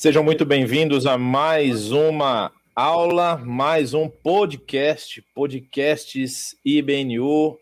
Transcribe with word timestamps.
Sejam 0.00 0.24
muito 0.24 0.46
bem-vindos 0.46 1.04
a 1.04 1.18
mais 1.18 1.92
uma 1.92 2.50
aula, 2.74 3.36
mais 3.36 3.92
um 3.92 4.08
podcast, 4.08 5.20
podcasts 5.34 6.56
IBNU. 6.64 7.58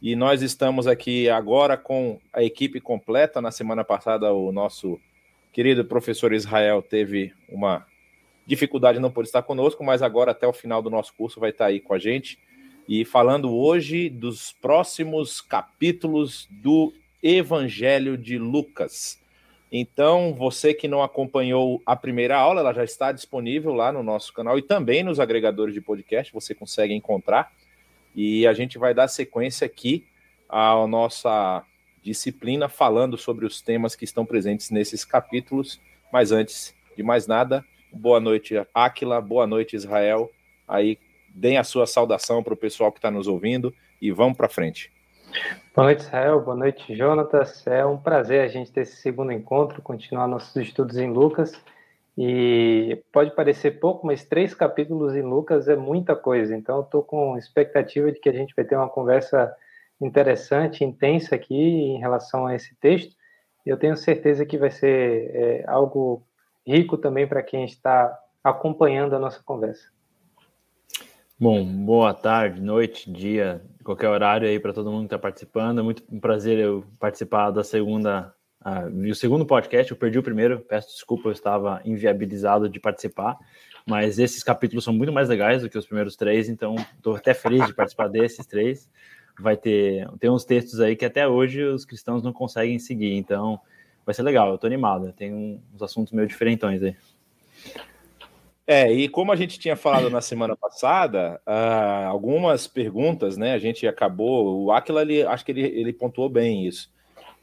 E 0.00 0.16
nós 0.16 0.40
estamos 0.40 0.86
aqui 0.86 1.28
agora 1.28 1.76
com 1.76 2.18
a 2.32 2.42
equipe 2.42 2.80
completa. 2.80 3.42
Na 3.42 3.50
semana 3.50 3.84
passada, 3.84 4.32
o 4.32 4.50
nosso 4.50 4.98
querido 5.52 5.84
professor 5.84 6.32
Israel 6.32 6.80
teve 6.80 7.34
uma 7.46 7.86
dificuldade, 8.46 8.98
não 8.98 9.10
pôde 9.10 9.28
estar 9.28 9.42
conosco, 9.42 9.84
mas 9.84 10.00
agora, 10.00 10.30
até 10.30 10.46
o 10.46 10.52
final 10.54 10.80
do 10.80 10.88
nosso 10.88 11.12
curso, 11.12 11.38
vai 11.38 11.50
estar 11.50 11.66
aí 11.66 11.78
com 11.78 11.92
a 11.92 11.98
gente. 11.98 12.38
E 12.88 13.04
falando 13.04 13.54
hoje 13.54 14.08
dos 14.08 14.50
próximos 14.50 15.42
capítulos 15.42 16.48
do 16.50 16.90
Evangelho 17.22 18.16
de 18.16 18.38
Lucas. 18.38 19.21
Então, 19.74 20.34
você 20.34 20.74
que 20.74 20.86
não 20.86 21.02
acompanhou 21.02 21.80
a 21.86 21.96
primeira 21.96 22.36
aula, 22.36 22.60
ela 22.60 22.74
já 22.74 22.84
está 22.84 23.10
disponível 23.10 23.72
lá 23.72 23.90
no 23.90 24.02
nosso 24.02 24.30
canal 24.30 24.58
e 24.58 24.62
também 24.62 25.02
nos 25.02 25.18
agregadores 25.18 25.72
de 25.72 25.80
podcast, 25.80 26.30
você 26.30 26.54
consegue 26.54 26.92
encontrar. 26.92 27.50
E 28.14 28.46
a 28.46 28.52
gente 28.52 28.76
vai 28.76 28.92
dar 28.92 29.08
sequência 29.08 29.64
aqui 29.64 30.06
à 30.46 30.86
nossa 30.86 31.64
disciplina 32.02 32.68
falando 32.68 33.16
sobre 33.16 33.46
os 33.46 33.62
temas 33.62 33.96
que 33.96 34.04
estão 34.04 34.26
presentes 34.26 34.68
nesses 34.68 35.06
capítulos. 35.06 35.80
Mas 36.12 36.32
antes 36.32 36.74
de 36.94 37.02
mais 37.02 37.26
nada, 37.26 37.64
boa 37.90 38.20
noite, 38.20 38.54
Aquila, 38.74 39.22
boa 39.22 39.46
noite, 39.46 39.74
Israel. 39.74 40.30
Aí, 40.68 40.98
deem 41.34 41.56
a 41.56 41.64
sua 41.64 41.86
saudação 41.86 42.42
para 42.42 42.52
o 42.52 42.58
pessoal 42.58 42.92
que 42.92 42.98
está 42.98 43.10
nos 43.10 43.26
ouvindo 43.26 43.74
e 44.02 44.12
vamos 44.12 44.36
para 44.36 44.50
frente. 44.50 44.91
Boa 45.74 45.86
noite, 45.86 46.00
Israel. 46.00 46.40
Boa 46.40 46.56
noite, 46.56 46.94
Jonatas. 46.94 47.66
É 47.66 47.84
um 47.86 47.96
prazer 47.96 48.42
a 48.42 48.48
gente 48.48 48.70
ter 48.70 48.82
esse 48.82 48.96
segundo 48.96 49.32
encontro, 49.32 49.80
continuar 49.80 50.26
nossos 50.26 50.54
estudos 50.56 50.98
em 50.98 51.10
Lucas. 51.10 51.52
E 52.16 53.02
pode 53.10 53.34
parecer 53.34 53.80
pouco, 53.80 54.06
mas 54.06 54.24
três 54.24 54.54
capítulos 54.54 55.14
em 55.16 55.22
Lucas 55.22 55.68
é 55.68 55.76
muita 55.76 56.14
coisa. 56.14 56.54
Então, 56.54 56.82
estou 56.82 57.02
com 57.02 57.38
expectativa 57.38 58.12
de 58.12 58.20
que 58.20 58.28
a 58.28 58.32
gente 58.32 58.54
vai 58.54 58.66
ter 58.66 58.76
uma 58.76 58.88
conversa 58.88 59.54
interessante, 59.98 60.84
intensa 60.84 61.34
aqui 61.34 61.54
em 61.54 61.98
relação 61.98 62.46
a 62.46 62.54
esse 62.54 62.74
texto. 62.76 63.16
Eu 63.64 63.78
tenho 63.78 63.96
certeza 63.96 64.44
que 64.44 64.58
vai 64.58 64.70
ser 64.70 65.30
é, 65.34 65.64
algo 65.66 66.22
rico 66.66 66.98
também 66.98 67.26
para 67.26 67.42
quem 67.42 67.64
está 67.64 68.18
acompanhando 68.44 69.16
a 69.16 69.18
nossa 69.18 69.42
conversa. 69.42 69.88
Bom, 71.42 71.64
boa 71.64 72.14
tarde, 72.14 72.60
noite, 72.60 73.10
dia, 73.10 73.60
qualquer 73.82 74.08
horário 74.08 74.46
aí 74.46 74.60
para 74.60 74.72
todo 74.72 74.92
mundo 74.92 75.00
que 75.00 75.06
está 75.06 75.18
participando. 75.18 75.80
É 75.80 75.82
muito 75.82 76.04
um 76.08 76.20
prazer 76.20 76.56
eu 76.56 76.84
participar 77.00 77.50
da 77.50 77.64
segunda, 77.64 78.32
uh, 78.64 79.10
o 79.10 79.12
segundo 79.12 79.44
podcast. 79.44 79.90
Eu 79.90 79.96
perdi 79.96 80.20
o 80.20 80.22
primeiro, 80.22 80.60
peço 80.60 80.90
desculpa, 80.90 81.28
eu 81.28 81.32
estava 81.32 81.82
inviabilizado 81.84 82.68
de 82.68 82.78
participar. 82.78 83.36
Mas 83.84 84.20
esses 84.20 84.44
capítulos 84.44 84.84
são 84.84 84.94
muito 84.94 85.12
mais 85.12 85.28
legais 85.28 85.62
do 85.62 85.68
que 85.68 85.76
os 85.76 85.84
primeiros 85.84 86.14
três, 86.14 86.48
então 86.48 86.76
estou 86.96 87.16
até 87.16 87.34
feliz 87.34 87.66
de 87.66 87.74
participar 87.74 88.06
desses 88.06 88.46
três. 88.46 88.88
Vai 89.36 89.56
ter, 89.56 90.08
tem 90.20 90.30
uns 90.30 90.44
textos 90.44 90.78
aí 90.78 90.94
que 90.94 91.04
até 91.04 91.26
hoje 91.26 91.60
os 91.64 91.84
cristãos 91.84 92.22
não 92.22 92.32
conseguem 92.32 92.78
seguir, 92.78 93.14
então 93.16 93.58
vai 94.06 94.14
ser 94.14 94.22
legal. 94.22 94.50
Eu 94.50 94.54
estou 94.54 94.68
animado, 94.68 95.12
tem 95.12 95.60
uns 95.74 95.82
assuntos 95.82 96.12
meio 96.12 96.28
diferentões 96.28 96.80
aí. 96.84 96.94
É, 98.66 98.92
e 98.92 99.08
como 99.08 99.32
a 99.32 99.36
gente 99.36 99.58
tinha 99.58 99.74
falado 99.74 100.08
na 100.08 100.20
semana 100.20 100.56
passada, 100.56 101.40
uh, 101.46 102.06
algumas 102.08 102.66
perguntas, 102.66 103.36
né? 103.36 103.54
A 103.54 103.58
gente 103.58 103.86
acabou. 103.86 104.64
O 104.64 104.72
Aquila, 104.72 105.02
ele, 105.02 105.22
acho 105.24 105.44
que 105.44 105.50
ele, 105.50 105.62
ele 105.62 105.92
pontuou 105.92 106.28
bem 106.28 106.66
isso. 106.66 106.90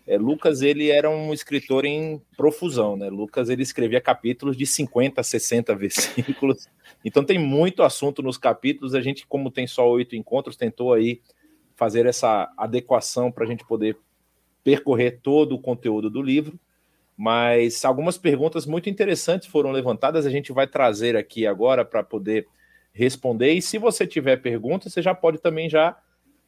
É, 0.07 0.17
Lucas, 0.17 0.61
ele 0.61 0.89
era 0.89 1.09
um 1.09 1.33
escritor 1.33 1.85
em 1.85 2.21
profusão, 2.37 2.95
né? 2.95 3.09
Lucas, 3.09 3.49
ele 3.49 3.61
escrevia 3.61 3.99
capítulos 3.99 4.55
de 4.55 4.65
50, 4.65 5.21
60 5.21 5.75
versículos. 5.77 6.67
Então 7.03 7.23
tem 7.23 7.37
muito 7.37 7.83
assunto 7.83 8.23
nos 8.23 8.37
capítulos. 8.37 8.95
A 8.95 9.01
gente, 9.01 9.27
como 9.27 9.51
tem 9.51 9.67
só 9.67 9.87
oito 9.89 10.15
encontros, 10.15 10.55
tentou 10.55 10.93
aí 10.93 11.21
fazer 11.75 12.05
essa 12.05 12.51
adequação 12.57 13.31
para 13.31 13.43
a 13.43 13.47
gente 13.47 13.65
poder 13.65 13.97
percorrer 14.63 15.19
todo 15.21 15.55
o 15.55 15.61
conteúdo 15.61 16.09
do 16.09 16.21
livro 16.21 16.59
mas 17.21 17.83
algumas 17.83 18.17
perguntas 18.17 18.65
muito 18.65 18.89
interessantes 18.89 19.45
foram 19.45 19.71
levantadas, 19.71 20.25
a 20.25 20.29
gente 20.29 20.53
vai 20.53 20.65
trazer 20.65 21.17
aqui 21.17 21.45
agora 21.45 21.83
para 21.83 22.01
poder 22.01 22.47
responder. 22.93 23.51
E 23.51 23.61
se 23.61 23.77
você 23.77 24.07
tiver 24.07 24.37
perguntas, 24.37 24.93
você 24.93 25.01
já 25.01 25.13
pode 25.13 25.37
também 25.39 25.69
já, 25.69 26.01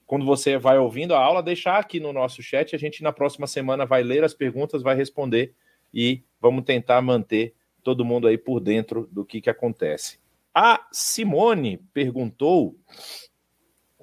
quando 0.07 0.25
você 0.25 0.57
vai 0.57 0.77
ouvindo 0.77 1.13
a 1.13 1.19
aula, 1.19 1.43
deixar 1.43 1.77
aqui 1.77 1.99
no 1.99 2.13
nosso 2.13 2.41
chat. 2.41 2.73
A 2.73 2.79
gente 2.79 3.03
na 3.03 3.11
próxima 3.11 3.47
semana 3.47 3.85
vai 3.85 4.01
ler 4.01 4.23
as 4.23 4.33
perguntas, 4.33 4.81
vai 4.81 4.95
responder 4.95 5.53
e 5.93 6.23
vamos 6.39 6.63
tentar 6.63 7.01
manter 7.01 7.53
todo 7.83 8.05
mundo 8.05 8.25
aí 8.25 8.37
por 8.37 8.61
dentro 8.61 9.09
do 9.11 9.25
que, 9.25 9.41
que 9.41 9.49
acontece. 9.49 10.19
A 10.55 10.87
Simone 10.89 11.81
perguntou. 11.93 12.77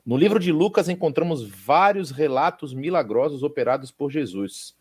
No 0.04 0.18
livro 0.18 0.38
de 0.38 0.52
Lucas 0.52 0.90
encontramos 0.90 1.48
vários 1.48 2.10
relatos 2.10 2.74
milagrosos 2.74 3.42
operados 3.42 3.90
por 3.90 4.10
Jesus. 4.10 4.76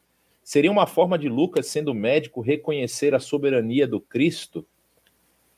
Seria 0.47 0.71
uma 0.71 0.87
forma 0.87 1.19
de 1.19 1.27
Lucas, 1.27 1.67
sendo 1.67 1.93
médico, 1.93 2.39
reconhecer 2.39 3.13
a 3.13 3.19
soberania 3.19 3.85
do 3.85 3.99
Cristo? 3.99 4.65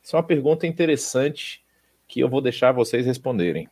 Isso 0.01 0.15
é 0.15 0.17
uma 0.17 0.25
pergunta 0.25 0.65
interessante 0.65 1.63
que 2.07 2.19
eu 2.19 2.27
vou 2.27 2.41
deixar 2.41 2.71
vocês 2.71 3.05
responderem. 3.05 3.69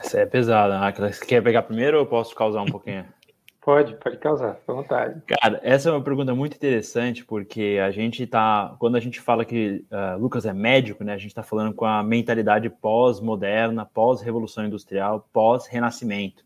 Essa 0.00 0.18
é 0.18 0.26
pesada. 0.26 0.80
Ah, 0.80 0.90
você 0.90 1.24
quer 1.24 1.40
pegar 1.44 1.62
primeiro 1.62 1.96
ou 1.96 2.02
eu 2.02 2.08
posso 2.08 2.34
causar 2.34 2.60
um 2.60 2.66
pouquinho? 2.66 3.06
Pode, 3.64 3.94
pode 3.94 4.16
causar, 4.18 4.58
à 4.66 4.72
vontade. 4.72 5.22
Cara, 5.24 5.60
essa 5.62 5.88
é 5.88 5.92
uma 5.92 6.02
pergunta 6.02 6.34
muito 6.34 6.56
interessante, 6.56 7.24
porque 7.24 7.78
a 7.80 7.92
gente 7.92 8.26
tá. 8.26 8.74
Quando 8.80 8.96
a 8.96 9.00
gente 9.00 9.20
fala 9.20 9.44
que 9.44 9.84
uh, 9.88 10.18
Lucas 10.18 10.44
é 10.44 10.52
médico, 10.52 11.04
né? 11.04 11.12
A 11.12 11.16
gente 11.16 11.28
está 11.28 11.44
falando 11.44 11.72
com 11.72 11.84
a 11.84 12.02
mentalidade 12.02 12.68
pós-moderna, 12.68 13.86
pós-revolução 13.86 14.66
industrial, 14.66 15.28
pós-renascimento. 15.32 16.44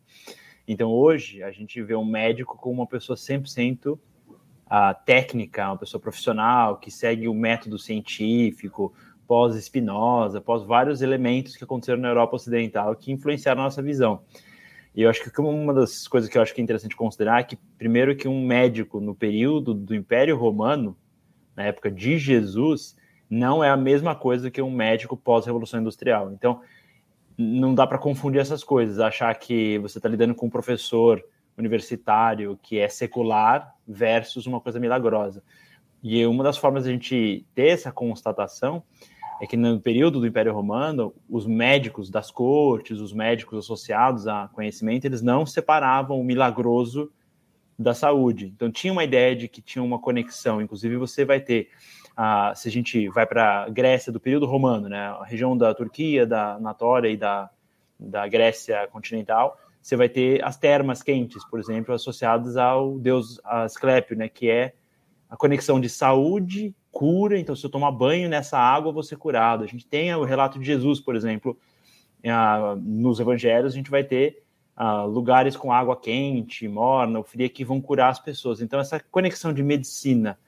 Então, 0.66 0.90
hoje, 0.90 1.42
a 1.42 1.50
gente 1.50 1.80
vê 1.82 1.94
um 1.94 2.04
médico 2.04 2.56
como 2.56 2.80
uma 2.80 2.86
pessoa 2.86 3.16
100% 3.16 3.92
uh, 3.92 3.98
técnica, 5.04 5.66
uma 5.66 5.78
pessoa 5.78 6.00
profissional, 6.00 6.78
que 6.78 6.90
segue 6.90 7.28
o 7.28 7.34
método 7.34 7.78
científico, 7.78 8.92
pós-Spinoza, 9.26 10.40
pós 10.40 10.64
vários 10.64 11.02
elementos 11.02 11.56
que 11.56 11.64
aconteceram 11.64 12.00
na 12.00 12.08
Europa 12.08 12.36
Ocidental 12.36 12.94
que 12.94 13.12
influenciaram 13.12 13.60
a 13.60 13.64
nossa 13.64 13.82
visão. 13.82 14.22
E 14.94 15.02
eu 15.02 15.10
acho 15.10 15.30
que 15.30 15.40
uma 15.40 15.74
das 15.74 16.08
coisas 16.08 16.30
que 16.30 16.38
eu 16.38 16.42
acho 16.42 16.54
que 16.54 16.60
é 16.60 16.64
interessante 16.64 16.96
considerar 16.96 17.40
é 17.40 17.44
que, 17.44 17.56
primeiro, 17.76 18.16
que 18.16 18.26
um 18.26 18.46
médico 18.46 18.98
no 18.98 19.14
período 19.14 19.74
do 19.74 19.94
Império 19.94 20.36
Romano, 20.36 20.96
na 21.54 21.64
época 21.64 21.90
de 21.90 22.18
Jesus, 22.18 22.96
não 23.28 23.62
é 23.62 23.68
a 23.68 23.76
mesma 23.76 24.14
coisa 24.14 24.50
que 24.50 24.62
um 24.62 24.70
médico 24.70 25.16
pós-revolução 25.16 25.80
industrial. 25.80 26.32
Então, 26.32 26.62
não 27.36 27.74
dá 27.74 27.86
para 27.86 27.98
confundir 27.98 28.40
essas 28.40 28.64
coisas, 28.64 28.98
achar 28.98 29.34
que 29.34 29.78
você 29.78 29.98
está 29.98 30.08
lidando 30.08 30.34
com 30.34 30.46
um 30.46 30.50
professor 30.50 31.22
universitário 31.56 32.58
que 32.62 32.78
é 32.78 32.88
secular 32.88 33.74
versus 33.86 34.46
uma 34.46 34.60
coisa 34.60 34.78
milagrosa. 34.78 35.42
E 36.02 36.24
uma 36.26 36.44
das 36.44 36.56
formas 36.56 36.84
de 36.84 36.90
a 36.90 36.92
gente 36.92 37.46
ter 37.54 37.68
essa 37.68 37.90
constatação 37.90 38.82
é 39.40 39.46
que 39.46 39.56
no 39.56 39.80
período 39.80 40.20
do 40.20 40.26
Império 40.26 40.52
Romano, 40.52 41.14
os 41.28 41.46
médicos 41.46 42.08
das 42.10 42.30
cortes, 42.30 43.00
os 43.00 43.12
médicos 43.12 43.58
associados 43.58 44.26
a 44.26 44.48
conhecimento, 44.48 45.04
eles 45.04 45.20
não 45.20 45.44
separavam 45.44 46.18
o 46.18 46.24
milagroso 46.24 47.10
da 47.78 47.92
saúde. 47.92 48.46
Então 48.46 48.70
tinha 48.70 48.92
uma 48.92 49.04
ideia 49.04 49.36
de 49.36 49.48
que 49.48 49.60
tinha 49.60 49.82
uma 49.82 49.98
conexão. 49.98 50.62
Inclusive 50.62 50.96
você 50.96 51.24
vai 51.24 51.40
ter 51.40 51.68
ah, 52.16 52.52
se 52.54 52.68
a 52.68 52.70
gente 52.70 53.08
vai 53.10 53.26
para 53.26 53.64
a 53.64 53.68
Grécia 53.68 54.10
do 54.10 54.18
período 54.18 54.46
romano, 54.46 54.88
né, 54.88 55.08
a 55.20 55.24
região 55.24 55.56
da 55.56 55.74
Turquia, 55.74 56.26
da 56.26 56.54
Anatólia 56.54 57.10
e 57.10 57.16
da, 57.16 57.50
da 58.00 58.26
Grécia 58.26 58.88
continental, 58.88 59.58
você 59.82 59.96
vai 59.96 60.08
ter 60.08 60.42
as 60.44 60.56
termas 60.56 61.02
quentes, 61.02 61.44
por 61.48 61.60
exemplo, 61.60 61.94
associadas 61.94 62.56
ao 62.56 62.98
deus 62.98 63.38
Asclépio, 63.44 64.16
né, 64.16 64.28
que 64.28 64.48
é 64.48 64.74
a 65.28 65.36
conexão 65.36 65.78
de 65.78 65.88
saúde, 65.88 66.74
cura. 66.90 67.38
Então, 67.38 67.54
se 67.54 67.64
eu 67.66 67.70
tomar 67.70 67.90
banho 67.90 68.28
nessa 68.28 68.58
água, 68.58 68.88
eu 68.88 68.94
vou 68.94 69.02
ser 69.02 69.16
curado. 69.16 69.62
A 69.62 69.66
gente 69.66 69.86
tem 69.86 70.14
o 70.14 70.24
relato 70.24 70.58
de 70.58 70.64
Jesus, 70.64 71.00
por 71.00 71.14
exemplo, 71.14 71.58
nos 72.80 73.20
evangelhos, 73.20 73.74
a 73.74 73.76
gente 73.76 73.90
vai 73.90 74.02
ter 74.02 74.42
lugares 75.08 75.56
com 75.56 75.72
água 75.72 75.96
quente, 75.96 76.66
morna 76.66 77.18
ou 77.18 77.24
fria 77.24 77.48
que 77.48 77.64
vão 77.64 77.80
curar 77.80 78.10
as 78.10 78.18
pessoas. 78.18 78.60
Então, 78.60 78.80
essa 78.80 78.98
conexão 78.98 79.52
de 79.52 79.62
medicina 79.62 80.38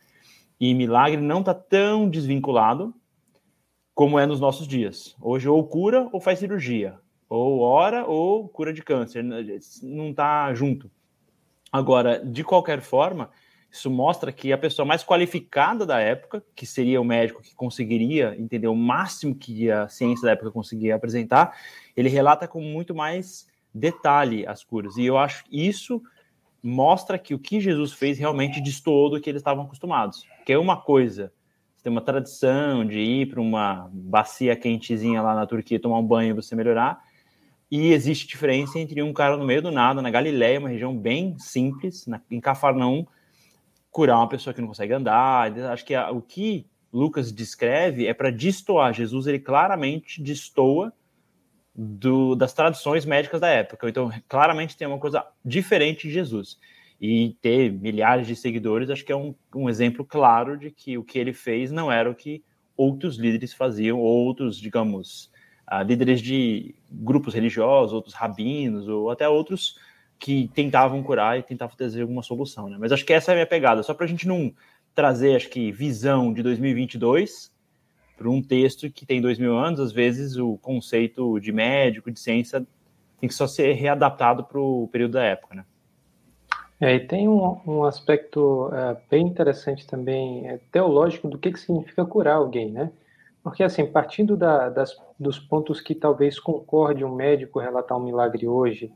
e 0.60 0.74
milagre 0.74 1.20
não 1.20 1.40
está 1.40 1.54
tão 1.54 2.08
desvinculado 2.08 2.94
como 3.94 4.18
é 4.18 4.26
nos 4.26 4.40
nossos 4.40 4.66
dias. 4.66 5.16
Hoje, 5.20 5.48
ou 5.48 5.66
cura 5.66 6.08
ou 6.12 6.20
faz 6.20 6.38
cirurgia, 6.38 6.98
ou 7.28 7.60
ora 7.60 8.04
ou 8.06 8.48
cura 8.48 8.72
de 8.72 8.82
câncer, 8.82 9.22
não 9.22 10.10
está 10.10 10.52
junto. 10.54 10.90
Agora, 11.70 12.24
de 12.24 12.42
qualquer 12.42 12.80
forma, 12.80 13.30
isso 13.70 13.90
mostra 13.90 14.32
que 14.32 14.52
a 14.52 14.58
pessoa 14.58 14.86
mais 14.86 15.04
qualificada 15.04 15.84
da 15.84 16.00
época, 16.00 16.42
que 16.54 16.64
seria 16.64 17.00
o 17.00 17.04
médico 17.04 17.42
que 17.42 17.54
conseguiria 17.54 18.34
entender 18.38 18.68
o 18.68 18.74
máximo 18.74 19.34
que 19.34 19.70
a 19.70 19.88
ciência 19.88 20.26
da 20.26 20.32
época 20.32 20.50
conseguia 20.50 20.94
apresentar, 20.94 21.56
ele 21.96 22.08
relata 22.08 22.48
com 22.48 22.60
muito 22.60 22.94
mais 22.94 23.46
detalhe 23.74 24.46
as 24.46 24.64
curas. 24.64 24.96
E 24.96 25.04
eu 25.04 25.18
acho 25.18 25.44
isso 25.50 26.02
mostra 26.62 27.18
que 27.18 27.34
o 27.34 27.38
que 27.38 27.60
Jesus 27.60 27.92
fez 27.92 28.18
realmente 28.18 28.60
destoou 28.60 29.10
do 29.10 29.20
que 29.20 29.30
eles 29.30 29.40
estavam 29.40 29.64
acostumados. 29.64 30.26
Que 30.48 30.54
é 30.54 30.58
uma 30.58 30.78
coisa, 30.78 31.30
você 31.76 31.82
tem 31.82 31.92
uma 31.92 32.00
tradição 32.00 32.82
de 32.82 32.98
ir 32.98 33.28
para 33.28 33.38
uma 33.38 33.90
bacia 33.92 34.56
quentezinha 34.56 35.20
lá 35.20 35.34
na 35.34 35.46
Turquia, 35.46 35.78
tomar 35.78 35.98
um 35.98 36.06
banho 36.06 36.30
e 36.30 36.32
você 36.32 36.56
melhorar, 36.56 37.04
e 37.70 37.92
existe 37.92 38.26
diferença 38.26 38.78
entre 38.78 39.02
um 39.02 39.12
cara 39.12 39.36
no 39.36 39.44
meio 39.44 39.60
do 39.60 39.70
nada, 39.70 40.00
na 40.00 40.08
Galileia, 40.08 40.58
uma 40.58 40.70
região 40.70 40.96
bem 40.96 41.38
simples, 41.38 42.06
na, 42.06 42.18
em 42.30 42.40
Cafarnaum, 42.40 43.06
curar 43.90 44.16
uma 44.16 44.28
pessoa 44.30 44.54
que 44.54 44.60
não 44.62 44.68
consegue 44.68 44.94
andar. 44.94 45.52
Acho 45.70 45.84
que 45.84 45.94
a, 45.94 46.10
o 46.10 46.22
que 46.22 46.66
Lucas 46.90 47.30
descreve 47.30 48.06
é 48.06 48.14
para 48.14 48.30
destoar. 48.30 48.94
Jesus, 48.94 49.26
ele 49.26 49.40
claramente 49.40 50.22
destoa 50.22 50.90
do, 51.74 52.34
das 52.34 52.54
tradições 52.54 53.04
médicas 53.04 53.38
da 53.38 53.48
época. 53.48 53.86
Então, 53.86 54.10
claramente 54.26 54.78
tem 54.78 54.88
uma 54.88 54.98
coisa 54.98 55.26
diferente 55.44 56.08
de 56.08 56.14
Jesus. 56.14 56.58
E 57.00 57.36
ter 57.40 57.72
milhares 57.72 58.26
de 58.26 58.34
seguidores, 58.34 58.90
acho 58.90 59.04
que 59.04 59.12
é 59.12 59.16
um, 59.16 59.34
um 59.54 59.68
exemplo 59.68 60.04
claro 60.04 60.58
de 60.58 60.70
que 60.70 60.98
o 60.98 61.04
que 61.04 61.18
ele 61.18 61.32
fez 61.32 61.70
não 61.70 61.92
era 61.92 62.10
o 62.10 62.14
que 62.14 62.42
outros 62.76 63.16
líderes 63.16 63.52
faziam, 63.52 63.98
outros, 64.00 64.56
digamos, 64.56 65.30
uh, 65.70 65.82
líderes 65.82 66.20
de 66.20 66.74
grupos 66.90 67.34
religiosos, 67.34 67.92
outros 67.92 68.14
rabinos, 68.14 68.88
ou 68.88 69.10
até 69.10 69.28
outros 69.28 69.78
que 70.18 70.50
tentavam 70.54 71.02
curar 71.02 71.38
e 71.38 71.42
tentavam 71.42 71.76
trazer 71.76 72.02
alguma 72.02 72.22
solução, 72.22 72.68
né? 72.68 72.76
Mas 72.78 72.90
acho 72.90 73.04
que 73.04 73.12
essa 73.12 73.30
é 73.30 73.32
a 73.32 73.36
minha 73.36 73.46
pegada, 73.46 73.82
só 73.82 73.94
para 73.94 74.04
a 74.04 74.08
gente 74.08 74.26
não 74.26 74.52
trazer, 74.94 75.36
acho 75.36 75.48
que, 75.48 75.70
visão 75.70 76.32
de 76.32 76.42
2022 76.42 77.52
para 78.16 78.28
um 78.28 78.42
texto 78.42 78.90
que 78.90 79.06
tem 79.06 79.20
dois 79.20 79.38
mil 79.38 79.56
anos, 79.56 79.78
às 79.78 79.92
vezes 79.92 80.36
o 80.36 80.58
conceito 80.58 81.38
de 81.38 81.52
médico, 81.52 82.10
de 82.10 82.18
ciência, 82.18 82.66
tem 83.20 83.28
que 83.28 83.34
só 83.34 83.46
ser 83.46 83.74
readaptado 83.74 84.42
para 84.42 84.60
o 84.60 84.88
período 84.88 85.12
da 85.12 85.22
época, 85.22 85.54
né? 85.54 85.64
É, 86.80 86.94
e 86.94 87.06
tem 87.06 87.28
um, 87.28 87.60
um 87.66 87.84
aspecto 87.84 88.70
é, 88.72 88.96
bem 89.10 89.26
interessante 89.26 89.86
também, 89.86 90.48
é, 90.48 90.58
teológico, 90.70 91.28
do 91.28 91.36
que, 91.38 91.50
que 91.50 91.58
significa 91.58 92.04
curar 92.04 92.36
alguém, 92.36 92.70
né? 92.70 92.92
Porque, 93.42 93.62
assim, 93.64 93.84
partindo 93.86 94.36
da, 94.36 94.68
das, 94.68 94.96
dos 95.18 95.38
pontos 95.38 95.80
que 95.80 95.94
talvez 95.94 96.38
concorde 96.38 97.04
um 97.04 97.14
médico 97.14 97.58
relatar 97.58 97.98
um 97.98 98.04
milagre 98.04 98.46
hoje 98.46 98.92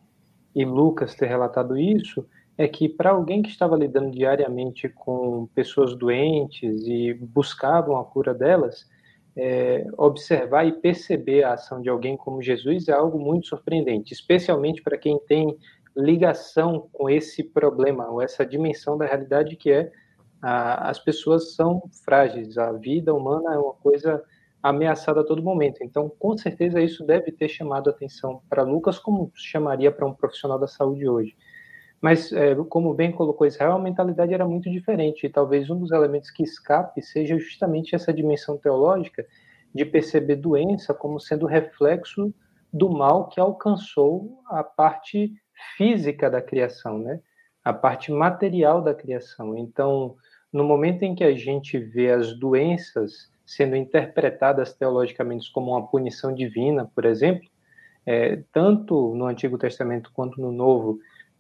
e 0.55 0.64
Lucas 0.64 1.14
ter 1.14 1.26
relatado 1.26 1.76
isso, 1.76 2.25
é 2.56 2.69
que 2.69 2.88
para 2.88 3.11
alguém 3.11 3.43
que 3.43 3.49
estava 3.49 3.76
lidando 3.76 4.11
diariamente 4.11 4.88
com 4.88 5.49
pessoas 5.55 5.96
doentes 5.96 6.87
e 6.87 7.14
buscavam 7.14 7.96
a 7.96 8.05
cura 8.05 8.35
delas, 8.35 8.87
é, 9.35 9.87
observar 9.96 10.67
e 10.67 10.73
perceber 10.73 11.43
a 11.44 11.55
ação 11.55 11.81
de 11.81 11.88
alguém 11.88 12.17
como 12.17 12.43
Jesus 12.43 12.88
é 12.88 12.93
algo 12.93 13.19
muito 13.19 13.46
surpreendente, 13.46 14.12
especialmente 14.12 14.82
para 14.82 14.99
quem 14.99 15.19
tem 15.26 15.56
ligação 15.96 16.88
com 16.92 17.08
esse 17.08 17.42
problema 17.42 18.08
ou 18.08 18.22
essa 18.22 18.44
dimensão 18.44 18.96
da 18.96 19.06
realidade 19.06 19.56
que 19.56 19.70
é 19.70 19.92
as 20.42 20.98
pessoas 20.98 21.54
são 21.54 21.82
frágeis, 22.04 22.58
a 22.58 22.72
vida 22.72 23.14
humana 23.14 23.54
é 23.54 23.58
uma 23.58 23.74
coisa 23.74 24.24
ameaçada 24.60 25.20
a 25.20 25.24
todo 25.24 25.42
momento. 25.42 25.82
Então, 25.82 26.08
com 26.08 26.36
certeza, 26.36 26.80
isso 26.80 27.04
deve 27.04 27.30
ter 27.30 27.48
chamado 27.48 27.88
atenção 27.88 28.42
para 28.48 28.62
Lucas, 28.62 28.98
como 28.98 29.30
chamaria 29.34 29.92
para 29.92 30.06
um 30.06 30.12
profissional 30.12 30.58
da 30.58 30.66
saúde 30.66 31.08
hoje. 31.08 31.36
Mas, 32.00 32.32
é, 32.32 32.56
como 32.68 32.92
bem 32.92 33.12
colocou 33.12 33.46
Israel, 33.46 33.72
a 33.72 33.78
mentalidade 33.78 34.34
era 34.34 34.46
muito 34.46 34.68
diferente, 34.68 35.26
e 35.26 35.30
talvez 35.30 35.70
um 35.70 35.78
dos 35.78 35.92
elementos 35.92 36.30
que 36.30 36.42
escape 36.42 37.00
seja 37.02 37.38
justamente 37.38 37.94
essa 37.94 38.12
dimensão 38.12 38.56
teológica 38.56 39.24
de 39.72 39.84
perceber 39.84 40.36
doença 40.36 40.92
como 40.92 41.20
sendo 41.20 41.46
reflexo 41.46 42.34
do 42.72 42.90
mal 42.90 43.28
que 43.28 43.38
alcançou 43.38 44.42
a 44.46 44.64
parte 44.64 45.32
física 45.76 46.31
da 46.31 46.41
criação, 46.41 46.99
né? 46.99 47.20
a 47.64 47.73
parte 47.73 48.11
material 48.11 48.82
da 48.82 48.94
criação. 48.94 49.56
Então, 49.56 50.17
no 50.53 50.64
momento 50.64 51.03
em 51.03 51.14
que 51.14 51.25
a 51.25 51.35
gente 51.35 51.79
vê 51.79 52.11
as 52.11 52.37
doenças 52.38 53.31
sendo 53.47 53.76
interpretadas 53.76 54.73
teologicamente 54.73 55.50
como 55.53 55.73
uma 55.73 55.87
punição 55.87 56.35
divina, 56.35 56.91
por 56.94 57.05
exemplo, 57.05 57.49
é, 58.05 58.43
tanto 58.53 59.14
no 59.14 59.26
Antigo 59.26 59.59
Testamento 59.59 60.11
quanto 60.12 60.41
no 60.41 60.50
Novo, 60.50 60.99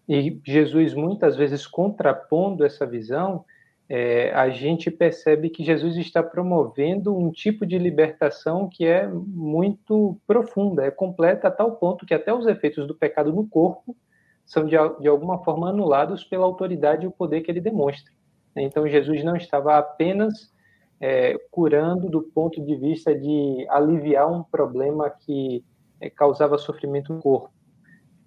e 0.08 0.40
Jesus 0.44 0.94
muitas 0.94 1.36
vezes 1.36 1.66
contrapondo 1.66 2.64
essa 2.64 2.86
visão, 2.86 3.44
é, 3.88 4.32
a 4.32 4.48
gente 4.48 4.90
percebe 4.90 5.50
que 5.50 5.64
Jesus 5.64 5.96
está 5.96 6.22
promovendo 6.22 7.16
um 7.16 7.30
tipo 7.30 7.66
de 7.66 7.78
libertação 7.78 8.68
que 8.68 8.86
é 8.86 9.06
muito 9.06 10.18
profunda, 10.26 10.84
é 10.84 10.90
completa 10.90 11.48
a 11.48 11.50
tal 11.50 11.72
ponto 11.76 12.06
que 12.06 12.14
até 12.14 12.32
os 12.32 12.46
efeitos 12.46 12.86
do 12.86 12.94
pecado 12.94 13.32
no 13.32 13.46
corpo 13.46 13.96
são 14.44 14.64
de, 14.64 14.76
de 15.00 15.08
alguma 15.08 15.42
forma 15.44 15.70
anulados 15.70 16.24
pela 16.24 16.44
autoridade 16.44 17.04
e 17.04 17.08
o 17.08 17.12
poder 17.12 17.40
que 17.40 17.50
ele 17.50 17.60
demonstra. 17.60 18.12
Então 18.56 18.86
Jesus 18.86 19.24
não 19.24 19.36
estava 19.36 19.78
apenas 19.78 20.52
é, 21.00 21.36
curando 21.50 22.08
do 22.08 22.22
ponto 22.22 22.64
de 22.64 22.76
vista 22.76 23.14
de 23.14 23.66
aliviar 23.68 24.30
um 24.30 24.42
problema 24.42 25.10
que 25.10 25.64
é, 26.00 26.10
causava 26.10 26.58
sofrimento 26.58 27.12
no 27.12 27.20
corpo. 27.20 27.50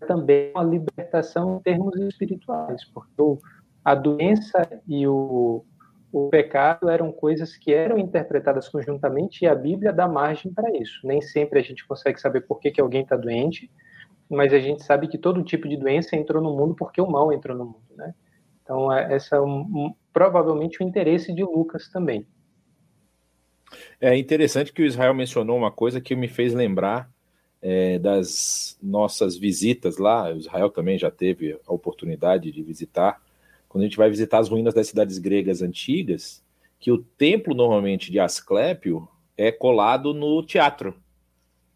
Também 0.08 0.52
uma 0.54 0.64
libertação 0.64 1.58
em 1.58 1.60
termos 1.62 1.96
espirituais, 2.00 2.84
porque 2.94 3.22
o, 3.22 3.40
a 3.84 3.96
doença 3.96 4.82
e 4.88 5.08
o, 5.08 5.64
o 6.12 6.30
pecado 6.30 6.90
eram 6.90 7.12
coisas 7.12 7.56
que 7.56 7.74
eram 7.74 7.98
interpretadas 7.98 8.68
conjuntamente 8.68 9.44
e 9.44 9.48
a 9.48 9.56
Bíblia 9.56 9.94
dá 9.94 10.08
margem 10.08 10.54
para 10.54 10.70
isso. 10.78 11.06
Nem 11.06 11.22
sempre 11.22 11.60
a 11.60 11.62
gente 11.62 11.88
consegue 11.88 12.20
saber 12.20 12.42
por 12.42 12.60
que, 12.60 12.72
que 12.72 12.82
alguém 12.82 13.04
está 13.04 13.16
doente, 13.16 13.72
mas 14.30 14.54
a 14.54 14.60
gente 14.60 14.84
sabe 14.84 15.08
que 15.08 15.18
todo 15.18 15.44
tipo 15.44 15.68
de 15.68 15.78
doença 15.78 16.16
entrou 16.16 16.42
no 16.42 16.56
mundo 16.56 16.76
porque 16.76 17.02
o 17.02 17.10
mal 17.10 17.32
entrou 17.32 17.58
no 17.58 17.66
mundo, 17.66 17.96
né? 17.96 18.14
Então, 18.64 18.92
é, 18.92 19.14
essa 19.14 19.36
é 19.36 19.42
um, 19.42 19.94
provavelmente 20.12 20.82
o 20.82 20.88
interesse 20.88 21.34
de 21.34 21.44
Lucas 21.44 21.88
também. 21.90 22.26
É 24.00 24.16
interessante 24.18 24.74
que 24.74 24.82
o 24.82 24.86
Israel 24.86 25.14
mencionou 25.14 25.58
uma 25.58 25.72
coisa 25.72 26.02
que 26.02 26.16
me 26.16 26.28
fez 26.28 26.54
lembrar 26.54 27.10
é, 27.62 28.00
das 28.00 28.78
nossas 28.82 29.38
visitas 29.38 29.98
lá. 29.98 30.32
O 30.32 30.38
Israel 30.38 30.70
também 30.70 30.98
já 30.98 31.12
teve 31.12 31.60
a 31.66 31.74
oportunidade 31.74 32.52
de 32.52 32.64
visitar. 32.64 33.22
Quando 33.68 33.84
a 33.84 33.88
gente 33.88 33.98
vai 33.98 34.10
visitar 34.10 34.40
as 34.40 34.50
ruínas 34.50 34.74
das 34.74 34.88
cidades 34.88 35.18
gregas 35.18 35.62
antigas, 35.62 36.44
que 36.80 36.92
o 36.92 36.98
templo 36.98 37.54
normalmente 37.54 38.12
de 38.12 38.20
Asclépio 38.20 39.08
é 39.38 39.52
colado 39.52 40.14
no 40.14 40.44
teatro. 40.44 40.96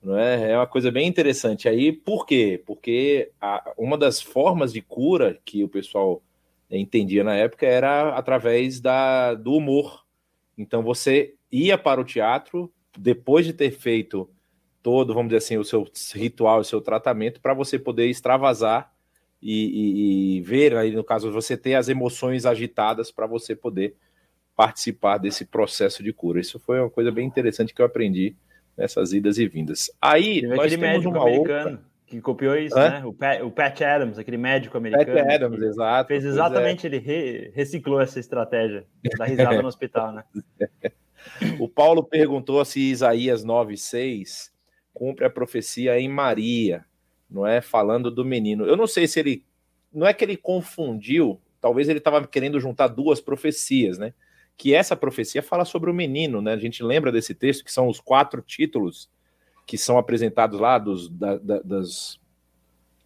Não 0.01 0.17
é? 0.17 0.51
é 0.51 0.57
uma 0.57 0.67
coisa 0.67 0.91
bem 0.91 1.07
interessante. 1.07 1.67
Aí, 1.67 1.91
por 1.91 2.25
quê? 2.25 2.61
Porque 2.65 3.31
a, 3.39 3.73
uma 3.77 3.97
das 3.97 4.21
formas 4.21 4.71
de 4.71 4.81
cura 4.81 5.39
que 5.43 5.63
o 5.63 5.69
pessoal 5.69 6.21
entendia 6.71 7.23
na 7.23 7.35
época 7.35 7.65
era 7.65 8.15
através 8.15 8.79
da, 8.79 9.33
do 9.33 9.53
humor. 9.53 10.05
Então 10.57 10.83
você 10.83 11.35
ia 11.51 11.77
para 11.77 11.99
o 11.99 12.05
teatro 12.05 12.71
depois 12.97 13.45
de 13.45 13.53
ter 13.53 13.71
feito 13.71 14.29
todo, 14.81 15.13
vamos 15.13 15.29
dizer 15.29 15.37
assim, 15.37 15.57
o 15.57 15.63
seu 15.63 15.87
ritual, 16.15 16.59
o 16.59 16.63
seu 16.63 16.79
tratamento, 16.79 17.41
para 17.41 17.53
você 17.53 17.77
poder 17.77 18.07
extravasar 18.07 18.91
e, 19.41 19.65
e, 19.65 20.37
e, 20.37 20.41
ver, 20.41 20.75
aí 20.75 20.91
no 20.91 21.03
caso, 21.03 21.31
você 21.31 21.55
ter 21.55 21.75
as 21.75 21.89
emoções 21.89 22.45
agitadas 22.45 23.11
para 23.11 23.25
você 23.25 23.55
poder 23.55 23.95
participar 24.55 25.17
desse 25.17 25.45
processo 25.45 26.03
de 26.03 26.11
cura. 26.11 26.39
Isso 26.39 26.59
foi 26.59 26.79
uma 26.79 26.89
coisa 26.89 27.11
bem 27.11 27.25
interessante 27.25 27.73
que 27.73 27.81
eu 27.81 27.85
aprendi 27.85 28.35
nessas 28.79 29.11
idas 29.11 29.37
e 29.37 29.47
vindas. 29.47 29.91
Aí, 30.01 30.41
nós 30.41 30.59
aquele 30.59 30.77
temos 30.77 30.89
médico 30.89 31.09
uma 31.09 31.21
americano 31.21 31.69
outra... 31.71 31.85
que 32.07 32.21
copiou 32.21 32.55
isso, 32.55 32.79
Hã? 32.79 32.89
né? 32.89 33.05
O 33.05 33.13
Pat, 33.13 33.41
o 33.41 33.51
Pat, 33.51 33.81
Adams, 33.81 34.17
aquele 34.17 34.37
médico 34.37 34.77
americano. 34.77 35.13
Pat 35.13 35.35
Adams, 35.35 35.61
exato. 35.61 36.07
Fez 36.07 36.25
é. 36.25 36.27
exatamente, 36.29 36.87
é. 36.87 36.89
ele 36.89 36.97
re, 36.99 37.51
reciclou 37.53 37.99
essa 37.99 38.19
estratégia 38.19 38.85
da 39.17 39.25
risada 39.25 39.59
no 39.61 39.67
hospital, 39.67 40.13
né? 40.13 40.23
O 41.59 41.67
Paulo 41.67 42.01
perguntou 42.01 42.63
se 42.63 42.79
Isaías 42.79 43.45
9,6 43.45 44.49
cumpre 44.93 45.25
a 45.25 45.29
profecia 45.29 45.99
em 45.99 46.07
Maria, 46.07 46.85
não 47.29 47.45
é? 47.45 47.59
Falando 47.59 48.09
do 48.09 48.23
menino. 48.23 48.65
Eu 48.65 48.77
não 48.77 48.87
sei 48.87 49.07
se 49.07 49.19
ele. 49.19 49.43
Não 49.93 50.07
é 50.07 50.13
que 50.13 50.23
ele 50.23 50.37
confundiu, 50.37 51.41
talvez 51.59 51.89
ele 51.89 51.97
estava 51.97 52.25
querendo 52.25 52.59
juntar 52.59 52.87
duas 52.87 53.19
profecias, 53.19 53.97
né? 53.97 54.13
Que 54.59 54.73
essa 54.73 54.93
profecia 54.93 55.41
fala 55.41 55.63
sobre 55.63 55.89
o 55.89 55.93
menino, 55.93 56.41
né? 56.41 56.51
A 56.51 56.57
gente 56.57 56.83
lembra 56.83 57.13
desse 57.13 57.33
texto, 57.33 57.63
que 57.63 57.71
são 57.71 57.87
os 57.87 58.01
quatro 58.01 58.41
títulos 58.41 59.09
que 59.65 59.77
são 59.77 59.97
apresentados 59.97 60.59
lá 60.59 60.77
dos, 60.77 61.07
da, 61.07 61.37
da, 61.37 61.59
das, 61.61 62.19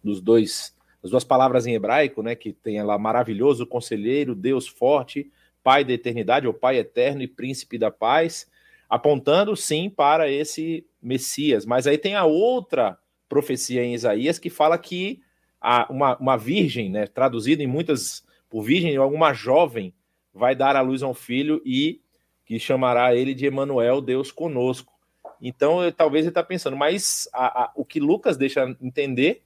dos 0.02 0.20
dois, 0.20 0.74
das 1.00 1.12
duas 1.12 1.22
palavras 1.22 1.64
em 1.64 1.74
hebraico, 1.74 2.24
né? 2.24 2.34
Que 2.34 2.52
tem 2.52 2.82
lá 2.82 2.98
maravilhoso, 2.98 3.68
conselheiro, 3.68 4.34
Deus 4.34 4.66
forte, 4.66 5.30
Pai 5.62 5.84
da 5.84 5.92
eternidade, 5.92 6.48
ou 6.48 6.52
Pai 6.52 6.78
eterno 6.78 7.22
e 7.22 7.28
príncipe 7.28 7.78
da 7.78 7.90
paz, 7.90 8.50
apontando 8.90 9.54
sim 9.54 9.88
para 9.88 10.28
esse 10.28 10.84
Messias. 11.00 11.64
Mas 11.64 11.86
aí 11.86 11.96
tem 11.96 12.16
a 12.16 12.24
outra 12.24 12.98
profecia 13.28 13.84
em 13.84 13.94
Isaías 13.94 14.40
que 14.40 14.50
fala 14.50 14.76
que 14.76 15.22
a, 15.60 15.86
uma, 15.88 16.16
uma 16.16 16.36
virgem, 16.36 16.90
né, 16.90 17.06
traduzida 17.06 17.62
em 17.62 17.68
muitas 17.68 18.26
por 18.50 18.62
virgem, 18.62 18.96
alguma 18.96 19.32
jovem 19.32 19.94
vai 20.34 20.54
dar 20.54 20.76
à 20.76 20.80
luz 20.80 21.02
a 21.02 21.08
um 21.08 21.14
filho 21.14 21.62
e 21.64 22.00
que 22.44 22.58
chamará 22.58 23.14
ele 23.14 23.34
de 23.34 23.46
Emanuel, 23.46 24.00
Deus 24.00 24.30
conosco. 24.30 24.92
Então, 25.40 25.78
talvez 25.92 26.24
ele 26.24 26.30
está 26.30 26.42
pensando, 26.42 26.76
mas 26.76 27.28
a, 27.32 27.64
a, 27.64 27.72
o 27.74 27.84
que 27.84 28.00
Lucas 28.00 28.36
deixa 28.36 28.76
entender 28.80 29.42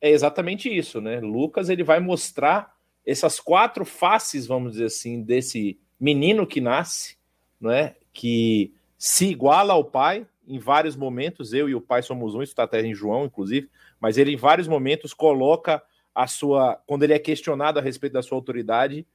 é 0.00 0.10
exatamente 0.10 0.68
isso, 0.74 1.00
né? 1.00 1.20
Lucas 1.20 1.68
ele 1.68 1.82
vai 1.82 2.00
mostrar 2.00 2.74
essas 3.04 3.40
quatro 3.40 3.84
faces, 3.84 4.46
vamos 4.46 4.72
dizer 4.72 4.86
assim, 4.86 5.22
desse 5.22 5.78
menino 5.98 6.46
que 6.46 6.60
nasce, 6.60 7.16
não 7.60 7.70
é? 7.70 7.96
Que 8.12 8.72
se 8.96 9.26
iguala 9.26 9.72
ao 9.72 9.84
pai 9.84 10.26
em 10.46 10.58
vários 10.58 10.96
momentos. 10.96 11.52
Eu 11.52 11.68
e 11.68 11.74
o 11.74 11.80
pai 11.80 12.02
somos 12.02 12.34
um, 12.34 12.42
isso 12.42 12.52
está 12.52 12.64
até 12.64 12.80
em 12.80 12.94
João, 12.94 13.24
inclusive, 13.24 13.68
mas 14.00 14.16
ele 14.16 14.32
em 14.32 14.36
vários 14.36 14.68
momentos 14.68 15.12
coloca 15.12 15.82
a 16.14 16.26
sua, 16.26 16.80
quando 16.86 17.02
ele 17.02 17.12
é 17.12 17.18
questionado 17.18 17.78
a 17.78 17.82
respeito 17.82 18.12
da 18.12 18.22
sua 18.22 18.36
autoridade, 18.36 19.06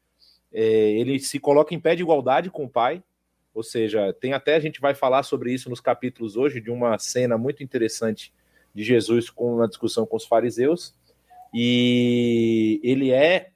ele 0.53 1.19
se 1.19 1.39
coloca 1.39 1.73
em 1.73 1.79
pé 1.79 1.95
de 1.95 2.03
igualdade 2.03 2.49
com 2.49 2.65
o 2.65 2.69
pai. 2.69 3.03
Ou 3.53 3.63
seja, 3.63 4.13
tem 4.13 4.33
até 4.33 4.55
a 4.55 4.59
gente 4.59 4.81
vai 4.81 4.95
falar 4.95 5.23
sobre 5.23 5.53
isso 5.53 5.69
nos 5.69 5.79
capítulos 5.79 6.35
hoje 6.35 6.59
de 6.59 6.71
uma 6.71 6.97
cena 6.97 7.37
muito 7.37 7.63
interessante 7.63 8.33
de 8.73 8.83
Jesus 8.83 9.29
com 9.29 9.55
uma 9.55 9.67
discussão 9.67 10.05
com 10.05 10.17
os 10.17 10.25
fariseus. 10.25 10.95
E 11.53 12.79
ele 12.83 13.11
é 13.11 13.49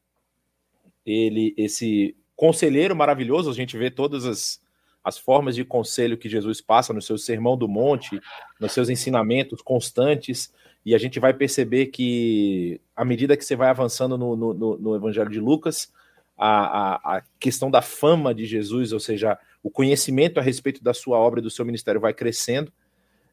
ele 1.06 1.54
esse 1.58 2.16
conselheiro 2.36 2.96
maravilhoso, 2.96 3.50
a 3.50 3.54
gente 3.54 3.75
vê 3.75 3.89
todas 3.89 4.25
as, 4.25 4.62
as 5.04 5.18
formas 5.18 5.56
de 5.56 5.66
conselho 5.66 6.18
que 6.18 6.30
Jesus 6.30 6.62
passa 6.62 6.94
no 6.94 7.01
seu 7.01 7.18
sermão 7.18 7.58
do 7.58 7.68
monte, 7.68 8.20
nos 8.60 8.74
seus 8.74 8.89
ensinamentos 8.89 9.62
constantes, 9.62 10.54
e 10.86 10.94
a 10.94 10.98
gente 10.98 11.20
vai 11.20 11.34
perceber 11.34 11.88
que, 11.88 12.80
à 12.96 13.04
medida 13.04 13.36
que 13.36 13.44
você 13.44 13.56
vai 13.56 13.70
avançando 13.70 14.18
no, 14.18 14.36
no, 14.36 14.77
no 14.77 14.96
Evangelho 14.96 15.30
de 15.30 15.39
Lucas, 15.39 15.92
a, 16.38 16.50
a, 16.58 17.17
a, 17.17 17.24
questão 17.39 17.72
da 17.72 17.82
fama 17.82 18.34
de 18.34 18.46
Jesus, 18.46 18.94
ou 18.94 19.00
seja, 19.00 19.38
o 19.63 19.72
conhecimento 19.72 20.39
a 20.39 20.44
respeito 20.44 20.84
da 20.84 20.94
sua 20.94 21.17
obra 21.17 21.39
e 21.39 21.44
do 21.44 21.50
seu 21.50 21.65
ministério 21.65 22.00
vai 22.00 22.13
crescendo, 22.13 22.72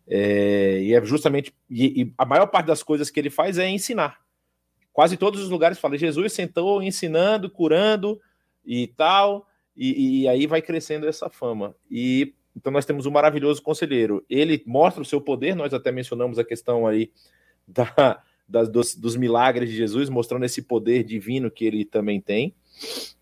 é, 0.06 0.80
e 0.82 0.94
é 0.94 1.04
justamente, 1.04 1.52
e, 1.68 2.02
e 2.02 2.12
a 2.16 2.24
maior 2.24 2.46
parte 2.46 2.66
das 2.66 2.82
coisas 2.82 3.10
que 3.10 3.18
ele 3.18 3.30
faz 3.30 3.58
é 3.58 3.68
ensinar 3.68 4.24
quase 4.94 5.16
todos 5.16 5.42
os 5.42 5.50
lugares 5.50 5.78
fala 5.78 5.98
Jesus 5.98 6.32
sentou 6.32 6.80
ensinando, 6.80 7.50
curando 7.50 8.18
e 8.64 8.86
tal, 8.86 9.46
e, 9.76 10.22
e, 10.22 10.28
aí 10.28 10.46
vai 10.46 10.62
crescendo 10.62 11.06
essa 11.06 11.28
fama. 11.28 11.74
E 11.90 12.32
então 12.56 12.72
nós 12.72 12.86
temos 12.86 13.04
um 13.04 13.10
maravilhoso 13.10 13.60
conselheiro. 13.60 14.24
Ele 14.30 14.62
mostra 14.64 15.02
o 15.02 15.04
seu 15.04 15.20
poder, 15.20 15.56
nós 15.56 15.74
até 15.74 15.90
mencionamos 15.90 16.38
a 16.38 16.44
questão 16.44 16.86
aí 16.86 17.10
da, 17.66 18.22
das, 18.48 18.68
dos, 18.68 18.94
dos 18.94 19.16
milagres 19.16 19.68
de 19.68 19.76
Jesus, 19.76 20.08
mostrando 20.08 20.44
esse 20.44 20.62
poder 20.62 21.02
divino 21.02 21.50
que 21.50 21.64
ele 21.64 21.84
também 21.84 22.20
tem. 22.20 22.54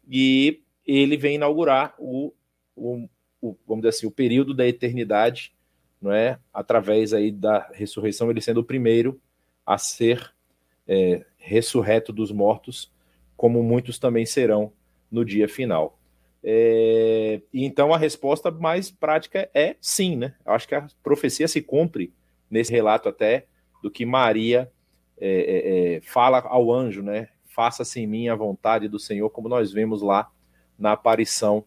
E 0.09 0.63
ele 0.87 1.17
vem 1.17 1.37
inaugurar 1.37 1.95
o, 1.99 2.33
o, 2.75 3.09
o 3.41 3.57
vamos 3.67 3.83
dizer 3.83 3.89
assim, 3.89 4.07
o 4.07 4.11
período 4.11 4.55
da 4.55 4.67
eternidade, 4.67 5.55
não 6.01 6.13
é? 6.13 6.39
Através 6.53 7.13
aí 7.13 7.31
da 7.31 7.71
ressurreição, 7.73 8.31
ele 8.31 8.41
sendo 8.41 8.61
o 8.61 8.65
primeiro 8.65 9.21
a 9.65 9.79
ser 9.79 10.33
é, 10.87 11.25
ressurreto 11.37 12.13
dos 12.13 12.33
mortos, 12.33 12.91
como 13.37 13.63
muitos 13.63 13.99
também 13.99 14.27
serão 14.27 14.73
no 15.11 15.25
dia 15.25 15.49
final. 15.49 15.99
É, 16.45 17.41
então 17.55 17.95
a 17.95 17.99
resposta 17.99 18.51
mais 18.51 18.91
prática 18.91 19.49
é 19.55 19.77
sim, 19.81 20.17
né? 20.17 20.35
Eu 20.45 20.53
acho 20.53 20.67
que 20.67 20.75
a 20.75 20.87
profecia 21.03 21.47
se 21.47 21.63
cumpre 21.63 22.13
nesse 22.51 22.73
relato 22.73 23.09
até 23.09 23.47
do 23.83 23.91
que 23.91 24.05
Maria 24.05 24.71
é, 25.19 25.29
é, 25.29 25.95
é 25.97 26.01
fala 26.01 26.41
ao 26.41 26.73
anjo, 26.73 27.03
né? 27.03 27.29
Faça-se 27.55 28.01
em 28.01 28.07
mim 28.07 28.29
a 28.29 28.35
vontade 28.35 28.89
do 28.89 28.99
Senhor, 28.99 29.29
como 29.29 29.49
nós 29.49 29.73
vemos 29.73 30.01
lá 30.01 30.31
na 30.79 30.93
aparição 30.93 31.65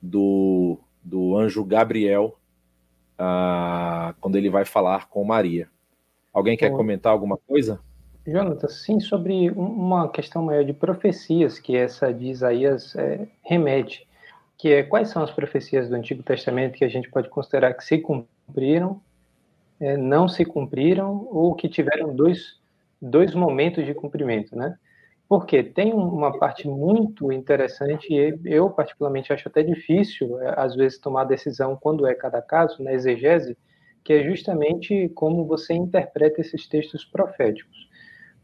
do, 0.00 0.78
do 1.02 1.36
anjo 1.36 1.64
Gabriel, 1.64 2.38
ah, 3.18 4.14
quando 4.20 4.36
ele 4.36 4.48
vai 4.48 4.64
falar 4.64 5.08
com 5.08 5.24
Maria. 5.24 5.68
Alguém 6.32 6.56
quer 6.56 6.70
comentar 6.70 7.12
alguma 7.12 7.36
coisa? 7.36 7.80
Jonathan, 8.26 8.68
sim, 8.68 9.00
sobre 9.00 9.50
uma 9.50 10.08
questão 10.08 10.44
maior 10.44 10.64
de 10.64 10.72
profecias 10.72 11.58
que 11.58 11.76
essa 11.76 12.14
de 12.14 12.28
Isaías 12.28 12.94
é, 12.94 13.26
remete, 13.42 14.06
que 14.56 14.72
é 14.72 14.82
quais 14.84 15.08
são 15.08 15.24
as 15.24 15.30
profecias 15.32 15.88
do 15.88 15.96
Antigo 15.96 16.22
Testamento 16.22 16.78
que 16.78 16.84
a 16.84 16.88
gente 16.88 17.10
pode 17.10 17.28
considerar 17.28 17.74
que 17.74 17.84
se 17.84 17.98
cumpriram, 17.98 19.00
é, 19.80 19.96
não 19.96 20.28
se 20.28 20.44
cumpriram 20.44 21.26
ou 21.32 21.52
que 21.54 21.68
tiveram 21.68 22.14
dois, 22.14 22.61
dois 23.02 23.34
momentos 23.34 23.84
de 23.84 23.92
cumprimento, 23.92 24.56
né? 24.56 24.76
Porque 25.28 25.62
tem 25.62 25.92
uma 25.92 26.38
parte 26.38 26.68
muito 26.68 27.32
interessante 27.32 28.12
e 28.12 28.38
eu 28.44 28.70
particularmente 28.70 29.32
acho 29.32 29.48
até 29.48 29.62
difícil, 29.62 30.40
é, 30.40 30.54
às 30.56 30.76
vezes, 30.76 30.98
tomar 30.98 31.24
decisão 31.24 31.76
quando 31.80 32.06
é 32.06 32.14
cada 32.14 32.40
caso, 32.40 32.82
na 32.82 32.92
exegese, 32.92 33.56
que 34.04 34.12
é 34.12 34.22
justamente 34.24 35.08
como 35.10 35.46
você 35.46 35.74
interpreta 35.74 36.40
esses 36.40 36.68
textos 36.68 37.04
proféticos. 37.04 37.88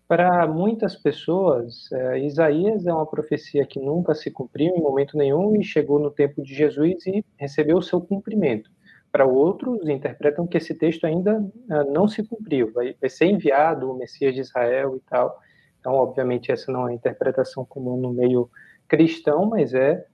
Para 0.08 0.46
muitas 0.46 0.96
pessoas, 0.96 1.92
é, 1.92 2.20
Isaías 2.20 2.86
é 2.86 2.92
uma 2.92 3.06
profecia 3.06 3.66
que 3.66 3.78
nunca 3.78 4.14
se 4.14 4.30
cumpriu 4.30 4.74
em 4.74 4.80
momento 4.80 5.18
nenhum 5.18 5.54
e 5.54 5.62
chegou 5.62 5.98
no 5.98 6.10
tempo 6.10 6.42
de 6.42 6.54
Jesus 6.54 7.06
e 7.06 7.22
recebeu 7.36 7.76
o 7.76 7.82
seu 7.82 8.00
cumprimento. 8.00 8.70
Para 9.10 9.26
outros, 9.26 9.88
interpretam 9.88 10.46
que 10.46 10.58
esse 10.58 10.74
texto 10.74 11.04
ainda 11.06 11.42
é, 11.70 11.84
não 11.84 12.06
se 12.06 12.22
cumpriu, 12.22 12.72
vai, 12.72 12.94
vai 13.00 13.08
ser 13.08 13.26
enviado 13.26 13.90
o 13.90 13.96
Messias 13.96 14.34
de 14.34 14.40
Israel 14.40 14.96
e 14.96 15.00
tal. 15.08 15.38
Então, 15.80 15.94
obviamente, 15.94 16.52
essa 16.52 16.70
não 16.70 16.88
é 16.88 16.90
a 16.90 16.94
interpretação 16.94 17.64
comum 17.64 17.96
no 17.96 18.12
meio 18.12 18.50
cristão, 18.86 19.46
mas 19.46 19.74
é, 19.74 20.04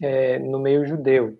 é 0.00 0.38
no 0.38 0.58
meio 0.58 0.84
judeu. 0.86 1.38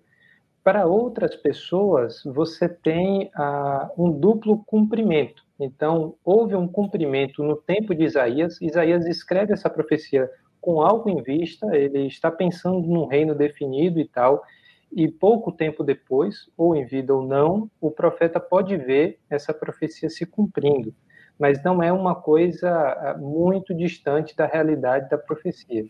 Para 0.63 0.85
outras 0.85 1.35
pessoas, 1.35 2.23
você 2.23 2.69
tem 2.69 3.29
ah, 3.35 3.91
um 3.97 4.11
duplo 4.11 4.63
cumprimento. 4.65 5.43
Então, 5.59 6.15
houve 6.23 6.55
um 6.55 6.67
cumprimento 6.67 7.43
no 7.43 7.57
tempo 7.57 7.93
de 7.93 8.03
Isaías. 8.05 8.61
Isaías 8.61 9.05
escreve 9.05 9.53
essa 9.53 9.69
profecia 9.69 10.29
com 10.61 10.81
algo 10.81 11.09
em 11.09 11.21
vista, 11.21 11.75
ele 11.75 12.07
está 12.07 12.31
pensando 12.31 12.79
num 12.87 13.05
reino 13.05 13.35
definido 13.35 13.99
e 13.99 14.07
tal. 14.07 14.41
E 14.95 15.07
pouco 15.07 15.51
tempo 15.51 15.83
depois, 15.83 16.49
ou 16.55 16.75
em 16.75 16.85
vida 16.85 17.13
ou 17.13 17.25
não, 17.25 17.69
o 17.81 17.89
profeta 17.89 18.39
pode 18.39 18.77
ver 18.77 19.19
essa 19.29 19.53
profecia 19.53 20.09
se 20.09 20.25
cumprindo. 20.25 20.93
Mas 21.39 21.63
não 21.63 21.81
é 21.81 21.91
uma 21.91 22.13
coisa 22.13 22.69
ah, 22.69 23.17
muito 23.17 23.73
distante 23.73 24.35
da 24.35 24.45
realidade 24.45 25.09
da 25.09 25.17
profecia. 25.17 25.85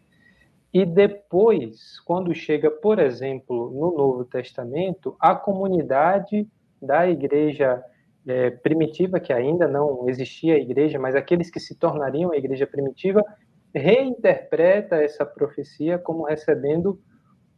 E 0.74 0.86
depois, 0.86 2.00
quando 2.00 2.34
chega, 2.34 2.72
por 2.72 2.98
exemplo, 2.98 3.70
no 3.72 3.96
Novo 3.96 4.26
Testamento, 4.26 5.16
a 5.20 5.36
comunidade 5.36 6.48
da 6.82 7.08
igreja 7.08 7.84
é, 8.26 8.50
primitiva, 8.50 9.20
que 9.20 9.34
ainda 9.34 9.68
não 9.68 10.10
existia 10.10 10.56
a 10.56 10.60
igreja, 10.60 10.98
mas 10.98 11.14
aqueles 11.14 11.52
que 11.52 11.60
se 11.60 11.76
tornariam 11.76 12.32
a 12.32 12.38
igreja 12.38 12.66
primitiva, 12.66 13.24
reinterpreta 13.76 14.96
essa 14.96 15.26
profecia 15.26 15.98
como 15.98 16.24
recebendo 16.24 17.00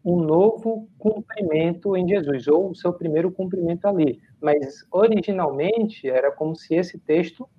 um 0.06 0.18
novo 0.18 0.88
cumprimento 1.00 1.98
em 1.98 2.08
Jesus, 2.08 2.48
ou 2.48 2.70
o 2.70 2.76
seu 2.76 2.94
primeiro 2.94 3.32
cumprimento 3.32 3.88
ali. 3.88 4.22
Mas 4.40 4.86
originalmente 4.92 6.08
era 6.08 6.32
como 6.32 6.56
se 6.56 6.76
esse 6.76 7.00
texto 7.00 7.50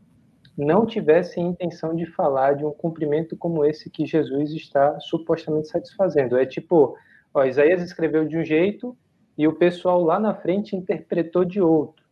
não 0.56 0.86
tivesse 0.86 1.40
intenção 1.40 1.94
de 1.94 2.06
falar 2.06 2.54
de 2.54 2.64
um 2.64 2.70
cumprimento 2.70 3.36
como 3.36 3.64
esse 3.64 3.90
que 3.90 4.06
Jesus 4.06 4.52
está 4.52 4.98
supostamente 5.00 5.68
satisfazendo. 5.68 6.38
É 6.38 6.46
tipo, 6.46 6.96
ó, 7.34 7.44
Isaías 7.44 7.82
escreveu 7.82 8.24
de 8.24 8.38
um 8.38 8.44
jeito 8.44 8.96
e 9.36 9.48
o 9.48 9.56
pessoal 9.56 10.00
lá 10.00 10.20
na 10.20 10.34
frente 10.34 10.76
interpretou 10.76 11.44
de 11.44 11.60
outro. 11.60 12.06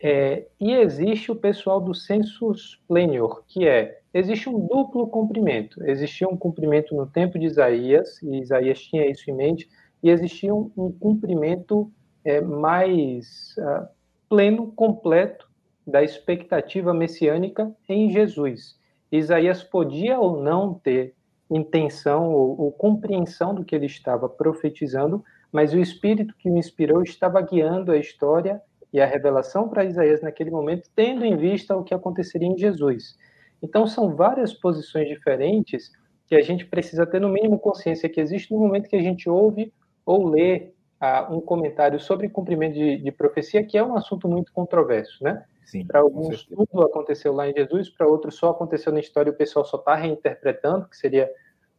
É, 0.00 0.46
e 0.58 0.72
existe 0.72 1.30
o 1.30 1.36
pessoal 1.36 1.80
do 1.80 1.94
sensus 1.94 2.80
plenior, 2.88 3.42
que 3.46 3.68
é, 3.68 3.97
existe 4.12 4.48
um 4.48 4.66
duplo 4.66 5.06
cumprimento. 5.08 5.82
Existia 5.84 6.28
um 6.28 6.36
cumprimento 6.36 6.94
no 6.94 7.06
tempo 7.06 7.38
de 7.38 7.46
Isaías, 7.46 8.22
e 8.22 8.40
Isaías 8.40 8.80
tinha 8.80 9.08
isso 9.10 9.30
em 9.30 9.34
mente, 9.34 9.68
e 10.02 10.10
existia 10.10 10.54
um, 10.54 10.70
um 10.76 10.92
cumprimento 10.92 11.90
é, 12.24 12.40
mais 12.40 13.54
uh, 13.58 13.88
pleno, 14.28 14.72
completo, 14.72 15.48
da 15.86 16.02
expectativa 16.02 16.92
messiânica 16.92 17.74
em 17.88 18.10
Jesus. 18.10 18.78
Isaías 19.10 19.64
podia 19.64 20.20
ou 20.20 20.42
não 20.42 20.74
ter 20.74 21.14
intenção 21.50 22.30
ou, 22.30 22.60
ou 22.60 22.72
compreensão 22.72 23.54
do 23.54 23.64
que 23.64 23.74
ele 23.74 23.86
estava 23.86 24.28
profetizando, 24.28 25.24
mas 25.50 25.72
o 25.72 25.78
Espírito 25.78 26.34
que 26.38 26.50
o 26.50 26.58
inspirou 26.58 27.02
estava 27.02 27.40
guiando 27.40 27.90
a 27.90 27.96
história 27.96 28.60
e 28.92 29.00
a 29.00 29.06
revelação 29.06 29.68
para 29.68 29.84
Isaías 29.84 30.20
naquele 30.20 30.50
momento, 30.50 30.90
tendo 30.94 31.24
em 31.24 31.36
vista 31.36 31.74
o 31.74 31.82
que 31.82 31.94
aconteceria 31.94 32.48
em 32.48 32.58
Jesus. 32.58 33.16
Então, 33.62 33.86
são 33.86 34.14
várias 34.14 34.52
posições 34.52 35.08
diferentes 35.08 35.90
que 36.26 36.34
a 36.34 36.42
gente 36.42 36.66
precisa 36.66 37.06
ter, 37.06 37.20
no 37.20 37.28
mínimo, 37.28 37.58
consciência 37.58 38.08
que 38.08 38.20
existe 38.20 38.52
no 38.52 38.60
momento 38.60 38.88
que 38.88 38.96
a 38.96 39.02
gente 39.02 39.28
ouve 39.28 39.72
ou 40.04 40.28
lê 40.28 40.72
ah, 41.00 41.28
um 41.30 41.40
comentário 41.40 41.98
sobre 41.98 42.28
cumprimento 42.28 42.74
de, 42.74 42.98
de, 42.98 43.10
profecia, 43.10 43.64
que 43.64 43.78
é 43.78 43.84
um 43.84 43.96
assunto 43.96 44.28
muito 44.28 44.52
controverso, 44.52 45.22
né? 45.22 45.44
Para 45.86 46.00
alguns, 46.00 46.44
tudo 46.44 46.82
aconteceu 46.82 47.32
lá 47.32 47.48
em 47.48 47.52
Jesus, 47.52 47.90
para 47.90 48.06
outros, 48.06 48.36
só 48.36 48.50
aconteceu 48.50 48.90
na 48.92 49.00
história 49.00 49.30
e 49.30 49.32
o 49.32 49.36
pessoal 49.36 49.64
só 49.64 49.76
está 49.76 49.94
reinterpretando, 49.94 50.88
que 50.88 50.96
seria 50.96 51.30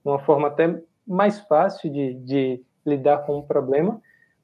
uma 0.06 0.20
forma 0.20 0.48
até 0.48 0.80
mais 1.08 1.40
fácil 1.40 1.92
de, 1.92 2.14
de 2.14 2.64
lidar 2.86 3.26
com 3.26 3.40
o 3.40 3.44
problema 3.44 4.00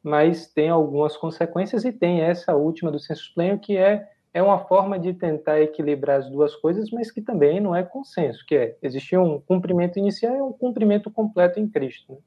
mas 0.05 0.45
tem 0.45 0.69
algumas 0.69 1.17
consequências 1.17 1.83
e 1.83 1.91
tem 1.91 2.21
essa 2.21 2.55
última 2.55 2.91
do 2.91 2.99
census 2.99 3.27
pleno 3.29 3.57
que 3.57 3.75
é 3.75 4.07
é 4.35 4.43
uma 4.43 4.59
forma 4.59 4.99
de 4.99 5.13
tentar 5.13 5.61
equilibrar 5.61 6.19
as 6.19 6.29
duas 6.29 6.53
coisas, 6.53 6.91
mas 6.91 7.09
que 7.09 7.21
também 7.21 7.61
não 7.61 7.73
é 7.73 7.83
consenso, 7.83 8.45
que 8.45 8.53
é 8.53 8.75
existir 8.83 9.17
um 9.17 9.39
cumprimento 9.39 9.97
inicial 9.97 10.35
e 10.35 10.41
um 10.41 10.51
cumprimento 10.51 11.09
completo 11.09 11.57
em 11.57 11.69
Cristo. 11.69 12.11
Né? 12.11 12.17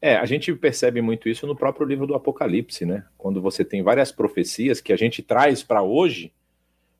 É, 0.00 0.16
a 0.16 0.24
gente 0.24 0.50
percebe 0.54 1.02
muito 1.02 1.28
isso 1.28 1.46
no 1.46 1.54
próprio 1.54 1.86
livro 1.86 2.06
do 2.06 2.14
Apocalipse, 2.14 2.86
né? 2.86 3.04
Quando 3.18 3.42
você 3.42 3.62
tem 3.66 3.82
várias 3.82 4.10
profecias 4.10 4.80
que 4.80 4.90
a 4.90 4.96
gente 4.96 5.22
traz 5.22 5.62
para 5.62 5.82
hoje, 5.82 6.32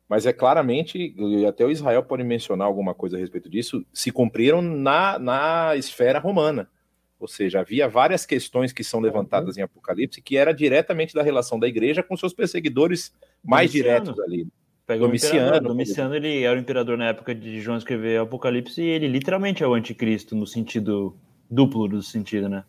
mas 0.07 0.27
é 0.27 0.35
claramente, 0.35 1.15
até 1.49 1.65
o 1.65 1.71
Israel 1.71 2.03
pode 2.03 2.23
mencionar 2.23 2.67
alguma 2.67 2.93
coisa 2.93 3.17
a 3.17 3.21
respeito 3.21 3.49
disso, 3.49 3.87
se 3.91 4.11
cumpriram 4.11 4.61
na, 4.61 5.19
na 5.19 5.77
esfera 5.77 6.19
romana. 6.19 6.69
Ou 7.19 7.27
seja, 7.27 7.61
havia 7.61 7.89
várias 7.89 8.25
questões 8.25 8.73
que 8.73 8.85
são 8.85 9.01
levantadas 9.01 9.57
uhum. 9.57 9.61
em 9.61 9.65
Apocalipse 9.65 10.23
que 10.23 10.37
era 10.37 10.53
diretamente 10.53 11.15
da 11.15 11.23
relação 11.23 11.59
da 11.59 11.67
igreja 11.67 12.03
com 12.03 12.17
seus 12.17 12.33
perseguidores 12.33 13.13
mais 13.45 13.71
Domiciano. 13.73 14.05
diretos 14.05 14.21
ali. 14.21 14.49
Pega 14.87 15.01
Domiciano. 15.01 15.69
Domiciano, 15.69 16.15
ele 16.15 16.43
era 16.45 16.57
o 16.57 16.61
imperador 16.61 16.97
na 16.97 17.09
época 17.09 17.35
de 17.35 17.61
João 17.61 17.77
escrever 17.77 18.21
Apocalipse 18.21 18.81
e 18.81 18.87
ele 18.87 19.07
literalmente 19.07 19.63
é 19.63 19.67
o 19.67 19.75
anticristo 19.75 20.35
no 20.35 20.47
sentido 20.47 21.15
duplo 21.51 21.89
do 21.89 22.03
sentido, 22.03 22.49
né? 22.49 22.65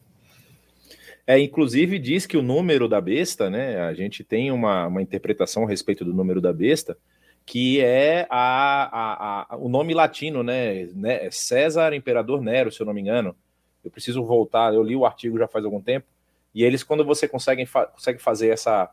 É, 1.26 1.40
inclusive 1.40 2.00
diz 2.00 2.26
que 2.26 2.36
o 2.36 2.42
número 2.42 2.90
da 2.90 3.00
besta, 3.00 3.50
né? 3.50 3.80
A 3.82 3.94
gente 3.94 4.24
tem 4.24 4.52
uma, 4.52 4.88
uma 4.88 5.02
interpretação 5.02 5.64
a 5.64 5.70
respeito 5.70 6.04
do 6.04 6.12
número 6.12 6.42
da 6.42 6.52
besta, 6.52 6.98
que 7.46 7.80
é 7.80 8.28
a, 8.30 8.84
a, 8.84 9.54
a, 9.54 9.58
o 9.58 9.70
nome 9.70 9.94
latino, 9.94 10.44
né? 10.44 10.88
né? 10.96 11.30
César 11.32 11.94
Imperador 11.94 12.42
Nero, 12.42 12.72
se 12.72 12.82
eu 12.82 12.86
não 12.86 12.94
me 12.94 13.02
engano. 13.02 13.36
Eu 13.84 13.92
preciso 13.92 14.24
voltar, 14.24 14.74
eu 14.74 14.84
li 14.84 14.96
o 14.96 15.06
artigo 15.06 15.38
já 15.38 15.48
faz 15.48 15.66
algum 15.66 15.82
tempo, 15.82 16.08
e 16.54 16.64
eles, 16.64 16.84
quando 16.84 17.06
você 17.06 17.28
consegue, 17.28 17.66
fa 17.66 17.86
consegue 17.86 18.20
fazer 18.20 18.50
essa 18.50 18.90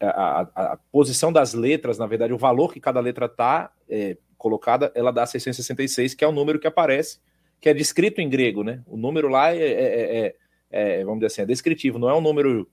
a, 0.00 0.40
a, 0.54 0.78
posição 0.92 1.32
das 1.32 1.54
letras, 1.54 1.98
na 1.98 2.06
verdade, 2.06 2.32
o 2.32 2.38
valor 2.38 2.72
que 2.72 2.80
cada 2.80 3.00
letra 3.00 3.26
está 3.26 3.72
é, 3.88 4.16
colocada, 4.36 4.92
ela 4.94 5.10
dá 5.10 5.24
666, 5.26 6.14
que 6.14 6.24
é 6.24 6.28
o 6.28 6.32
número 6.32 6.58
que 6.58 6.66
aparece, 6.66 7.18
que 7.60 7.68
é 7.68 7.74
descrito 7.74 8.20
em 8.20 8.28
grego, 8.28 8.62
né? 8.62 8.82
O 8.86 8.96
número 8.96 9.28
lá 9.28 9.54
é, 9.54 9.58
é, 9.58 10.26
é 10.26 10.34
é, 10.70 11.04
vamos 11.04 11.20
dizer 11.20 11.26
assim, 11.26 11.42
é 11.42 11.46
descritivo, 11.46 11.98
não 11.98 12.08
é 12.08 12.14
um 12.14 12.20
número 12.20 12.68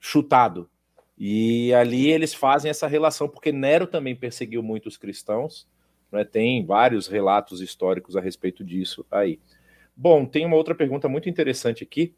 chutado. 0.00 0.68
E 1.16 1.72
ali 1.72 2.10
eles 2.10 2.34
fazem 2.34 2.70
essa 2.70 2.86
relação, 2.86 3.28
porque 3.28 3.52
Nero 3.52 3.86
também 3.86 4.16
perseguiu 4.16 4.62
muitos 4.62 4.96
cristãos, 4.96 5.68
né? 6.10 6.24
tem 6.24 6.64
vários 6.64 7.06
relatos 7.06 7.60
históricos 7.60 8.16
a 8.16 8.20
respeito 8.20 8.64
disso 8.64 9.06
aí. 9.10 9.38
Bom, 9.96 10.24
tem 10.24 10.44
uma 10.44 10.56
outra 10.56 10.74
pergunta 10.74 11.08
muito 11.08 11.28
interessante 11.28 11.84
aqui, 11.84 12.14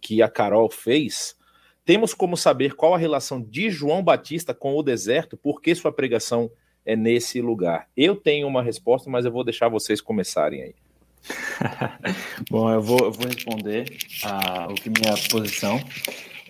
que 0.00 0.22
a 0.22 0.28
Carol 0.28 0.70
fez. 0.70 1.36
Temos 1.84 2.12
como 2.12 2.36
saber 2.36 2.74
qual 2.74 2.94
a 2.94 2.98
relação 2.98 3.40
de 3.40 3.70
João 3.70 4.02
Batista 4.02 4.52
com 4.52 4.76
o 4.76 4.82
deserto, 4.82 5.36
por 5.36 5.60
que 5.60 5.74
sua 5.74 5.92
pregação 5.92 6.50
é 6.84 6.96
nesse 6.96 7.40
lugar? 7.40 7.88
Eu 7.96 8.16
tenho 8.16 8.46
uma 8.46 8.62
resposta, 8.62 9.08
mas 9.08 9.24
eu 9.24 9.32
vou 9.32 9.44
deixar 9.44 9.68
vocês 9.68 10.00
começarem 10.00 10.62
aí. 10.62 10.74
Bom, 12.50 12.70
eu 12.72 12.82
vou, 12.82 12.98
eu 12.98 13.12
vou 13.12 13.26
responder 13.26 13.84
a, 14.24 14.68
o 14.70 14.74
que 14.74 14.90
minha 14.90 15.16
posição. 15.30 15.80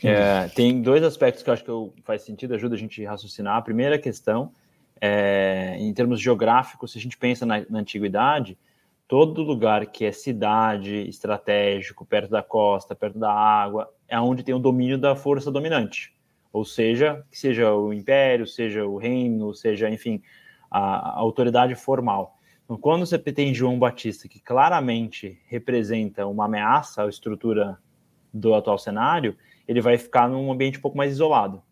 É, 0.03 0.49
tem 0.49 0.81
dois 0.81 1.03
aspectos 1.03 1.43
que 1.43 1.51
eu 1.51 1.55
acho 1.55 1.65
que 1.65 1.71
eu, 1.71 1.93
faz 2.05 2.23
sentido, 2.23 2.55
ajuda 2.55 2.75
a 2.75 2.79
gente 2.79 3.05
a 3.05 3.11
raciocinar. 3.11 3.57
A 3.57 3.63
primeira 3.63 3.99
questão, 3.99 4.53
é, 5.01 5.77
em 5.79 5.93
termos 5.93 6.21
geográficos, 6.21 6.93
se 6.93 6.99
a 6.99 7.01
gente 7.01 7.17
pensa 7.17 7.45
na, 7.45 7.65
na 7.69 7.81
antiguidade, 7.81 8.57
todo 9.09 9.43
lugar 9.43 9.87
que 9.87 10.05
é 10.05 10.13
cidade, 10.13 11.09
estratégico, 11.09 12.05
perto 12.05 12.31
da 12.31 12.43
costa, 12.43 12.95
perto 12.95 13.19
da 13.19 13.33
água, 13.33 13.91
é 14.07 14.21
onde 14.21 14.43
tem 14.43 14.55
o 14.55 14.59
domínio 14.59 14.99
da 14.99 15.17
força 15.17 15.51
dominante. 15.51 16.15
Ou 16.53 16.65
seja, 16.65 17.25
que 17.31 17.39
seja 17.39 17.75
o 17.75 17.93
império, 17.93 18.47
seja 18.47 18.85
o 18.87 18.99
reino, 18.99 19.55
seja, 19.55 19.89
enfim, 19.89 20.23
a, 20.71 20.79
a 20.79 21.19
autoridade 21.19 21.75
formal. 21.75 22.37
Então, 22.65 22.77
quando 22.77 23.07
você 23.07 23.19
tem 23.19 23.55
João 23.55 23.79
Batista, 23.79 24.29
que 24.29 24.41
claramente 24.41 25.41
representa 25.47 26.27
uma 26.27 26.45
ameaça 26.45 27.03
à 27.03 27.09
estrutura 27.09 27.79
do 28.33 28.55
atual 28.55 28.77
cenário, 28.77 29.35
ele 29.67 29.81
vai 29.81 29.97
ficar 29.97 30.29
num 30.29 30.53
ambiente 30.53 30.79
um 30.79 30.83
pouco 30.83 30.99
mais 30.99 31.13
isolado. 31.13 31.63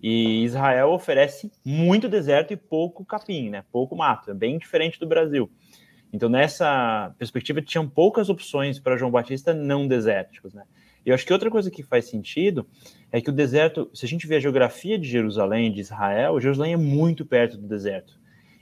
E 0.00 0.44
Israel 0.44 0.90
oferece 0.90 1.50
muito 1.64 2.08
deserto 2.08 2.52
e 2.52 2.56
pouco 2.56 3.04
capim, 3.04 3.50
né? 3.50 3.64
pouco 3.72 3.96
mato, 3.96 4.30
é 4.30 4.34
bem 4.34 4.58
diferente 4.58 5.00
do 5.00 5.08
Brasil. 5.08 5.50
Então, 6.12 6.28
nessa 6.28 7.14
perspectiva, 7.18 7.60
tinham 7.60 7.88
poucas 7.88 8.28
opções 8.28 8.78
para 8.78 8.96
João 8.96 9.10
Batista 9.10 9.52
não 9.52 9.86
desérticos. 9.86 10.54
Né? 10.54 10.62
Eu 11.04 11.14
acho 11.14 11.26
que 11.26 11.32
outra 11.32 11.50
coisa 11.50 11.70
que 11.70 11.82
faz 11.82 12.08
sentido 12.08 12.66
é 13.12 13.20
que 13.20 13.30
o 13.30 13.32
deserto, 13.32 13.90
se 13.92 14.06
a 14.06 14.08
gente 14.08 14.26
vê 14.26 14.36
a 14.36 14.40
geografia 14.40 14.98
de 14.98 15.08
Jerusalém, 15.08 15.72
de 15.72 15.80
Israel, 15.80 16.40
Jerusalém 16.40 16.72
é 16.72 16.76
muito 16.76 17.24
perto 17.24 17.56
do 17.56 17.66
deserto. 17.66 18.18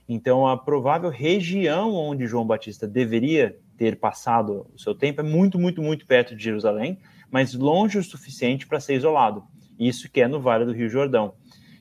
Então, 0.08 0.46
a 0.46 0.56
provável 0.56 1.10
região 1.10 1.92
onde 1.92 2.26
João 2.26 2.46
Batista 2.46 2.86
deveria 2.86 3.58
ter 3.76 3.96
passado 3.96 4.66
o 4.74 4.78
seu 4.78 4.94
tempo 4.94 5.20
é 5.20 5.24
muito, 5.24 5.58
muito, 5.58 5.82
muito 5.82 6.06
perto 6.06 6.36
de 6.36 6.42
Jerusalém, 6.42 6.98
mas 7.30 7.54
longe 7.54 7.98
o 7.98 8.04
suficiente 8.04 8.66
para 8.66 8.80
ser 8.80 8.94
isolado. 8.94 9.44
Isso 9.78 10.10
que 10.10 10.20
é 10.20 10.28
no 10.28 10.40
Vale 10.40 10.64
do 10.64 10.72
Rio 10.72 10.88
Jordão, 10.88 11.34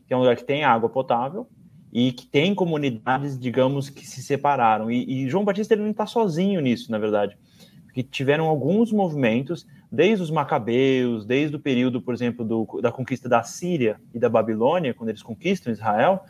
que 0.08 0.14
é 0.14 0.18
um 0.18 0.20
lugar 0.20 0.36
que 0.36 0.44
tem 0.44 0.64
água 0.64 0.90
potável 0.90 1.48
e 1.96 2.12
que 2.12 2.28
tem 2.28 2.54
comunidades, 2.54 3.40
digamos, 3.40 3.90
que 3.90 4.06
se 4.06 4.22
separaram. 4.22 4.92
E, 4.92 5.24
e 5.24 5.30
João 5.30 5.46
Batista 5.46 5.74
ele 5.74 5.84
não 5.84 5.92
está 5.92 6.06
sozinho 6.06 6.60
nisso, 6.60 6.92
na 6.92 6.98
verdade, 6.98 7.38
porque 7.86 8.04
tiveram 8.04 8.48
alguns 8.48 8.92
movimentos, 8.92 9.66
desde 9.90 10.22
os 10.22 10.30
Macabeus, 10.30 11.26
desde 11.26 11.56
o 11.56 11.60
período, 11.60 12.02
por 12.02 12.14
exemplo, 12.14 12.44
do, 12.44 12.82
da 12.82 12.92
conquista 12.92 13.30
da 13.30 13.44
Síria 13.44 13.98
e 14.14 14.20
da 14.20 14.28
Babilônia, 14.28 14.94
quando 14.94 15.08
eles 15.08 15.24
conquistam 15.24 15.72
Israel, 15.72 16.26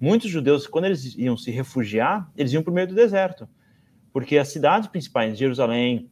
muitos 0.00 0.30
judeus, 0.30 0.66
quando 0.66 0.86
eles 0.86 1.14
iam 1.18 1.36
se 1.36 1.50
refugiar, 1.50 2.32
eles 2.34 2.50
iam 2.54 2.62
para 2.62 2.70
o 2.70 2.74
meio 2.74 2.88
do 2.88 2.94
deserto, 2.94 3.46
porque 4.14 4.38
as 4.38 4.48
cidades 4.48 4.88
principais, 4.88 5.36
Jerusalém, 5.36 6.08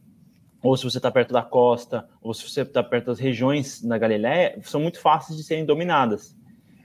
ou 0.61 0.77
se 0.77 0.83
você 0.83 0.97
está 0.97 1.09
perto 1.09 1.33
da 1.33 1.41
costa, 1.41 2.07
ou 2.21 2.35
se 2.35 2.47
você 2.47 2.61
está 2.61 2.83
perto 2.83 3.07
das 3.07 3.19
regiões 3.19 3.81
na 3.81 3.97
Galiléia, 3.97 4.59
são 4.61 4.79
muito 4.79 4.99
fáceis 4.99 5.35
de 5.35 5.43
serem 5.43 5.65
dominadas. 5.65 6.39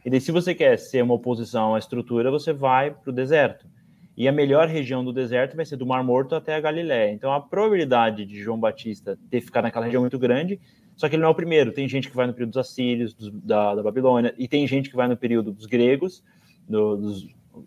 E 0.06 0.10
daí, 0.10 0.20
se 0.20 0.30
você 0.30 0.54
quer 0.54 0.78
ser 0.78 1.02
uma 1.02 1.14
oposição 1.14 1.74
à 1.74 1.80
estrutura, 1.80 2.30
você 2.30 2.52
vai 2.52 2.92
para 2.92 3.10
o 3.10 3.12
deserto. 3.12 3.66
E 4.16 4.28
a 4.28 4.32
melhor 4.32 4.68
região 4.68 5.04
do 5.04 5.12
deserto 5.12 5.56
vai 5.56 5.66
ser 5.66 5.74
do 5.74 5.84
Mar 5.84 6.04
Morto 6.04 6.36
até 6.36 6.54
a 6.54 6.60
Galiléia. 6.60 7.12
Então, 7.12 7.32
a 7.32 7.40
probabilidade 7.40 8.24
de 8.24 8.40
João 8.40 8.56
Batista 8.56 9.18
ter 9.28 9.40
ficado 9.40 9.64
naquela 9.64 9.86
região 9.86 9.98
é 9.98 10.04
muito 10.04 10.16
grande, 10.16 10.60
só 10.94 11.08
que 11.08 11.16
ele 11.16 11.22
não 11.22 11.28
é 11.28 11.32
o 11.32 11.34
primeiro. 11.34 11.72
Tem 11.72 11.88
gente 11.88 12.08
que 12.08 12.14
vai 12.14 12.24
no 12.24 12.32
período 12.32 12.50
dos 12.50 12.58
assírios, 12.58 13.12
dos, 13.14 13.32
da, 13.32 13.74
da 13.74 13.82
Babilônia, 13.82 14.32
e 14.38 14.46
tem 14.46 14.64
gente 14.64 14.88
que 14.88 14.94
vai 14.94 15.08
no 15.08 15.16
período 15.16 15.50
dos 15.50 15.66
gregos, 15.66 16.22
do, 16.68 16.96
dos 16.96 17.26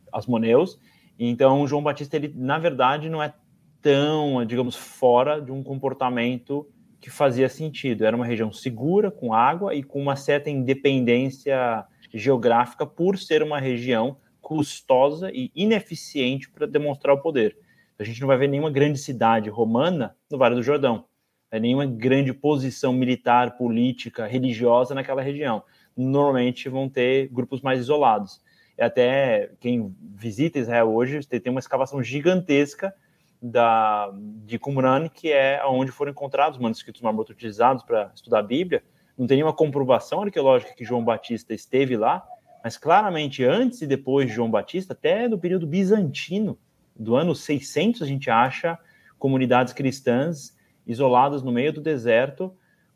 asmoneus. 0.09 0.79
Então, 1.19 1.67
João 1.67 1.83
Batista, 1.83 2.15
ele 2.15 2.33
na 2.33 2.57
verdade 2.57 3.09
não 3.09 3.21
é 3.21 3.33
tão, 3.81 4.45
digamos, 4.45 4.77
fora 4.77 5.41
de 5.41 5.51
um 5.51 5.61
comportamento 5.61 6.65
que 7.01 7.09
fazia 7.09 7.49
sentido. 7.49 8.05
Era 8.05 8.15
uma 8.15 8.25
região 8.25 8.49
segura, 8.49 9.11
com 9.11 9.33
água 9.33 9.75
e 9.75 9.83
com 9.83 10.01
uma 10.01 10.15
certa 10.15 10.49
independência 10.49 11.85
geográfica 12.13 12.85
por 12.85 13.17
ser 13.17 13.43
uma 13.43 13.59
região 13.59 14.17
custosa 14.41 15.31
e 15.31 15.51
ineficiente 15.55 16.49
para 16.49 16.65
demonstrar 16.65 17.15
o 17.15 17.21
poder. 17.21 17.57
A 17.97 18.03
gente 18.03 18.21
não 18.21 18.27
vai 18.27 18.37
ver 18.37 18.47
nenhuma 18.47 18.71
grande 18.71 18.97
cidade 18.97 19.49
romana 19.49 20.15
no 20.31 20.37
Vale 20.37 20.55
do 20.55 20.63
Jordão, 20.63 21.05
nenhuma 21.51 21.85
grande 21.85 22.33
posição 22.33 22.93
militar, 22.93 23.57
política, 23.57 24.25
religiosa 24.25 24.95
naquela 24.95 25.21
região. 25.21 25.63
Normalmente 25.95 26.69
vão 26.69 26.87
ter 26.87 27.27
grupos 27.27 27.61
mais 27.61 27.79
isolados. 27.79 28.41
É 28.77 28.85
até 28.85 29.51
quem 29.59 29.93
visita 30.15 30.59
Israel 30.59 30.93
hoje 30.93 31.19
tem 31.27 31.51
uma 31.51 31.59
escavação 31.59 32.01
gigantesca 32.01 32.93
da, 33.41 34.09
de 34.45 34.57
Qumran, 34.57 35.09
que 35.09 35.31
é 35.31 35.61
onde 35.65 35.91
foram 35.91 36.11
encontrados 36.11 36.57
os 36.57 36.61
manuscritos 36.61 37.01
marmotos 37.01 37.35
utilizados 37.35 37.83
para 37.83 38.11
estudar 38.15 38.39
a 38.39 38.43
Bíblia. 38.43 38.83
Não 39.19 39.27
tem 39.27 39.35
nenhuma 39.35 39.53
comprovação 39.53 40.21
arqueológica 40.21 40.73
que 40.73 40.85
João 40.85 41.03
Batista 41.03 41.53
esteve 41.53 41.97
lá, 41.97 42.25
mas 42.63 42.77
claramente 42.77 43.43
antes 43.43 43.81
e 43.81 43.85
depois 43.85 44.27
de 44.29 44.33
João 44.33 44.49
Batista, 44.49 44.93
até 44.93 45.27
no 45.27 45.37
período 45.37 45.67
bizantino, 45.67 46.57
do 46.95 47.17
ano 47.17 47.35
600, 47.35 48.01
a 48.01 48.05
gente 48.05 48.29
acha 48.29 48.79
comunidades 49.17 49.73
cristãs 49.73 50.57
isoladas 50.87 51.43
no 51.43 51.51
meio 51.51 51.73
do 51.73 51.81
deserto, 51.81 52.55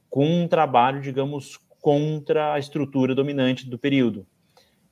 com 0.09 0.25
um 0.25 0.47
trabalho, 0.47 1.01
digamos, 1.01 1.59
contra 1.81 2.53
a 2.53 2.59
estrutura 2.59 3.13
dominante 3.13 3.69
do 3.69 3.77
período. 3.77 4.25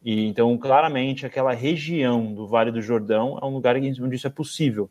E 0.04 0.28
então, 0.28 0.58
claramente, 0.58 1.26
aquela 1.26 1.54
região 1.54 2.34
do 2.34 2.46
Vale 2.46 2.72
do 2.72 2.82
Jordão 2.82 3.39
é 3.41 3.46
um 3.46 3.54
lugar 3.54 3.78
onde 3.78 4.15
isso 4.17 4.28
é 4.28 4.30
possível. 4.30 4.89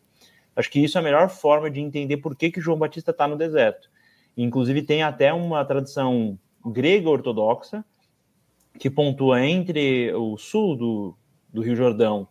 Acho 0.57 0.71
que 0.71 0.83
isso 0.83 0.97
é 0.97 1.03
a 1.03 1.05
melhor 1.05 1.29
forma 1.29 1.71
de 1.71 1.81
entender 1.81 2.17
por 2.17 2.35
que, 2.35 2.51
que 2.51 2.63
João 2.63 2.79
Batista 2.79 3.11
está 3.11 3.29
no 3.29 3.37
deserto. 3.37 3.91
Inclusive, 4.37 4.83
tem 4.83 5.03
até 5.03 5.33
uma 5.33 5.65
tradição 5.65 6.39
grega 6.65 7.09
ortodoxa 7.09 7.85
que 8.79 8.89
pontua 8.89 9.45
entre 9.45 10.13
o 10.15 10.37
sul 10.37 10.77
do, 10.77 11.15
do 11.53 11.61
Rio 11.61 11.77
Jordão 11.77 12.29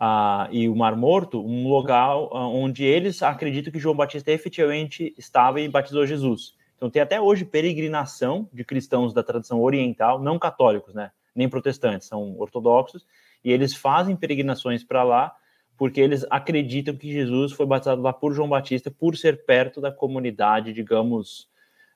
uh, 0.00 0.50
e 0.50 0.68
o 0.68 0.76
Mar 0.76 0.96
Morto, 0.96 1.44
um 1.44 1.68
local 1.68 2.30
uh, 2.32 2.36
onde 2.36 2.84
eles 2.84 3.22
acreditam 3.22 3.72
que 3.72 3.78
João 3.78 3.94
Batista 3.94 4.30
efetivamente 4.30 5.14
estava 5.18 5.60
e 5.60 5.68
batizou 5.68 6.06
Jesus. 6.06 6.54
Então, 6.76 6.88
tem 6.88 7.02
até 7.02 7.20
hoje 7.20 7.44
peregrinação 7.44 8.48
de 8.52 8.64
cristãos 8.64 9.12
da 9.12 9.22
tradição 9.22 9.60
oriental, 9.60 10.18
não 10.20 10.38
católicos, 10.38 10.94
né? 10.94 11.10
nem 11.34 11.48
protestantes, 11.48 12.08
são 12.08 12.38
ortodoxos, 12.38 13.06
e 13.44 13.52
eles 13.52 13.74
fazem 13.74 14.16
peregrinações 14.16 14.82
para 14.82 15.02
lá 15.02 15.34
porque 15.80 15.98
eles 15.98 16.26
acreditam 16.28 16.94
que 16.94 17.10
Jesus 17.10 17.52
foi 17.52 17.64
batizado 17.64 18.02
lá 18.02 18.12
por 18.12 18.34
João 18.34 18.50
Batista 18.50 18.90
por 18.90 19.16
ser 19.16 19.46
perto 19.46 19.80
da 19.80 19.90
comunidade, 19.90 20.74
digamos, 20.74 21.48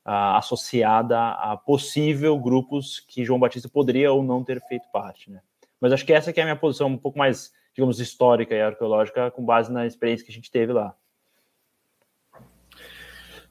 uh, 0.06 0.38
associada 0.38 1.20
a 1.20 1.54
possível 1.54 2.38
grupos 2.38 2.98
que 2.98 3.26
João 3.26 3.38
Batista 3.38 3.68
poderia 3.68 4.10
ou 4.10 4.22
não 4.22 4.42
ter 4.42 4.58
feito 4.62 4.88
parte, 4.90 5.30
né? 5.30 5.42
Mas 5.78 5.92
acho 5.92 6.06
que 6.06 6.14
essa 6.14 6.32
que 6.32 6.40
é 6.40 6.44
a 6.44 6.46
minha 6.46 6.56
posição 6.56 6.88
um 6.88 6.96
pouco 6.96 7.18
mais, 7.18 7.52
digamos, 7.74 8.00
histórica 8.00 8.54
e 8.54 8.62
arqueológica 8.62 9.30
com 9.30 9.44
base 9.44 9.70
na 9.70 9.86
experiência 9.86 10.24
que 10.24 10.32
a 10.32 10.34
gente 10.34 10.50
teve 10.50 10.72
lá. 10.72 10.96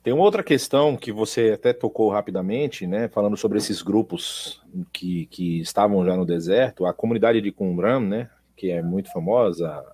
Tem 0.01 0.13
uma 0.13 0.23
outra 0.23 0.41
questão 0.41 0.97
que 0.97 1.11
você 1.11 1.51
até 1.51 1.73
tocou 1.73 2.09
rapidamente, 2.09 2.87
né? 2.87 3.07
Falando 3.07 3.37
sobre 3.37 3.59
esses 3.59 3.83
grupos 3.83 4.63
que, 4.91 5.27
que 5.27 5.59
estavam 5.59 6.03
já 6.03 6.17
no 6.17 6.25
deserto, 6.25 6.87
a 6.87 6.93
comunidade 6.93 7.39
de 7.39 7.51
Qumran, 7.51 7.99
né? 7.99 8.31
Que 8.55 8.71
é 8.71 8.81
muito 8.81 9.11
famosa, 9.11 9.85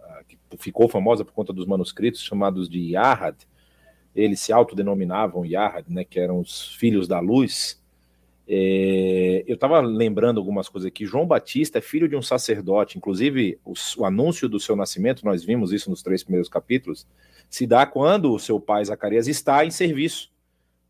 ficou 0.57 0.87
famosa 0.87 1.23
por 1.23 1.33
conta 1.33 1.53
dos 1.53 1.65
manuscritos 1.65 2.21
chamados 2.21 2.67
de 2.69 2.79
Yahad. 2.93 3.37
Eles 4.15 4.39
se 4.39 4.51
autodenominavam 4.51 5.45
Yahad, 5.45 5.85
né? 5.89 6.03
Que 6.03 6.19
eram 6.19 6.39
os 6.39 6.75
filhos 6.75 7.07
da 7.07 7.19
luz. 7.19 7.81
É, 8.47 9.43
eu 9.45 9.55
estava 9.55 9.79
lembrando 9.79 10.39
algumas 10.39 10.67
coisas 10.67 10.87
aqui. 10.87 11.05
João 11.05 11.27
Batista 11.27 11.77
é 11.77 11.81
filho 11.81 12.09
de 12.09 12.15
um 12.15 12.21
sacerdote, 12.21 12.97
inclusive 12.97 13.59
o, 13.63 13.73
o 13.97 14.05
anúncio 14.05 14.49
do 14.49 14.59
seu 14.59 14.75
nascimento, 14.75 15.23
nós 15.23 15.43
vimos 15.43 15.71
isso 15.71 15.89
nos 15.89 16.01
três 16.01 16.23
primeiros 16.23 16.49
capítulos 16.49 17.05
se 17.49 17.65
dá 17.65 17.85
quando 17.85 18.31
o 18.31 18.39
seu 18.39 18.59
pai 18.59 18.85
Zacarias 18.85 19.27
está 19.27 19.65
em 19.65 19.71
serviço. 19.71 20.31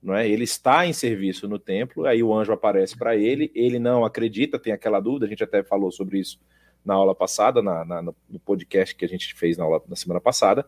Não 0.01 0.15
é? 0.15 0.27
Ele 0.27 0.45
está 0.45 0.85
em 0.85 0.93
serviço 0.93 1.47
no 1.47 1.59
templo, 1.59 2.05
aí 2.05 2.23
o 2.23 2.33
anjo 2.33 2.53
aparece 2.53 2.97
para 2.97 3.17
ele, 3.17 3.51
ele 3.53 3.79
não 3.79 4.05
acredita, 4.05 4.57
tem 4.57 4.71
aquela 4.71 4.99
dúvida, 5.01 5.25
a 5.25 5.29
gente 5.29 5.43
até 5.43 5.61
falou 5.61 5.91
sobre 5.91 6.19
isso 6.19 6.39
na 6.83 6.93
aula 6.93 7.13
passada, 7.13 7.61
na, 7.61 7.85
na, 7.85 8.01
no 8.01 8.39
podcast 8.43 8.95
que 8.95 9.05
a 9.05 9.07
gente 9.07 9.33
fez 9.33 9.57
na 9.57 9.63
aula 9.63 9.81
na 9.87 9.95
semana 9.95 10.21
passada, 10.21 10.65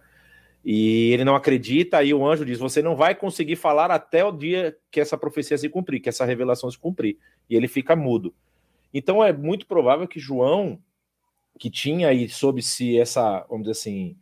e 0.64 1.12
ele 1.12 1.26
não 1.26 1.36
acredita, 1.36 1.98
aí 1.98 2.14
o 2.14 2.26
anjo 2.26 2.46
diz: 2.46 2.60
Você 2.60 2.82
não 2.82 2.96
vai 2.96 3.16
conseguir 3.16 3.56
falar 3.56 3.90
até 3.90 4.24
o 4.24 4.32
dia 4.32 4.78
que 4.92 5.00
essa 5.00 5.18
profecia 5.18 5.58
se 5.58 5.68
cumprir, 5.68 6.00
que 6.00 6.10
essa 6.10 6.24
revelação 6.24 6.70
se 6.70 6.78
cumprir. 6.78 7.18
E 7.50 7.56
ele 7.56 7.68
fica 7.68 7.96
mudo. 7.96 8.34
Então 8.94 9.24
é 9.24 9.34
muito 9.34 9.66
provável 9.66 10.08
que 10.08 10.20
João, 10.20 10.80
que 11.58 11.70
tinha 11.70 12.10
aí 12.10 12.30
sob 12.30 12.62
si 12.62 13.00
essa, 13.00 13.46
vamos 13.50 13.64
dizer 13.64 13.72
assim, 13.72 14.16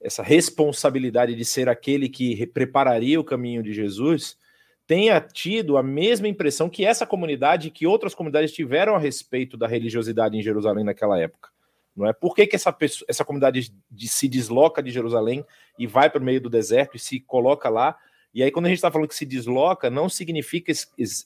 essa 0.00 0.22
responsabilidade 0.22 1.34
de 1.34 1.44
ser 1.44 1.68
aquele 1.68 2.08
que 2.08 2.46
prepararia 2.48 3.18
o 3.18 3.24
caminho 3.24 3.62
de 3.62 3.72
Jesus, 3.72 4.36
tenha 4.86 5.20
tido 5.20 5.76
a 5.76 5.82
mesma 5.82 6.28
impressão 6.28 6.68
que 6.68 6.84
essa 6.84 7.04
comunidade, 7.04 7.70
que 7.70 7.86
outras 7.86 8.14
comunidades 8.14 8.52
tiveram 8.52 8.94
a 8.94 8.98
respeito 8.98 9.56
da 9.56 9.66
religiosidade 9.66 10.36
em 10.36 10.42
Jerusalém 10.42 10.84
naquela 10.84 11.18
época. 11.18 11.50
Não 11.94 12.06
é? 12.06 12.12
Por 12.12 12.34
que, 12.34 12.46
que 12.46 12.54
essa, 12.54 12.72
pessoa, 12.72 13.06
essa 13.08 13.24
comunidade 13.24 13.74
de, 13.90 14.08
se 14.08 14.28
desloca 14.28 14.82
de 14.82 14.90
Jerusalém 14.90 15.44
e 15.78 15.86
vai 15.86 16.10
para 16.10 16.20
o 16.20 16.24
meio 16.24 16.40
do 16.40 16.50
deserto 16.50 16.96
e 16.96 17.00
se 17.00 17.18
coloca 17.20 17.68
lá? 17.68 17.96
E 18.34 18.42
aí, 18.42 18.50
quando 18.50 18.66
a 18.66 18.68
gente 18.68 18.78
está 18.78 18.90
falando 18.90 19.08
que 19.08 19.14
se 19.14 19.24
desloca, 19.24 19.88
não 19.88 20.08
significa 20.08 20.70
é, 20.70 20.74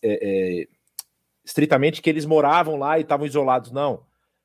é, 0.02 0.68
estritamente 1.44 2.00
que 2.00 2.08
eles 2.08 2.24
moravam 2.24 2.76
lá 2.76 2.98
e 2.98 3.02
estavam 3.02 3.26
isolados, 3.26 3.72
não. 3.72 4.04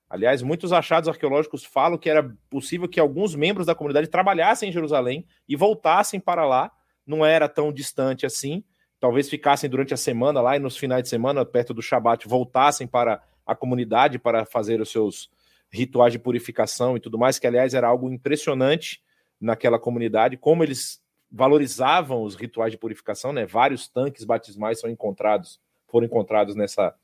Aliás, 0.10 0.42
muitos 0.42 0.74
achados 0.74 1.08
arqueológicos 1.08 1.64
falam 1.64 1.98
que 1.98 2.10
era 2.10 2.36
possível 2.50 2.88
que 2.88 3.00
alguns 3.00 3.36
membros 3.36 3.68
da 3.68 3.76
comunidade 3.76 4.08
trabalhassem 4.08 4.70
em 4.70 4.72
Jerusalém 4.72 5.26
e 5.48 5.56
voltassem 5.56 6.20
para 6.20 6.46
lá. 6.46 6.72
Não 7.06 7.24
era 7.24 7.48
tão 7.48 7.72
distante 7.72 8.26
assim. 8.26 8.64
Talvez 9.06 9.30
ficassem 9.30 9.70
durante 9.70 9.94
a 9.94 9.98
semana 9.98 10.42
lá 10.42 10.56
e 10.56 10.60
nos 10.60 10.76
finais 10.76 11.04
de 11.04 11.10
semana, 11.10 11.46
perto 11.46 11.76
do 11.76 11.82
Shabat, 11.82 12.28
voltassem 12.28 12.88
para 12.88 13.22
a 13.46 13.56
comunidade 13.56 14.18
para 14.18 14.46
fazer 14.46 14.82
os 14.82 14.90
seus 14.90 15.30
rituais 15.72 16.12
de 16.12 16.18
purificação 16.18 16.98
e 16.98 17.00
tudo 17.00 17.16
mais, 17.16 17.38
que 17.38 17.46
aliás 17.46 17.76
era 17.76 17.88
algo 17.88 18.12
impressionante 18.12 19.04
naquela 19.40 19.78
comunidade, 19.78 20.38
como 20.38 20.64
eles 20.64 21.04
valorizavam 21.32 22.24
os 22.24 22.34
rituais 22.34 22.72
de 22.72 22.80
purificação, 22.80 23.32
né? 23.32 23.46
Vários 23.46 23.88
tanques 23.88 24.26
batismais 24.26 24.80
são 24.80 24.90
encontrados, 24.90 25.62
foram 25.88 26.08
encontrados 26.08 26.56
nessa, 26.56 26.96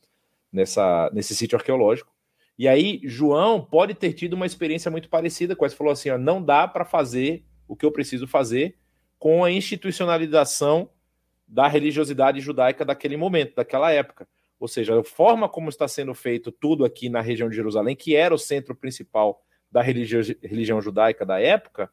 nessa, 0.52 1.12
nesse 1.14 1.36
sítio 1.36 1.56
arqueológico. 1.56 2.12
E 2.58 2.68
aí, 2.68 3.00
João 3.04 3.64
pode 3.64 3.94
ter 3.94 4.14
tido 4.14 4.34
uma 4.34 4.48
experiência 4.48 4.90
muito 4.90 5.08
parecida 5.08 5.56
com 5.56 5.68
essa. 5.68 5.76
Falou 5.76 5.94
assim: 5.94 6.10
ó, 6.10 6.18
não 6.18 6.42
dá 6.42 6.68
para 6.68 6.84
fazer 6.84 7.46
o 7.68 7.76
que 7.76 7.86
eu 7.86 7.92
preciso 7.92 8.26
fazer 8.26 8.76
com 9.20 9.44
a 9.44 9.52
institucionalização 9.52 10.90
da 11.52 11.68
religiosidade 11.68 12.40
judaica 12.40 12.86
daquele 12.86 13.18
momento, 13.18 13.56
daquela 13.56 13.92
época. 13.92 14.26
Ou 14.58 14.70
seja, 14.70 14.98
a 14.98 15.04
forma 15.04 15.50
como 15.50 15.68
está 15.68 15.86
sendo 15.86 16.14
feito 16.14 16.50
tudo 16.50 16.86
aqui 16.86 17.10
na 17.10 17.20
região 17.20 17.50
de 17.50 17.56
Jerusalém, 17.56 17.94
que 17.94 18.16
era 18.16 18.34
o 18.34 18.38
centro 18.38 18.74
principal 18.74 19.44
da 19.70 19.82
religião, 19.82 20.82
judaica 20.82 21.26
da 21.26 21.42
época, 21.42 21.92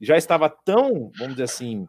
já 0.00 0.16
estava 0.16 0.48
tão, 0.48 1.10
vamos 1.18 1.34
dizer 1.34 1.44
assim, 1.44 1.86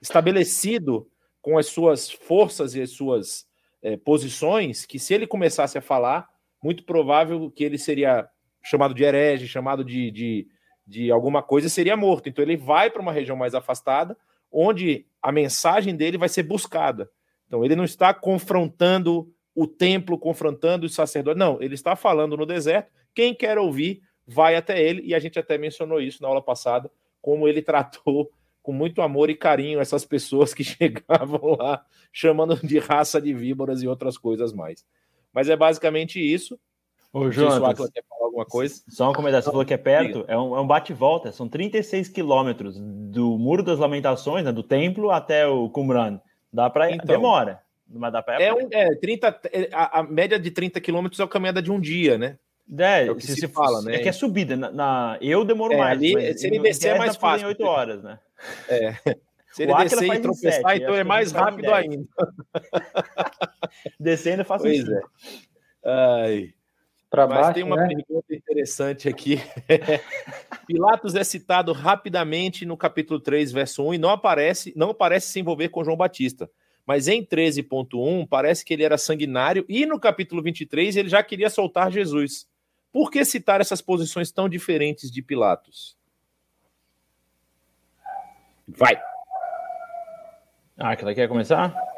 estabelecido 0.00 1.08
com 1.40 1.58
as 1.58 1.66
suas 1.66 2.10
forças 2.10 2.76
e 2.76 2.82
as 2.82 2.90
suas 2.90 3.44
é, 3.82 3.96
posições, 3.96 4.86
que 4.86 4.98
se 4.98 5.14
ele 5.14 5.26
começasse 5.26 5.76
a 5.76 5.82
falar, 5.82 6.28
muito 6.62 6.84
provável 6.84 7.50
que 7.50 7.64
ele 7.64 7.78
seria 7.78 8.28
chamado 8.62 8.94
de 8.94 9.02
herege, 9.02 9.48
chamado 9.48 9.84
de, 9.84 10.12
de, 10.12 10.46
de 10.86 11.10
alguma 11.10 11.42
coisa 11.42 11.66
e 11.66 11.70
seria 11.70 11.96
morto. 11.96 12.28
Então 12.28 12.44
ele 12.44 12.56
vai 12.56 12.88
para 12.88 13.02
uma 13.02 13.12
região 13.12 13.36
mais 13.36 13.54
afastada, 13.54 14.16
onde 14.52 15.06
a 15.22 15.32
mensagem 15.32 15.96
dele 15.96 16.18
vai 16.18 16.28
ser 16.28 16.42
buscada. 16.42 17.10
Então 17.46 17.64
ele 17.64 17.76
não 17.76 17.84
está 17.84 18.12
confrontando 18.12 19.32
o 19.54 19.66
templo, 19.66 20.18
confrontando 20.18 20.86
os 20.86 20.94
sacerdotes, 20.94 21.38
não, 21.38 21.60
ele 21.60 21.74
está 21.74 21.94
falando 21.94 22.36
no 22.36 22.46
deserto. 22.46 22.90
Quem 23.14 23.34
quer 23.34 23.58
ouvir, 23.58 24.02
vai 24.26 24.56
até 24.56 24.82
ele, 24.82 25.02
e 25.04 25.14
a 25.14 25.18
gente 25.18 25.38
até 25.38 25.58
mencionou 25.58 26.00
isso 26.00 26.22
na 26.22 26.28
aula 26.28 26.42
passada, 26.42 26.90
como 27.20 27.46
ele 27.46 27.60
tratou 27.60 28.30
com 28.62 28.72
muito 28.72 29.02
amor 29.02 29.28
e 29.28 29.34
carinho 29.34 29.80
essas 29.80 30.04
pessoas 30.04 30.54
que 30.54 30.62
chegavam 30.64 31.56
lá 31.58 31.84
chamando 32.12 32.56
de 32.66 32.78
raça 32.78 33.20
de 33.20 33.34
víboras 33.34 33.82
e 33.82 33.88
outras 33.88 34.16
coisas 34.16 34.52
mais. 34.52 34.84
Mas 35.32 35.48
é 35.48 35.56
basicamente 35.56 36.20
isso. 36.20 36.58
Ô, 37.12 37.30
João, 37.30 37.50
quer 37.50 38.04
falar 38.08 38.24
alguma 38.24 38.46
coisa? 38.46 38.82
Só 38.88 39.04
uma 39.04 39.14
comentário, 39.14 39.44
você 39.44 39.50
falou 39.50 39.66
que 39.66 39.74
é 39.74 39.78
perto, 39.78 40.24
é 40.26 40.36
um, 40.36 40.56
é 40.56 40.60
um 40.60 40.66
bate-volta, 40.66 41.30
são 41.30 41.46
36 41.46 42.08
quilômetros 42.08 42.78
do 42.80 43.36
Muro 43.36 43.62
das 43.62 43.78
Lamentações, 43.78 44.44
né, 44.44 44.52
do 44.52 44.62
templo 44.62 45.10
até 45.10 45.46
o 45.46 45.68
Qumran. 45.68 46.18
Dá 46.50 46.70
para 46.70 46.90
então, 46.90 47.06
demora, 47.06 47.60
mas 47.86 48.12
dá 48.12 48.22
para 48.22 48.42
é, 48.42 48.52
um, 48.52 48.68
é 48.70 48.94
30 48.94 49.40
é, 49.52 49.68
a, 49.72 50.00
a, 50.00 50.02
média 50.02 50.38
de 50.38 50.50
30 50.50 50.80
quilômetros 50.80 51.20
é 51.20 51.22
a 51.22 51.28
caminhada 51.28 51.60
de 51.60 51.70
um 51.70 51.78
dia, 51.78 52.16
né? 52.16 52.38
É, 52.78 53.06
é 53.06 53.10
o 53.10 53.16
que 53.16 53.26
se, 53.26 53.34
se 53.34 53.48
fala, 53.48 53.82
né? 53.82 53.96
É 53.96 53.98
que 53.98 54.08
é 54.08 54.12
subida. 54.12 54.56
Na, 54.56 54.70
na 54.70 55.18
eu 55.20 55.44
demoro 55.44 55.74
é, 55.74 55.76
mais. 55.76 55.98
Ali, 55.98 56.38
se 56.38 56.46
ele 56.46 56.60
descer 56.60 56.94
é 56.94 56.98
mais 56.98 57.16
fácil. 57.16 57.46
Em 57.46 57.48
8 57.48 57.64
horas, 57.64 58.02
né? 58.02 58.18
É. 58.68 58.94
Se 59.52 59.64
ele 59.64 59.74
descer 59.74 60.02
e 60.04 60.18
tropeçar, 60.18 60.72
7, 60.72 60.82
então 60.82 60.94
é 60.94 61.04
mais 61.04 61.30
rápido 61.30 61.70
ainda. 61.74 62.06
Descendo 64.00 64.46
faz 64.46 64.62
pois 64.62 64.88
é. 64.88 65.00
Ai. 65.84 66.54
Pra 67.12 67.26
Mas 67.26 67.40
baixo, 67.40 67.52
tem 67.52 67.62
uma 67.62 67.76
né? 67.76 67.88
pergunta 67.88 68.34
interessante 68.34 69.06
aqui. 69.06 69.38
Pilatos 70.66 71.14
é 71.14 71.22
citado 71.22 71.70
rapidamente 71.74 72.64
no 72.64 72.74
capítulo 72.74 73.20
3, 73.20 73.52
verso 73.52 73.86
1, 73.86 73.94
e 73.94 73.98
não 73.98 74.08
aparece, 74.08 74.72
não 74.74 74.88
aparece 74.88 75.28
se 75.28 75.38
envolver 75.38 75.68
com 75.68 75.84
João 75.84 75.94
Batista. 75.94 76.50
Mas 76.86 77.08
em 77.08 77.22
13.1 77.22 78.26
parece 78.26 78.64
que 78.64 78.72
ele 78.72 78.82
era 78.82 78.96
sanguinário, 78.96 79.62
e 79.68 79.84
no 79.84 80.00
capítulo 80.00 80.42
23 80.42 80.96
ele 80.96 81.10
já 81.10 81.22
queria 81.22 81.50
soltar 81.50 81.92
Jesus. 81.92 82.48
Por 82.90 83.10
que 83.10 83.22
citar 83.26 83.60
essas 83.60 83.82
posições 83.82 84.32
tão 84.32 84.48
diferentes 84.48 85.10
de 85.10 85.20
Pilatos? 85.20 85.98
Vai! 88.66 88.98
Ah, 90.78 90.96
que 90.96 91.02
ela 91.04 91.14
quer 91.14 91.28
começar? 91.28 91.91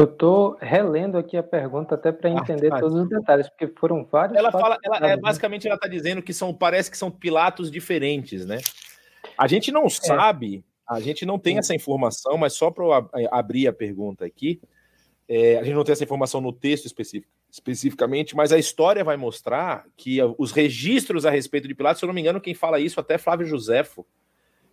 Eu 0.00 0.04
estou 0.04 0.56
relendo 0.58 1.18
aqui 1.18 1.36
a 1.36 1.42
pergunta 1.42 1.94
até 1.94 2.10
para 2.10 2.30
entender 2.30 2.72
ah, 2.72 2.80
todos 2.80 3.02
os 3.02 3.08
detalhes, 3.08 3.50
porque 3.50 3.68
foram 3.78 4.02
vários. 4.02 4.38
Ela 4.38 4.50
fala, 4.50 4.78
ela, 4.82 5.10
é, 5.10 5.16
basicamente, 5.16 5.66
ela 5.66 5.76
está 5.76 5.86
dizendo 5.86 6.22
que 6.22 6.32
são, 6.32 6.54
parece 6.54 6.90
que 6.90 6.96
são 6.96 7.10
Pilatos 7.10 7.70
diferentes, 7.70 8.46
né? 8.46 8.58
A 9.36 9.46
gente 9.46 9.70
não 9.70 9.84
é. 9.84 9.90
sabe, 9.90 10.64
a 10.88 11.00
gente 11.00 11.26
não 11.26 11.38
tem 11.38 11.58
essa 11.58 11.74
informação, 11.74 12.38
mas 12.38 12.54
só 12.54 12.70
para 12.70 12.84
é, 13.14 13.28
abrir 13.30 13.68
a 13.68 13.74
pergunta 13.74 14.24
aqui, 14.24 14.58
é, 15.28 15.58
a 15.58 15.62
gente 15.62 15.74
não 15.74 15.84
tem 15.84 15.92
essa 15.92 16.04
informação 16.04 16.40
no 16.40 16.52
texto 16.52 16.86
específico, 16.86 17.30
especificamente, 17.50 18.34
mas 18.34 18.52
a 18.52 18.58
história 18.58 19.04
vai 19.04 19.18
mostrar 19.18 19.84
que 19.98 20.18
os 20.38 20.50
registros 20.50 21.26
a 21.26 21.30
respeito 21.30 21.68
de 21.68 21.74
Pilatos, 21.74 22.00
se 22.00 22.06
eu 22.06 22.08
não 22.08 22.14
me 22.14 22.22
engano, 22.22 22.40
quem 22.40 22.54
fala 22.54 22.80
isso 22.80 22.98
até 22.98 23.18
Flávio 23.18 23.46
Josefo, 23.46 24.06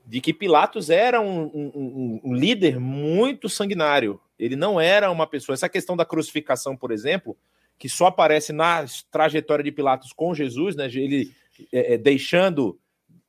de 0.07 0.21
que 0.21 0.33
Pilatos 0.33 0.89
era 0.89 1.19
um, 1.19 1.41
um, 1.53 2.21
um, 2.23 2.33
líder 2.33 2.79
muito 2.79 3.49
sanguinário. 3.49 4.21
Ele 4.39 4.55
não 4.55 4.79
era 4.79 5.11
uma 5.11 5.27
pessoa. 5.27 5.53
Essa 5.53 5.67
questão 5.67 5.97
da 5.97 6.05
crucificação, 6.05 6.77
por 6.77 6.91
exemplo, 6.91 7.35
que 7.77 7.89
só 7.89 8.07
aparece 8.07 8.53
na 8.53 8.85
trajetória 9.11 9.63
de 9.63 9.71
Pilatos 9.71 10.13
com 10.13 10.33
Jesus, 10.33 10.77
né? 10.77 10.85
Ele 10.85 11.33
é, 11.73 11.95
é, 11.95 11.97
deixando, 11.97 12.79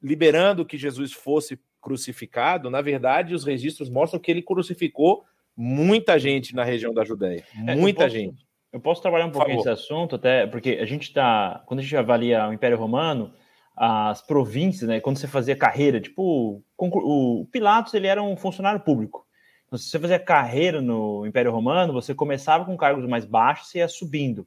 liberando 0.00 0.64
que 0.64 0.78
Jesus 0.78 1.12
fosse 1.12 1.58
crucificado. 1.80 2.70
Na 2.70 2.80
verdade, 2.80 3.34
os 3.34 3.44
registros 3.44 3.90
mostram 3.90 4.20
que 4.20 4.30
ele 4.30 4.40
crucificou 4.40 5.24
muita 5.56 6.16
gente 6.16 6.54
na 6.54 6.62
região 6.62 6.94
da 6.94 7.04
Judéia. 7.04 7.42
É, 7.66 7.74
muita 7.74 8.04
posso, 8.04 8.14
gente. 8.14 8.46
Eu 8.72 8.78
posso 8.78 9.02
trabalhar 9.02 9.26
um 9.26 9.32
pouquinho 9.32 9.58
esse 9.58 9.68
assunto, 9.68 10.14
até 10.14 10.46
porque 10.46 10.78
a 10.80 10.86
gente 10.86 11.08
está. 11.08 11.60
Quando 11.66 11.80
a 11.80 11.82
gente 11.82 11.96
avalia 11.96 12.48
o 12.48 12.52
Império 12.52 12.78
Romano, 12.78 13.32
as 13.80 14.20
províncias, 14.20 14.88
né? 14.88 14.98
Quando 14.98 15.18
você 15.18 15.28
fazia 15.28 15.54
carreira, 15.54 16.00
tipo, 16.00 16.62
o 16.76 17.46
Pilatos 17.52 17.94
ele 17.94 18.08
era 18.08 18.20
um 18.20 18.36
funcionário 18.36 18.80
público. 18.80 19.24
Então, 19.66 19.78
se 19.78 19.88
você 19.88 19.98
fazia 20.00 20.18
carreira 20.18 20.80
no 20.80 21.24
Império 21.24 21.52
Romano, 21.52 21.92
você 21.92 22.12
começava 22.14 22.64
com 22.64 22.76
cargos 22.76 23.06
mais 23.06 23.24
baixos 23.24 23.72
e 23.74 23.78
ia 23.78 23.86
subindo. 23.86 24.46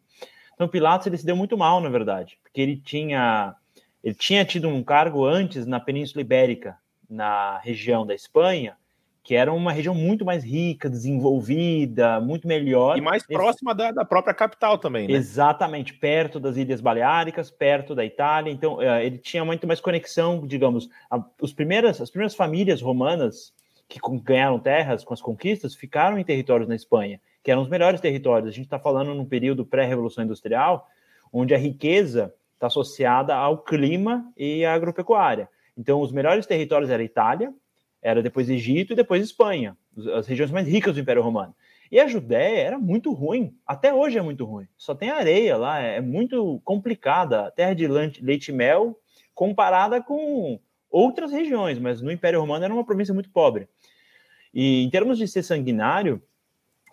Então, 0.54 0.68
Pilatos 0.68 1.08
ele 1.08 1.18
se 1.18 1.26
deu 1.26 1.36
muito 1.36 1.58
mal, 1.58 1.80
na 1.80 1.90
verdade, 1.90 2.38
porque 2.44 2.60
ele 2.60 2.76
tinha 2.76 3.56
ele 4.04 4.16
tinha 4.16 4.44
tido 4.44 4.68
um 4.68 4.84
cargo 4.84 5.26
antes 5.26 5.66
na 5.66 5.80
Península 5.80 6.22
Ibérica, 6.22 6.76
na 7.08 7.60
região 7.60 8.06
da 8.06 8.16
Espanha, 8.16 8.76
que 9.24 9.36
era 9.36 9.54
uma 9.54 9.72
região 9.72 9.94
muito 9.94 10.26
mais 10.26 10.44
rica, 10.44 10.90
desenvolvida, 10.90 12.20
muito 12.20 12.48
melhor. 12.48 12.98
E 12.98 13.02
mais 13.02 13.26
próxima 13.26 13.76
da, 13.76 13.92
da, 13.92 14.04
própria 14.04 14.34
capital 14.34 14.78
também, 14.78 15.08
né? 15.08 15.14
Exatamente, 15.14 15.94
perto 15.94 16.40
das 16.40 16.58
Ilhas 16.58 16.82
Baleáricas, 16.82 17.52
perto 17.52 17.94
da 17.94 18.04
Itália. 18.04 18.52
Então, 18.52 18.82
eh, 18.82 19.06
ele 19.06 19.20
tinha 19.20 19.46
muito 19.46 19.68
mais 19.68 19.80
conexão, 19.80 20.46
digamos. 20.48 20.90
Os 21.40 21.54
primeiras, 21.54 22.02
as 22.02 22.10
primeiras 22.10 22.34
famílias 22.34 22.82
romanas 22.82 23.54
que 23.88 24.00
ganharam 24.24 24.58
terras 24.58 25.04
com 25.04 25.14
as 25.14 25.22
conquistas 25.22 25.76
ficaram 25.76 26.18
em 26.18 26.24
territórios 26.24 26.68
na 26.68 26.76
Espanha, 26.76 27.20
que 27.44 27.52
eram 27.52 27.62
os 27.62 27.70
melhores 27.70 28.02
territórios. 28.02 28.50
A 28.50 28.54
gente 28.54 28.66
está 28.66 28.80
falando 28.80 29.14
num 29.14 29.26
período 29.26 29.66
pré-revolução 29.66 30.24
industrial, 30.24 30.88
onde 31.32 31.54
a 31.54 31.58
riqueza 31.58 32.34
está 32.56 32.68
associada 32.68 33.36
ao 33.36 33.60
clima 33.60 34.32
e 34.36 34.66
à 34.66 34.74
agropecuária. 34.74 35.48
Então, 35.78 36.02
os 36.02 36.12
melhores 36.12 36.46
territórios 36.46 36.90
era 36.90 37.04
Itália, 37.04 37.54
era 38.02 38.22
depois 38.22 38.50
Egito 38.50 38.94
e 38.94 38.96
depois 38.96 39.24
Espanha, 39.24 39.78
as 40.16 40.28
regiões 40.28 40.52
mais 40.52 40.68
ricas 40.68 40.96
do 40.96 41.02
Império 41.02 41.22
Romano. 41.22 41.56
E 41.92 42.00
a 42.00 42.08
Judéia 42.08 42.62
era 42.62 42.80
muito 42.80 43.12
ruim, 43.12 43.54
até 43.68 43.94
hoje 43.94 44.18
é 44.18 44.22
muito 44.22 44.46
ruim. 44.46 44.66
Só 44.78 44.96
tem 44.96 45.10
areia 45.10 45.58
lá, 45.58 45.80
é 45.80 46.00
muito 46.00 46.62
complicada. 46.64 47.52
Terra 47.52 47.74
de 47.74 47.86
leite 47.86 48.50
e 48.50 48.52
mel 48.54 48.98
comparada 49.36 50.02
com 50.02 50.60
outras 50.90 51.32
regiões, 51.32 51.80
mas 51.80 52.02
no 52.02 52.12
Império 52.12 52.40
Romano 52.40 52.64
era 52.64 52.74
uma 52.74 52.86
província 52.86 53.14
muito 53.14 53.30
pobre. 53.30 53.68
E 54.54 54.84
em 54.84 54.90
termos 54.90 55.18
de 55.18 55.28
ser 55.28 55.44
sanguinário, 55.44 56.22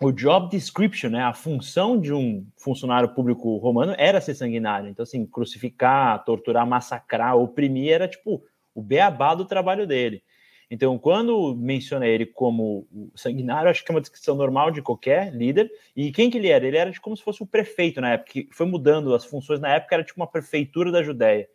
o 0.01 0.11
job 0.11 0.49
description, 0.49 1.09
né, 1.09 1.23
a 1.23 1.33
função 1.33 1.99
de 1.99 2.13
um 2.13 2.45
funcionário 2.57 3.09
público 3.09 3.57
romano 3.57 3.93
era 3.97 4.21
ser 4.21 4.33
sanguinário. 4.33 4.89
Então, 4.89 5.03
assim, 5.03 5.25
crucificar, 5.25 6.23
torturar, 6.23 6.65
massacrar, 6.65 7.37
oprimir 7.37 7.91
era 7.91 8.07
tipo 8.07 8.41
o 8.73 8.81
beabá 8.81 9.35
do 9.35 9.43
trabalho 9.43 9.85
dele. 9.85 10.23
Então, 10.71 10.99
quando 10.99 11.55
menciona 11.55 12.05
ele 12.05 12.27
como 12.27 12.87
sanguinário, 13.15 13.71
acho 13.71 13.83
que 13.83 13.91
é 13.91 13.95
uma 13.95 14.01
descrição 14.01 14.35
normal 14.35 14.69
de 14.69 14.83
qualquer 14.83 15.33
líder. 15.33 15.71
E 15.95 16.11
quem 16.11 16.29
que 16.29 16.37
ele 16.37 16.49
era? 16.49 16.65
Ele 16.65 16.77
era 16.77 16.91
como 16.99 17.17
se 17.17 17.23
fosse 17.23 17.41
o 17.41 17.47
prefeito 17.47 17.99
na 17.99 18.13
época, 18.13 18.31
que 18.31 18.49
foi 18.51 18.67
mudando 18.67 19.15
as 19.15 19.25
funções 19.25 19.59
na 19.59 19.73
época, 19.73 19.95
era 19.95 20.03
tipo 20.03 20.19
uma 20.19 20.27
prefeitura 20.27 20.91
da 20.91 21.01
Judéia. 21.01 21.49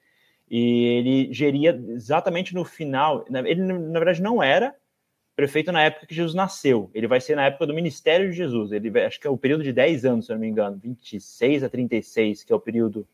E 0.50 0.85
ele 0.98 1.33
geria 1.33 1.81
exatamente 1.90 2.55
no 2.55 2.64
final. 2.64 3.24
Ele, 3.46 3.62
na 3.62 3.98
verdade, 4.00 4.20
não 4.20 4.42
era 4.42 4.74
prefeito 5.37 5.70
na 5.70 5.83
época 5.83 6.07
que 6.07 6.14
Jesus 6.14 6.35
nasceu. 6.35 6.90
Ele 6.92 7.07
vai 7.07 7.20
ser 7.20 7.37
na 7.37 7.46
época 7.46 7.66
do 7.66 7.74
ministério 7.74 8.31
de 8.31 8.37
Jesus. 8.37 8.72
Ele 8.72 9.00
acho 9.00 9.20
que 9.20 9.27
é 9.27 9.31
o 9.31 9.38
período 9.38 9.62
de 9.62 9.72
10 9.72 10.05
anos, 10.05 10.27
se 10.27 10.33
eu 10.33 10.35
não 10.35 10.40
me 10.40 10.48
engano, 10.48 10.77
26 10.77 11.62
a 11.62 11.68
36, 11.68 12.44
que 12.44 12.53
é 12.53 12.57
o 12.57 12.61
período 12.61 13.07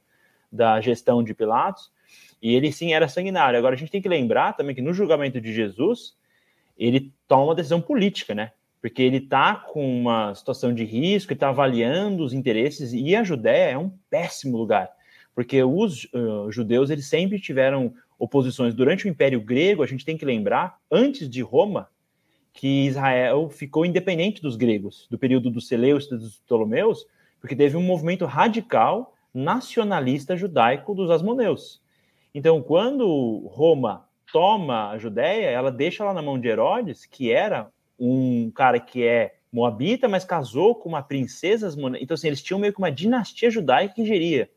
da 0.51 0.81
gestão 0.81 1.23
de 1.23 1.35
Pilatos. 1.35 1.93
E 2.42 2.55
ele 2.55 2.72
sim 2.72 2.92
era 2.92 3.09
sanguinário. 3.09 3.59
Agora 3.59 3.74
a 3.74 3.79
gente 3.79 3.92
tem 3.92 4.00
que 4.00 4.09
lembrar 4.09 4.55
também 4.55 4.74
que 4.74 4.83
no 4.83 4.94
julgamento 4.94 5.40
de 5.40 5.53
Jesus, 5.53 6.14
ele 6.79 7.12
toma 7.29 7.44
uma 7.44 7.55
decisão 7.55 7.81
política, 7.81 8.35
né? 8.35 8.53
Porque 8.81 9.03
ele 9.03 9.18
está 9.18 9.55
com 9.55 10.00
uma 10.00 10.35
situação 10.35 10.72
de 10.72 10.85
risco, 10.85 11.33
ele 11.33 11.37
está 11.37 11.50
avaliando 11.50 12.24
os 12.24 12.33
interesses, 12.33 12.94
e 12.94 13.14
a 13.14 13.22
Judéia 13.22 13.72
é 13.72 13.79
um 13.79 13.92
péssimo 14.09 14.57
lugar. 14.57 14.90
Porque 15.35 15.62
os 15.62 16.05
uh, 16.14 16.50
judeus 16.50 16.88
eles 16.88 17.07
sempre 17.07 17.38
tiveram 17.38 17.92
oposições. 18.18 18.74
Durante 18.74 19.07
o 19.07 19.09
Império 19.09 19.40
Grego, 19.40 19.83
a 19.83 19.87
gente 19.87 20.05
tem 20.05 20.16
que 20.16 20.24
lembrar, 20.24 20.79
antes 20.90 21.29
de 21.29 21.42
Roma, 21.42 21.88
que 22.53 22.87
Israel 22.87 23.48
ficou 23.48 23.87
independente 23.87 24.42
dos 24.42 24.57
gregos, 24.57 25.07
do 25.11 25.18
período 25.18 25.50
dos 25.50 25.68
Seleus 25.68 26.07
e 26.07 26.16
dos 26.16 26.38
Ptolomeus, 26.40 27.07
porque 27.40 27.57
teve 27.57 27.76
um 27.76 27.83
movimento 27.83 28.24
radical 28.24 29.14
nacionalista 29.33 30.37
judaico 30.37 30.94
dos 30.94 31.11
Asmoneus. 31.11 31.81
Então, 32.35 32.62
quando 32.62 33.49
Roma 33.49 34.09
toma 34.33 34.90
a 34.90 34.99
Judéia, 34.99 35.47
ela 35.47 35.71
deixa 35.71 36.05
lá 36.05 36.14
na 36.14 36.23
mão 36.23 36.38
de 36.38 36.49
Herodes, 36.49 37.05
que 37.07 37.33
era 37.33 37.71
um 37.99 38.51
cara 38.51 38.79
que 38.79 39.05
é 39.05 39.35
moabita, 39.53 40.09
mas 40.09 40.25
casou 40.25 40.75
com 40.75 40.88
uma 40.88 41.03
princesa. 41.03 41.75
Então, 42.01 42.14
assim, 42.14 42.29
eles 42.29 42.43
tinham 42.43 42.61
meio 42.61 42.73
que 42.73 42.79
uma 42.79 42.93
dinastia 42.93 43.51
judaica 43.51 43.95
que 43.95 44.05
geria. 44.05 44.49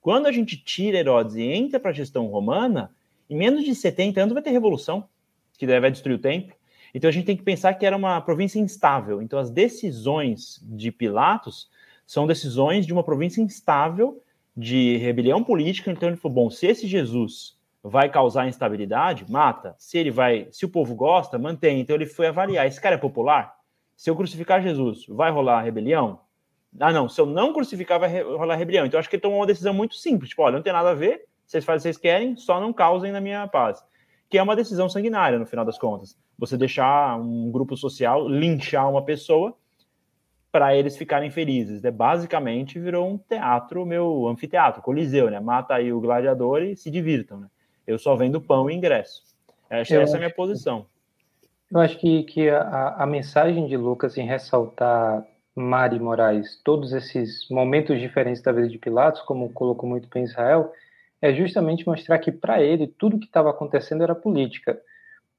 Quando 0.00 0.26
a 0.26 0.32
gente 0.32 0.56
tira 0.56 0.98
Herodes 0.98 1.36
e 1.36 1.42
entra 1.42 1.80
para 1.80 1.90
a 1.90 1.94
gestão 1.94 2.26
romana, 2.26 2.94
em 3.28 3.36
menos 3.36 3.64
de 3.64 3.74
70 3.74 4.20
anos 4.20 4.34
vai 4.34 4.42
ter 4.42 4.50
revolução, 4.50 5.08
que 5.56 5.66
vai 5.66 5.90
destruir 5.90 6.16
o 6.16 6.20
templo. 6.20 6.54
Então 6.94 7.08
a 7.08 7.12
gente 7.12 7.26
tem 7.26 7.36
que 7.36 7.42
pensar 7.42 7.74
que 7.74 7.84
era 7.84 7.96
uma 7.96 8.20
província 8.20 8.58
instável. 8.58 9.20
Então 9.20 9.38
as 9.38 9.50
decisões 9.50 10.60
de 10.62 10.92
Pilatos 10.92 11.68
são 12.06 12.26
decisões 12.26 12.86
de 12.86 12.92
uma 12.92 13.02
província 13.02 13.42
instável 13.42 14.22
de 14.58 14.96
rebelião 14.96 15.44
política, 15.44 15.92
então 15.92 16.08
ele 16.08 16.16
falou: 16.16 16.34
bom, 16.34 16.50
se 16.50 16.66
esse 16.66 16.88
Jesus 16.88 17.56
vai 17.80 18.08
causar 18.10 18.48
instabilidade, 18.48 19.24
mata. 19.30 19.76
Se 19.78 19.96
ele 19.96 20.10
vai, 20.10 20.48
se 20.50 20.64
o 20.64 20.68
povo 20.68 20.96
gosta, 20.96 21.38
mantém. 21.38 21.80
Então 21.80 21.94
ele 21.94 22.06
foi 22.06 22.26
avaliar: 22.26 22.66
esse 22.66 22.80
cara 22.80 22.96
é 22.96 22.98
popular? 22.98 23.54
Se 23.96 24.10
eu 24.10 24.16
crucificar 24.16 24.60
Jesus, 24.60 25.06
vai 25.08 25.30
rolar 25.30 25.62
rebelião? 25.62 26.20
Ah, 26.78 26.92
não, 26.92 27.08
se 27.08 27.20
eu 27.20 27.26
não 27.26 27.52
crucificar, 27.52 28.00
vai 28.00 28.20
rolar 28.20 28.56
rebelião. 28.56 28.84
Então 28.84 28.98
acho 28.98 29.08
que 29.08 29.14
ele 29.14 29.22
tomou 29.22 29.38
uma 29.38 29.46
decisão 29.46 29.72
muito 29.72 29.94
simples: 29.94 30.30
tipo, 30.30 30.42
olha, 30.42 30.56
não 30.56 30.62
tem 30.62 30.72
nada 30.72 30.90
a 30.90 30.94
ver, 30.94 31.26
vocês 31.46 31.64
fazem 31.64 31.78
o 31.78 31.78
que 31.78 31.82
vocês 31.82 31.96
querem, 31.96 32.36
só 32.36 32.60
não 32.60 32.72
causem 32.72 33.12
na 33.12 33.20
minha 33.20 33.46
paz. 33.46 33.80
Que 34.28 34.38
é 34.38 34.42
uma 34.42 34.56
decisão 34.56 34.88
sanguinária, 34.88 35.38
no 35.38 35.46
final 35.46 35.64
das 35.64 35.78
contas. 35.78 36.18
Você 36.36 36.56
deixar 36.56 37.18
um 37.18 37.50
grupo 37.50 37.76
social 37.76 38.28
linchar 38.28 38.90
uma 38.90 39.04
pessoa 39.04 39.56
para 40.58 40.74
eles 40.74 40.96
ficarem 40.96 41.30
felizes. 41.30 41.80
Né? 41.82 41.90
Basicamente 41.92 42.80
virou 42.80 43.08
um 43.08 43.16
teatro, 43.16 43.86
meu 43.86 44.26
anfiteatro, 44.26 44.82
coliseu, 44.82 45.30
né? 45.30 45.38
Mata 45.38 45.74
aí 45.74 45.92
o 45.92 46.00
gladiador 46.00 46.62
e 46.62 46.74
se 46.74 46.90
divirtam, 46.90 47.38
né? 47.38 47.46
Eu 47.86 47.96
só 47.96 48.16
vendo 48.16 48.40
pão 48.40 48.68
e 48.68 48.74
ingresso. 48.74 49.22
Essa, 49.70 49.94
essa 49.98 50.14
é 50.14 50.16
a 50.16 50.18
minha 50.18 50.34
posição. 50.34 50.84
Eu 51.70 51.78
acho 51.78 51.96
que, 51.96 52.24
que 52.24 52.50
a, 52.50 52.96
a 52.98 53.06
mensagem 53.06 53.68
de 53.68 53.76
Lucas 53.76 54.18
em 54.18 54.26
ressaltar 54.26 55.24
Mari 55.54 56.00
Moraes, 56.00 56.60
todos 56.64 56.92
esses 56.92 57.48
momentos 57.48 58.00
diferentes 58.00 58.42
da 58.42 58.50
vida 58.50 58.68
de 58.68 58.78
Pilatos, 58.78 59.22
como 59.22 59.52
colocou 59.52 59.88
muito 59.88 60.08
bem 60.08 60.24
Israel, 60.24 60.72
é 61.22 61.32
justamente 61.32 61.86
mostrar 61.86 62.18
que 62.18 62.32
para 62.32 62.60
ele 62.60 62.88
tudo 62.88 63.20
que 63.20 63.26
estava 63.26 63.50
acontecendo 63.50 64.02
era 64.02 64.14
política 64.14 64.76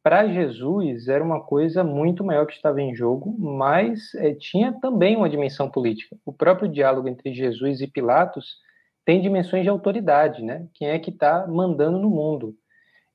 para 0.09 0.27
Jesus 0.27 1.07
era 1.07 1.23
uma 1.23 1.39
coisa 1.39 1.83
muito 1.83 2.23
maior 2.23 2.47
que 2.47 2.53
estava 2.53 2.81
em 2.81 2.95
jogo, 2.95 3.35
mas 3.37 4.11
é, 4.15 4.33
tinha 4.33 4.73
também 4.81 5.15
uma 5.15 5.29
dimensão 5.29 5.69
política. 5.69 6.17
O 6.25 6.33
próprio 6.33 6.67
diálogo 6.67 7.07
entre 7.07 7.31
Jesus 7.31 7.79
e 7.79 7.85
Pilatos 7.85 8.55
tem 9.05 9.21
dimensões 9.21 9.61
de 9.61 9.69
autoridade, 9.69 10.41
né? 10.41 10.65
Quem 10.73 10.87
é 10.87 10.97
que 10.97 11.11
está 11.11 11.45
mandando 11.45 11.99
no 11.99 12.09
mundo? 12.09 12.55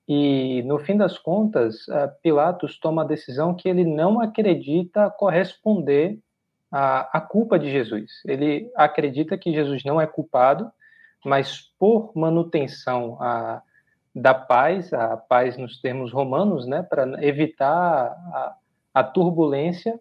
E 0.06 0.62
no 0.66 0.78
fim 0.78 0.96
das 0.96 1.18
contas, 1.18 1.78
Pilatos 2.22 2.78
toma 2.78 3.02
a 3.02 3.06
decisão 3.06 3.56
que 3.56 3.68
ele 3.68 3.84
não 3.84 4.20
acredita 4.20 5.10
corresponder 5.10 6.20
à, 6.70 7.18
à 7.18 7.20
culpa 7.20 7.58
de 7.58 7.72
Jesus. 7.72 8.22
Ele 8.24 8.70
acredita 8.76 9.36
que 9.36 9.52
Jesus 9.52 9.82
não 9.82 10.00
é 10.00 10.06
culpado, 10.06 10.70
mas 11.24 11.60
por 11.76 12.12
manutenção 12.14 13.20
a 13.20 13.60
da 14.14 14.32
paz, 14.32 14.92
a 14.92 15.16
paz 15.16 15.56
nos 15.56 15.80
termos 15.80 16.12
romanos, 16.12 16.66
né, 16.66 16.82
para 16.82 17.24
evitar 17.24 18.06
a, 18.06 18.56
a, 18.94 19.02
turbulência, 19.02 19.98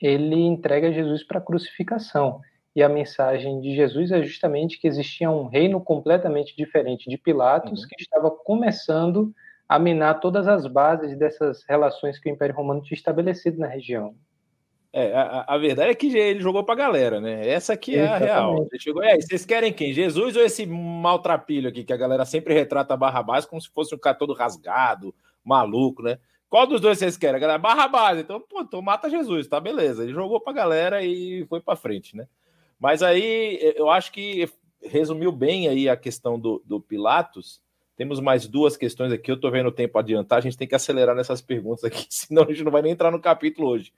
ele 0.00 0.36
entrega 0.36 0.92
Jesus 0.92 1.24
para 1.24 1.38
a 1.38 1.42
crucificação. 1.42 2.40
E 2.76 2.82
a 2.82 2.88
mensagem 2.88 3.60
de 3.60 3.74
Jesus 3.74 4.12
é 4.12 4.22
justamente 4.22 4.78
que 4.80 4.86
existia 4.86 5.28
um 5.28 5.48
reino 5.48 5.80
completamente 5.80 6.56
diferente 6.56 7.10
de 7.10 7.18
Pilatos, 7.18 7.82
uhum. 7.82 7.88
que 7.88 8.00
estava 8.00 8.30
começando 8.30 9.34
a 9.68 9.78
minar 9.78 10.20
todas 10.20 10.46
as 10.46 10.66
bases 10.66 11.18
dessas 11.18 11.64
relações 11.68 12.18
que 12.18 12.30
o 12.30 12.32
Império 12.32 12.54
Romano 12.54 12.80
tinha 12.80 12.96
estabelecido 12.96 13.58
na 13.58 13.66
região. 13.66 14.14
É, 14.92 15.14
a, 15.14 15.44
a, 15.46 15.58
verdade 15.58 15.90
é 15.90 15.94
que 15.94 16.16
ele 16.16 16.40
jogou 16.40 16.64
pra 16.64 16.74
galera, 16.74 17.20
né? 17.20 17.46
Essa 17.46 17.74
aqui 17.74 17.94
é 17.94 18.04
Exatamente. 18.04 18.30
a 18.30 18.34
real. 18.34 18.68
Ele 18.70 18.80
chegou, 18.80 19.02
é, 19.02 19.16
vocês 19.16 19.44
querem 19.44 19.72
quem? 19.72 19.92
Jesus 19.92 20.34
ou 20.34 20.42
esse 20.42 20.64
maltrapilho 20.66 21.68
aqui, 21.68 21.84
que 21.84 21.92
a 21.92 21.96
galera 21.96 22.24
sempre 22.24 22.54
retrata 22.54 22.96
Barrabás 22.96 23.44
como 23.44 23.60
se 23.60 23.68
fosse 23.68 23.94
um 23.94 23.98
cara 23.98 24.16
todo 24.16 24.32
rasgado, 24.32 25.14
maluco, 25.44 26.02
né? 26.02 26.18
Qual 26.48 26.66
dos 26.66 26.80
dois 26.80 26.98
vocês 26.98 27.18
querem? 27.18 27.36
A 27.36 27.38
galera, 27.38 27.58
Barrabás. 27.58 28.18
Então, 28.18 28.40
pô, 28.40 28.62
então 28.62 28.80
mata 28.80 29.10
Jesus, 29.10 29.46
tá? 29.46 29.60
Beleza. 29.60 30.02
Ele 30.02 30.14
jogou 30.14 30.40
pra 30.40 30.52
galera 30.52 31.02
e 31.02 31.44
foi 31.48 31.60
pra 31.60 31.76
frente, 31.76 32.16
né? 32.16 32.26
Mas 32.80 33.02
aí, 33.02 33.58
eu 33.76 33.90
acho 33.90 34.10
que 34.10 34.48
resumiu 34.82 35.30
bem 35.30 35.68
aí 35.68 35.88
a 35.88 35.96
questão 35.96 36.38
do, 36.38 36.62
do 36.64 36.80
Pilatos. 36.80 37.60
Temos 37.96 38.20
mais 38.20 38.46
duas 38.46 38.76
questões 38.76 39.12
aqui. 39.12 39.30
Eu 39.30 39.38
tô 39.38 39.50
vendo 39.50 39.68
o 39.68 39.72
tempo 39.72 39.98
adiantar. 39.98 40.38
A 40.38 40.40
gente 40.40 40.56
tem 40.56 40.66
que 40.66 40.74
acelerar 40.74 41.14
nessas 41.14 41.42
perguntas 41.42 41.84
aqui, 41.84 42.06
senão 42.08 42.44
a 42.44 42.46
gente 42.46 42.64
não 42.64 42.72
vai 42.72 42.80
nem 42.80 42.92
entrar 42.92 43.10
no 43.10 43.20
capítulo 43.20 43.68
hoje. 43.68 43.92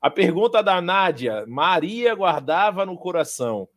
A 0.00 0.10
pergunta 0.10 0.62
da 0.62 0.80
Nádia: 0.80 1.44
Maria 1.46 2.14
guardava 2.14 2.86
no 2.86 2.96
coração 2.96 3.68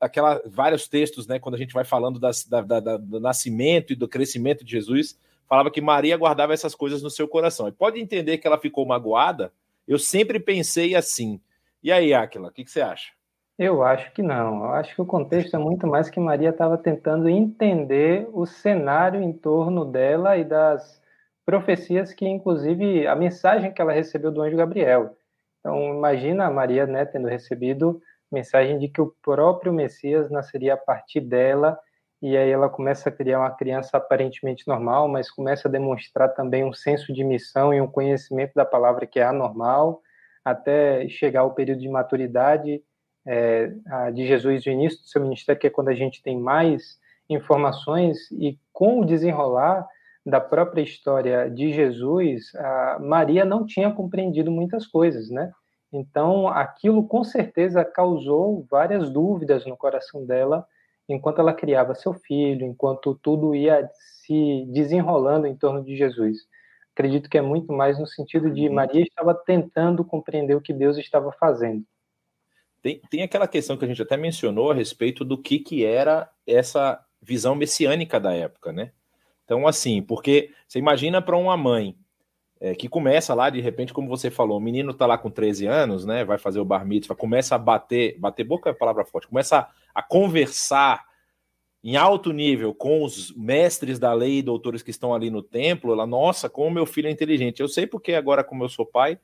aquela 0.00 0.40
vários 0.46 0.88
textos, 0.88 1.26
né? 1.26 1.38
Quando 1.38 1.54
a 1.54 1.58
gente 1.58 1.74
vai 1.74 1.84
falando 1.84 2.18
das, 2.18 2.44
da, 2.44 2.62
da, 2.62 2.96
do 2.96 3.20
nascimento 3.20 3.92
e 3.92 3.96
do 3.96 4.08
crescimento 4.08 4.64
de 4.64 4.70
Jesus, 4.70 5.18
falava 5.46 5.70
que 5.70 5.80
Maria 5.80 6.16
guardava 6.16 6.54
essas 6.54 6.74
coisas 6.74 7.02
no 7.02 7.10
seu 7.10 7.28
coração. 7.28 7.68
E 7.68 7.72
pode 7.72 8.00
entender 8.00 8.38
que 8.38 8.46
ela 8.46 8.58
ficou 8.58 8.86
magoada? 8.86 9.52
Eu 9.86 9.98
sempre 9.98 10.40
pensei 10.40 10.94
assim. 10.94 11.40
E 11.82 11.92
aí, 11.92 12.14
Aquila, 12.14 12.48
o 12.48 12.52
que, 12.52 12.64
que 12.64 12.70
você 12.70 12.80
acha? 12.80 13.12
Eu 13.58 13.82
acho 13.82 14.10
que 14.12 14.22
não. 14.22 14.64
Eu 14.64 14.70
acho 14.70 14.94
que 14.94 15.02
o 15.02 15.06
contexto 15.06 15.54
é 15.54 15.58
muito 15.58 15.86
mais 15.86 16.08
que 16.08 16.18
Maria 16.18 16.48
estava 16.48 16.78
tentando 16.78 17.28
entender 17.28 18.26
o 18.32 18.46
cenário 18.46 19.20
em 19.20 19.32
torno 19.32 19.84
dela 19.84 20.36
e 20.38 20.44
das 20.44 21.00
profecias 21.44 22.14
que, 22.14 22.26
inclusive, 22.26 23.06
a 23.06 23.14
mensagem 23.14 23.72
que 23.72 23.82
ela 23.82 23.92
recebeu 23.92 24.30
do 24.30 24.40
anjo 24.40 24.56
Gabriel. 24.56 25.14
Então, 25.60 25.94
imagina 25.94 26.50
Maria 26.50 26.86
né, 26.86 27.04
tendo 27.04 27.28
recebido 27.28 28.00
mensagem 28.32 28.78
de 28.78 28.88
que 28.88 29.00
o 29.00 29.14
próprio 29.22 29.72
Messias 29.72 30.30
nasceria 30.30 30.74
a 30.74 30.76
partir 30.76 31.20
dela, 31.20 31.78
e 32.22 32.36
aí 32.36 32.50
ela 32.50 32.68
começa 32.68 33.08
a 33.08 33.12
criar 33.12 33.38
uma 33.38 33.50
criança 33.50 33.96
aparentemente 33.96 34.68
normal, 34.68 35.08
mas 35.08 35.30
começa 35.30 35.68
a 35.68 35.70
demonstrar 35.70 36.28
também 36.34 36.64
um 36.64 36.72
senso 36.72 37.12
de 37.12 37.24
missão 37.24 37.72
e 37.72 37.80
um 37.80 37.86
conhecimento 37.86 38.52
da 38.54 38.64
palavra 38.64 39.06
que 39.06 39.18
é 39.18 39.24
anormal, 39.24 40.02
até 40.44 41.08
chegar 41.08 41.40
ao 41.40 41.54
período 41.54 41.80
de 41.80 41.88
maturidade 41.88 42.82
é, 43.26 43.70
de 44.14 44.26
Jesus, 44.26 44.64
o 44.66 44.70
início 44.70 45.00
do 45.00 45.06
seu 45.06 45.20
ministério, 45.22 45.60
que 45.60 45.66
é 45.66 45.70
quando 45.70 45.88
a 45.88 45.94
gente 45.94 46.22
tem 46.22 46.38
mais 46.38 46.98
informações, 47.28 48.30
e 48.32 48.58
com 48.72 49.00
o 49.00 49.04
desenrolar 49.04 49.86
da 50.24 50.40
própria 50.40 50.82
história 50.82 51.50
de 51.50 51.72
Jesus, 51.72 52.52
Maria 53.00 53.44
não 53.44 53.64
tinha 53.64 53.90
compreendido 53.90 54.50
muitas 54.50 54.86
coisas, 54.86 55.30
né? 55.30 55.50
Então, 55.92 56.46
aquilo 56.46 57.06
com 57.06 57.24
certeza 57.24 57.84
causou 57.84 58.64
várias 58.70 59.10
dúvidas 59.10 59.66
no 59.66 59.76
coração 59.76 60.24
dela 60.24 60.64
enquanto 61.08 61.40
ela 61.40 61.52
criava 61.52 61.94
seu 61.94 62.14
filho, 62.14 62.64
enquanto 62.64 63.18
tudo 63.20 63.54
ia 63.54 63.88
se 63.92 64.64
desenrolando 64.68 65.46
em 65.46 65.56
torno 65.56 65.82
de 65.82 65.96
Jesus. 65.96 66.38
Acredito 66.94 67.28
que 67.28 67.38
é 67.38 67.42
muito 67.42 67.72
mais 67.72 67.98
no 67.98 68.06
sentido 68.06 68.50
de 68.50 68.68
uhum. 68.68 68.74
Maria 68.74 69.02
estava 69.02 69.34
tentando 69.34 70.04
compreender 70.04 70.54
o 70.54 70.60
que 70.60 70.72
Deus 70.72 70.98
estava 70.98 71.32
fazendo. 71.32 71.84
Tem, 72.82 73.00
tem 73.10 73.22
aquela 73.22 73.48
questão 73.48 73.76
que 73.76 73.84
a 73.84 73.88
gente 73.88 74.00
até 74.00 74.16
mencionou 74.16 74.70
a 74.70 74.74
respeito 74.74 75.24
do 75.24 75.36
que, 75.36 75.58
que 75.58 75.84
era 75.84 76.30
essa 76.46 77.04
visão 77.20 77.54
messiânica 77.54 78.18
da 78.18 78.32
época, 78.32 78.72
né? 78.72 78.92
Então, 79.50 79.66
assim, 79.66 80.00
porque 80.00 80.52
você 80.68 80.78
imagina 80.78 81.20
para 81.20 81.36
uma 81.36 81.56
mãe 81.56 81.96
é, 82.60 82.72
que 82.72 82.88
começa 82.88 83.34
lá, 83.34 83.50
de 83.50 83.60
repente, 83.60 83.92
como 83.92 84.06
você 84.06 84.30
falou, 84.30 84.58
o 84.58 84.60
menino 84.60 84.94
tá 84.94 85.06
lá 85.06 85.18
com 85.18 85.28
13 85.28 85.66
anos, 85.66 86.06
né? 86.06 86.24
Vai 86.24 86.38
fazer 86.38 86.60
o 86.60 86.64
bar 86.64 86.86
mitzvah, 86.86 87.16
começa 87.16 87.56
a 87.56 87.58
bater, 87.58 88.16
bater 88.16 88.44
boca 88.44 88.70
é 88.70 88.72
palavra 88.72 89.04
forte, 89.04 89.26
começa 89.26 89.58
a, 89.58 89.68
a 89.92 90.04
conversar 90.04 91.04
em 91.82 91.96
alto 91.96 92.32
nível 92.32 92.72
com 92.72 93.02
os 93.02 93.34
mestres 93.34 93.98
da 93.98 94.12
lei 94.12 94.38
e 94.38 94.42
doutores 94.42 94.84
que 94.84 94.92
estão 94.92 95.12
ali 95.12 95.30
no 95.30 95.42
templo, 95.42 95.92
ela, 95.92 96.06
nossa, 96.06 96.48
como 96.48 96.70
meu 96.70 96.86
filho 96.86 97.08
é 97.08 97.10
inteligente. 97.10 97.58
Eu 97.58 97.66
sei 97.66 97.88
porque 97.88 98.14
agora, 98.14 98.44
como 98.44 98.62
eu 98.62 98.68
sou 98.68 98.86
pai, 98.86 99.18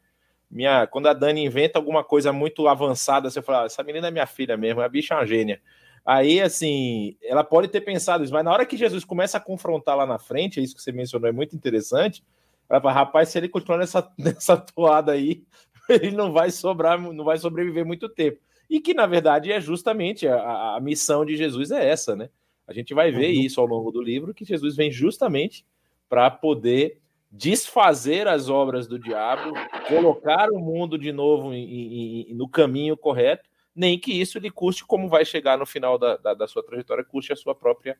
minha, 0.50 0.88
quando 0.88 1.06
a 1.06 1.12
Dani 1.12 1.44
inventa 1.44 1.78
alguma 1.78 2.02
coisa 2.02 2.32
muito 2.32 2.66
avançada, 2.66 3.30
você 3.30 3.40
fala, 3.40 3.66
essa 3.66 3.84
menina 3.84 4.08
é 4.08 4.10
minha 4.10 4.26
filha 4.26 4.56
mesmo, 4.56 4.80
a 4.80 4.88
bicha 4.88 5.14
é 5.14 5.18
uma 5.18 5.24
gênia. 5.24 5.62
Aí, 6.06 6.40
assim, 6.40 7.16
ela 7.24 7.42
pode 7.42 7.66
ter 7.66 7.80
pensado 7.80 8.22
isso, 8.22 8.32
mas 8.32 8.44
na 8.44 8.52
hora 8.52 8.64
que 8.64 8.76
Jesus 8.76 9.04
começa 9.04 9.38
a 9.38 9.40
confrontar 9.40 9.96
lá 9.96 10.06
na 10.06 10.20
frente, 10.20 10.60
é 10.60 10.62
isso 10.62 10.76
que 10.76 10.80
você 10.80 10.92
mencionou, 10.92 11.28
é 11.28 11.32
muito 11.32 11.56
interessante. 11.56 12.22
Ela 12.70 12.80
fala, 12.80 12.94
rapaz, 12.94 13.28
se 13.28 13.38
ele 13.38 13.48
continuar 13.48 13.78
nessa, 13.78 14.08
nessa 14.16 14.56
toada 14.56 15.10
aí, 15.10 15.42
ele 15.90 16.12
não 16.12 16.32
vai 16.32 16.52
sobrar, 16.52 17.00
não 17.00 17.24
vai 17.24 17.38
sobreviver 17.38 17.84
muito 17.84 18.08
tempo. 18.08 18.38
E 18.70 18.80
que, 18.80 18.94
na 18.94 19.06
verdade, 19.06 19.50
é 19.50 19.60
justamente 19.60 20.28
a, 20.28 20.76
a 20.76 20.80
missão 20.80 21.24
de 21.24 21.36
Jesus 21.36 21.72
é 21.72 21.88
essa, 21.88 22.14
né? 22.14 22.30
A 22.68 22.72
gente 22.72 22.94
vai 22.94 23.10
ver 23.10 23.34
uhum. 23.34 23.42
isso 23.42 23.60
ao 23.60 23.66
longo 23.66 23.90
do 23.90 24.00
livro, 24.00 24.34
que 24.34 24.44
Jesus 24.44 24.76
vem 24.76 24.92
justamente 24.92 25.66
para 26.08 26.30
poder 26.30 26.98
desfazer 27.30 28.28
as 28.28 28.48
obras 28.48 28.86
do 28.86 28.98
diabo, 28.98 29.52
colocar 29.88 30.50
o 30.50 30.58
mundo 30.58 30.96
de 30.96 31.12
novo 31.12 31.52
em, 31.52 32.30
em, 32.30 32.34
no 32.34 32.48
caminho 32.48 32.96
correto, 32.96 33.48
nem 33.76 33.98
que 33.98 34.10
isso 34.10 34.38
lhe 34.38 34.50
custe, 34.50 34.84
como 34.84 35.08
vai 35.08 35.24
chegar 35.24 35.58
no 35.58 35.66
final 35.66 35.98
da, 35.98 36.16
da, 36.16 36.34
da, 36.34 36.48
sua 36.48 36.62
trajetória, 36.62 37.04
custe 37.04 37.32
a 37.32 37.36
sua 37.36 37.54
própria 37.54 37.96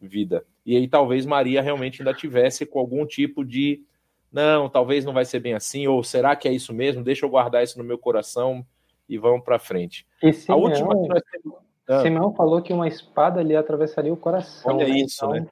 vida. 0.00 0.44
E 0.66 0.76
aí 0.76 0.86
talvez 0.86 1.24
Maria 1.24 1.62
realmente 1.62 2.02
ainda 2.02 2.12
tivesse 2.12 2.66
com 2.66 2.78
algum 2.78 3.06
tipo 3.06 3.44
de 3.44 3.82
não, 4.30 4.68
talvez 4.68 5.04
não 5.04 5.12
vai 5.12 5.24
ser 5.24 5.40
bem 5.40 5.54
assim, 5.54 5.86
ou 5.86 6.02
será 6.02 6.36
que 6.36 6.46
é 6.46 6.52
isso 6.52 6.74
mesmo? 6.74 7.02
Deixa 7.02 7.24
eu 7.24 7.30
guardar 7.30 7.62
isso 7.62 7.78
no 7.78 7.84
meu 7.84 7.96
coração 7.96 8.66
e 9.08 9.16
vamos 9.16 9.44
para 9.44 9.58
frente. 9.58 10.06
E 10.22 10.32
Simeão, 10.32 10.60
a 10.60 10.62
última 10.62 11.02
que 11.02 11.08
nós 11.08 11.22
temos... 11.30 11.58
ah. 11.88 12.02
Simeão 12.02 12.34
falou 12.34 12.60
que 12.60 12.72
uma 12.72 12.88
espada 12.88 13.40
ali 13.40 13.56
atravessaria 13.56 14.12
o 14.12 14.16
coração. 14.16 14.74
Olha 14.74 14.86
né? 14.86 14.98
isso, 14.98 15.24
então... 15.24 15.30
né? 15.30 15.46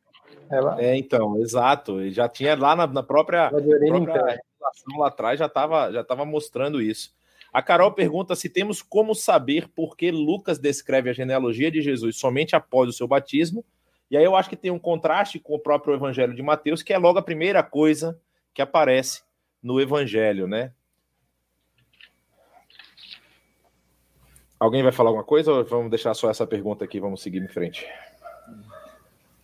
Ela... 0.50 0.82
É, 0.82 0.96
então, 0.96 1.38
exato. 1.38 2.10
Já 2.10 2.28
tinha 2.28 2.54
lá 2.54 2.76
na, 2.76 2.86
na 2.86 3.02
própria, 3.02 3.48
própria 3.48 4.40
relação 4.62 4.98
lá 4.98 5.08
atrás, 5.08 5.38
já 5.38 5.46
estava 5.46 5.90
já 5.90 6.04
tava 6.04 6.24
mostrando 6.26 6.80
isso. 6.80 7.14
A 7.52 7.60
Carol 7.60 7.92
pergunta 7.92 8.34
se 8.34 8.48
temos 8.48 8.80
como 8.80 9.14
saber 9.14 9.68
por 9.68 9.94
que 9.94 10.10
Lucas 10.10 10.58
descreve 10.58 11.10
a 11.10 11.12
genealogia 11.12 11.70
de 11.70 11.82
Jesus 11.82 12.16
somente 12.16 12.56
após 12.56 12.88
o 12.88 12.92
seu 12.92 13.06
batismo. 13.06 13.62
E 14.10 14.16
aí 14.16 14.24
eu 14.24 14.34
acho 14.34 14.48
que 14.48 14.56
tem 14.56 14.70
um 14.70 14.78
contraste 14.78 15.38
com 15.38 15.54
o 15.54 15.58
próprio 15.58 15.94
Evangelho 15.94 16.34
de 16.34 16.42
Mateus, 16.42 16.82
que 16.82 16.92
é 16.92 16.98
logo 16.98 17.18
a 17.18 17.22
primeira 17.22 17.62
coisa 17.62 18.18
que 18.54 18.62
aparece 18.62 19.22
no 19.62 19.80
Evangelho, 19.80 20.46
né? 20.46 20.72
Alguém 24.58 24.82
vai 24.82 24.92
falar 24.92 25.10
alguma 25.10 25.24
coisa 25.24 25.52
ou 25.52 25.64
vamos 25.64 25.90
deixar 25.90 26.14
só 26.14 26.30
essa 26.30 26.46
pergunta 26.46 26.84
aqui? 26.84 27.00
Vamos 27.00 27.20
seguir 27.20 27.42
em 27.42 27.48
frente. 27.48 27.86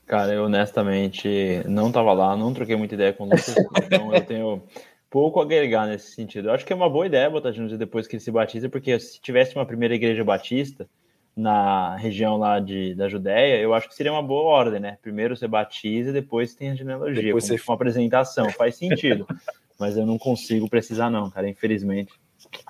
Cara, 0.07 0.33
eu 0.33 0.45
honestamente 0.45 1.63
não 1.67 1.89
estava 1.89 2.15
lá, 2.15 2.35
não 2.35 2.55
troquei 2.55 2.77
muita 2.77 2.95
ideia 2.95 3.13
com 3.13 3.25
o 3.25 3.27
Lucas, 3.27 3.55
então 3.85 4.15
eu 4.15 4.25
tenho 4.25 4.63
pouco 5.11 5.41
a 5.41 5.43
agregar 5.43 5.87
nesse 5.87 6.13
sentido. 6.13 6.49
Eu 6.49 6.53
acho 6.55 6.65
que 6.65 6.73
é 6.73 6.77
uma 6.77 6.91
boa 6.91 7.07
ideia 7.07 7.31
botar 7.31 7.53
Jesus 7.53 7.79
depois 7.79 8.07
que 8.07 8.17
ele 8.17 8.23
se 8.23 8.31
batiza, 8.31 8.69
porque 8.69 8.99
se 8.99 9.21
tivesse 9.21 9.55
uma 9.57 9.67
primeira 9.67 9.95
igreja 9.95 10.25
batista 10.25 10.89
na 11.37 11.97
região 11.97 12.37
lá 12.37 12.59
de, 12.59 12.95
da 12.95 13.09
Judéia, 13.09 13.61
eu 13.61 13.73
acho 13.73 13.89
que 13.89 13.95
seria 13.95 14.13
uma 14.13 14.23
boa 14.23 14.43
ordem, 14.51 14.81
né? 14.81 14.99
Primeiro 15.01 15.37
você 15.37 15.47
batiza, 15.47 16.13
depois 16.13 16.55
tem 16.55 16.71
a 16.71 16.75
genealogia, 16.75 17.23
depois 17.23 17.45
você... 17.45 17.57
uma 17.67 17.75
apresentação, 17.75 18.51
faz 18.51 18.77
sentido. 18.77 19.27
Mas 19.79 19.97
eu 19.97 20.05
não 20.05 20.19
consigo 20.19 20.69
precisar 20.69 21.09
não, 21.09 21.31
cara, 21.31 21.49
infelizmente. 21.49 22.13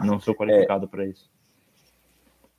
Não 0.01 0.21
sou 0.21 0.35
qualificado 0.35 0.85
é. 0.85 0.89
para 0.89 1.07
isso. 1.07 1.31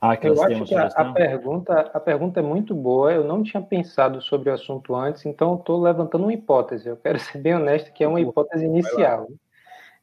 Ah, 0.02 0.15
que 0.15 0.28
eu 0.28 0.42
acho 0.42 0.63
que 0.63 0.76
a, 0.76 0.86
a, 0.86 1.13
pergunta, 1.13 1.74
a 1.94 2.00
pergunta 2.00 2.39
é 2.39 2.44
muito 2.44 2.74
boa. 2.74 3.12
Eu 3.12 3.24
não 3.24 3.44
tinha 3.44 3.62
pensado 3.62 4.22
sobre 4.22 4.50
o 4.50 4.54
assunto 4.54 4.96
antes, 4.96 5.26
então 5.26 5.56
estou 5.56 5.82
levantando 5.82 6.24
uma 6.24 6.34
hipótese. 6.34 6.88
Eu 6.88 6.96
quero 6.96 7.20
ser 7.20 7.38
bem 7.38 7.56
honesto, 7.56 7.92
que 7.92 8.04
é 8.04 8.08
uma 8.08 8.22
hipótese 8.22 8.65
inicial. 8.65 9.28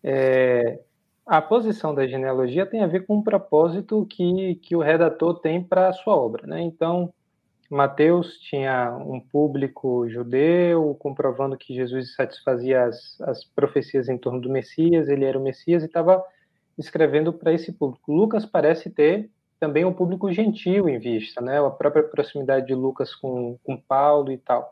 É, 0.08 0.78
a 1.26 1.42
posição 1.42 1.92
da 1.92 2.06
genealogia 2.06 2.64
tem 2.64 2.80
a 2.80 2.86
ver 2.86 3.04
com 3.04 3.18
o 3.18 3.24
propósito 3.24 4.06
que, 4.08 4.54
que 4.62 4.76
o 4.76 4.80
redator 4.80 5.40
tem 5.40 5.60
para 5.60 5.88
a 5.88 5.92
sua 5.92 6.14
obra. 6.14 6.46
Né? 6.46 6.62
Então, 6.62 7.12
Mateus 7.68 8.38
tinha 8.38 8.96
um 8.96 9.18
público 9.18 10.08
judeu, 10.08 10.94
comprovando 11.00 11.58
que 11.58 11.74
Jesus 11.74 12.14
satisfazia 12.14 12.84
as, 12.84 13.20
as 13.22 13.44
profecias 13.44 14.08
em 14.08 14.16
torno 14.16 14.40
do 14.40 14.48
Messias, 14.48 15.08
ele 15.08 15.24
era 15.24 15.36
o 15.36 15.42
Messias 15.42 15.82
e 15.82 15.86
estava 15.86 16.22
escrevendo 16.78 17.32
para 17.32 17.52
esse 17.52 17.72
público. 17.72 18.12
Lucas 18.12 18.46
parece 18.46 18.88
ter 18.88 19.28
também 19.58 19.84
um 19.84 19.92
público 19.92 20.30
gentil 20.30 20.88
em 20.88 21.00
vista, 21.00 21.40
né? 21.40 21.58
A 21.58 21.70
própria 21.70 22.04
proximidade 22.04 22.66
de 22.66 22.74
Lucas 22.74 23.12
com, 23.14 23.58
com 23.64 23.76
Paulo 23.76 24.30
e 24.30 24.38
tal. 24.38 24.70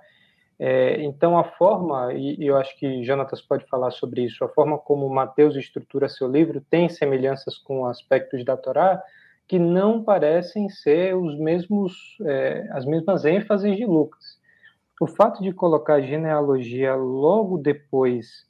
É, 0.59 1.03
então, 1.03 1.37
a 1.39 1.45
forma, 1.45 2.13
e, 2.15 2.37
eu 2.47 2.57
acho 2.57 2.77
que 2.79 3.03
Jonatas 3.05 3.43
pode 3.43 3.67
falar 3.67 3.91
sobre 3.91 4.23
isso, 4.23 4.45
a 4.45 4.49
forma 4.49 4.79
como 4.79 5.09
Mateus 5.09 5.57
estrutura 5.57 6.09
seu 6.09 6.31
livro 6.31 6.61
tem 6.71 6.89
semelhanças 6.89 7.59
com 7.59 7.87
aspectos 7.87 8.45
da 8.45 8.57
Torá 8.57 9.03
que 9.47 9.59
não 9.59 10.03
parecem 10.03 10.69
ser 10.69 11.15
os 11.17 11.39
mesmos, 11.39 12.17
é, 12.25 12.67
as 12.71 12.85
mesmas 12.87 13.25
ênfases 13.25 13.77
de 13.77 13.85
Lucas. 13.85 14.39
O 15.01 15.07
fato 15.07 15.43
de 15.43 15.53
colocar 15.53 15.95
a 15.95 16.01
genealogia 16.01 16.95
logo 16.95 17.59
depois 17.59 18.47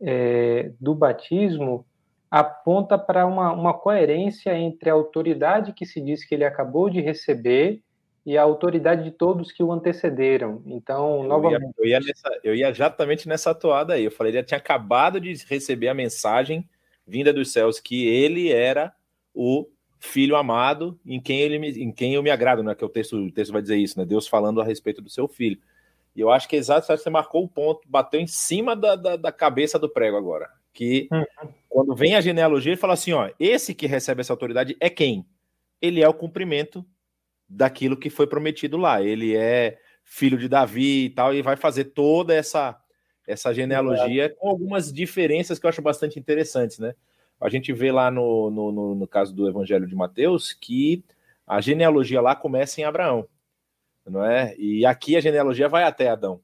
é, 0.00 0.70
do 0.80 0.94
batismo 0.94 1.84
aponta 2.30 2.98
para 2.98 3.26
uma, 3.26 3.52
uma 3.52 3.74
coerência 3.74 4.56
entre 4.56 4.90
a 4.90 4.92
autoridade 4.92 5.72
que 5.72 5.86
se 5.86 6.00
diz 6.00 6.24
que 6.24 6.34
ele 6.34 6.44
acabou 6.44 6.90
de 6.90 7.00
receber 7.00 7.82
e 8.26 8.36
a 8.36 8.42
autoridade 8.42 9.04
de 9.04 9.12
todos 9.12 9.52
que 9.52 9.62
o 9.62 9.72
antecederam. 9.72 10.60
Então, 10.66 11.22
eu 11.22 11.28
novamente. 11.28 11.62
Ia, 11.62 11.72
eu, 11.78 11.86
ia 11.86 12.00
nessa, 12.00 12.40
eu 12.42 12.54
ia 12.54 12.68
exatamente 12.68 13.28
nessa 13.28 13.54
toada 13.54 13.94
aí. 13.94 14.04
Eu 14.04 14.10
falei, 14.10 14.32
ele 14.32 14.42
tinha 14.42 14.58
acabado 14.58 15.20
de 15.20 15.32
receber 15.48 15.88
a 15.88 15.94
mensagem 15.94 16.68
vinda 17.06 17.32
dos 17.32 17.52
céus 17.52 17.78
que 17.78 18.06
ele 18.06 18.50
era 18.50 18.92
o 19.32 19.68
filho 20.00 20.36
amado 20.36 20.98
em 21.06 21.20
quem 21.20 21.40
ele 21.40 21.56
em 21.80 21.92
quem 21.92 22.14
eu 22.14 22.22
me 22.22 22.30
agrado, 22.30 22.62
né? 22.62 22.74
Que 22.74 22.84
o 22.84 22.88
texto, 22.88 23.16
o 23.16 23.30
texto 23.30 23.52
vai 23.52 23.62
dizer 23.62 23.76
isso, 23.76 23.98
né? 23.98 24.04
Deus 24.04 24.26
falando 24.26 24.60
a 24.60 24.64
respeito 24.64 25.00
do 25.00 25.08
seu 25.08 25.28
filho. 25.28 25.58
E 26.14 26.20
eu 26.20 26.30
acho 26.30 26.48
que 26.48 26.56
exatamente 26.56 27.02
você 27.02 27.10
marcou 27.10 27.44
o 27.44 27.48
ponto, 27.48 27.86
bateu 27.88 28.18
em 28.18 28.26
cima 28.26 28.74
da, 28.74 28.96
da, 28.96 29.16
da 29.16 29.30
cabeça 29.30 29.78
do 29.78 29.88
prego 29.88 30.16
agora. 30.16 30.50
Que 30.72 31.08
uhum 31.12 31.24
quando 31.76 31.94
vem 31.94 32.14
a 32.14 32.22
genealogia, 32.22 32.72
ele 32.72 32.80
fala 32.80 32.94
assim: 32.94 33.12
ó, 33.12 33.30
esse 33.38 33.74
que 33.74 33.86
recebe 33.86 34.22
essa 34.22 34.32
autoridade 34.32 34.74
é 34.80 34.88
quem? 34.88 35.26
Ele 35.78 36.02
é 36.02 36.08
o 36.08 36.14
cumprimento 36.14 36.82
daquilo 37.48 37.96
que 37.96 38.10
foi 38.10 38.26
prometido 38.26 38.76
lá. 38.76 39.02
Ele 39.02 39.36
é 39.36 39.78
filho 40.04 40.38
de 40.38 40.48
Davi 40.48 41.06
e 41.06 41.10
tal, 41.10 41.34
e 41.34 41.42
vai 41.42 41.56
fazer 41.56 41.86
toda 41.86 42.34
essa 42.34 42.80
essa 43.26 43.52
genealogia 43.52 44.32
com 44.38 44.48
algumas 44.48 44.92
diferenças 44.92 45.58
que 45.58 45.66
eu 45.66 45.68
acho 45.68 45.82
bastante 45.82 46.16
interessantes, 46.16 46.78
né? 46.78 46.94
A 47.40 47.48
gente 47.48 47.72
vê 47.72 47.90
lá 47.90 48.08
no, 48.08 48.50
no, 48.52 48.70
no, 48.70 48.94
no 48.94 49.08
caso 49.08 49.34
do 49.34 49.48
Evangelho 49.48 49.84
de 49.84 49.96
Mateus 49.96 50.52
que 50.52 51.04
a 51.44 51.60
genealogia 51.60 52.20
lá 52.20 52.36
começa 52.36 52.80
em 52.80 52.84
Abraão, 52.84 53.26
não 54.06 54.24
é? 54.24 54.54
E 54.56 54.86
aqui 54.86 55.16
a 55.16 55.20
genealogia 55.20 55.68
vai 55.68 55.82
até 55.82 56.08
Adão. 56.08 56.40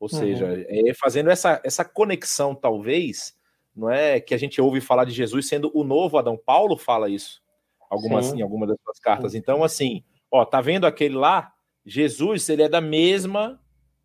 Ou 0.00 0.08
uhum. 0.12 0.18
seja, 0.18 0.48
é 0.68 0.92
fazendo 0.94 1.30
essa, 1.30 1.60
essa 1.62 1.84
conexão, 1.84 2.56
talvez, 2.56 3.38
não 3.74 3.88
é? 3.88 4.20
Que 4.20 4.34
a 4.34 4.38
gente 4.38 4.60
ouve 4.60 4.80
falar 4.80 5.04
de 5.04 5.12
Jesus 5.12 5.46
sendo 5.46 5.70
o 5.72 5.84
novo 5.84 6.18
Adão. 6.18 6.36
Paulo 6.36 6.76
fala 6.76 7.08
isso 7.08 7.40
algumas, 7.88 8.32
em 8.32 8.42
algumas 8.42 8.68
das 8.68 8.78
suas 8.82 8.98
cartas. 8.98 9.34
Então, 9.34 9.62
assim, 9.62 10.02
ó, 10.30 10.44
tá 10.44 10.60
vendo 10.60 10.86
aquele 10.86 11.14
lá? 11.14 11.52
Jesus, 11.84 12.48
ele 12.48 12.62
é 12.62 12.68
da 12.68 12.80
mesma 12.80 13.60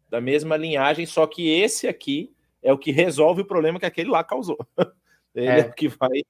da 0.09 0.19
mesma 0.19 0.57
linhagem, 0.57 1.05
só 1.05 1.25
que 1.25 1.49
esse 1.49 1.87
aqui 1.87 2.35
é 2.61 2.73
o 2.73 2.77
que 2.77 2.91
resolve 2.91 3.43
o 3.43 3.45
problema 3.45 3.79
que 3.79 3.85
aquele 3.85 4.09
lá 4.09 4.23
causou. 4.23 4.57
Ele 5.33 5.47
é, 5.47 5.59
é 5.61 5.65
o 5.65 5.71
que 5.71 5.87
vai, 5.87 6.21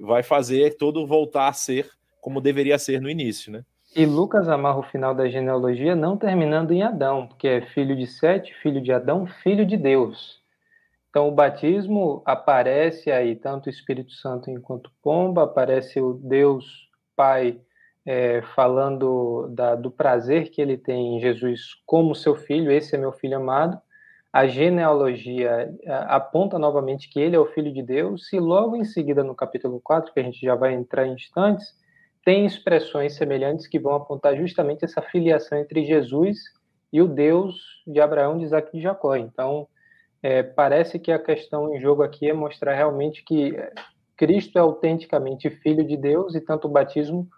vai 0.00 0.22
fazer 0.24 0.76
tudo 0.76 1.06
voltar 1.06 1.46
a 1.46 1.52
ser 1.52 1.88
como 2.20 2.40
deveria 2.40 2.76
ser 2.78 3.00
no 3.00 3.08
início, 3.08 3.52
né? 3.52 3.64
E 3.94 4.04
Lucas 4.04 4.48
amarra 4.48 4.80
o 4.80 4.82
final 4.82 5.14
da 5.14 5.28
genealogia 5.28 5.96
não 5.96 6.16
terminando 6.16 6.72
em 6.72 6.82
Adão, 6.82 7.28
porque 7.28 7.48
é 7.48 7.62
filho 7.62 7.96
de 7.96 8.06
Sete, 8.06 8.52
filho 8.60 8.82
de 8.82 8.92
Adão, 8.92 9.26
filho 9.26 9.64
de 9.64 9.76
Deus. 9.76 10.42
Então 11.08 11.28
o 11.28 11.32
batismo 11.32 12.22
aparece 12.26 13.10
aí 13.10 13.34
tanto 13.34 13.66
o 13.66 13.70
Espírito 13.70 14.12
Santo 14.12 14.50
enquanto 14.50 14.92
pomba, 15.02 15.44
aparece 15.44 16.00
o 16.00 16.12
Deus 16.12 16.88
Pai 17.16 17.60
é, 18.08 18.40
falando 18.54 19.48
da, 19.50 19.74
do 19.74 19.90
prazer 19.90 20.48
que 20.48 20.62
ele 20.62 20.78
tem 20.78 21.18
em 21.18 21.20
Jesus 21.20 21.74
como 21.84 22.14
seu 22.14 22.34
filho, 22.34 22.72
esse 22.72 22.94
é 22.94 22.98
meu 22.98 23.12
filho 23.12 23.36
amado. 23.36 23.78
A 24.32 24.46
genealogia 24.46 25.70
aponta 26.06 26.58
novamente 26.58 27.10
que 27.10 27.20
ele 27.20 27.36
é 27.36 27.38
o 27.38 27.52
filho 27.52 27.70
de 27.70 27.82
Deus, 27.82 28.32
e 28.32 28.40
logo 28.40 28.76
em 28.76 28.84
seguida, 28.84 29.22
no 29.22 29.34
capítulo 29.34 29.78
4, 29.84 30.14
que 30.14 30.20
a 30.20 30.22
gente 30.22 30.40
já 30.40 30.54
vai 30.54 30.72
entrar 30.72 31.06
em 31.06 31.12
instantes, 31.12 31.76
tem 32.24 32.46
expressões 32.46 33.14
semelhantes 33.14 33.66
que 33.66 33.78
vão 33.78 33.94
apontar 33.94 34.34
justamente 34.38 34.86
essa 34.86 35.02
filiação 35.02 35.58
entre 35.58 35.84
Jesus 35.84 36.38
e 36.90 37.02
o 37.02 37.06
Deus 37.06 37.56
de 37.86 38.00
Abraão, 38.00 38.38
de 38.38 38.44
Isaac 38.44 38.70
e 38.72 38.78
de 38.78 38.82
Jacó. 38.84 39.16
Então, 39.16 39.68
é, 40.22 40.42
parece 40.42 40.98
que 40.98 41.12
a 41.12 41.18
questão 41.18 41.74
em 41.74 41.78
jogo 41.78 42.02
aqui 42.02 42.30
é 42.30 42.32
mostrar 42.32 42.74
realmente 42.74 43.22
que 43.22 43.54
Cristo 44.16 44.56
é 44.56 44.62
autenticamente 44.62 45.50
filho 45.50 45.86
de 45.86 45.96
Deus 45.96 46.34
e 46.34 46.40
tanto 46.40 46.68
o 46.68 46.70
batismo 46.70 47.28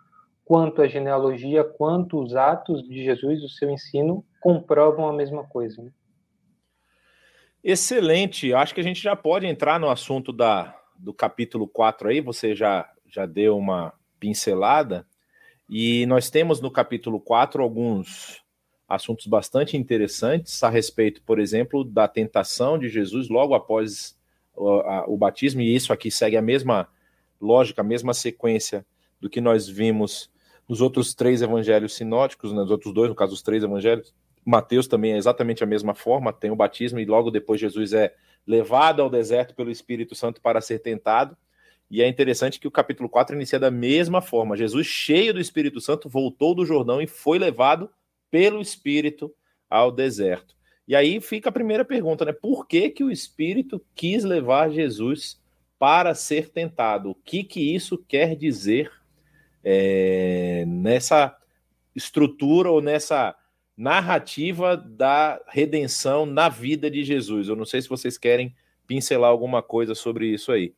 quanto 0.51 0.83
a 0.83 0.89
genealogia, 0.89 1.63
quanto 1.63 2.21
os 2.21 2.35
atos 2.35 2.83
de 2.83 3.05
Jesus, 3.05 3.41
o 3.45 3.49
seu 3.49 3.71
ensino, 3.71 4.25
comprovam 4.41 5.09
a 5.09 5.13
mesma 5.13 5.45
coisa. 5.45 5.81
Né? 5.81 5.93
Excelente. 7.63 8.53
Acho 8.53 8.75
que 8.75 8.81
a 8.81 8.83
gente 8.83 9.01
já 9.01 9.15
pode 9.15 9.47
entrar 9.47 9.79
no 9.79 9.89
assunto 9.89 10.33
da, 10.33 10.77
do 10.99 11.15
capítulo 11.15 11.69
4 11.69 12.09
aí, 12.09 12.21
você 12.21 12.53
já, 12.53 12.91
já 13.07 13.27
deu 13.27 13.57
uma 13.57 13.95
pincelada. 14.19 15.07
E 15.69 16.05
nós 16.07 16.31
temos 16.31 16.61
no 16.61 16.69
capítulo 16.69 17.21
4 17.21 17.63
alguns 17.63 18.43
assuntos 18.89 19.29
bastante 19.29 19.77
interessantes 19.77 20.65
a 20.65 20.69
respeito, 20.69 21.23
por 21.23 21.39
exemplo, 21.39 21.85
da 21.85 22.09
tentação 22.09 22.77
de 22.77 22.89
Jesus 22.89 23.29
logo 23.29 23.55
após 23.55 24.19
o, 24.57 24.81
a, 24.81 25.05
o 25.07 25.17
batismo, 25.17 25.61
e 25.61 25.73
isso 25.73 25.93
aqui 25.93 26.11
segue 26.11 26.37
a 26.37 26.43
mesma 26.43 26.89
lógica, 27.41 27.83
a 27.83 27.85
mesma 27.85 28.13
sequência 28.13 28.85
do 29.21 29.31
que 29.31 29.41
nós 29.41 29.69
vimos 29.69 30.29
nos 30.71 30.81
outros 30.81 31.13
três 31.13 31.43
evangelhos 31.43 31.97
sinóticos, 31.97 32.53
nos 32.53 32.71
outros 32.71 32.95
dois, 32.95 33.09
no 33.09 33.15
caso, 33.17 33.35
os 33.35 33.43
três 33.43 33.65
evangelhos, 33.65 34.15
Mateus 34.45 34.87
também 34.87 35.15
é 35.15 35.17
exatamente 35.17 35.65
a 35.65 35.67
mesma 35.67 35.97
forma, 35.97 36.33
tem 36.33 36.53
o 36.53 36.55
batismo 36.55 37.01
e 37.01 37.05
logo 37.05 37.29
depois 37.29 37.61
Jesus 37.61 37.93
é 37.93 38.15
levado 38.47 39.03
ao 39.03 39.11
deserto 39.11 39.53
pelo 39.53 39.69
Espírito 39.69 40.15
Santo 40.15 40.41
para 40.41 40.61
ser 40.61 40.79
tentado. 40.79 41.37
E 41.91 42.01
é 42.01 42.07
interessante 42.07 42.61
que 42.61 42.69
o 42.69 42.71
capítulo 42.71 43.09
4 43.09 43.35
inicia 43.35 43.59
da 43.59 43.69
mesma 43.69 44.23
forma. 44.23 44.57
Jesus, 44.57 44.87
cheio 44.87 45.35
do 45.35 45.41
Espírito 45.41 45.81
Santo, 45.81 46.09
voltou 46.09 46.55
do 46.55 46.65
Jordão 46.65 47.03
e 47.03 47.07
foi 47.09 47.37
levado 47.37 47.91
pelo 48.31 48.61
Espírito 48.61 49.35
ao 49.69 49.91
deserto. 49.91 50.55
E 50.87 50.95
aí 50.95 51.21
fica 51.21 51.49
a 51.49 51.53
primeira 51.53 51.85
pergunta, 51.85 52.25
né? 52.25 52.33
Por 52.33 52.69
que, 52.69 52.91
que 52.91 53.03
o 53.03 53.11
Espírito 53.11 53.85
quis 53.93 54.23
levar 54.23 54.71
Jesus 54.71 55.43
para 55.81 56.15
ser 56.15 56.51
tentado? 56.51 57.11
O 57.11 57.15
que, 57.17 57.43
que 57.43 57.75
isso 57.75 57.99
quer 57.99 58.37
dizer 58.37 59.00
é, 59.65 60.65
nessa 60.67 61.37
estrutura 61.95 62.71
ou 62.71 62.81
nessa 62.81 63.35
narrativa 63.77 64.77
da 64.77 65.41
redenção 65.49 66.27
na 66.27 66.49
vida 66.49 66.91
de 66.91 67.03
Jesus. 67.03 67.49
Eu 67.49 67.57
não 67.57 67.65
sei 67.65 67.81
se 67.81 67.89
vocês 67.89 68.19
querem 68.19 68.55
pincelar 68.87 69.31
alguma 69.31 69.63
coisa 69.63 69.95
sobre 69.95 70.27
isso 70.27 70.53
aí. 70.53 70.75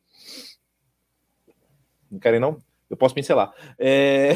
Não 2.09 2.19
querem, 2.19 2.39
não? 2.39 2.61
Eu 2.89 2.95
posso 2.95 3.15
pincelar. 3.15 3.51
É... 3.77 4.33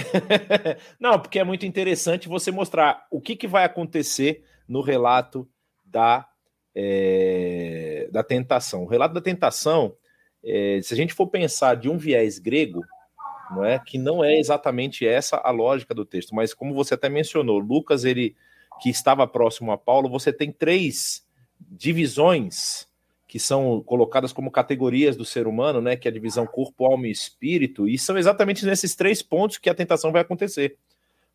não, 1.00 1.20
porque 1.20 1.40
é 1.40 1.44
muito 1.44 1.66
interessante 1.66 2.28
você 2.28 2.52
mostrar 2.52 3.06
o 3.12 3.22
que, 3.22 3.36
que 3.36 3.48
vai 3.48 3.64
acontecer 3.64 4.44
no 4.68 4.82
relato 4.82 5.48
da, 5.86 6.28
é... 6.76 8.10
da 8.12 8.24
tentação. 8.24 8.84
O 8.84 8.88
relato 8.88 9.14
da 9.14 9.22
tentação, 9.22 9.96
é... 10.44 10.82
se 10.82 10.94
a 10.94 10.98
gente 10.98 11.14
for 11.14 11.28
pensar 11.28 11.76
de 11.76 11.88
um 11.88 11.98
viés 11.98 12.40
grego, 12.40 12.82
não 13.52 13.66
é? 13.66 13.80
Que 13.80 13.98
não 13.98 14.24
é 14.24 14.38
exatamente 14.38 15.08
essa 15.08 15.38
a 15.38 15.52
lógica 15.52 15.94
do 15.94 16.06
texto, 16.06 16.36
mas 16.36 16.54
como 16.54 16.74
você 16.74 16.94
até 16.94 17.10
mencionou, 17.10 17.60
Lucas 17.60 18.06
ele 18.06 18.36
que 18.82 18.90
estava 18.90 19.26
próximo 19.28 19.72
a 19.72 19.78
Paulo, 19.78 20.10
você 20.10 20.32
tem 20.32 20.52
três 20.52 21.26
divisões 21.60 22.88
que 23.28 23.40
são 23.40 23.82
colocadas 23.82 24.32
como 24.32 24.50
categorias 24.50 25.18
do 25.18 25.26
ser 25.26 25.48
humano, 25.48 25.82
né? 25.82 25.98
Que 25.98 26.08
é 26.08 26.12
a 26.12 26.14
divisão 26.14 26.48
corpo, 26.48 26.86
alma 26.86 27.08
e 27.08 27.12
espírito, 27.12 27.88
e 27.88 27.98
são 27.98 28.18
exatamente 28.18 28.66
nesses 28.66 28.96
três 28.96 29.22
pontos 29.22 29.58
que 29.58 29.70
a 29.70 29.76
tentação 29.76 30.12
vai 30.12 30.22
acontecer. 30.22 30.78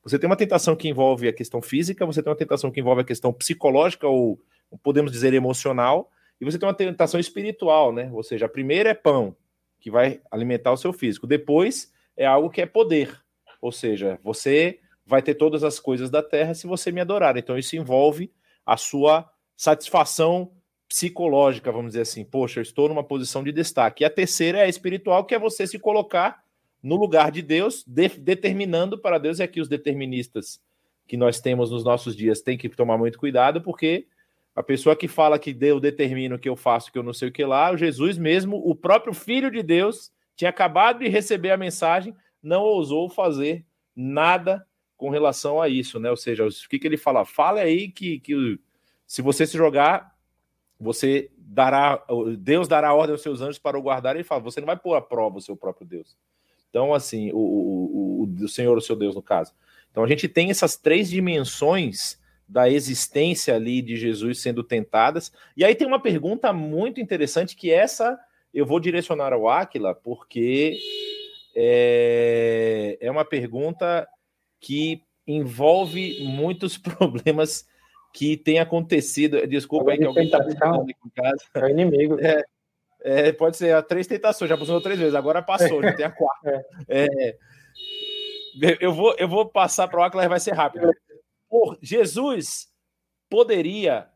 Você 0.02 0.18
tem 0.18 0.28
uma 0.28 0.36
tentação 0.36 0.74
que 0.74 0.88
envolve 0.88 1.28
a 1.28 1.32
questão 1.32 1.60
física, 1.60 2.06
você 2.06 2.22
tem 2.22 2.30
uma 2.30 2.36
tentação 2.36 2.70
que 2.70 2.80
envolve 2.80 3.02
a 3.02 3.04
questão 3.04 3.32
psicológica 3.32 4.08
ou 4.08 4.40
podemos 4.82 5.12
dizer 5.12 5.34
emocional, 5.34 6.10
e 6.40 6.44
você 6.44 6.58
tem 6.58 6.66
uma 6.66 6.74
tentação 6.74 7.20
espiritual, 7.20 7.92
né? 7.92 8.10
Ou 8.12 8.22
seja, 8.22 8.46
a 8.46 8.48
primeira 8.48 8.90
é 8.90 8.94
pão, 8.94 9.36
que 9.78 9.90
vai 9.90 10.20
alimentar 10.30 10.72
o 10.72 10.76
seu 10.76 10.92
físico. 10.92 11.26
Depois 11.26 11.92
é 12.16 12.26
algo 12.26 12.50
que 12.50 12.60
é 12.60 12.66
poder. 12.66 13.20
Ou 13.60 13.72
seja, 13.72 14.18
você 14.22 14.80
vai 15.06 15.22
ter 15.22 15.34
todas 15.34 15.64
as 15.64 15.78
coisas 15.78 16.10
da 16.10 16.22
terra 16.22 16.54
se 16.54 16.66
você 16.66 16.90
me 16.90 17.00
adorar. 17.00 17.36
Então 17.36 17.58
isso 17.58 17.76
envolve 17.76 18.32
a 18.64 18.76
sua 18.76 19.30
satisfação 19.56 20.52
psicológica, 20.88 21.72
vamos 21.72 21.90
dizer 21.92 22.02
assim. 22.02 22.24
Poxa, 22.24 22.60
eu 22.60 22.62
estou 22.62 22.88
numa 22.88 23.04
posição 23.04 23.42
de 23.42 23.52
destaque. 23.52 24.02
E 24.02 24.04
a 24.04 24.10
terceira 24.10 24.58
é 24.58 24.62
a 24.62 24.68
espiritual, 24.68 25.24
que 25.24 25.34
é 25.34 25.38
você 25.38 25.66
se 25.66 25.78
colocar 25.78 26.42
no 26.82 26.96
lugar 26.96 27.30
de 27.30 27.40
Deus, 27.40 27.84
de, 27.86 28.08
determinando 28.08 28.98
para 28.98 29.18
Deus, 29.18 29.38
e 29.38 29.42
aqui 29.42 29.60
os 29.60 29.68
deterministas 29.68 30.60
que 31.06 31.16
nós 31.16 31.40
temos 31.40 31.70
nos 31.70 31.84
nossos 31.84 32.16
dias 32.16 32.40
têm 32.40 32.58
que 32.58 32.68
tomar 32.68 32.98
muito 32.98 33.18
cuidado, 33.18 33.62
porque 33.62 34.06
a 34.54 34.62
pessoa 34.62 34.96
que 34.96 35.08
fala 35.08 35.38
que 35.38 35.54
Deus 35.54 35.80
determina 35.80 36.34
o 36.34 36.38
que 36.38 36.48
eu 36.48 36.56
faço, 36.56 36.90
que 36.92 36.98
eu 36.98 37.02
não 37.02 37.12
sei 37.12 37.28
o 37.28 37.32
que 37.32 37.44
lá, 37.44 37.72
o 37.72 37.76
Jesus 37.76 38.18
mesmo, 38.18 38.56
o 38.56 38.74
próprio 38.74 39.14
Filho 39.14 39.50
de 39.50 39.62
Deus, 39.62 40.10
tinha 40.36 40.50
acabado 40.50 41.00
de 41.00 41.08
receber 41.08 41.50
a 41.50 41.56
mensagem, 41.56 42.14
não 42.42 42.62
ousou 42.62 43.08
fazer 43.08 43.64
nada 43.94 44.66
com 44.96 45.10
relação 45.10 45.60
a 45.60 45.68
isso, 45.68 45.98
né? 45.98 46.10
Ou 46.10 46.16
seja, 46.16 46.46
o 46.46 46.50
que, 46.68 46.78
que 46.78 46.86
ele 46.86 46.96
fala? 46.96 47.24
Fala 47.24 47.60
aí 47.60 47.88
que, 47.88 48.20
que 48.20 48.58
se 49.06 49.20
você 49.20 49.46
se 49.46 49.56
jogar, 49.56 50.14
você 50.78 51.30
dará, 51.36 52.02
Deus 52.38 52.66
dará 52.68 52.94
ordem 52.94 53.12
aos 53.12 53.22
seus 53.22 53.40
anjos 53.40 53.58
para 53.58 53.78
o 53.78 53.82
guardar. 53.82 54.14
Ele 54.14 54.24
fala, 54.24 54.40
você 54.40 54.60
não 54.60 54.66
vai 54.66 54.76
pôr 54.76 54.94
à 54.94 55.02
prova 55.02 55.38
o 55.38 55.40
seu 55.40 55.56
próprio 55.56 55.86
Deus. 55.86 56.16
Então, 56.70 56.94
assim, 56.94 57.30
o, 57.32 57.36
o, 57.36 58.22
o, 58.22 58.44
o 58.44 58.48
Senhor, 58.48 58.76
o 58.76 58.80
seu 58.80 58.96
Deus, 58.96 59.14
no 59.14 59.22
caso. 59.22 59.52
Então, 59.90 60.02
a 60.02 60.08
gente 60.08 60.26
tem 60.26 60.50
essas 60.50 60.76
três 60.76 61.10
dimensões 61.10 62.18
da 62.48 62.70
existência 62.70 63.54
ali 63.54 63.82
de 63.82 63.96
Jesus 63.96 64.40
sendo 64.40 64.62
tentadas. 64.62 65.32
E 65.56 65.64
aí 65.64 65.74
tem 65.74 65.86
uma 65.86 66.00
pergunta 66.00 66.52
muito 66.52 67.00
interessante 67.00 67.56
que 67.56 67.70
essa 67.70 68.18
eu 68.52 68.66
vou 68.66 68.78
direcionar 68.80 69.32
ao 69.32 69.48
Aquila 69.48 69.94
porque 69.94 70.78
é, 71.54 72.98
é 73.00 73.10
uma 73.10 73.24
pergunta 73.24 74.08
que 74.60 75.02
envolve 75.26 76.24
muitos 76.24 76.76
problemas 76.78 77.66
que 78.12 78.36
têm 78.36 78.58
acontecido. 78.58 79.46
Desculpa 79.46 79.92
aí 79.92 79.98
que 79.98 80.04
alguém 80.04 80.26
está 80.26 80.38
aqui 80.38 80.52
em 80.52 81.10
casa. 81.10 81.44
É 81.54 81.64
o 81.64 81.68
inimigo. 81.68 82.18
É, 82.20 82.44
é, 83.04 83.32
pode 83.32 83.56
ser 83.56 83.74
a 83.74 83.82
três 83.82 84.06
tentações, 84.06 84.48
já 84.48 84.56
funcionou 84.56 84.80
três 84.80 84.98
vezes, 84.98 85.14
agora 85.14 85.42
passou, 85.42 85.82
já 85.82 85.92
tem 85.92 86.06
a 86.06 86.10
quarta. 86.10 86.64
É. 86.88 87.04
é. 87.04 87.36
eu, 88.80 88.92
vou, 88.92 89.14
eu 89.18 89.28
vou 89.28 89.46
passar 89.46 89.88
para 89.88 90.00
o 90.00 90.02
Aquila, 90.04 90.28
vai 90.28 90.40
ser 90.40 90.52
rápido. 90.52 90.90
Por 91.48 91.78
Jesus 91.82 92.68
poderia 93.28 94.08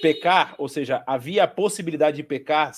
pecar, 0.00 0.54
ou 0.58 0.68
seja, 0.68 1.02
havia 1.06 1.44
a 1.44 1.48
possibilidade 1.48 2.18
de 2.18 2.22
pecar 2.22 2.72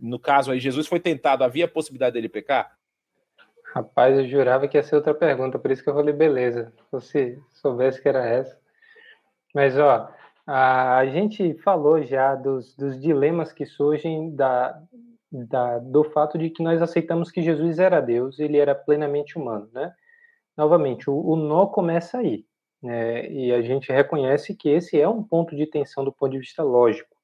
no 0.00 0.18
caso 0.18 0.50
aí, 0.50 0.60
Jesus 0.60 0.86
foi 0.86 1.00
tentado, 1.00 1.44
havia 1.44 1.68
possibilidade 1.68 2.14
dele 2.14 2.28
pecar? 2.28 2.76
Rapaz, 3.74 4.16
eu 4.16 4.28
jurava 4.28 4.68
que 4.68 4.76
ia 4.76 4.82
ser 4.82 4.96
outra 4.96 5.14
pergunta, 5.14 5.58
por 5.58 5.70
isso 5.70 5.82
que 5.82 5.90
eu 5.90 5.94
falei 5.94 6.14
beleza. 6.14 6.72
Se 6.76 6.92
você 6.92 7.38
soubesse 7.52 8.00
que 8.00 8.08
era 8.08 8.24
essa. 8.24 8.56
Mas, 9.52 9.76
ó, 9.78 10.08
a 10.46 11.04
gente 11.06 11.54
falou 11.54 12.02
já 12.02 12.34
dos, 12.34 12.76
dos 12.76 13.00
dilemas 13.00 13.52
que 13.52 13.66
surgem 13.66 14.34
da, 14.34 14.80
da, 15.30 15.78
do 15.78 16.04
fato 16.04 16.38
de 16.38 16.50
que 16.50 16.62
nós 16.62 16.80
aceitamos 16.82 17.30
que 17.30 17.42
Jesus 17.42 17.78
era 17.78 18.00
Deus, 18.00 18.38
ele 18.38 18.58
era 18.58 18.74
plenamente 18.74 19.38
humano, 19.38 19.68
né? 19.72 19.92
Novamente, 20.56 21.10
o, 21.10 21.14
o 21.14 21.34
nó 21.34 21.66
começa 21.66 22.18
aí, 22.18 22.44
né? 22.80 23.28
E 23.28 23.52
a 23.52 23.62
gente 23.62 23.90
reconhece 23.90 24.54
que 24.54 24.68
esse 24.68 25.00
é 25.00 25.08
um 25.08 25.22
ponto 25.22 25.56
de 25.56 25.66
tensão 25.66 26.04
do 26.04 26.12
ponto 26.12 26.32
de 26.32 26.38
vista 26.38 26.62
lógico. 26.62 27.16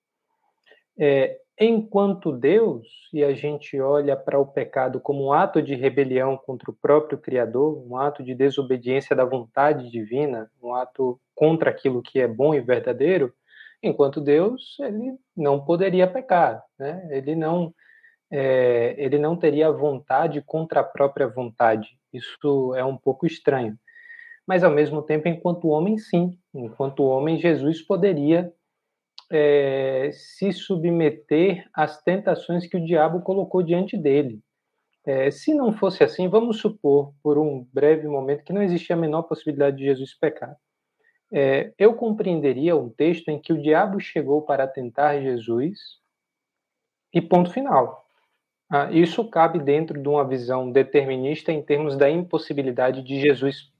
É, 0.99 1.39
enquanto 1.61 2.33
Deus, 2.33 2.89
e 3.13 3.23
a 3.23 3.35
gente 3.35 3.79
olha 3.79 4.17
para 4.17 4.41
o 4.41 4.47
pecado 4.47 4.99
como 4.99 5.27
um 5.27 5.33
ato 5.33 5.61
de 5.61 5.75
rebelião 5.75 6.37
contra 6.39 6.71
o 6.71 6.75
próprio 6.75 7.19
Criador, 7.19 7.87
um 7.87 7.97
ato 7.97 8.25
de 8.25 8.35
desobediência 8.35 9.15
da 9.15 9.27
vontade 9.27 9.91
divina, 9.91 10.51
um 10.63 10.75
ato 10.75 11.21
contra 11.35 11.69
aquilo 11.69 12.03
que 12.03 12.19
é 12.19 12.27
bom 12.27 12.55
e 12.55 12.61
verdadeiro, 12.61 13.33
enquanto 13.83 14.21
Deus, 14.23 14.77
ele 14.81 15.19
não 15.37 15.63
poderia 15.63 16.07
pecar, 16.07 16.63
né? 16.79 17.07
Ele 17.11 17.35
não 17.35 17.75
é, 18.33 18.95
ele 18.97 19.19
não 19.19 19.37
teria 19.37 19.71
vontade 19.73 20.41
contra 20.41 20.81
a 20.81 20.85
própria 20.85 21.27
vontade. 21.27 21.89
Isso 22.13 22.75
é 22.77 22.85
um 22.85 22.97
pouco 22.97 23.27
estranho. 23.27 23.77
Mas 24.47 24.63
ao 24.65 24.71
mesmo 24.71 25.03
tempo, 25.03 25.29
enquanto 25.29 25.69
homem, 25.69 25.99
sim. 25.99 26.39
Enquanto 26.55 27.05
homem, 27.05 27.39
Jesus 27.39 27.83
poderia 27.83 28.53
é, 29.31 30.11
se 30.13 30.53
submeter 30.53 31.69
às 31.73 32.03
tentações 32.03 32.67
que 32.67 32.77
o 32.77 32.85
diabo 32.85 33.21
colocou 33.21 33.63
diante 33.63 33.97
dele. 33.97 34.41
É, 35.07 35.31
se 35.31 35.55
não 35.55 35.73
fosse 35.73 36.05
assim, 36.05 36.29
vamos 36.29 36.59
supor, 36.59 37.15
por 37.23 37.39
um 37.39 37.67
breve 37.73 38.07
momento, 38.07 38.45
que 38.45 38.53
não 38.53 38.63
existia 38.63 38.97
a 38.97 38.99
menor 38.99 39.23
possibilidade 39.23 39.77
de 39.77 39.85
Jesus 39.85 40.15
pecar. 40.15 40.57
É, 41.33 41.73
eu 41.79 41.95
compreenderia 41.95 42.77
um 42.77 42.91
texto 42.91 43.29
em 43.29 43.41
que 43.41 43.53
o 43.53 43.63
diabo 43.63 44.01
chegou 44.01 44.43
para 44.43 44.67
tentar 44.67 45.21
Jesus 45.21 45.79
e 47.15 47.21
ponto 47.21 47.51
final. 47.53 48.05
Ah, 48.69 48.91
isso 48.93 49.29
cabe 49.29 49.59
dentro 49.59 50.01
de 50.01 50.09
uma 50.09 50.27
visão 50.27 50.71
determinista 50.71 51.53
em 51.53 51.63
termos 51.63 51.97
da 51.97 52.11
impossibilidade 52.11 53.03
de 53.03 53.21
Jesus 53.21 53.73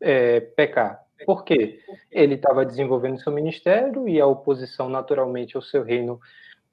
é, 0.00 0.40
pecar. 0.40 1.04
Por 1.24 1.44
quê? 1.44 1.80
Ele 2.10 2.34
estava 2.34 2.64
desenvolvendo 2.64 3.20
seu 3.20 3.32
ministério 3.32 4.08
e 4.08 4.20
a 4.20 4.26
oposição, 4.26 4.88
naturalmente, 4.88 5.56
ao 5.56 5.62
seu 5.62 5.82
reino 5.82 6.20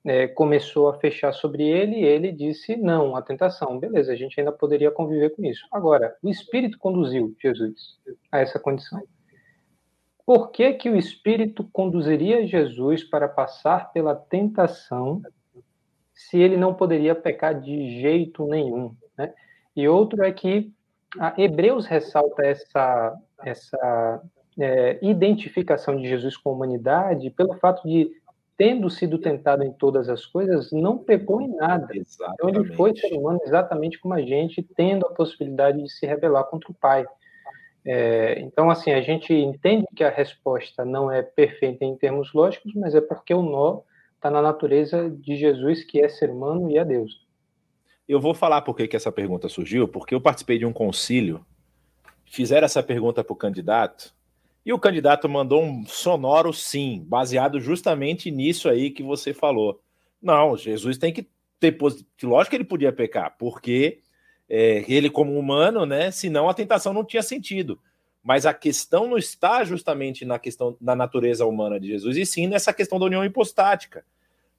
é, 0.06 0.28
começou 0.28 0.88
a 0.88 1.00
fechar 1.00 1.34
sobre 1.34 1.64
ele 1.64 1.96
e 1.96 2.06
ele 2.06 2.32
disse 2.32 2.78
não 2.78 3.16
à 3.16 3.22
tentação. 3.22 3.80
Beleza, 3.80 4.14
a 4.14 4.16
gente 4.16 4.40
ainda 4.40 4.52
poderia 4.52 4.92
conviver 4.92 5.32
com 5.32 5.44
isso. 5.44 5.66
Agora, 5.72 6.16
o 6.22 6.30
Espírito 6.30 6.78
conduziu 6.78 7.36
Jesus 7.42 8.00
a 8.32 8.40
essa 8.40 8.60
condição. 8.60 9.02
Por 10.24 10.52
que, 10.52 10.74
que 10.74 10.90
o 10.90 10.96
Espírito 10.96 11.68
conduziria 11.72 12.46
Jesus 12.46 13.04
para 13.04 13.28
passar 13.28 13.92
pela 13.92 14.16
tentação 14.16 15.22
se 16.14 16.40
ele 16.40 16.56
não 16.56 16.74
poderia 16.74 17.16
pecar 17.16 17.60
de 17.60 18.00
jeito 18.00 18.46
nenhum? 18.46 18.96
Né? 19.18 19.34
E 19.76 19.88
outro 19.88 20.24
é 20.24 20.32
que 20.32 20.72
a 21.20 21.34
Hebreus 21.38 21.86
ressalta 21.86 22.46
essa, 22.46 23.18
essa 23.44 24.22
é, 24.60 24.98
identificação 25.02 25.98
de 25.98 26.08
Jesus 26.08 26.38
com 26.38 26.50
a 26.50 26.54
humanidade 26.54 27.30
pelo 27.30 27.56
fato 27.56 27.88
de, 27.88 28.10
tendo 28.58 28.90
sido 28.90 29.18
tentado 29.18 29.64
em 29.64 29.72
todas 29.72 30.10
as 30.10 30.26
coisas, 30.26 30.72
não 30.72 30.98
pecou 30.98 31.42
em 31.42 31.56
nada. 31.56 31.96
Exatamente. 31.96 32.36
Então 32.36 32.50
ele 32.50 32.76
foi 32.76 32.96
ser 32.96 33.14
humano 33.14 33.40
exatamente 33.44 34.00
como 34.00 34.14
a 34.14 34.22
gente, 34.22 34.64
tendo 34.76 35.06
a 35.06 35.14
possibilidade 35.14 35.82
de 35.82 35.92
se 35.92 36.06
rebelar 36.06 36.46
contra 36.46 36.72
o 36.72 36.76
Pai. 36.76 37.06
É, 37.86 38.40
então, 38.40 38.70
assim, 38.70 38.92
a 38.92 39.02
gente 39.02 39.32
entende 39.32 39.86
que 39.96 40.04
a 40.04 40.10
resposta 40.10 40.84
não 40.84 41.12
é 41.12 41.22
perfeita 41.22 41.86
em 41.86 41.96
termos 41.96 42.34
lógicos, 42.34 42.74
mas 42.74 42.96
é 42.96 43.02
porque 43.02 43.34
o 43.34 43.44
nó 43.44 43.82
está 44.16 44.32
na 44.32 44.42
natureza 44.42 45.08
de 45.10 45.36
Jesus, 45.36 45.84
que 45.84 46.02
é 46.02 46.10
ser 46.10 46.32
humano 46.32 46.72
e 46.72 46.78
é 46.78 46.84
Deus. 46.84 47.24
Eu 48.08 48.20
vou 48.20 48.34
falar 48.34 48.62
por 48.62 48.76
que, 48.76 48.88
que 48.88 48.96
essa 48.96 49.12
pergunta 49.12 49.48
surgiu, 49.50 49.88
porque 49.88 50.16
eu 50.16 50.22
participei 50.22 50.58
de 50.58 50.66
um 50.66 50.74
concílio, 50.74 51.46
fizeram 52.26 52.66
essa 52.66 52.82
pergunta 52.82 53.24
para 53.24 53.34
o 53.34 53.36
candidato, 53.36 54.16
e 54.66 54.74
o 54.74 54.80
candidato 54.80 55.30
mandou 55.30 55.64
um 55.64 55.86
sonoro 55.86 56.52
sim, 56.52 57.06
baseado 57.08 57.60
justamente 57.60 58.32
nisso 58.32 58.68
aí 58.68 58.90
que 58.90 59.04
você 59.04 59.34
falou. 59.34 59.80
Não, 60.22 60.58
Jesus 60.58 60.98
tem 60.98 61.14
que 61.14 61.28
ter. 61.60 61.78
Lógico 62.24 62.50
que 62.50 62.56
ele 62.56 62.64
podia 62.64 62.92
pecar, 62.92 63.36
porque 63.38 64.00
é, 64.50 64.84
ele, 64.88 65.10
como 65.10 65.38
humano, 65.38 65.86
né? 65.86 66.10
Senão 66.10 66.50
a 66.50 66.54
tentação 66.54 66.94
não 66.94 67.06
tinha 67.06 67.22
sentido. 67.22 67.80
Mas 68.24 68.48
a 68.48 68.54
questão 68.56 69.08
não 69.08 69.20
está 69.20 69.64
justamente 69.64 70.26
na 70.26 70.40
questão 70.40 70.76
da 70.82 70.96
natureza 70.96 71.46
humana 71.46 71.80
de 71.80 71.88
Jesus, 71.88 72.18
e 72.18 72.26
sim 72.26 72.48
nessa 72.48 72.74
questão 72.74 72.98
da 72.98 73.06
união 73.06 73.24
hipostática, 73.24 74.04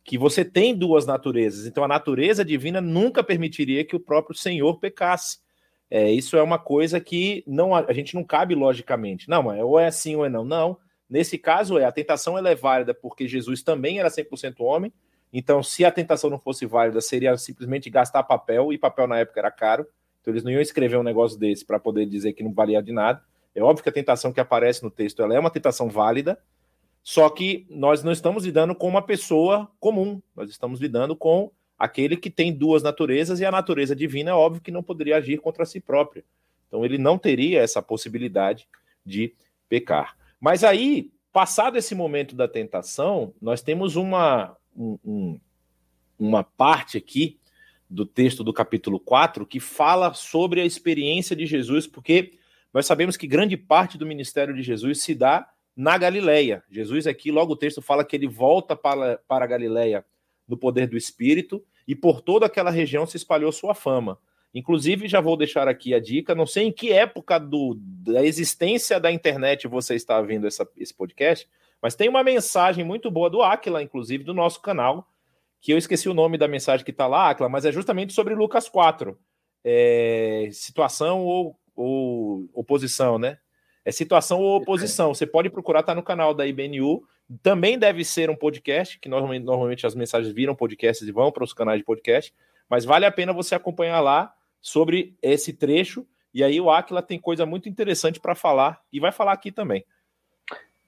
que 0.04 0.16
você 0.16 0.44
tem 0.44 0.72
duas 0.72 1.04
naturezas. 1.04 1.66
Então 1.66 1.82
a 1.82 1.88
natureza 1.88 2.44
divina 2.44 2.80
nunca 2.80 3.24
permitiria 3.24 3.84
que 3.84 3.96
o 3.96 4.00
próprio 4.00 4.36
Senhor 4.36 4.78
pecasse. 4.78 5.40
É, 5.90 6.10
isso 6.10 6.36
é 6.36 6.42
uma 6.42 6.58
coisa 6.58 7.00
que 7.00 7.44
não 7.46 7.74
a 7.74 7.92
gente 7.92 8.14
não 8.14 8.24
cabe 8.24 8.54
logicamente. 8.54 9.28
Não, 9.28 9.46
ou 9.64 9.78
é 9.78 9.86
assim 9.86 10.16
ou 10.16 10.24
é 10.24 10.28
não. 10.28 10.44
Não. 10.44 10.78
Nesse 11.08 11.38
caso, 11.38 11.78
é 11.78 11.84
a 11.84 11.92
tentação 11.92 12.36
ela 12.36 12.50
é 12.50 12.54
válida 12.54 12.92
porque 12.92 13.28
Jesus 13.28 13.62
também 13.62 13.98
era 13.98 14.08
100% 14.08 14.56
homem. 14.58 14.92
Então, 15.32 15.62
se 15.62 15.84
a 15.84 15.90
tentação 15.90 16.30
não 16.30 16.38
fosse 16.38 16.66
válida, 16.66 17.00
seria 17.00 17.36
simplesmente 17.36 17.90
gastar 17.90 18.22
papel, 18.22 18.72
e 18.72 18.78
papel 18.78 19.06
na 19.06 19.18
época 19.18 19.40
era 19.40 19.50
caro. 19.50 19.86
Então, 20.20 20.32
eles 20.32 20.42
não 20.42 20.50
iam 20.50 20.60
escrever 20.60 20.96
um 20.96 21.02
negócio 21.02 21.38
desse 21.38 21.64
para 21.64 21.78
poder 21.78 22.06
dizer 22.06 22.32
que 22.32 22.42
não 22.42 22.52
valia 22.52 22.82
de 22.82 22.92
nada. 22.92 23.22
É 23.54 23.62
óbvio 23.62 23.82
que 23.82 23.88
a 23.88 23.92
tentação 23.92 24.32
que 24.32 24.40
aparece 24.40 24.82
no 24.82 24.90
texto 24.90 25.22
ela 25.22 25.34
é 25.34 25.38
uma 25.38 25.50
tentação 25.50 25.88
válida, 25.88 26.38
só 27.02 27.30
que 27.30 27.66
nós 27.70 28.02
não 28.02 28.12
estamos 28.12 28.44
lidando 28.44 28.74
com 28.74 28.88
uma 28.88 29.00
pessoa 29.00 29.70
comum, 29.80 30.20
nós 30.34 30.50
estamos 30.50 30.80
lidando 30.80 31.16
com 31.16 31.50
aquele 31.78 32.16
que 32.16 32.30
tem 32.30 32.52
duas 32.52 32.82
naturezas, 32.82 33.40
e 33.40 33.44
a 33.44 33.50
natureza 33.50 33.94
divina 33.94 34.30
é 34.30 34.34
óbvio 34.34 34.62
que 34.62 34.70
não 34.70 34.82
poderia 34.82 35.16
agir 35.16 35.38
contra 35.38 35.64
si 35.64 35.80
própria. 35.80 36.24
Então 36.68 36.84
ele 36.84 36.98
não 36.98 37.18
teria 37.18 37.60
essa 37.60 37.82
possibilidade 37.82 38.68
de 39.04 39.34
pecar. 39.68 40.16
Mas 40.40 40.64
aí, 40.64 41.10
passado 41.32 41.76
esse 41.76 41.94
momento 41.94 42.34
da 42.34 42.48
tentação, 42.48 43.34
nós 43.40 43.62
temos 43.62 43.96
uma, 43.96 44.56
um, 44.76 45.38
uma 46.18 46.42
parte 46.42 46.96
aqui 46.96 47.38
do 47.88 48.04
texto 48.04 48.42
do 48.42 48.52
capítulo 48.52 48.98
4 48.98 49.46
que 49.46 49.60
fala 49.60 50.12
sobre 50.12 50.60
a 50.60 50.64
experiência 50.64 51.36
de 51.36 51.46
Jesus, 51.46 51.86
porque 51.86 52.32
nós 52.72 52.86
sabemos 52.86 53.16
que 53.16 53.26
grande 53.26 53.56
parte 53.56 53.96
do 53.96 54.06
ministério 54.06 54.54
de 54.54 54.62
Jesus 54.62 55.02
se 55.02 55.14
dá 55.14 55.48
na 55.76 55.96
Galileia. 55.96 56.64
Jesus 56.70 57.06
aqui, 57.06 57.30
logo 57.30 57.52
o 57.52 57.56
texto 57.56 57.80
fala 57.80 58.04
que 58.04 58.16
ele 58.16 58.26
volta 58.26 58.74
para, 58.74 59.18
para 59.28 59.44
a 59.44 59.48
Galileia 59.48 60.04
do 60.46 60.56
poder 60.56 60.86
do 60.86 60.96
Espírito, 60.96 61.64
e 61.86 61.94
por 61.94 62.20
toda 62.20 62.46
aquela 62.46 62.70
região 62.70 63.06
se 63.06 63.16
espalhou 63.16 63.50
sua 63.52 63.74
fama. 63.74 64.18
Inclusive, 64.54 65.06
já 65.06 65.20
vou 65.20 65.36
deixar 65.36 65.68
aqui 65.68 65.92
a 65.92 66.00
dica, 66.00 66.34
não 66.34 66.46
sei 66.46 66.64
em 66.64 66.72
que 66.72 66.90
época 66.90 67.38
do, 67.38 67.76
da 67.78 68.24
existência 68.24 68.98
da 68.98 69.12
internet 69.12 69.68
você 69.68 69.94
está 69.94 70.20
vendo 70.22 70.46
essa, 70.46 70.66
esse 70.76 70.94
podcast, 70.94 71.46
mas 71.82 71.94
tem 71.94 72.08
uma 72.08 72.24
mensagem 72.24 72.84
muito 72.84 73.10
boa 73.10 73.28
do 73.28 73.42
Aquila, 73.42 73.82
inclusive, 73.82 74.24
do 74.24 74.32
nosso 74.32 74.60
canal, 74.62 75.06
que 75.60 75.72
eu 75.72 75.78
esqueci 75.78 76.08
o 76.08 76.14
nome 76.14 76.38
da 76.38 76.48
mensagem 76.48 76.84
que 76.84 76.90
está 76.90 77.06
lá, 77.06 77.30
Aquila, 77.30 77.48
mas 77.48 77.64
é 77.64 77.72
justamente 77.72 78.12
sobre 78.12 78.34
Lucas 78.34 78.68
4. 78.68 79.18
É, 79.62 80.48
situação 80.52 81.24
ou, 81.24 81.58
ou 81.74 82.48
oposição, 82.54 83.18
né? 83.18 83.38
É 83.84 83.92
situação 83.92 84.40
ou 84.40 84.56
oposição. 84.56 85.12
Você 85.14 85.26
pode 85.26 85.50
procurar, 85.50 85.82
tá 85.82 85.94
no 85.94 86.02
canal 86.02 86.32
da 86.32 86.46
IBNU. 86.46 87.04
Também 87.42 87.78
deve 87.78 88.04
ser 88.04 88.30
um 88.30 88.36
podcast, 88.36 88.98
que 88.98 89.08
normalmente, 89.08 89.44
normalmente 89.44 89.86
as 89.86 89.94
mensagens 89.94 90.32
viram 90.32 90.54
podcasts 90.54 91.06
e 91.06 91.12
vão 91.12 91.32
para 91.32 91.44
os 91.44 91.52
canais 91.52 91.78
de 91.78 91.84
podcast. 91.84 92.34
Mas 92.68 92.84
vale 92.84 93.04
a 93.04 93.12
pena 93.12 93.32
você 93.32 93.54
acompanhar 93.54 94.00
lá 94.00 94.32
sobre 94.60 95.16
esse 95.22 95.52
trecho. 95.52 96.06
E 96.32 96.44
aí 96.44 96.60
o 96.60 96.70
Aquila 96.70 97.02
tem 97.02 97.18
coisa 97.18 97.46
muito 97.46 97.68
interessante 97.68 98.20
para 98.20 98.34
falar 98.34 98.80
e 98.92 99.00
vai 99.00 99.12
falar 99.12 99.32
aqui 99.32 99.50
também. 99.50 99.84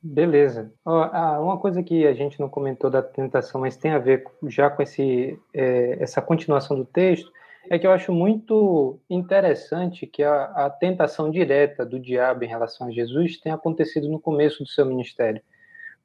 Beleza. 0.00 0.72
Uma 0.84 1.58
coisa 1.58 1.82
que 1.82 2.06
a 2.06 2.14
gente 2.14 2.38
não 2.38 2.48
comentou 2.48 2.88
da 2.88 3.02
tentação, 3.02 3.60
mas 3.60 3.76
tem 3.76 3.90
a 3.90 3.98
ver 3.98 4.24
já 4.46 4.70
com 4.70 4.82
esse, 4.82 5.38
é, 5.52 5.96
essa 6.00 6.22
continuação 6.22 6.76
do 6.76 6.84
texto, 6.84 7.32
é 7.68 7.78
que 7.78 7.86
eu 7.86 7.90
acho 7.90 8.12
muito 8.12 8.98
interessante 9.10 10.06
que 10.06 10.22
a, 10.22 10.44
a, 10.44 10.70
tentação 10.70 11.30
direta 11.30 11.84
do 11.84 11.98
diabo 11.98 12.44
em 12.44 12.48
relação 12.48 12.86
a 12.86 12.90
Jesus 12.90 13.38
tenha 13.38 13.56
acontecido 13.56 14.08
no 14.08 14.20
começo 14.20 14.62
do 14.62 14.68
seu 14.68 14.86
ministério. 14.86 15.42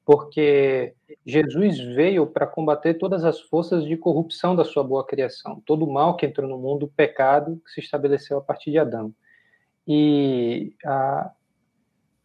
Porque 0.05 0.93
Jesus 1.25 1.79
veio 1.79 2.27
para 2.27 2.45
combater 2.45 2.95
todas 2.95 3.23
as 3.23 3.39
forças 3.39 3.85
de 3.85 3.95
corrupção 3.95 4.55
da 4.55 4.65
sua 4.65 4.83
boa 4.83 5.05
criação, 5.05 5.61
todo 5.65 5.85
o 5.85 5.91
mal 5.93 6.17
que 6.17 6.25
entrou 6.25 6.49
no 6.49 6.57
mundo, 6.57 6.85
o 6.85 6.91
pecado 6.91 7.61
que 7.65 7.71
se 7.71 7.79
estabeleceu 7.79 8.37
a 8.37 8.41
partir 8.41 8.71
de 8.71 8.79
Adão. 8.79 9.13
E 9.87 10.73
a, 10.85 11.31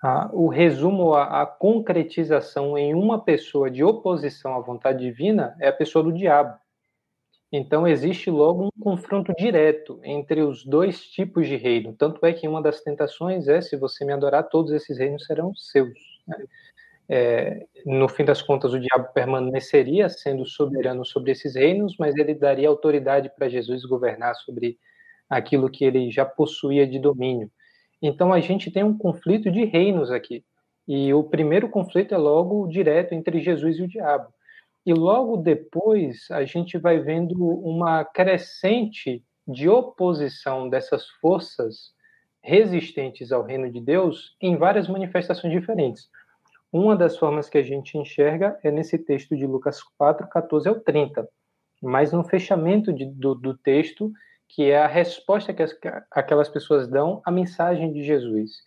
a, 0.02 0.30
o 0.32 0.48
resumo, 0.48 1.14
a, 1.14 1.42
a 1.42 1.46
concretização 1.46 2.76
em 2.78 2.94
uma 2.94 3.22
pessoa 3.22 3.70
de 3.70 3.82
oposição 3.84 4.54
à 4.56 4.60
vontade 4.60 5.04
divina 5.04 5.56
é 5.60 5.68
a 5.68 5.72
pessoa 5.72 6.02
do 6.04 6.12
diabo 6.12 6.58
Então 7.52 7.86
existe 7.86 8.30
logo 8.30 8.66
um 8.66 8.82
confronto 8.82 9.32
direto 9.36 10.00
entre 10.04 10.42
os 10.42 10.64
dois 10.64 11.02
tipos 11.06 11.46
de 11.48 11.56
reino. 11.56 11.94
Tanto 11.94 12.24
é 12.26 12.32
que 12.32 12.46
uma 12.48 12.62
das 12.62 12.80
tentações 12.82 13.48
é: 13.48 13.60
se 13.60 13.76
você 13.76 14.04
me 14.04 14.12
adorar, 14.12 14.48
todos 14.48 14.72
esses 14.72 14.98
reinos 14.98 15.24
serão 15.26 15.54
seus. 15.54 15.98
Né? 16.26 16.36
É, 17.10 17.66
no 17.86 18.08
fim 18.08 18.24
das 18.24 18.42
contas, 18.42 18.74
o 18.74 18.80
diabo 18.80 19.12
permaneceria 19.14 20.08
sendo 20.08 20.44
soberano 20.44 21.04
sobre 21.06 21.32
esses 21.32 21.54
reinos, 21.54 21.96
mas 21.98 22.14
ele 22.16 22.34
daria 22.34 22.68
autoridade 22.68 23.30
para 23.34 23.48
Jesus 23.48 23.84
governar 23.84 24.34
sobre 24.34 24.78
aquilo 25.28 25.70
que 25.70 25.84
ele 25.84 26.10
já 26.10 26.24
possuía 26.24 26.86
de 26.86 26.98
domínio. 26.98 27.50
Então 28.00 28.32
a 28.32 28.40
gente 28.40 28.70
tem 28.70 28.84
um 28.84 28.96
conflito 28.96 29.50
de 29.50 29.64
reinos 29.64 30.10
aqui. 30.10 30.44
E 30.86 31.12
o 31.12 31.24
primeiro 31.24 31.68
conflito 31.68 32.14
é 32.14 32.18
logo 32.18 32.66
direto 32.66 33.12
entre 33.12 33.40
Jesus 33.40 33.78
e 33.78 33.82
o 33.82 33.88
diabo. 33.88 34.28
E 34.86 34.94
logo 34.94 35.36
depois 35.36 36.26
a 36.30 36.44
gente 36.44 36.78
vai 36.78 36.98
vendo 36.98 37.34
uma 37.36 38.04
crescente 38.04 39.22
de 39.46 39.68
oposição 39.68 40.68
dessas 40.68 41.06
forças 41.20 41.92
resistentes 42.42 43.32
ao 43.32 43.42
reino 43.42 43.70
de 43.70 43.80
Deus 43.80 44.36
em 44.40 44.56
várias 44.56 44.88
manifestações 44.88 45.52
diferentes. 45.52 46.08
Uma 46.72 46.94
das 46.94 47.16
formas 47.16 47.48
que 47.48 47.58
a 47.58 47.62
gente 47.62 47.96
enxerga 47.96 48.58
é 48.62 48.70
nesse 48.70 48.98
texto 48.98 49.36
de 49.36 49.46
Lucas 49.46 49.82
4, 49.96 50.28
14 50.28 50.68
ao 50.68 50.80
30. 50.80 51.26
Mas 51.82 52.12
no 52.12 52.24
fechamento 52.24 52.92
de, 52.92 53.06
do, 53.06 53.34
do 53.34 53.56
texto, 53.56 54.12
que 54.48 54.70
é 54.70 54.78
a 54.78 54.86
resposta 54.86 55.54
que 55.54 55.62
as, 55.62 55.74
aquelas 56.10 56.48
pessoas 56.48 56.88
dão 56.88 57.22
à 57.24 57.30
mensagem 57.30 57.92
de 57.92 58.02
Jesus. 58.02 58.62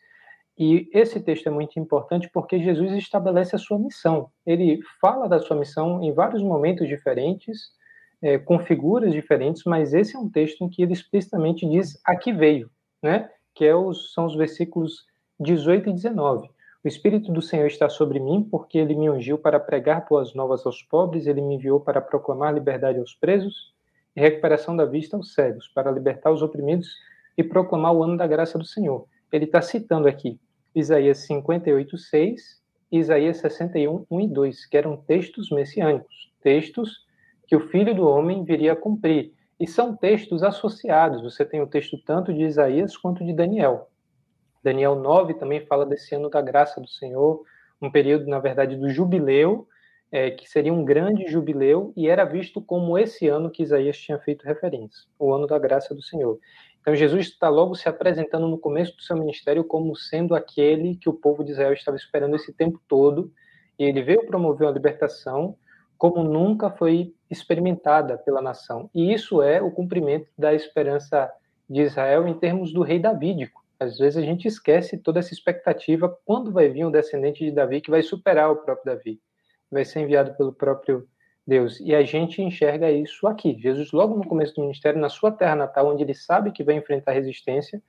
E 0.57 0.89
esse 0.93 1.19
texto 1.19 1.47
é 1.47 1.49
muito 1.49 1.79
importante 1.79 2.29
porque 2.31 2.59
Jesus 2.59 2.91
estabelece 2.93 3.55
a 3.55 3.59
sua 3.59 3.79
missão. 3.79 4.29
Ele 4.45 4.79
fala 4.99 5.27
da 5.27 5.39
sua 5.39 5.57
missão 5.57 6.03
em 6.03 6.13
vários 6.13 6.43
momentos 6.43 6.87
diferentes, 6.87 7.71
é, 8.21 8.37
com 8.37 8.59
figuras 8.59 9.11
diferentes, 9.11 9.63
mas 9.65 9.93
esse 9.93 10.15
é 10.15 10.19
um 10.19 10.29
texto 10.29 10.63
em 10.63 10.69
que 10.69 10.83
ele 10.83 10.93
explicitamente 10.93 11.67
diz 11.67 11.99
a 12.05 12.15
que 12.15 12.31
veio, 12.31 12.69
né? 13.01 13.29
que 13.55 13.65
é 13.65 13.75
os, 13.75 14.13
são 14.13 14.25
os 14.25 14.35
versículos 14.35 15.05
18 15.39 15.89
e 15.89 15.93
19. 15.93 16.49
O 16.83 16.87
Espírito 16.87 17.31
do 17.31 17.43
Senhor 17.43 17.67
está 17.67 17.87
sobre 17.89 18.19
mim, 18.19 18.47
porque 18.49 18.79
ele 18.79 18.95
me 18.95 19.07
ungiu 19.07 19.37
para 19.37 19.59
pregar 19.59 20.03
boas 20.09 20.33
novas 20.33 20.65
aos 20.65 20.81
pobres, 20.81 21.27
ele 21.27 21.39
me 21.39 21.53
enviou 21.53 21.79
para 21.79 22.01
proclamar 22.01 22.51
liberdade 22.55 22.97
aos 22.97 23.13
presos 23.13 23.71
e 24.15 24.19
recuperação 24.19 24.75
da 24.75 24.83
vista 24.83 25.15
aos 25.15 25.35
cegos, 25.35 25.67
para 25.67 25.91
libertar 25.91 26.31
os 26.31 26.41
oprimidos 26.41 26.89
e 27.37 27.43
proclamar 27.43 27.93
o 27.93 28.01
ano 28.01 28.17
da 28.17 28.25
graça 28.25 28.57
do 28.57 28.65
Senhor. 28.65 29.05
Ele 29.31 29.45
está 29.45 29.61
citando 29.61 30.07
aqui 30.07 30.39
Isaías 30.73 31.19
58, 31.19 31.95
6 31.99 32.61
e 32.91 32.97
Isaías 32.97 33.37
61, 33.37 34.07
1 34.09 34.21
e 34.21 34.27
2, 34.27 34.65
que 34.65 34.75
eram 34.75 34.97
textos 34.97 35.51
messiânicos, 35.51 36.31
textos 36.41 37.05
que 37.45 37.55
o 37.55 37.67
Filho 37.67 37.93
do 37.93 38.07
Homem 38.07 38.43
viria 38.43 38.73
a 38.73 38.75
cumprir. 38.75 39.33
E 39.59 39.67
são 39.67 39.95
textos 39.95 40.41
associados. 40.41 41.21
Você 41.21 41.45
tem 41.45 41.61
o 41.61 41.67
texto 41.67 41.95
tanto 42.03 42.33
de 42.33 42.41
Isaías 42.41 42.97
quanto 42.97 43.23
de 43.23 43.33
Daniel. 43.33 43.90
Daniel 44.63 44.95
9 44.95 45.35
também 45.35 45.65
fala 45.65 45.85
desse 45.85 46.13
ano 46.15 46.29
da 46.29 46.41
graça 46.41 46.79
do 46.79 46.87
Senhor, 46.87 47.43
um 47.81 47.89
período, 47.89 48.27
na 48.27 48.39
verdade, 48.39 48.75
do 48.75 48.89
jubileu, 48.89 49.67
é, 50.11 50.29
que 50.29 50.47
seria 50.47 50.73
um 50.73 50.83
grande 50.83 51.27
jubileu 51.27 51.93
e 51.95 52.07
era 52.07 52.25
visto 52.25 52.61
como 52.61 52.97
esse 52.97 53.27
ano 53.27 53.49
que 53.49 53.63
Isaías 53.63 53.97
tinha 53.97 54.19
feito 54.19 54.45
referência, 54.45 55.07
o 55.17 55.33
ano 55.33 55.47
da 55.47 55.57
graça 55.57 55.95
do 55.95 56.01
Senhor. 56.01 56.37
Então 56.81 56.95
Jesus 56.95 57.27
está 57.27 57.47
logo 57.47 57.75
se 57.75 57.87
apresentando 57.87 58.47
no 58.47 58.57
começo 58.57 58.95
do 58.95 59.03
seu 59.03 59.15
ministério 59.15 59.63
como 59.63 59.95
sendo 59.95 60.35
aquele 60.35 60.95
que 60.95 61.07
o 61.07 61.13
povo 61.13 61.43
de 61.43 61.51
Israel 61.51 61.73
estava 61.73 61.95
esperando 61.95 62.35
esse 62.35 62.51
tempo 62.51 62.81
todo, 62.87 63.31
e 63.79 63.83
ele 63.85 64.01
veio 64.01 64.25
promover 64.25 64.67
uma 64.67 64.73
libertação 64.73 65.55
como 65.97 66.23
nunca 66.23 66.69
foi 66.69 67.13
experimentada 67.29 68.17
pela 68.17 68.41
nação. 68.41 68.89
E 68.93 69.13
isso 69.13 69.41
é 69.41 69.61
o 69.61 69.71
cumprimento 69.71 70.27
da 70.37 70.53
esperança 70.53 71.31
de 71.69 71.81
Israel 71.81 72.27
em 72.27 72.33
termos 72.33 72.73
do 72.73 72.81
rei 72.81 72.99
davídico. 72.99 73.60
Às 73.81 73.97
vezes 73.97 74.17
a 74.17 74.21
gente 74.21 74.47
esquece 74.47 74.95
toda 74.95 75.17
essa 75.17 75.33
expectativa 75.33 76.15
quando 76.23 76.51
vai 76.51 76.69
vir 76.69 76.85
um 76.85 76.91
descendente 76.91 77.43
de 77.43 77.51
Davi 77.51 77.81
que 77.81 77.89
vai 77.89 78.03
superar 78.03 78.51
o 78.51 78.57
próprio 78.57 78.93
Davi 78.93 79.19
vai 79.71 79.83
ser 79.85 80.01
enviado 80.01 80.35
pelo 80.35 80.53
próprio 80.53 81.07
Deus. 81.47 81.79
E 81.79 81.95
a 81.95 82.03
gente 82.03 82.43
enxerga 82.43 82.91
isso 82.91 83.25
aqui. 83.25 83.57
Jesus, 83.59 83.91
logo 83.91 84.15
no 84.15 84.27
começo 84.27 84.53
do 84.53 84.61
ministério, 84.61 84.99
na 84.99 85.09
sua 85.09 85.31
terra 85.31 85.55
natal, 85.55 85.87
onde 85.87 86.03
ele 86.03 86.13
sabe 86.13 86.51
que 86.51 86.63
vai 86.63 86.75
enfrentar 86.75 87.13
resistência, 87.13 87.81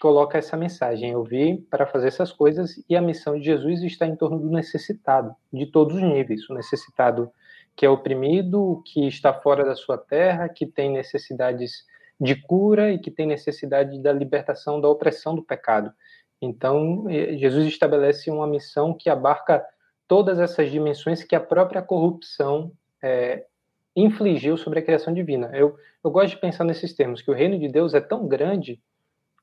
coloca 0.00 0.38
essa 0.38 0.56
mensagem: 0.56 1.10
Eu 1.10 1.24
vim 1.24 1.58
para 1.58 1.86
fazer 1.86 2.08
essas 2.08 2.32
coisas 2.32 2.82
e 2.88 2.96
a 2.96 3.02
missão 3.02 3.36
de 3.36 3.44
Jesus 3.44 3.82
está 3.82 4.06
em 4.06 4.16
torno 4.16 4.38
do 4.38 4.48
necessitado, 4.48 5.34
de 5.52 5.66
todos 5.66 5.96
os 5.96 6.02
níveis. 6.02 6.48
O 6.48 6.54
necessitado 6.54 7.30
que 7.76 7.84
é 7.84 7.90
oprimido, 7.90 8.82
que 8.86 9.06
está 9.06 9.34
fora 9.34 9.64
da 9.64 9.74
sua 9.74 9.98
terra, 9.98 10.48
que 10.48 10.66
tem 10.66 10.90
necessidades 10.90 11.84
de 12.20 12.34
cura 12.34 12.92
e 12.92 12.98
que 12.98 13.10
tem 13.10 13.26
necessidade 13.26 14.00
da 14.00 14.12
libertação 14.12 14.80
da 14.80 14.88
opressão 14.88 15.34
do 15.34 15.42
pecado. 15.42 15.92
Então, 16.40 17.06
eh, 17.08 17.36
Jesus 17.36 17.66
estabelece 17.66 18.30
uma 18.30 18.46
missão 18.46 18.94
que 18.94 19.08
abarca 19.08 19.64
todas 20.08 20.38
essas 20.38 20.70
dimensões 20.70 21.24
que 21.24 21.34
a 21.34 21.40
própria 21.40 21.80
corrupção 21.80 22.72
é, 23.02 23.46
infligiu 23.94 24.56
sobre 24.56 24.80
a 24.80 24.82
criação 24.82 25.12
divina. 25.12 25.50
Eu, 25.54 25.76
eu 26.04 26.10
gosto 26.10 26.34
de 26.34 26.40
pensar 26.40 26.64
nesses 26.64 26.94
termos, 26.94 27.22
que 27.22 27.30
o 27.30 27.34
reino 27.34 27.58
de 27.58 27.68
Deus 27.68 27.94
é 27.94 28.00
tão 28.00 28.26
grande 28.26 28.80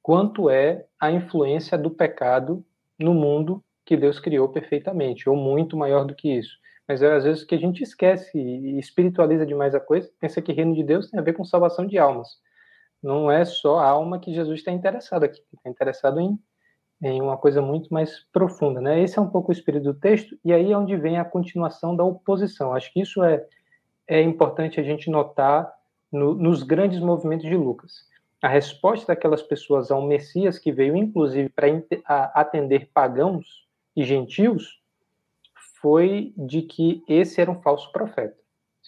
quanto 0.02 0.50
é 0.50 0.86
a 1.00 1.12
influência 1.12 1.78
do 1.78 1.90
pecado 1.90 2.64
no 3.00 3.14
mundo 3.14 3.64
que 3.86 3.98
Deus 3.98 4.20
criou 4.20 4.50
perfeitamente, 4.50 5.30
ou 5.30 5.36
muito 5.36 5.76
maior 5.76 6.06
do 6.06 6.16
que 6.16 6.30
isso. 6.38 6.58
Mas 6.88 7.02
é 7.02 7.12
às 7.12 7.24
vezes 7.24 7.44
que 7.44 7.56
a 7.56 7.60
gente 7.60 7.82
esquece 7.82 8.38
e 8.38 8.78
espiritualiza 8.80 9.46
demais 9.46 9.74
a 9.74 9.80
coisa, 9.80 10.10
pensa 10.20 10.42
que 10.42 10.52
reino 10.52 10.76
de 10.76 10.84
Deus 10.84 11.10
tem 11.10 11.20
a 11.20 11.24
ver 11.24 11.34
com 11.34 11.44
salvação 11.44 11.86
de 11.86 11.98
almas. 11.98 12.28
Não 13.02 13.32
é 13.32 13.46
só 13.46 13.80
a 13.80 13.88
alma 13.90 14.20
que 14.20 14.34
Jesus 14.34 14.60
está 14.60 14.72
interessado 14.72 15.24
aqui, 15.24 15.42
está 15.54 15.70
interessado 15.70 16.20
em 16.20 16.38
em 17.02 17.22
uma 17.22 17.38
coisa 17.38 17.62
muito 17.62 17.94
mais 17.94 18.26
profunda, 18.32 18.82
né? 18.82 19.02
Esse 19.02 19.18
é 19.18 19.22
um 19.22 19.30
pouco 19.30 19.50
o 19.50 19.54
espírito 19.54 19.84
do 19.86 19.94
texto 19.94 20.38
e 20.44 20.52
aí 20.52 20.72
é 20.72 20.78
onde 20.78 20.98
vem 20.98 21.18
a 21.18 21.24
continuação 21.24 21.96
da 21.96 22.04
oposição. 22.04 22.74
Acho 22.74 22.92
que 22.92 23.02
isso 23.02 23.24
é 23.24 23.46
é 24.06 24.22
importante 24.24 24.80
a 24.80 24.84
gente 24.84 25.10
notar 25.10 25.72
no, 26.12 26.34
nos 26.34 26.64
grandes 26.64 27.00
movimentos 27.00 27.48
de 27.48 27.56
Lucas. 27.56 28.08
A 28.42 28.48
resposta 28.48 29.08
daquelas 29.08 29.44
pessoas 29.44 29.92
ao 29.92 30.02
Messias 30.02 30.58
que 30.58 30.72
veio 30.72 30.96
inclusive 30.96 31.50
para 31.50 31.68
atender 32.34 32.90
pagãos 32.92 33.68
e 33.96 34.04
gentios 34.04 34.82
foi 35.80 36.34
de 36.36 36.64
que 36.64 37.04
esse 37.08 37.40
era 37.40 37.52
um 37.52 37.62
falso 37.62 37.92
profeta. 37.92 38.36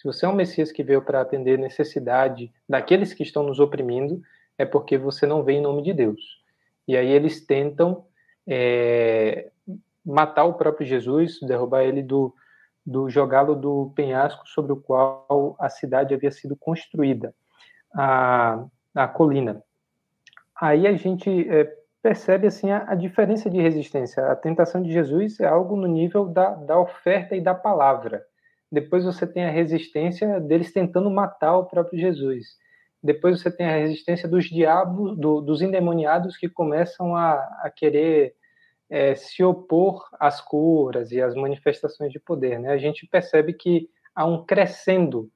Se 0.02 0.06
você 0.08 0.26
é 0.26 0.28
um 0.28 0.34
Messias 0.34 0.72
que 0.72 0.82
veio 0.82 1.00
para 1.00 1.20
atender 1.20 1.56
necessidade 1.56 2.52
daqueles 2.68 3.14
que 3.14 3.22
estão 3.22 3.44
nos 3.44 3.60
oprimindo, 3.60 4.20
é 4.58 4.64
porque 4.64 4.98
você 4.98 5.26
não 5.26 5.44
veio 5.44 5.60
em 5.60 5.62
nome 5.62 5.80
de 5.80 5.92
Deus. 5.92 6.42
E 6.88 6.96
aí 6.96 7.08
eles 7.08 7.46
tentam 7.46 8.04
é, 8.44 9.52
matar 10.04 10.42
o 10.42 10.54
próprio 10.54 10.84
Jesus, 10.84 11.38
derrubar 11.40 11.84
ele 11.84 12.02
do, 12.02 12.34
do 12.84 13.08
jogá-lo 13.08 13.54
do 13.54 13.92
penhasco 13.94 14.42
sobre 14.48 14.72
o 14.72 14.76
qual 14.76 15.54
a 15.60 15.68
cidade 15.68 16.12
havia 16.12 16.32
sido 16.32 16.56
construída, 16.56 17.32
a, 17.94 18.64
a 18.92 19.06
colina. 19.06 19.62
Aí 20.60 20.84
a 20.84 20.94
gente 20.94 21.48
é, 21.48 21.72
percebe 22.02 22.48
assim 22.48 22.72
a, 22.72 22.90
a, 22.90 22.96
diferença 22.96 23.48
de 23.48 23.60
resistência. 23.60 24.26
A 24.26 24.34
tentação 24.34 24.82
de 24.82 24.92
Jesus 24.92 25.38
é 25.38 25.46
algo 25.46 25.76
no 25.76 25.86
nível 25.86 26.26
da, 26.26 26.56
da 26.56 26.76
oferta 26.76 27.36
e 27.36 27.40
da 27.40 27.54
palavra. 27.54 28.26
Depois 28.72 29.04
você 29.04 29.26
tem 29.26 29.44
a 29.44 29.50
resistência 29.50 30.40
deles 30.40 30.72
tentando 30.72 31.10
matar 31.10 31.58
o 31.58 31.66
próprio 31.66 32.00
Jesus. 32.00 32.56
Depois 33.02 33.38
você 33.38 33.50
tem 33.50 33.66
a 33.66 33.76
resistência 33.76 34.26
dos 34.26 34.46
diabos, 34.46 35.14
do, 35.18 35.42
dos 35.42 35.60
endemoniados 35.60 36.38
que 36.38 36.48
começam 36.48 37.14
a, 37.14 37.34
a 37.62 37.70
querer 37.70 38.34
é, 38.88 39.14
se 39.14 39.44
opor 39.44 40.08
às 40.18 40.40
curas 40.40 41.12
e 41.12 41.20
às 41.20 41.34
manifestações 41.34 42.10
de 42.10 42.18
poder. 42.18 42.58
Né? 42.58 42.72
A 42.72 42.78
gente 42.78 43.06
percebe 43.06 43.52
que 43.52 43.90
há 44.14 44.24
um 44.24 44.42
crescendo 44.42 45.30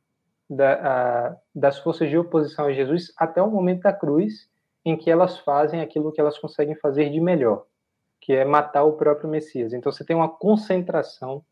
da, 0.49 0.73
a, 0.75 1.37
das 1.55 1.79
forças 1.79 2.09
de 2.09 2.17
oposição 2.17 2.65
a 2.65 2.73
Jesus 2.73 3.13
até 3.19 3.43
o 3.43 3.51
momento 3.51 3.83
da 3.83 3.93
cruz, 3.93 4.49
em 4.83 4.97
que 4.97 5.11
elas 5.11 5.39
fazem 5.41 5.83
aquilo 5.83 6.13
que 6.13 6.21
elas 6.21 6.39
conseguem 6.39 6.77
fazer 6.77 7.11
de 7.11 7.21
melhor, 7.21 7.67
que 8.19 8.33
é 8.33 8.47
matar 8.47 8.85
o 8.85 8.95
próprio 8.95 9.29
Messias. 9.29 9.75
Então 9.75 9.93
você 9.93 10.05
tem 10.05 10.17
uma 10.17 10.29
concentração 10.29 11.45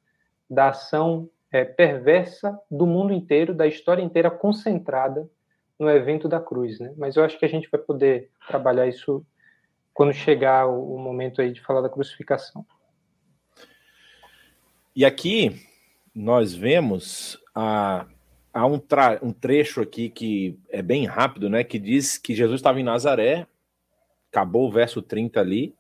da 0.48 0.68
ação 0.68 1.28
é, 1.54 1.64
perversa 1.64 2.60
do 2.68 2.84
mundo 2.84 3.12
inteiro, 3.12 3.54
da 3.54 3.64
história 3.64 4.02
inteira 4.02 4.28
concentrada 4.28 5.30
no 5.78 5.88
evento 5.88 6.26
da 6.26 6.40
cruz, 6.40 6.80
né? 6.80 6.92
Mas 6.96 7.14
eu 7.14 7.22
acho 7.22 7.38
que 7.38 7.44
a 7.44 7.48
gente 7.48 7.70
vai 7.70 7.80
poder 7.80 8.28
trabalhar 8.48 8.88
isso 8.88 9.24
quando 9.92 10.12
chegar 10.12 10.66
o, 10.66 10.98
momento 10.98 11.40
aí 11.40 11.52
de 11.52 11.60
falar 11.60 11.80
da 11.80 11.88
crucificação. 11.88 12.66
E 14.96 15.04
aqui 15.04 15.64
nós 16.12 16.52
vemos 16.52 17.40
a, 17.54 18.04
há 18.52 18.66
um, 18.66 18.80
um 19.22 19.32
trecho 19.32 19.80
aqui 19.80 20.10
que 20.10 20.58
é 20.68 20.82
bem 20.82 21.06
rápido, 21.06 21.48
né? 21.48 21.62
Que 21.62 21.78
diz 21.78 22.18
que 22.18 22.34
Jesus 22.34 22.58
estava 22.58 22.80
em 22.80 22.84
Nazaré, 22.84 23.46
acabou 24.28 24.66
o 24.66 24.72
verso 24.72 25.00
30 25.00 25.38
ali, 25.38 25.72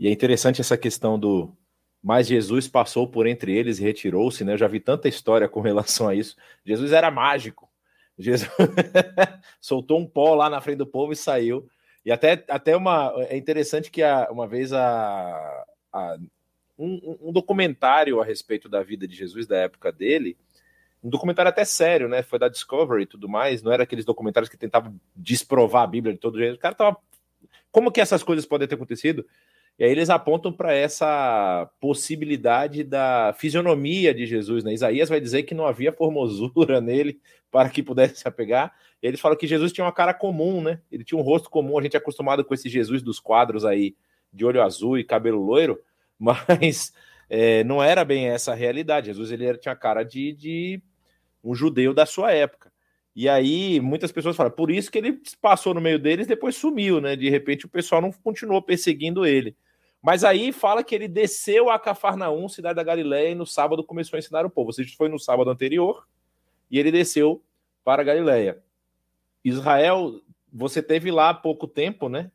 e 0.00 0.08
é 0.08 0.10
interessante 0.10 0.62
essa 0.62 0.78
questão 0.78 1.18
do 1.18 1.52
mas 2.02 2.26
Jesus 2.26 2.68
passou 2.68 3.08
por 3.08 3.26
entre 3.26 3.56
eles 3.56 3.78
e 3.78 3.82
retirou-se, 3.82 4.44
né? 4.44 4.52
Eu 4.52 4.58
já 4.58 4.68
vi 4.68 4.80
tanta 4.80 5.08
história 5.08 5.48
com 5.48 5.60
relação 5.60 6.08
a 6.08 6.14
isso. 6.14 6.36
Jesus 6.64 6.92
era 6.92 7.10
mágico, 7.10 7.68
Jesus 8.18 8.50
soltou 9.60 9.98
um 9.98 10.06
pó 10.06 10.34
lá 10.34 10.48
na 10.48 10.60
frente 10.60 10.78
do 10.78 10.86
povo 10.86 11.12
e 11.12 11.16
saiu. 11.16 11.68
E 12.04 12.12
até, 12.12 12.44
até 12.48 12.76
uma. 12.76 13.12
É 13.28 13.36
interessante 13.36 13.90
que 13.90 14.02
a, 14.02 14.28
uma 14.30 14.46
vez 14.46 14.72
a, 14.72 15.66
a 15.92 16.16
um, 16.78 17.18
um, 17.20 17.32
documentário 17.32 18.20
a 18.20 18.24
respeito 18.24 18.68
da 18.68 18.82
vida 18.82 19.08
de 19.08 19.16
Jesus, 19.16 19.46
da 19.46 19.56
época 19.56 19.90
dele, 19.90 20.36
um 21.02 21.10
documentário 21.10 21.48
até 21.48 21.64
sério, 21.64 22.08
né? 22.08 22.22
Foi 22.22 22.38
da 22.38 22.48
Discovery 22.48 23.02
e 23.02 23.06
tudo 23.06 23.28
mais, 23.28 23.62
não 23.62 23.72
era 23.72 23.82
aqueles 23.82 24.04
documentários 24.04 24.48
que 24.48 24.56
tentavam 24.56 24.98
desprovar 25.14 25.82
a 25.82 25.86
Bíblia 25.86 26.14
de 26.14 26.20
todo 26.20 26.38
jeito. 26.38 26.54
O 26.54 26.60
cara 26.60 26.74
tava. 26.74 26.96
Como 27.70 27.90
que 27.90 28.00
essas 28.00 28.22
coisas 28.22 28.46
podem 28.46 28.66
ter 28.66 28.76
acontecido? 28.76 29.26
E 29.78 29.84
aí 29.84 29.90
eles 29.90 30.08
apontam 30.08 30.50
para 30.50 30.72
essa 30.72 31.70
possibilidade 31.78 32.82
da 32.82 33.34
fisionomia 33.38 34.14
de 34.14 34.24
Jesus, 34.24 34.64
né? 34.64 34.72
Isaías 34.72 35.08
vai 35.08 35.20
dizer 35.20 35.42
que 35.42 35.54
não 35.54 35.66
havia 35.66 35.92
formosura 35.92 36.80
nele 36.80 37.20
para 37.50 37.68
que 37.68 37.82
pudesse 37.82 38.16
se 38.16 38.28
apegar. 38.28 38.74
E 39.02 39.06
eles 39.06 39.20
falam 39.20 39.36
que 39.36 39.46
Jesus 39.46 39.72
tinha 39.72 39.84
uma 39.84 39.92
cara 39.92 40.14
comum, 40.14 40.62
né? 40.62 40.80
Ele 40.90 41.04
tinha 41.04 41.18
um 41.18 41.22
rosto 41.22 41.50
comum, 41.50 41.78
a 41.78 41.82
gente 41.82 41.94
é 41.94 41.98
acostumado 41.98 42.42
com 42.42 42.54
esse 42.54 42.70
Jesus 42.70 43.02
dos 43.02 43.20
quadros 43.20 43.66
aí, 43.66 43.94
de 44.32 44.46
olho 44.46 44.62
azul 44.62 44.98
e 44.98 45.04
cabelo 45.04 45.42
loiro, 45.42 45.78
mas 46.18 46.94
é, 47.28 47.62
não 47.64 47.82
era 47.82 48.02
bem 48.02 48.28
essa 48.28 48.52
a 48.52 48.54
realidade. 48.54 49.08
Jesus 49.08 49.30
ele 49.30 49.58
tinha 49.58 49.76
cara 49.76 50.02
de, 50.02 50.32
de 50.32 50.82
um 51.44 51.54
judeu 51.54 51.92
da 51.92 52.06
sua 52.06 52.32
época. 52.32 52.72
E 53.14 53.28
aí 53.28 53.78
muitas 53.80 54.10
pessoas 54.10 54.36
falam, 54.36 54.52
por 54.52 54.70
isso 54.70 54.90
que 54.90 54.98
ele 54.98 55.20
passou 55.40 55.74
no 55.74 55.80
meio 55.82 55.98
deles, 55.98 56.26
depois 56.26 56.56
sumiu, 56.56 56.98
né? 56.98 57.14
De 57.14 57.28
repente 57.28 57.66
o 57.66 57.68
pessoal 57.68 58.00
não 58.00 58.10
continuou 58.10 58.62
perseguindo 58.62 59.26
ele. 59.26 59.54
Mas 60.06 60.22
aí 60.22 60.52
fala 60.52 60.84
que 60.84 60.94
ele 60.94 61.08
desceu 61.08 61.68
a 61.68 61.80
Cafarnaum, 61.80 62.48
cidade 62.48 62.76
da 62.76 62.84
Galiléia, 62.84 63.30
e 63.30 63.34
no 63.34 63.44
sábado 63.44 63.82
começou 63.82 64.16
a 64.16 64.20
ensinar 64.20 64.46
o 64.46 64.50
povo. 64.50 64.70
Ou 64.70 64.86
foi 64.96 65.08
no 65.08 65.18
sábado 65.18 65.50
anterior 65.50 66.06
e 66.70 66.78
ele 66.78 66.92
desceu 66.92 67.42
para 67.84 68.02
a 68.02 68.04
Galiléia. 68.04 68.62
Israel, 69.44 70.20
você 70.52 70.80
teve 70.80 71.10
lá 71.10 71.30
há 71.30 71.34
pouco 71.34 71.66
tempo, 71.66 72.08
né? 72.08 72.30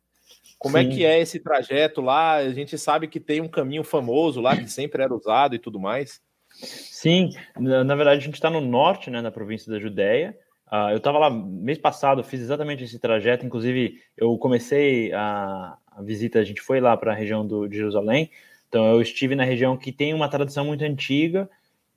Como 0.60 0.78
Sim. 0.78 0.84
é 0.84 0.90
que 0.90 1.06
é 1.06 1.22
esse 1.22 1.40
trajeto 1.40 2.02
lá? 2.02 2.34
A 2.34 2.52
gente 2.52 2.78
sabe 2.78 3.08
que 3.08 3.22
tem 3.22 3.40
um 3.40 3.48
caminho 3.48 3.86
famoso 3.86 4.42
lá 4.42 4.54
que 4.58 4.68
sempre 4.68 5.02
era 5.02 5.16
usado 5.16 5.56
e 5.56 5.60
tudo 5.60 5.80
mais. 5.80 6.22
Sim, 6.50 7.30
na 7.58 7.96
verdade 7.96 8.20
a 8.20 8.26
gente 8.26 8.34
está 8.34 8.50
no 8.50 8.60
norte, 8.60 9.10
né, 9.10 9.22
na 9.22 9.32
província 9.32 9.72
da 9.72 9.80
Judéia. 9.80 10.38
Uh, 10.68 10.92
eu 10.92 10.98
estava 10.98 11.18
lá 11.18 11.30
mês 11.30 11.78
passado, 11.78 12.22
fiz 12.22 12.42
exatamente 12.42 12.84
esse 12.84 13.00
trajeto. 13.00 13.46
Inclusive, 13.46 13.98
eu 14.18 14.38
comecei 14.38 15.14
a, 15.14 15.78
a 16.02 16.06
visita, 16.06 16.40
a 16.40 16.44
gente 16.44 16.62
foi 16.62 16.80
lá 16.80 16.96
para 16.98 17.12
a 17.12 17.16
região 17.16 17.46
do, 17.46 17.68
de 17.68 17.78
Jerusalém. 17.78 18.30
Então, 18.68 18.86
eu 18.92 19.02
estive 19.02 19.36
na 19.36 19.44
região 19.44 19.78
que 19.78 19.92
tem 19.92 20.14
uma 20.14 20.30
tradição 20.30 20.66
muito 20.66 20.84
antiga, 20.84 21.50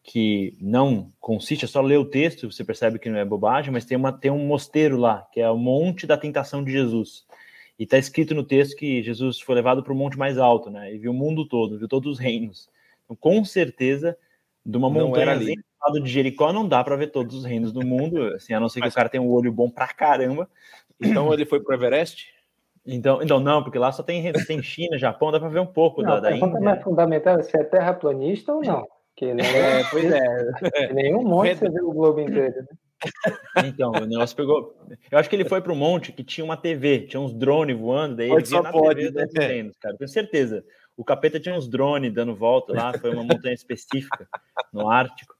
que 0.02 0.56
não 0.60 1.10
consiste, 1.20 1.64
é 1.64 1.68
só 1.68 1.80
ler 1.80 1.98
o 1.98 2.04
texto, 2.04 2.50
você 2.50 2.64
percebe 2.64 2.98
que 2.98 3.08
não 3.08 3.18
é 3.18 3.24
bobagem, 3.24 3.72
mas 3.72 3.84
tem, 3.84 3.96
uma, 3.96 4.12
tem 4.12 4.30
um 4.30 4.46
mosteiro 4.46 4.96
lá, 4.96 5.26
que 5.32 5.40
é 5.40 5.50
o 5.50 5.56
Monte 5.56 6.06
da 6.06 6.16
Tentação 6.16 6.62
de 6.62 6.70
Jesus. 6.72 7.24
E 7.78 7.84
está 7.84 7.96
escrito 7.96 8.34
no 8.34 8.44
texto 8.44 8.76
que 8.76 9.02
Jesus 9.02 9.40
foi 9.40 9.54
levado 9.54 9.82
para 9.82 9.92
o 9.92 9.96
monte 9.96 10.18
mais 10.18 10.38
alto, 10.38 10.70
né? 10.70 10.94
E 10.94 10.98
viu 10.98 11.10
o 11.10 11.14
mundo 11.14 11.46
todo, 11.48 11.78
viu 11.78 11.88
todos 11.88 12.12
os 12.12 12.18
reinos. 12.18 12.68
Então, 13.04 13.16
com 13.16 13.44
certeza, 13.44 14.16
de 14.64 14.76
uma 14.76 14.88
montanha 14.90 15.32
ali 15.32 15.56
lado 15.84 16.00
de 16.00 16.10
Jericó 16.10 16.52
não 16.52 16.66
dá 16.66 16.82
para 16.82 16.96
ver 16.96 17.08
todos 17.08 17.34
os 17.34 17.44
reinos 17.44 17.72
do 17.72 17.84
mundo, 17.84 18.22
assim, 18.34 18.54
a 18.54 18.60
não 18.60 18.68
ser 18.68 18.80
que 18.80 18.86
Mas... 18.86 18.94
o 18.94 18.96
cara 18.96 19.08
tenha 19.08 19.22
um 19.22 19.30
olho 19.30 19.52
bom 19.52 19.68
pra 19.68 19.88
caramba. 19.88 20.48
Então 21.00 21.32
ele 21.32 21.44
foi 21.44 21.60
pro 21.60 21.74
Everest? 21.74 22.32
Então, 22.86 23.22
então 23.22 23.40
não, 23.40 23.62
porque 23.62 23.78
lá 23.78 23.90
só 23.90 24.02
tem, 24.02 24.30
tem 24.46 24.62
China, 24.62 24.98
Japão, 24.98 25.32
dá 25.32 25.40
para 25.40 25.48
ver 25.48 25.60
um 25.60 25.66
pouco 25.66 26.02
não, 26.02 26.14
da, 26.14 26.20
da 26.20 26.36
Índia. 26.36 26.60
mais 26.60 26.82
fundamental 26.82 27.42
se 27.42 27.56
é 27.56 27.64
terraplanista 27.64 28.52
ou 28.52 28.62
não. 28.62 28.86
Que 29.16 29.32
nem 29.32 29.46
é, 29.46 29.84
pois 29.90 30.12
é. 30.12 30.92
Nenhum 30.92 31.22
monte 31.22 31.56
você 31.56 31.70
vê 31.70 31.80
o 31.80 31.92
globo 31.92 32.20
inteiro. 32.20 32.54
Né? 32.56 32.66
Então, 33.66 33.90
o 33.90 34.06
negócio 34.06 34.36
pegou. 34.36 34.76
Eu 35.10 35.18
acho 35.18 35.28
que 35.28 35.36
ele 35.36 35.48
foi 35.48 35.60
para 35.60 35.72
o 35.72 35.76
monte 35.76 36.12
que 36.12 36.24
tinha 36.24 36.44
uma 36.44 36.56
TV, 36.56 37.06
tinha 37.06 37.20
uns 37.20 37.32
drones 37.32 37.78
voando, 37.78 38.16
daí 38.16 38.30
ele 38.30 38.42
via 38.42 38.62
na 38.62 38.72
pode, 38.72 39.12
TV 39.12 39.26
né? 39.32 39.46
reinos, 39.46 39.76
cara. 39.78 39.96
Tenho 39.96 40.08
certeza. 40.08 40.64
O 40.96 41.04
capeta 41.04 41.40
tinha 41.40 41.54
uns 41.54 41.68
drones 41.68 42.12
dando 42.12 42.34
volta 42.34 42.72
lá, 42.72 42.92
foi 42.98 43.10
uma 43.10 43.24
montanha 43.24 43.54
específica 43.54 44.28
no 44.72 44.88
Ártico. 44.88 45.34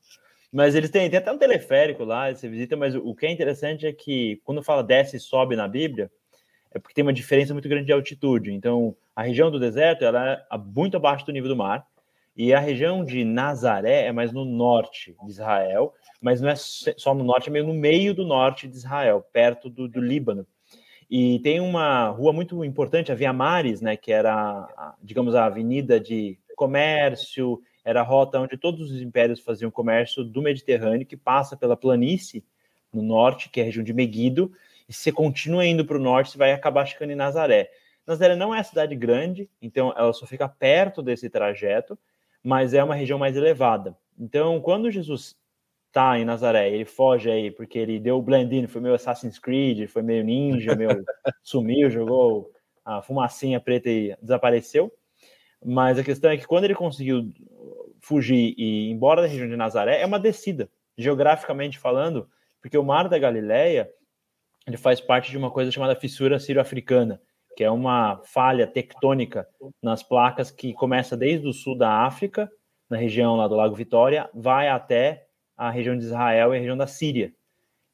Mas 0.52 0.74
eles 0.74 0.90
têm, 0.90 1.10
tem 1.10 1.18
até 1.18 1.32
um 1.32 1.38
teleférico 1.38 2.04
lá, 2.04 2.32
você 2.32 2.48
visita, 2.48 2.76
mas 2.76 2.94
o 2.94 3.14
que 3.14 3.26
é 3.26 3.30
interessante 3.30 3.86
é 3.86 3.92
que 3.92 4.40
quando 4.44 4.62
fala 4.62 4.84
desce 4.84 5.16
e 5.16 5.20
sobe 5.20 5.56
na 5.56 5.66
Bíblia, 5.66 6.10
é 6.74 6.78
porque 6.78 6.94
tem 6.94 7.02
uma 7.02 7.12
diferença 7.12 7.52
muito 7.52 7.68
grande 7.68 7.86
de 7.86 7.92
altitude. 7.92 8.52
Então, 8.52 8.94
a 9.14 9.22
região 9.22 9.50
do 9.50 9.60
deserto 9.60 10.04
ela 10.04 10.44
é 10.50 10.58
muito 10.58 10.96
abaixo 10.96 11.24
do 11.24 11.32
nível 11.32 11.48
do 11.48 11.56
mar, 11.56 11.86
e 12.36 12.52
a 12.52 12.58
região 12.58 13.04
de 13.04 13.24
Nazaré 13.24 14.06
é 14.06 14.12
mais 14.12 14.32
no 14.32 14.44
norte 14.44 15.16
de 15.24 15.30
Israel, 15.30 15.94
mas 16.20 16.40
não 16.40 16.48
é 16.48 16.56
só 16.56 17.14
no 17.14 17.22
norte, 17.22 17.48
é 17.48 17.52
meio 17.52 17.64
no 17.64 17.74
meio 17.74 18.12
do 18.12 18.26
norte 18.26 18.66
de 18.66 18.76
Israel, 18.76 19.24
perto 19.32 19.70
do, 19.70 19.86
do 19.86 20.00
Líbano. 20.00 20.44
E 21.08 21.38
tem 21.40 21.60
uma 21.60 22.08
rua 22.08 22.32
muito 22.32 22.64
importante, 22.64 23.12
a 23.12 23.14
Via 23.14 23.32
Maris, 23.32 23.80
né, 23.80 23.96
que 23.96 24.10
era, 24.10 24.96
digamos, 25.00 25.34
a 25.36 25.44
avenida 25.44 26.00
de 26.00 26.36
comércio 26.56 27.60
era 27.84 28.00
a 28.00 28.04
rota 28.04 28.40
onde 28.40 28.56
todos 28.56 28.90
os 28.90 29.02
impérios 29.02 29.40
faziam 29.40 29.70
comércio 29.70 30.24
do 30.24 30.40
Mediterrâneo, 30.40 31.06
que 31.06 31.16
passa 31.16 31.56
pela 31.56 31.76
planície 31.76 32.42
no 32.92 33.02
norte, 33.02 33.50
que 33.50 33.60
é 33.60 33.62
a 33.62 33.66
região 33.66 33.84
de 33.84 33.92
Meguido, 33.92 34.50
e 34.88 34.92
se 34.92 35.00
você 35.00 35.12
continua 35.12 35.64
indo 35.64 35.84
para 35.84 35.96
o 35.96 36.00
norte, 36.00 36.32
você 36.32 36.38
vai 36.38 36.52
acabar 36.52 36.86
chegando 36.86 37.10
em 37.10 37.16
Nazaré. 37.16 37.70
Nazaré 38.06 38.36
não 38.36 38.54
é 38.54 38.62
cidade 38.62 38.94
grande, 38.94 39.48
então 39.60 39.92
ela 39.96 40.12
só 40.12 40.26
fica 40.26 40.48
perto 40.48 41.02
desse 41.02 41.30
trajeto, 41.30 41.98
mas 42.42 42.74
é 42.74 42.84
uma 42.84 42.94
região 42.94 43.18
mais 43.18 43.36
elevada. 43.36 43.96
Então, 44.18 44.60
quando 44.60 44.90
Jesus 44.90 45.36
está 45.86 46.18
em 46.18 46.24
Nazaré, 46.24 46.70
ele 46.70 46.84
foge 46.84 47.30
aí 47.30 47.50
porque 47.50 47.78
ele 47.78 47.98
deu 47.98 48.18
o 48.18 48.22
blend-in, 48.22 48.66
foi 48.66 48.80
meio 48.80 48.94
Assassin's 48.94 49.38
Creed, 49.38 49.88
foi 49.88 50.02
meio 50.02 50.22
ninja, 50.22 50.74
meio 50.74 50.90
sumiu, 51.42 51.90
jogou 51.90 52.50
a 52.84 53.00
fumacinha 53.00 53.60
preta 53.60 53.88
e 53.88 54.14
desapareceu. 54.20 54.92
Mas 55.64 55.98
a 55.98 56.04
questão 56.04 56.30
é 56.30 56.36
que 56.36 56.46
quando 56.46 56.64
ele 56.64 56.74
conseguiu 56.74 57.32
fugir 58.00 58.54
e 58.58 58.88
ir 58.88 58.90
embora 58.90 59.22
da 59.22 59.28
região 59.28 59.48
de 59.48 59.56
Nazaré, 59.56 60.02
é 60.02 60.04
uma 60.04 60.20
descida, 60.20 60.68
geograficamente 60.98 61.78
falando, 61.78 62.28
porque 62.60 62.76
o 62.76 62.84
Mar 62.84 63.08
da 63.08 63.18
Galileia 63.18 63.90
ele 64.66 64.76
faz 64.76 65.00
parte 65.00 65.30
de 65.30 65.36
uma 65.36 65.50
coisa 65.50 65.70
chamada 65.70 65.94
fissura 65.94 66.38
sírio-africana, 66.38 67.20
que 67.56 67.62
é 67.62 67.70
uma 67.70 68.20
falha 68.24 68.66
tectônica 68.66 69.46
nas 69.82 70.02
placas 70.02 70.50
que 70.50 70.72
começa 70.72 71.16
desde 71.16 71.46
o 71.46 71.52
sul 71.52 71.76
da 71.76 72.04
África, 72.04 72.50
na 72.88 72.96
região 72.96 73.36
lá 73.36 73.46
do 73.46 73.54
Lago 73.54 73.74
Vitória, 73.74 74.28
vai 74.34 74.68
até 74.68 75.26
a 75.56 75.70
região 75.70 75.96
de 75.96 76.04
Israel 76.04 76.52
e 76.52 76.56
a 76.56 76.60
região 76.60 76.76
da 76.76 76.86
Síria. 76.86 77.32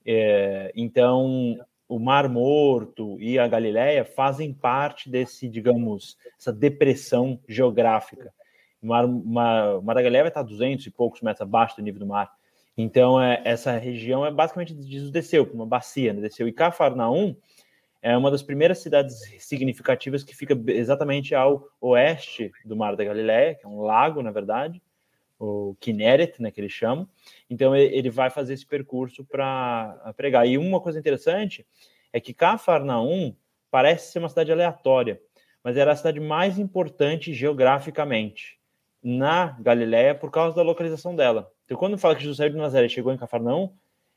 É, 0.07 0.73
então, 0.75 1.59
o 1.89 1.99
Mar 1.99 2.29
Morto 2.29 3.21
e 3.21 3.39
a 3.39 3.47
Galileia 3.47 4.05
fazem 4.05 4.53
parte 4.55 5.11
desse, 5.11 5.49
digamos, 5.49 6.17
essa 6.39 6.53
depressão 6.53 7.39
geográfica. 7.49 8.33
O 8.81 8.87
Mar, 8.87 9.07
Mar, 9.07 9.83
Mar 9.83 9.95
da 9.95 10.03
Galileia 10.03 10.25
vai 10.25 10.31
estar 10.31 10.43
200 10.43 10.87
e 10.87 10.91
poucos 10.91 11.21
metros 11.21 11.43
abaixo 11.43 11.77
do 11.77 11.83
nível 11.83 12.01
do 12.01 12.07
mar. 12.07 12.31
Então, 12.83 13.21
é, 13.21 13.43
essa 13.45 13.77
região 13.77 14.25
é 14.25 14.31
basicamente 14.31 14.75
desceu 15.11 15.49
uma 15.53 15.67
bacia, 15.67 16.13
né? 16.13 16.21
desceu. 16.21 16.49
E 16.49 16.53
Cafarnaum 16.53 17.37
é 18.03 18.17
uma 18.17 18.31
das 18.31 18.43
primeiras 18.43 18.79
cidades 18.79 19.21
significativas 19.39 20.25
que 20.25 20.35
fica 20.35 20.59
exatamente 20.69 21.35
ao 21.35 21.69
oeste 21.81 22.51
do 22.65 22.77
Mar 22.77 22.97
da 22.97 23.05
Galileia, 23.05 23.55
que 23.55 23.67
é 23.67 23.69
um 23.69 23.83
lago, 23.83 24.23
na 24.23 24.31
verdade, 24.31 24.81
o 25.39 25.77
Kinneret, 25.81 26.41
né, 26.41 26.51
que 26.51 26.61
eles 26.61 26.73
chamam. 26.73 27.09
Então 27.49 27.77
ele 27.77 28.11
vai 28.11 28.31
fazer 28.31 28.55
esse 28.55 28.67
percurso 28.67 29.25
para 29.25 30.13
pregar. 30.17 30.47
E 30.47 30.57
uma 30.57 30.81
coisa 30.81 30.99
interessante 30.99 31.67
é 32.13 32.21
que 32.21 32.33
Cafarnaum 32.33 33.35
parece 33.71 34.13
ser 34.13 34.19
uma 34.19 34.29
cidade 34.29 34.51
aleatória, 34.51 35.21
mas 35.63 35.77
era 35.77 35.93
a 35.93 35.97
cidade 35.97 36.19
mais 36.19 36.59
importante 36.59 37.35
geograficamente 37.35 38.59
na 39.03 39.57
Galiléia 39.61 40.15
por 40.15 40.31
causa 40.31 40.57
da 40.57 40.63
localização 40.63 41.15
dela. 41.15 41.51
Então 41.71 41.79
quando 41.79 41.97
fala 41.97 42.17
que 42.17 42.23
Jesus 42.23 42.37
saiu 42.37 42.51
de 42.51 42.57
Nazaré 42.57 42.87
e 42.87 42.91
chegou 42.91 43.13
em 43.13 43.17
Cafarnaum, 43.17 43.71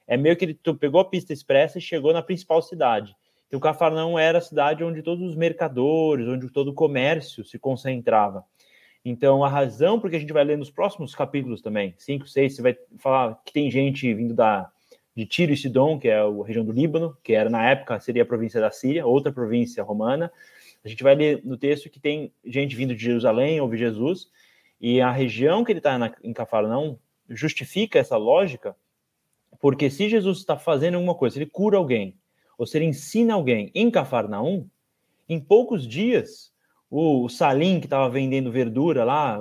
é 0.07 0.17
meio 0.17 0.35
que 0.35 0.43
ele 0.43 0.59
pegou 0.79 0.99
a 0.99 1.05
pista 1.05 1.31
expressa 1.31 1.77
e 1.77 1.81
chegou 1.81 2.11
na 2.11 2.23
principal 2.23 2.63
cidade. 2.63 3.15
Então 3.47 3.59
Cafarnaum 3.59 4.17
era 4.17 4.39
a 4.39 4.41
cidade 4.41 4.83
onde 4.83 5.03
todos 5.03 5.23
os 5.23 5.35
mercadores, 5.35 6.27
onde 6.27 6.49
todo 6.49 6.69
o 6.69 6.73
comércio 6.73 7.45
se 7.45 7.59
concentrava. 7.59 8.43
Então, 9.05 9.43
a 9.43 9.49
razão 9.49 9.99
porque 9.99 10.15
a 10.15 10.19
gente 10.19 10.33
vai 10.33 10.43
ler 10.43 10.57
nos 10.57 10.71
próximos 10.71 11.13
capítulos 11.13 11.61
também, 11.61 11.93
5, 11.95 12.27
6, 12.27 12.55
você 12.55 12.61
vai 12.63 12.75
falar 12.97 13.39
que 13.45 13.53
tem 13.53 13.69
gente 13.69 14.11
vindo 14.15 14.33
da, 14.33 14.71
de 15.15 15.23
Tiro 15.23 15.51
e 15.51 15.57
Sidom, 15.57 15.99
que 15.99 16.07
é 16.07 16.21
a 16.21 16.43
região 16.43 16.65
do 16.65 16.71
Líbano, 16.71 17.15
que 17.21 17.33
era 17.33 17.51
na 17.51 17.69
época 17.69 17.99
seria 17.99 18.23
a 18.23 18.25
província 18.25 18.59
da 18.59 18.71
Síria, 18.71 19.05
outra 19.05 19.31
província 19.31 19.83
romana. 19.83 20.31
A 20.83 20.87
gente 20.87 21.03
vai 21.03 21.13
ler 21.13 21.41
no 21.43 21.55
texto 21.55 21.87
que 21.87 21.99
tem 21.99 22.33
gente 22.43 22.75
vindo 22.75 22.95
de 22.95 23.03
Jerusalém, 23.03 23.61
ouve 23.61 23.77
Jesus, 23.77 24.31
e 24.81 24.99
a 25.01 25.11
região 25.11 25.63
que 25.63 25.71
ele 25.71 25.79
está 25.79 26.15
em 26.23 26.33
Cafarnaum 26.33 26.97
justifica 27.29 27.99
essa 27.99 28.17
lógica, 28.17 28.75
porque 29.59 29.89
se 29.89 30.09
Jesus 30.09 30.39
está 30.39 30.57
fazendo 30.57 30.95
alguma 30.95 31.15
coisa, 31.15 31.37
ele 31.37 31.45
cura 31.45 31.77
alguém, 31.77 32.17
ou 32.57 32.65
se 32.65 32.77
ele 32.77 32.85
ensina 32.85 33.33
alguém 33.33 33.71
em 33.73 33.89
Cafarnaum, 33.89 34.67
em 35.27 35.39
poucos 35.39 35.87
dias 35.87 36.51
o 36.95 37.27
Salim, 37.27 37.79
que 37.79 37.87
estava 37.87 38.07
vendendo 38.07 38.51
verdura 38.51 39.03
lá, 39.03 39.39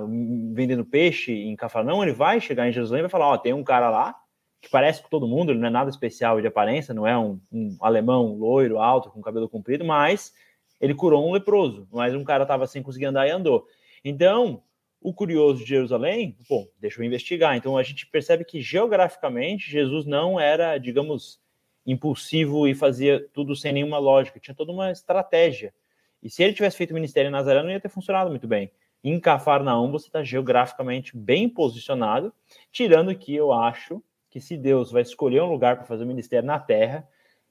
vendendo 0.53 0.83
peixe 0.83 1.31
em 1.31 1.55
Cafarnaum, 1.55 2.01
ele 2.01 2.11
vai 2.11 2.41
chegar 2.41 2.67
em 2.67 2.71
Jerusalém 2.71 3.01
e 3.01 3.03
vai 3.03 3.11
falar: 3.11 3.29
Ó, 3.29 3.37
tem 3.37 3.53
um 3.53 3.63
cara 3.63 3.91
lá 3.91 4.15
que 4.59 4.69
parece 4.69 5.03
com 5.03 5.09
todo 5.09 5.27
mundo, 5.27 5.51
ele 5.51 5.59
não 5.59 5.67
é 5.67 5.69
nada 5.69 5.89
especial 5.89 6.41
de 6.41 6.47
aparência, 6.47 6.93
não 6.93 7.05
é 7.05 7.15
um, 7.15 7.39
um 7.51 7.77
alemão 7.81 8.33
loiro, 8.33 8.79
alto, 8.79 9.11
com 9.11 9.21
cabelo 9.21 9.47
comprido, 9.47 9.85
mas 9.85 10.33
ele 10.79 10.95
curou 10.95 11.27
um 11.27 11.33
leproso, 11.33 11.87
mas 11.91 12.15
um 12.15 12.23
cara 12.23 12.43
estava 12.43 12.65
sem 12.65 12.81
conseguir 12.81 13.05
andar 13.05 13.27
e 13.27 13.31
andou. 13.31 13.67
Então, 14.03 14.63
o 15.03 15.13
curioso 15.13 15.59
de 15.59 15.69
Jerusalém, 15.69 16.37
bom, 16.49 16.65
deixa 16.79 17.01
eu 17.01 17.05
investigar. 17.05 17.57
Então 17.57 17.77
a 17.77 17.83
gente 17.83 18.07
percebe 18.07 18.45
que 18.45 18.61
geograficamente 18.61 19.69
Jesus 19.69 20.05
não 20.05 20.39
era, 20.39 20.77
digamos, 20.77 21.41
impulsivo 21.85 22.65
e 22.67 22.73
fazia 22.73 23.27
tudo 23.33 23.55
sem 23.55 23.73
nenhuma 23.73 23.97
lógica, 23.97 24.39
tinha 24.39 24.55
toda 24.55 24.71
uma 24.71 24.91
estratégia. 24.91 25.73
E 26.21 26.29
se 26.29 26.41
ele 26.41 26.53
tivesse 26.53 26.77
feito 26.77 26.91
o 26.91 26.93
ministério 26.93 27.27
em 27.27 27.31
Nazaré, 27.31 27.61
não 27.61 27.69
ia 27.69 27.81
ter 27.81 27.89
funcionado 27.89 28.29
muito 28.29 28.47
bem. 28.47 28.71
Em 29.03 29.19
Cafarnaum, 29.19 29.91
você 29.91 30.07
está 30.07 30.23
geograficamente 30.23 31.17
bem 31.17 31.49
posicionado, 31.49 32.33
tirando 32.71 33.13
que 33.13 33.35
eu 33.35 33.51
acho 33.51 34.01
que 34.29 34.39
se 34.39 34.55
Deus 34.55 34.89
vai 34.89 35.01
escolher 35.01 35.41
um 35.41 35.51
lugar 35.51 35.75
para 35.75 35.85
fazer 35.85 36.05
o 36.05 36.07
ministério 36.07 36.47
na 36.47 36.57
Terra, 36.57 37.05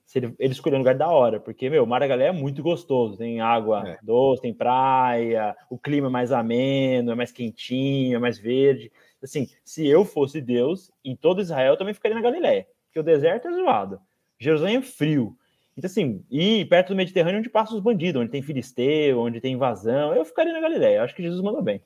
se 0.05 0.19
ele, 0.19 0.35
ele 0.37 0.53
escolheu 0.53 0.77
um 0.77 0.81
lugar 0.81 0.95
da 0.95 1.09
hora, 1.09 1.39
porque, 1.39 1.69
meu, 1.69 1.85
Maragalé 1.85 2.27
é 2.27 2.31
muito 2.31 2.61
gostoso, 2.61 3.17
tem 3.17 3.41
água 3.41 3.83
é. 3.87 3.97
doce, 4.03 4.41
tem 4.41 4.53
praia, 4.53 5.55
o 5.69 5.77
clima 5.77 6.07
é 6.07 6.11
mais 6.11 6.31
ameno, 6.31 7.11
é 7.11 7.15
mais 7.15 7.31
quentinho, 7.31 8.15
é 8.15 8.19
mais 8.19 8.37
verde. 8.37 8.91
Assim, 9.21 9.47
se 9.63 9.87
eu 9.87 10.03
fosse 10.03 10.41
Deus, 10.41 10.91
em 11.03 11.15
todo 11.15 11.41
Israel 11.41 11.73
eu 11.73 11.77
também 11.77 11.93
ficaria 11.93 12.15
na 12.15 12.21
Galiléia, 12.21 12.67
porque 12.85 12.99
o 12.99 13.03
deserto 13.03 13.47
é 13.47 13.53
zoado, 13.53 13.99
Jerusalém 14.37 14.77
é 14.77 14.81
frio. 14.81 15.37
Então, 15.75 15.87
assim, 15.87 16.23
e 16.29 16.65
perto 16.65 16.89
do 16.89 16.95
Mediterrâneo, 16.95 17.39
onde 17.39 17.49
passam 17.49 17.75
os 17.75 17.83
bandidos, 17.83 18.21
onde 18.21 18.31
tem 18.31 18.41
filisteu, 18.41 19.19
onde 19.19 19.41
tem 19.41 19.53
invasão, 19.53 20.13
eu 20.13 20.23
ficaria 20.23 20.53
na 20.53 20.61
Galiléia. 20.61 21.01
Acho 21.01 21.15
que 21.15 21.23
Jesus 21.23 21.41
mandou 21.41 21.63
bem. 21.63 21.81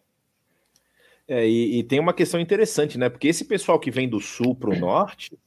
É, 1.28 1.48
e, 1.48 1.80
e, 1.80 1.84
tem 1.84 2.00
uma 2.00 2.14
questão 2.14 2.40
interessante, 2.40 2.98
né? 2.98 3.10
Porque 3.10 3.28
esse 3.28 3.46
pessoal 3.46 3.80
que 3.80 3.92
vem 3.92 4.08
do 4.08 4.20
sul 4.20 4.56
para 4.56 4.70
o 4.70 4.80
norte, 4.80 5.38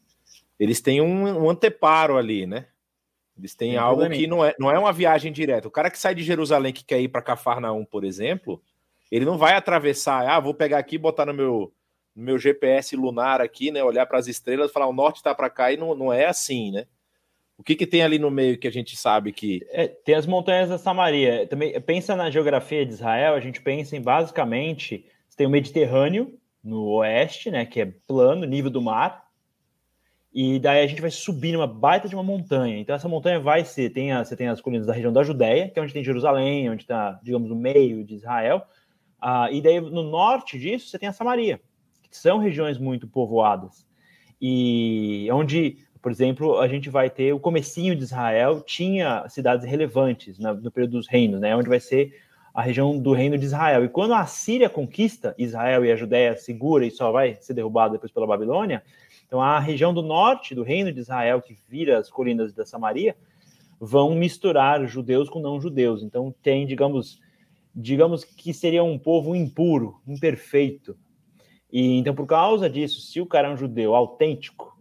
eles 0.60 0.82
têm 0.82 1.00
um, 1.00 1.44
um 1.44 1.48
anteparo 1.48 2.18
ali, 2.18 2.46
né? 2.46 2.66
Eles 3.36 3.54
têm 3.54 3.70
Tem 3.70 3.78
algo 3.78 4.06
que 4.10 4.26
não 4.26 4.44
é, 4.44 4.54
não 4.58 4.70
é 4.70 4.78
uma 4.78 4.92
viagem 4.92 5.32
direta. 5.32 5.66
O 5.66 5.70
cara 5.70 5.90
que 5.90 5.98
sai 5.98 6.14
de 6.14 6.22
Jerusalém 6.22 6.74
que 6.74 6.84
quer 6.84 7.00
ir 7.00 7.08
para 7.08 7.22
Cafarnaum, 7.22 7.86
por 7.86 8.04
exemplo, 8.04 8.62
ele 9.10 9.24
não 9.24 9.38
vai 9.38 9.54
atravessar, 9.54 10.28
ah, 10.28 10.38
vou 10.38 10.52
pegar 10.52 10.78
aqui 10.78 10.96
e 10.96 10.98
botar 10.98 11.24
no 11.24 11.32
meu, 11.32 11.72
no 12.14 12.22
meu 12.22 12.38
GPS 12.38 12.94
lunar 12.94 13.40
aqui, 13.40 13.70
né? 13.70 13.82
Olhar 13.82 14.04
para 14.04 14.18
as 14.18 14.28
estrelas, 14.28 14.70
falar 14.70 14.86
o 14.86 14.92
norte 14.92 15.16
está 15.16 15.34
para 15.34 15.48
cá 15.48 15.72
e 15.72 15.78
não, 15.78 15.94
não 15.94 16.12
é 16.12 16.26
assim, 16.26 16.70
né? 16.70 16.86
O 17.56 17.62
que, 17.62 17.74
que 17.74 17.86
tem 17.86 18.02
ali 18.02 18.18
no 18.18 18.30
meio 18.30 18.58
que 18.58 18.68
a 18.68 18.72
gente 18.72 18.96
sabe 18.96 19.32
que. 19.32 19.66
É, 19.70 19.88
tem 19.88 20.14
as 20.14 20.26
montanhas 20.26 20.68
da 20.68 20.76
Samaria. 20.76 21.46
Também 21.46 21.78
pensa 21.80 22.14
na 22.14 22.30
geografia 22.30 22.84
de 22.84 22.92
Israel, 22.92 23.34
a 23.34 23.40
gente 23.40 23.62
pensa 23.62 23.96
em 23.96 24.00
basicamente 24.02 25.06
você 25.26 25.36
tem 25.38 25.46
o 25.46 25.50
Mediterrâneo 25.50 26.38
no 26.62 26.84
oeste, 26.96 27.50
né? 27.50 27.64
Que 27.64 27.80
é 27.80 27.86
plano, 28.06 28.44
nível 28.44 28.70
do 28.70 28.82
mar. 28.82 29.29
E 30.32 30.60
daí 30.60 30.84
a 30.84 30.86
gente 30.86 31.00
vai 31.00 31.10
subir 31.10 31.52
numa 31.52 31.66
baita 31.66 32.08
de 32.08 32.14
uma 32.14 32.22
montanha. 32.22 32.78
Então 32.78 32.94
essa 32.94 33.08
montanha 33.08 33.40
vai 33.40 33.64
ser, 33.64 33.90
tem 33.90 34.12
a, 34.12 34.24
você 34.24 34.36
tem 34.36 34.48
as 34.48 34.60
colinas 34.60 34.86
da 34.86 34.92
região 34.92 35.12
da 35.12 35.24
Judéia, 35.24 35.68
que 35.68 35.78
é 35.78 35.82
onde 35.82 35.92
tem 35.92 36.04
Jerusalém, 36.04 36.70
onde 36.70 36.82
está, 36.82 37.18
digamos, 37.22 37.48
no 37.48 37.56
meio 37.56 38.04
de 38.04 38.14
Israel. 38.14 38.62
Ah, 39.20 39.48
e 39.50 39.60
daí 39.60 39.80
no 39.80 40.04
norte 40.04 40.58
disso 40.58 40.88
você 40.88 40.98
tem 40.98 41.08
a 41.08 41.12
Samaria, 41.12 41.60
que 42.08 42.16
são 42.16 42.38
regiões 42.38 42.78
muito 42.78 43.08
povoadas. 43.08 43.84
E 44.40 45.28
onde, 45.32 45.78
por 46.00 46.12
exemplo, 46.12 46.58
a 46.58 46.68
gente 46.68 46.88
vai 46.88 47.10
ter 47.10 47.32
o 47.32 47.40
comecinho 47.40 47.96
de 47.96 48.04
Israel, 48.04 48.62
tinha 48.62 49.28
cidades 49.28 49.66
relevantes 49.66 50.38
no, 50.38 50.54
no 50.54 50.70
período 50.70 50.92
dos 50.92 51.08
reinos, 51.08 51.40
né? 51.40 51.54
Onde 51.56 51.68
vai 51.68 51.80
ser 51.80 52.14
a 52.54 52.62
região 52.62 52.98
do 52.98 53.12
reino 53.12 53.36
de 53.36 53.46
Israel. 53.46 53.84
E 53.84 53.88
quando 53.88 54.14
a 54.14 54.24
Síria 54.26 54.68
conquista 54.68 55.34
Israel 55.36 55.84
e 55.84 55.92
a 55.92 55.96
Judéia 55.96 56.36
segura 56.36 56.86
e 56.86 56.90
só 56.90 57.12
vai 57.12 57.36
ser 57.40 57.54
derrubada 57.54 57.92
depois 57.92 58.12
pela 58.12 58.26
Babilônia, 58.26 58.82
então, 59.30 59.40
a 59.40 59.60
região 59.60 59.94
do 59.94 60.02
norte 60.02 60.56
do 60.56 60.64
reino 60.64 60.92
de 60.92 60.98
Israel, 60.98 61.40
que 61.40 61.56
vira 61.68 62.00
as 62.00 62.10
colinas 62.10 62.52
da 62.52 62.66
Samaria, 62.66 63.14
vão 63.78 64.12
misturar 64.12 64.84
judeus 64.88 65.30
com 65.30 65.38
não-judeus. 65.38 66.02
Então, 66.02 66.34
tem, 66.42 66.66
digamos, 66.66 67.20
digamos 67.72 68.24
que 68.24 68.52
seria 68.52 68.82
um 68.82 68.98
povo 68.98 69.36
impuro, 69.36 70.00
imperfeito. 70.04 70.98
E 71.72 71.96
então, 71.96 72.12
por 72.12 72.26
causa 72.26 72.68
disso, 72.68 73.00
se 73.02 73.20
o 73.20 73.26
cara 73.26 73.46
é 73.46 73.52
um 73.52 73.56
judeu 73.56 73.94
autêntico, 73.94 74.76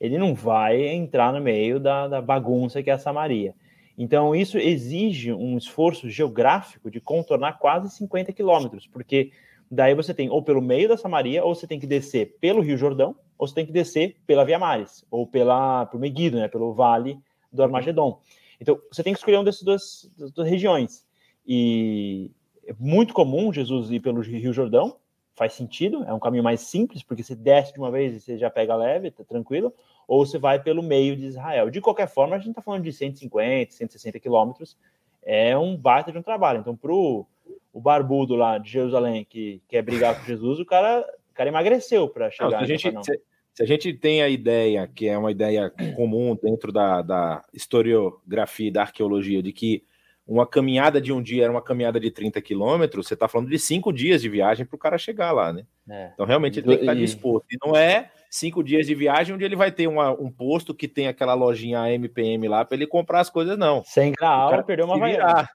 ele 0.00 0.18
não 0.18 0.34
vai 0.34 0.88
entrar 0.88 1.32
no 1.32 1.40
meio 1.40 1.78
da, 1.78 2.08
da 2.08 2.20
bagunça 2.20 2.82
que 2.82 2.90
é 2.90 2.94
a 2.94 2.98
Samaria. 2.98 3.54
Então, 3.96 4.34
isso 4.34 4.58
exige 4.58 5.32
um 5.32 5.56
esforço 5.56 6.10
geográfico 6.10 6.90
de 6.90 7.00
contornar 7.00 7.60
quase 7.60 7.94
50 7.94 8.32
quilômetros, 8.32 8.88
porque 8.88 9.30
daí 9.70 9.94
você 9.94 10.12
tem 10.12 10.28
ou 10.28 10.42
pelo 10.42 10.60
meio 10.60 10.88
da 10.88 10.96
Samaria, 10.96 11.44
ou 11.44 11.54
você 11.54 11.64
tem 11.64 11.78
que 11.78 11.86
descer 11.86 12.36
pelo 12.40 12.60
Rio 12.60 12.76
Jordão, 12.76 13.14
ou 13.38 13.46
você 13.46 13.54
tem 13.54 13.66
que 13.66 13.72
descer 13.72 14.16
pela 14.26 14.44
Via 14.44 14.58
Maris, 14.58 15.04
ou 15.10 15.26
pela, 15.26 15.86
por 15.86 16.00
Megiddo, 16.00 16.38
né, 16.38 16.48
pelo 16.48 16.74
Vale 16.74 17.18
do 17.52 17.62
Armagedon. 17.62 18.20
Então, 18.60 18.78
você 18.90 19.02
tem 19.02 19.12
que 19.12 19.18
escolher 19.18 19.36
uma 19.36 19.44
dessas 19.44 19.62
duas, 19.62 20.10
duas 20.34 20.48
regiões. 20.48 21.06
E 21.46 22.30
é 22.66 22.74
muito 22.78 23.14
comum 23.14 23.52
Jesus 23.52 23.90
ir 23.90 24.00
pelo 24.00 24.20
Rio 24.20 24.52
Jordão, 24.52 24.96
faz 25.34 25.52
sentido, 25.52 26.02
é 26.04 26.12
um 26.12 26.18
caminho 26.18 26.42
mais 26.42 26.60
simples, 26.62 27.02
porque 27.02 27.22
você 27.22 27.36
desce 27.36 27.72
de 27.72 27.78
uma 27.78 27.92
vez 27.92 28.14
e 28.14 28.20
você 28.20 28.36
já 28.36 28.50
pega 28.50 28.74
leve, 28.74 29.12
tá 29.12 29.22
tranquilo, 29.22 29.72
ou 30.06 30.26
você 30.26 30.36
vai 30.36 30.60
pelo 30.60 30.82
meio 30.82 31.16
de 31.16 31.26
Israel. 31.26 31.70
De 31.70 31.80
qualquer 31.80 32.08
forma, 32.08 32.34
a 32.34 32.38
gente 32.38 32.50
está 32.50 32.60
falando 32.60 32.82
de 32.82 32.92
150, 32.92 33.72
160 33.72 34.18
quilômetros, 34.18 34.76
é 35.22 35.56
um 35.56 35.76
baita 35.76 36.10
de 36.10 36.18
um 36.18 36.22
trabalho. 36.22 36.58
Então, 36.58 36.74
para 36.74 36.92
o 36.92 37.26
barbudo 37.72 38.34
lá 38.34 38.58
de 38.58 38.70
Jerusalém 38.70 39.24
que 39.24 39.62
quer 39.68 39.82
brigar 39.82 40.18
com 40.18 40.26
Jesus, 40.26 40.58
o 40.58 40.66
cara 40.66 41.06
cara 41.38 41.50
emagreceu 41.50 42.08
para 42.08 42.30
chegar. 42.30 42.50
Não, 42.50 42.58
se, 42.58 42.64
a 42.64 42.66
gente, 42.66 43.04
se, 43.04 43.20
se, 43.54 43.62
a 43.62 43.66
gente 43.66 43.92
tem 43.94 44.22
a 44.22 44.28
ideia, 44.28 44.90
que 44.92 45.06
é 45.06 45.16
uma 45.16 45.30
ideia 45.30 45.72
comum 45.94 46.36
dentro 46.42 46.72
da, 46.72 47.00
da 47.00 47.44
historiografia 47.54 48.68
e 48.68 48.72
da 48.72 48.82
arqueologia, 48.82 49.40
de 49.40 49.52
que 49.52 49.84
uma 50.26 50.46
caminhada 50.46 51.00
de 51.00 51.12
um 51.12 51.22
dia 51.22 51.44
era 51.44 51.52
uma 51.52 51.62
caminhada 51.62 52.00
de 52.00 52.10
30 52.10 52.42
quilômetros, 52.42 53.06
você 53.06 53.14
está 53.14 53.28
falando 53.28 53.48
de 53.48 53.58
cinco 53.58 53.92
dias 53.92 54.20
de 54.20 54.28
viagem 54.28 54.66
para 54.66 54.74
o 54.74 54.78
cara 54.78 54.98
chegar 54.98 55.30
lá, 55.30 55.52
né? 55.52 55.64
É. 55.88 56.10
Então, 56.12 56.26
realmente, 56.26 56.58
ele 56.58 56.66
tem 56.66 56.76
que 56.76 56.82
estar 56.82 56.94
tá 56.94 56.98
disposto. 56.98 57.46
E 57.50 57.56
não 57.64 57.74
é 57.74 58.10
cinco 58.28 58.62
dias 58.62 58.86
de 58.86 58.94
viagem 58.94 59.34
onde 59.34 59.44
ele 59.44 59.56
vai 59.56 59.70
ter 59.72 59.86
uma, 59.86 60.10
um 60.10 60.30
posto 60.30 60.74
que 60.74 60.86
tem 60.86 61.06
aquela 61.06 61.32
lojinha 61.32 61.90
MPM 61.90 62.46
lá 62.48 62.64
para 62.64 62.76
ele 62.76 62.86
comprar 62.86 63.20
as 63.20 63.30
coisas, 63.30 63.56
não. 63.56 63.82
Sem 63.84 64.12
graal, 64.12 64.64
perdeu 64.64 64.86
uma 64.86 65.02
virar. 65.02 65.48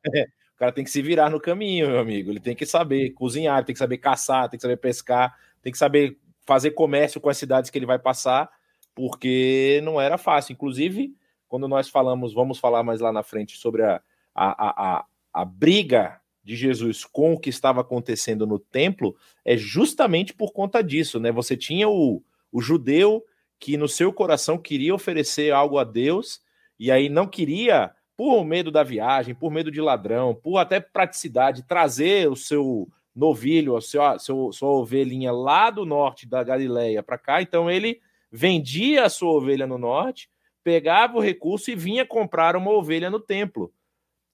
O 0.55 0.57
cara 0.57 0.71
tem 0.71 0.83
que 0.83 0.91
se 0.91 1.01
virar 1.01 1.29
no 1.29 1.39
caminho, 1.39 1.89
meu 1.89 1.99
amigo. 1.99 2.31
Ele 2.31 2.39
tem 2.39 2.55
que 2.55 2.65
saber 2.65 3.11
cozinhar, 3.11 3.63
tem 3.65 3.73
que 3.73 3.79
saber 3.79 3.97
caçar, 3.97 4.49
tem 4.49 4.57
que 4.57 4.61
saber 4.61 4.77
pescar 4.77 5.35
tem 5.63 5.71
que 5.71 5.77
saber 5.77 6.19
fazer 6.45 6.71
comércio 6.71 7.21
com 7.21 7.29
as 7.29 7.37
cidades 7.37 7.71
que 7.71 7.77
ele 7.79 7.85
vai 7.85 7.97
passar, 7.97 8.51
porque 8.93 9.81
não 9.83 9.99
era 9.99 10.17
fácil. 10.17 10.51
Inclusive, 10.51 11.15
quando 11.47 11.67
nós 11.69 11.87
falamos, 11.87 12.33
vamos 12.33 12.59
falar 12.59 12.83
mais 12.83 12.99
lá 12.99 13.11
na 13.11 13.23
frente 13.23 13.57
sobre 13.57 13.81
a, 13.81 14.01
a, 14.35 14.97
a, 14.97 15.05
a 15.33 15.45
briga 15.45 16.19
de 16.43 16.57
Jesus 16.57 17.05
com 17.05 17.33
o 17.33 17.39
que 17.39 17.49
estava 17.49 17.79
acontecendo 17.79 18.45
no 18.45 18.59
templo, 18.59 19.15
é 19.45 19.55
justamente 19.55 20.33
por 20.33 20.51
conta 20.51 20.83
disso, 20.83 21.17
né? 21.17 21.31
Você 21.31 21.55
tinha 21.55 21.87
o, 21.87 22.21
o 22.51 22.61
judeu 22.61 23.23
que 23.57 23.77
no 23.77 23.87
seu 23.87 24.11
coração 24.11 24.57
queria 24.57 24.93
oferecer 24.93 25.53
algo 25.53 25.77
a 25.77 25.85
Deus 25.85 26.41
e 26.77 26.91
aí 26.91 27.07
não 27.07 27.25
queria, 27.25 27.91
por 28.15 28.43
medo 28.45 28.71
da 28.71 28.83
viagem, 28.83 29.33
por 29.33 29.51
medo 29.51 29.71
de 29.71 29.81
ladrão, 29.81 30.35
por 30.35 30.57
até 30.57 30.79
praticidade, 30.79 31.63
trazer 31.63 32.29
o 32.29 32.35
seu 32.35 32.87
novilho, 33.15 33.75
a 33.75 33.81
sua, 33.81 34.17
seu, 34.19 34.51
sua 34.51 34.69
ovelhinha 34.69 35.31
lá 35.31 35.69
do 35.69 35.85
norte 35.85 36.27
da 36.27 36.43
Galileia 36.43 37.03
para 37.03 37.17
cá, 37.17 37.41
então 37.41 37.69
ele 37.69 38.01
vendia 38.31 39.05
a 39.05 39.09
sua 39.09 39.31
ovelha 39.31 39.67
no 39.67 39.77
norte, 39.77 40.29
pegava 40.63 41.17
o 41.17 41.21
recurso 41.21 41.69
e 41.69 41.75
vinha 41.75 42.05
comprar 42.05 42.55
uma 42.55 42.71
ovelha 42.71 43.09
no 43.09 43.19
templo. 43.19 43.71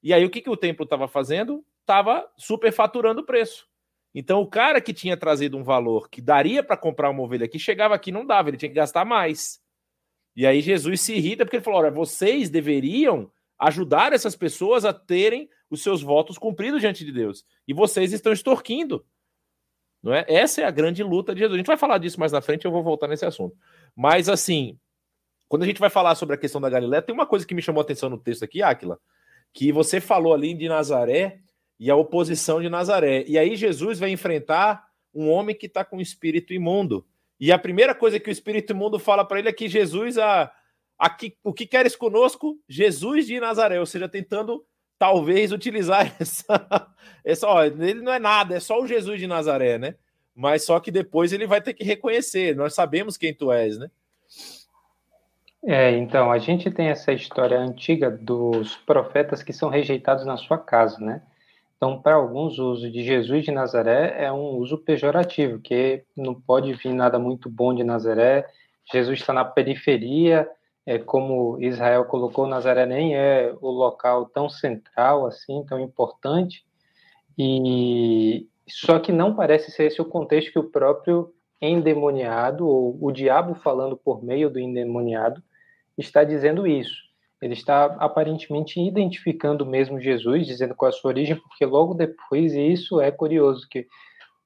E 0.01 0.13
aí 0.13 0.23
o 0.23 0.30
que, 0.30 0.41
que 0.41 0.49
o 0.49 0.55
templo 0.55 0.84
estava 0.84 1.07
fazendo? 1.07 1.63
Estava 1.82 2.30
superfaturando 2.38 3.21
o 3.21 3.25
preço. 3.25 3.67
Então 4.13 4.41
o 4.41 4.47
cara 4.47 4.80
que 4.80 4.93
tinha 4.93 5.17
trazido 5.17 5.57
um 5.57 5.63
valor 5.63 6.09
que 6.09 6.21
daria 6.21 6.63
para 6.63 6.77
comprar 6.77 7.09
uma 7.09 7.21
ovelha 7.21 7.45
aqui, 7.45 7.59
chegava 7.59 7.93
aqui 7.93 8.11
não 8.11 8.25
dava, 8.25 8.49
ele 8.49 8.57
tinha 8.57 8.69
que 8.69 8.75
gastar 8.75 9.05
mais. 9.05 9.61
E 10.36 10.45
aí 10.45 10.61
Jesus 10.61 11.01
se 11.01 11.15
irrita 11.15 11.45
porque 11.45 11.57
ele 11.57 11.63
falou: 11.63 11.80
olha, 11.80 11.91
vocês 11.91 12.49
deveriam 12.49 13.30
ajudar 13.60 14.14
essas 14.14 14.36
pessoas 14.36 14.86
a 14.86 14.93
terem 14.93 15.49
os 15.70 15.84
seus 15.84 16.01
votos 16.01 16.38
cumpridos 16.38 16.82
diante 16.82 17.03
de 17.05 17.12
Deus. 17.12 17.45
E 17.68 17.74
vocês 17.74 18.14
estão 18.14 18.32
extorquindo. 18.32 19.05
Não 20.01 20.14
é? 20.14 20.26
Essa 20.28 20.62
é 20.62 20.64
a 20.64 20.72
grande 20.72 21.03
luta 21.03 21.34
de 21.34 21.41
Jesus. 21.41 21.55
A 21.55 21.57
gente 21.57 21.68
vai 21.68 21.78
falar 21.78 21.97
disso 21.97 22.20
mais 22.20 22.32
na 22.32 22.41
frente, 22.41 22.66
eu 22.66 22.72
vou 22.72 22.82
voltar 22.82 23.07
nesse 23.07 23.26
assunto. 23.26 23.55
Mas 23.95 24.30
assim, 24.30 24.80
quando 25.47 25.64
a 25.64 25.66
gente 25.66 25.80
vai 25.80 25.89
falar 25.89 26.16
sobre 26.16 26.36
a 26.36 26.38
questão 26.38 26.62
da 26.62 26.70
Galiléia, 26.70 27.01
tem 27.01 27.14
uma 27.14 27.26
coisa 27.26 27.45
que 27.45 27.53
me 27.53 27.62
chamou 27.62 27.82
a 27.82 27.84
atenção 27.84 28.10
no 28.10 28.18
texto 28.18 28.43
aqui, 28.43 28.64
Áquila, 28.64 28.97
que 29.53 29.72
você 29.72 29.99
falou 29.99 30.34
ali 30.34 30.53
de 30.53 30.70
Nazaré 30.70 31.41
e 31.78 31.91
a 31.91 31.95
oposição 31.95 32.62
de 32.62 32.70
Nazaré. 32.70 33.26
E 33.28 33.38
aí 33.38 33.55
Jesus 33.55 33.99
vai 33.99 34.10
enfrentar 34.10 34.88
um 35.14 35.30
homem 35.30 35.55
que 35.55 35.66
está 35.66 35.84
com 35.84 35.99
espírito 35.99 36.53
imundo. 36.53 37.05
E 37.39 37.51
a 37.51 37.60
primeira 37.60 37.95
coisa 37.95 38.20
que 38.20 38.30
o 38.30 38.32
espírito 38.32 38.74
imundo 38.74 38.99
fala 38.99 39.26
para 39.26 39.39
ele 39.39 39.49
é 39.49 39.53
que 39.53 39.68
Jesus, 39.68 40.18
a, 40.18 40.51
Aqui, 40.99 41.37
o 41.41 41.53
que 41.53 41.65
queres 41.65 41.95
conosco? 41.95 42.59
Jesus 42.67 43.25
de 43.25 43.39
Nazaré, 43.39 43.79
ou 43.79 43.85
seja, 43.85 44.09
tentando 44.09 44.65
talvez 44.97 45.53
utilizar 45.53 46.13
essa. 46.19 46.91
essa 47.23 47.47
ó, 47.47 47.63
ele 47.63 48.01
não 48.01 48.11
é 48.11 48.19
nada, 48.19 48.57
é 48.57 48.59
só 48.59 48.81
o 48.81 48.87
Jesus 48.87 49.17
de 49.17 49.25
Nazaré, 49.25 49.77
né? 49.77 49.95
Mas 50.35 50.65
só 50.65 50.79
que 50.79 50.91
depois 50.91 51.31
ele 51.31 51.47
vai 51.47 51.61
ter 51.61 51.73
que 51.73 51.83
reconhecer. 51.83 52.55
Nós 52.55 52.73
sabemos 52.73 53.17
quem 53.17 53.33
tu 53.33 53.51
és, 53.51 53.77
né? 53.77 53.89
É, 55.65 55.91
então, 55.91 56.31
a 56.31 56.37
gente 56.37 56.71
tem 56.71 56.87
essa 56.87 57.11
história 57.11 57.57
antiga 57.59 58.09
dos 58.09 58.77
profetas 58.77 59.43
que 59.43 59.51
são 59.51 59.69
rejeitados 59.69 60.25
na 60.25 60.37
sua 60.37 60.57
casa, 60.57 60.97
né? 60.99 61.21
Então, 61.75 62.01
para 62.01 62.15
alguns, 62.15 62.59
o 62.59 62.71
uso 62.71 62.91
de 62.91 63.03
Jesus 63.03 63.45
de 63.45 63.51
Nazaré 63.51 64.15
é 64.17 64.31
um 64.31 64.57
uso 64.57 64.77
pejorativo, 64.77 65.59
que 65.59 66.03
não 66.15 66.33
pode 66.33 66.73
vir 66.73 66.93
nada 66.93 67.17
muito 67.17 67.49
bom 67.49 67.73
de 67.73 67.83
Nazaré. 67.83 68.45
Jesus 68.91 69.19
está 69.19 69.33
na 69.33 69.45
periferia, 69.45 70.49
é 70.89 70.97
como 70.97 71.61
Israel 71.61 72.03
colocou, 72.05 72.47
Nazaré 72.47 72.83
nem 72.83 73.15
é 73.15 73.55
o 73.61 73.69
local 73.69 74.25
tão 74.25 74.49
central 74.49 75.27
assim, 75.27 75.63
tão 75.63 75.79
importante. 75.79 76.65
E 77.37 78.47
só 78.67 78.97
que 78.97 79.11
não 79.11 79.35
parece 79.35 79.69
ser 79.69 79.83
esse 79.83 80.01
o 80.01 80.05
contexto 80.05 80.51
que 80.51 80.57
o 80.57 80.71
próprio 80.71 81.31
endemoniado 81.61 82.67
ou 82.67 82.97
o 82.99 83.11
diabo 83.11 83.53
falando 83.53 83.95
por 83.95 84.23
meio 84.23 84.49
do 84.49 84.59
endemoniado 84.59 85.43
está 85.95 86.23
dizendo 86.23 86.65
isso. 86.65 86.95
Ele 87.39 87.53
está 87.53 87.85
aparentemente 87.99 88.81
identificando 88.81 89.67
mesmo 89.67 90.01
Jesus, 90.01 90.47
dizendo 90.47 90.73
qual 90.73 90.89
é 90.89 90.91
a 90.91 90.97
sua 90.97 91.09
origem, 91.09 91.35
porque 91.35 91.67
logo 91.67 91.93
depois, 91.93 92.55
e 92.55 92.61
isso 92.61 92.99
é 92.99 93.11
curioso, 93.11 93.67
que 93.69 93.85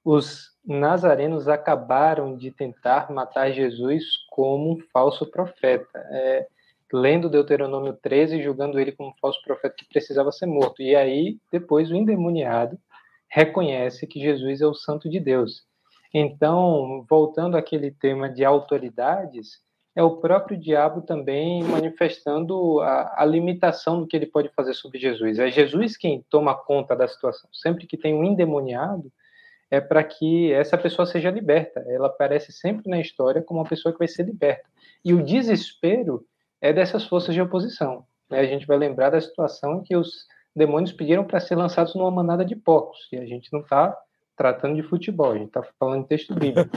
os 0.03 0.52
nazarenos 0.65 1.47
acabaram 1.47 2.37
de 2.37 2.51
tentar 2.51 3.11
matar 3.11 3.51
Jesus 3.51 4.03
como 4.29 4.73
um 4.73 4.79
falso 4.91 5.25
profeta, 5.25 5.99
é, 6.09 6.47
lendo 6.91 7.29
Deuteronômio 7.29 7.93
13, 7.93 8.41
julgando 8.41 8.79
ele 8.79 8.91
como 8.91 9.09
um 9.09 9.15
falso 9.19 9.41
profeta 9.43 9.75
que 9.77 9.87
precisava 9.87 10.31
ser 10.31 10.45
morto. 10.45 10.81
E 10.81 10.95
aí, 10.95 11.37
depois, 11.51 11.91
o 11.91 11.95
endemoniado 11.95 12.77
reconhece 13.27 14.05
que 14.05 14.19
Jesus 14.19 14.61
é 14.61 14.67
o 14.67 14.75
Santo 14.75 15.09
de 15.09 15.19
Deus. 15.19 15.65
Então, 16.13 17.03
voltando 17.09 17.57
àquele 17.57 17.89
tema 17.89 18.29
de 18.29 18.45
autoridades, 18.45 19.63
é 19.95 20.03
o 20.03 20.17
próprio 20.17 20.57
diabo 20.57 21.01
também 21.01 21.63
manifestando 21.63 22.79
a, 22.81 23.21
a, 23.21 23.25
limitação 23.25 23.99
do 23.99 24.07
que 24.07 24.15
ele 24.15 24.25
pode 24.25 24.49
fazer 24.49 24.73
sobre 24.73 24.99
Jesus. 24.99 25.39
É 25.39 25.49
Jesus 25.49 25.97
quem 25.97 26.23
toma 26.29 26.55
conta 26.55 26.95
da 26.95 27.07
situação. 27.07 27.49
Sempre 27.51 27.87
que 27.87 27.97
tem 27.97 28.13
um 28.13 28.23
endemoniado, 28.23 29.11
é 29.73 29.81
para 29.81 30.03
que 30.03 30.53
essa 30.53 30.77
pessoa 30.77 31.03
seja 31.03 31.31
liberta. 31.31 31.83
Ela 31.87 32.05
aparece 32.05 32.51
sempre 32.51 32.87
na 32.87 33.01
história 33.01 33.41
como 33.41 33.59
uma 33.59 33.67
pessoa 33.67 33.91
que 33.91 33.97
vai 33.97 34.07
ser 34.07 34.21
liberta. 34.21 34.69
E 35.03 35.15
o 35.15 35.23
desespero 35.23 36.23
é 36.61 36.71
dessas 36.71 37.07
forças 37.07 37.33
de 37.33 37.41
oposição. 37.41 38.05
Né? 38.29 38.39
A 38.39 38.45
gente 38.45 38.67
vai 38.67 38.77
lembrar 38.77 39.09
da 39.09 39.19
situação 39.19 39.79
em 39.79 39.81
que 39.81 39.97
os 39.97 40.27
demônios 40.55 40.91
pediram 40.91 41.25
para 41.25 41.39
ser 41.39 41.55
lançados 41.55 41.95
numa 41.95 42.11
manada 42.11 42.45
de 42.45 42.55
porcos. 42.55 42.99
E 43.11 43.17
a 43.17 43.25
gente 43.25 43.51
não 43.51 43.61
está 43.61 43.97
tratando 44.37 44.75
de 44.75 44.83
futebol, 44.83 45.31
a 45.31 45.37
gente 45.39 45.47
está 45.47 45.63
falando 45.79 46.03
de 46.03 46.09
texto 46.09 46.35
bíblico. 46.35 46.69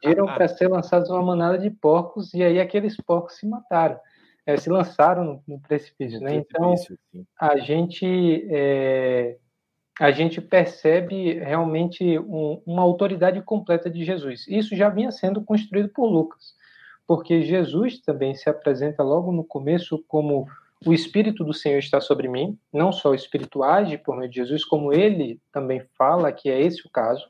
Pediram 0.00 0.26
para 0.26 0.46
ser 0.46 0.68
lançados 0.68 1.10
uma 1.10 1.22
manada 1.22 1.58
de 1.58 1.70
porcos 1.72 2.32
e 2.34 2.44
aí 2.44 2.60
aqueles 2.60 2.96
porcos 2.98 3.36
se 3.36 3.48
mataram, 3.48 3.98
é, 4.46 4.56
se 4.56 4.70
lançaram 4.70 5.24
no, 5.24 5.42
no 5.48 5.60
precipício. 5.60 6.20
Né? 6.20 6.36
Então, 6.36 6.72
a 7.40 7.58
gente, 7.58 8.46
é, 8.48 9.38
a 9.98 10.12
gente 10.12 10.40
percebe 10.40 11.34
realmente 11.34 12.18
um, 12.20 12.62
uma 12.64 12.82
autoridade 12.82 13.42
completa 13.42 13.90
de 13.90 14.04
Jesus. 14.04 14.46
Isso 14.46 14.76
já 14.76 14.88
vinha 14.88 15.10
sendo 15.10 15.42
construído 15.42 15.88
por 15.88 16.06
Lucas, 16.06 16.54
porque 17.06 17.42
Jesus 17.42 18.00
também 18.00 18.34
se 18.34 18.48
apresenta 18.48 19.02
logo 19.02 19.32
no 19.32 19.42
começo 19.42 20.02
como 20.06 20.46
o 20.86 20.92
Espírito 20.92 21.42
do 21.42 21.52
Senhor 21.52 21.78
está 21.78 22.00
sobre 22.00 22.28
mim, 22.28 22.56
não 22.72 22.92
só 22.92 23.10
o 23.10 23.14
Espírito 23.14 23.64
age 23.64 23.98
por 23.98 24.16
meio 24.16 24.30
de 24.30 24.36
Jesus, 24.36 24.64
como 24.64 24.92
ele 24.92 25.40
também 25.52 25.82
fala 25.96 26.32
que 26.32 26.48
é 26.48 26.60
esse 26.60 26.86
o 26.86 26.90
caso. 26.90 27.26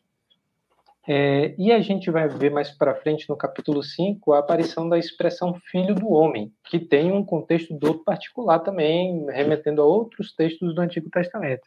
É, 1.11 1.55
e 1.57 1.73
a 1.73 1.81
gente 1.81 2.11
vai 2.11 2.29
ver 2.29 2.51
mais 2.51 2.71
para 2.71 2.95
frente 2.95 3.27
no 3.31 3.37
capítulo 3.37 3.83
5 3.83 4.35
a 4.35 4.41
aparição 4.41 4.87
da 4.87 4.99
expressão 4.99 5.55
filho 5.55 5.95
do 5.95 6.13
homem, 6.13 6.53
que 6.65 6.79
tem 6.79 7.11
um 7.11 7.25
contexto 7.25 7.73
do 7.73 7.95
particular 8.05 8.59
também, 8.59 9.25
remetendo 9.31 9.81
a 9.81 9.87
outros 9.87 10.35
textos 10.35 10.75
do 10.75 10.83
Antigo 10.83 11.09
Testamento. 11.09 11.67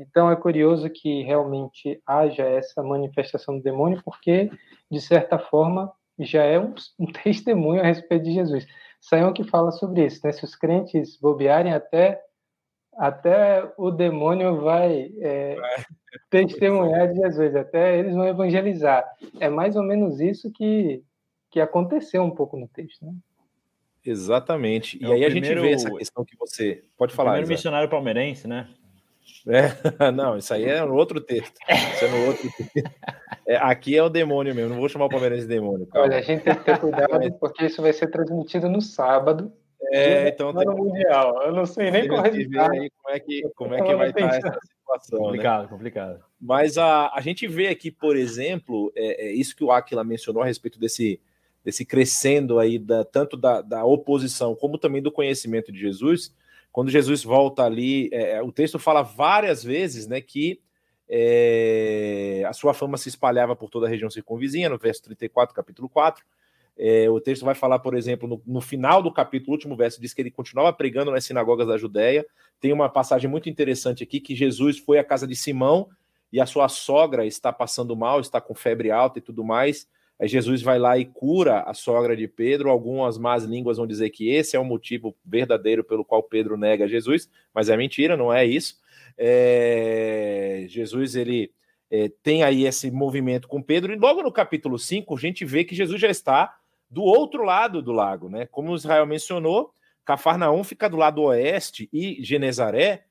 Então 0.00 0.30
é 0.30 0.36
curioso 0.36 0.88
que 0.88 1.22
realmente 1.22 2.00
haja 2.06 2.42
essa 2.42 2.82
manifestação 2.82 3.58
do 3.58 3.62
demônio, 3.62 4.00
porque, 4.02 4.50
de 4.90 4.98
certa 4.98 5.38
forma, 5.38 5.92
já 6.18 6.42
é 6.42 6.58
um, 6.58 6.74
um 6.98 7.06
testemunho 7.12 7.82
a 7.82 7.84
respeito 7.84 8.24
de 8.24 8.32
Jesus. 8.32 8.66
Saião 8.98 9.32
que 9.32 9.44
fala 9.44 9.70
sobre 9.72 10.06
isso, 10.06 10.20
né? 10.24 10.32
Se 10.32 10.42
os 10.42 10.56
crentes 10.56 11.18
bobearem 11.20 11.74
até 11.74 12.20
até 12.96 13.72
o 13.78 13.90
demônio 13.90 14.60
vai 14.60 15.10
é, 15.20 15.56
testemunhar 16.28 17.08
de 17.08 17.20
Jesus, 17.20 17.54
até 17.56 17.98
eles 17.98 18.14
vão 18.14 18.26
evangelizar. 18.26 19.04
É 19.38 19.48
mais 19.48 19.76
ou 19.76 19.82
menos 19.82 20.20
isso 20.20 20.50
que, 20.50 21.02
que 21.50 21.60
aconteceu 21.60 22.22
um 22.22 22.30
pouco 22.30 22.58
no 22.58 22.68
texto, 22.68 23.04
né? 23.06 23.12
Exatamente. 24.04 25.02
É 25.02 25.08
e 25.08 25.12
aí 25.12 25.24
a 25.24 25.30
gente 25.30 25.54
vê 25.54 25.72
essa 25.72 25.90
questão 25.90 26.24
que 26.24 26.36
você 26.36 26.82
pode 26.96 27.14
falar. 27.14 27.32
Primeiro 27.32 27.48
missionário 27.48 27.88
palmeirense, 27.88 28.46
né? 28.48 28.68
É, 29.46 29.70
não, 30.12 30.36
isso 30.36 30.52
aí 30.52 30.64
é 30.64 30.84
no 30.84 30.94
outro 30.94 31.20
texto. 31.20 31.54
Isso 31.68 32.04
é 32.04 32.08
no 32.08 32.26
outro 32.26 32.48
texto. 32.56 32.90
É, 33.46 33.56
aqui 33.56 33.96
é 33.96 34.02
o 34.02 34.08
demônio 34.08 34.54
mesmo, 34.54 34.70
não 34.70 34.80
vou 34.80 34.88
chamar 34.88 35.06
o 35.06 35.08
Palmeirense 35.08 35.42
de 35.42 35.48
demônio. 35.48 35.86
Calma. 35.86 36.06
Olha, 36.06 36.18
a 36.18 36.22
gente 36.22 36.42
tem 36.42 36.54
que 36.54 36.64
ter 36.64 36.78
cuidado, 36.78 37.32
porque 37.40 37.66
isso 37.66 37.82
vai 37.82 37.92
ser 37.92 38.08
transmitido 38.08 38.68
no 38.68 38.80
sábado. 38.80 39.52
É, 39.92 40.28
então 40.28 40.54
tem... 40.54 40.66
mundial. 40.66 41.42
Eu 41.42 41.52
não 41.52 41.66
sei 41.66 41.90
nem 41.90 42.06
como, 42.06 42.22
aí 42.22 42.46
como 42.46 43.14
é 43.14 43.18
que, 43.18 43.42
como 43.56 43.74
é 43.74 43.82
que 43.82 43.94
vai 43.94 44.08
estar 44.10 44.36
essa 44.36 44.58
situação. 44.60 45.18
Né? 45.18 45.24
Complicado, 45.24 45.62
né? 45.62 45.68
complicado. 45.68 46.24
Mas 46.40 46.78
a, 46.78 47.10
a 47.14 47.20
gente 47.20 47.48
vê 47.48 47.68
aqui, 47.68 47.90
por 47.90 48.16
exemplo, 48.16 48.92
é, 48.94 49.28
é 49.28 49.32
isso 49.32 49.56
que 49.56 49.64
o 49.64 49.72
Aquila 49.72 50.04
mencionou 50.04 50.42
a 50.42 50.46
respeito 50.46 50.78
desse, 50.78 51.20
desse 51.64 51.84
crescendo 51.84 52.58
aí, 52.58 52.78
da, 52.78 53.04
tanto 53.04 53.36
da, 53.36 53.62
da 53.62 53.84
oposição 53.84 54.54
como 54.54 54.78
também 54.78 55.02
do 55.02 55.10
conhecimento 55.10 55.72
de 55.72 55.80
Jesus 55.80 56.32
quando 56.72 56.90
Jesus 56.90 57.24
volta 57.24 57.64
ali, 57.64 58.08
é, 58.12 58.32
é, 58.32 58.42
o 58.42 58.52
texto 58.52 58.78
fala 58.78 59.02
várias 59.02 59.62
vezes 59.62 60.06
né, 60.06 60.20
que 60.20 60.60
é, 61.08 62.44
a 62.46 62.52
sua 62.52 62.72
fama 62.72 62.96
se 62.96 63.08
espalhava 63.08 63.56
por 63.56 63.68
toda 63.68 63.86
a 63.86 63.88
região 63.88 64.08
circunvizinha, 64.08 64.68
no 64.68 64.78
verso 64.78 65.02
34, 65.02 65.54
capítulo 65.54 65.88
4. 65.88 66.24
É, 66.78 67.10
o 67.10 67.20
texto 67.20 67.44
vai 67.44 67.54
falar, 67.54 67.80
por 67.80 67.94
exemplo, 67.94 68.28
no, 68.28 68.42
no, 68.46 68.60
final 68.60 69.02
do 69.02 69.12
capítulo, 69.12 69.52
último 69.52 69.76
verso, 69.76 70.00
diz 70.00 70.14
que 70.14 70.22
ele 70.22 70.30
continuava 70.30 70.72
pregando 70.72 71.10
nas 71.10 71.24
sinagogas 71.24 71.66
da 71.66 71.76
Judéia. 71.76 72.24
Tem 72.60 72.72
uma 72.72 72.88
passagem 72.88 73.28
muito 73.28 73.50
interessante 73.50 74.02
aqui 74.02 74.20
que 74.20 74.34
Jesus 74.34 74.78
foi 74.78 74.98
à 74.98 75.04
casa 75.04 75.26
de 75.26 75.34
Simão 75.34 75.88
e 76.32 76.40
a 76.40 76.46
sua 76.46 76.68
sogra 76.68 77.26
está 77.26 77.52
passando 77.52 77.96
mal, 77.96 78.20
está 78.20 78.40
com 78.40 78.54
febre 78.54 78.90
alta 78.90 79.18
e 79.18 79.22
tudo 79.22 79.44
mais. 79.44 79.88
Aí 80.20 80.28
Jesus 80.28 80.60
vai 80.60 80.78
lá 80.78 80.98
e 80.98 81.06
cura 81.06 81.60
a 81.62 81.72
sogra 81.72 82.14
de 82.14 82.28
Pedro. 82.28 82.68
Algumas 82.68 83.16
más 83.16 83.44
línguas 83.44 83.78
vão 83.78 83.86
dizer 83.86 84.10
que 84.10 84.28
esse 84.28 84.54
é 84.54 84.60
o 84.60 84.64
motivo 84.64 85.16
verdadeiro 85.24 85.82
pelo 85.82 86.04
qual 86.04 86.22
Pedro 86.22 86.58
nega 86.58 86.86
Jesus, 86.86 87.30
mas 87.54 87.70
é 87.70 87.76
mentira, 87.76 88.16
não 88.18 88.32
é 88.32 88.44
isso. 88.44 88.78
É... 89.16 90.66
Jesus 90.68 91.16
ele 91.16 91.50
é, 91.90 92.10
tem 92.22 92.42
aí 92.42 92.66
esse 92.66 92.90
movimento 92.90 93.48
com 93.48 93.60
Pedro, 93.60 93.92
e 93.92 93.96
logo 93.96 94.22
no 94.22 94.30
capítulo 94.30 94.78
5 94.78 95.16
a 95.16 95.18
gente 95.18 95.44
vê 95.44 95.64
que 95.64 95.74
Jesus 95.74 96.00
já 96.00 96.08
está 96.08 96.56
do 96.88 97.02
outro 97.02 97.42
lado 97.42 97.82
do 97.82 97.92
lago, 97.92 98.28
né? 98.28 98.46
Como 98.46 98.74
Israel 98.74 99.06
mencionou, 99.06 99.72
Cafarnaum 100.04 100.62
fica 100.62 100.88
do 100.88 100.96
lado 100.96 101.22
oeste 101.22 101.88
e 101.92 102.22
Genezaré, 102.22 103.04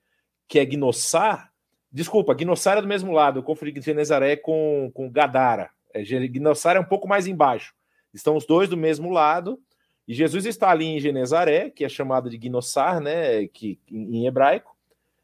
que 0.47 0.60
é 0.60 0.66
Gnossar, 0.66 1.51
desculpa, 1.91 2.34
Gnossar 2.34 2.78
é 2.78 2.82
do 2.82 2.88
mesmo 2.88 3.12
lado, 3.12 3.39
eu 3.39 3.43
confundi 3.43 3.82
Genezaré 3.82 4.36
com, 4.36 4.91
com 4.93 5.10
Gadara, 5.10 5.72
é, 5.93 6.03
é 6.03 6.79
um 6.79 6.85
pouco 6.85 7.07
mais 7.07 7.27
embaixo. 7.27 7.73
Estão 8.13 8.35
os 8.35 8.45
dois 8.45 8.69
do 8.69 8.77
mesmo 8.77 9.09
lado. 9.11 9.59
E 10.07 10.13
Jesus 10.13 10.45
está 10.45 10.71
ali 10.71 10.85
em 10.85 10.99
Genezaré, 10.99 11.69
que 11.69 11.85
é 11.85 11.89
chamado 11.89 12.29
de 12.29 12.37
Gnossar, 12.37 12.99
né, 12.99 13.47
que, 13.47 13.79
em 13.91 14.25
hebraico, 14.25 14.75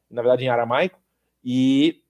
na 0.10 0.22
verdade 0.22 0.46
em 0.46 0.50
aramaico. 0.50 1.00
E 1.44 2.02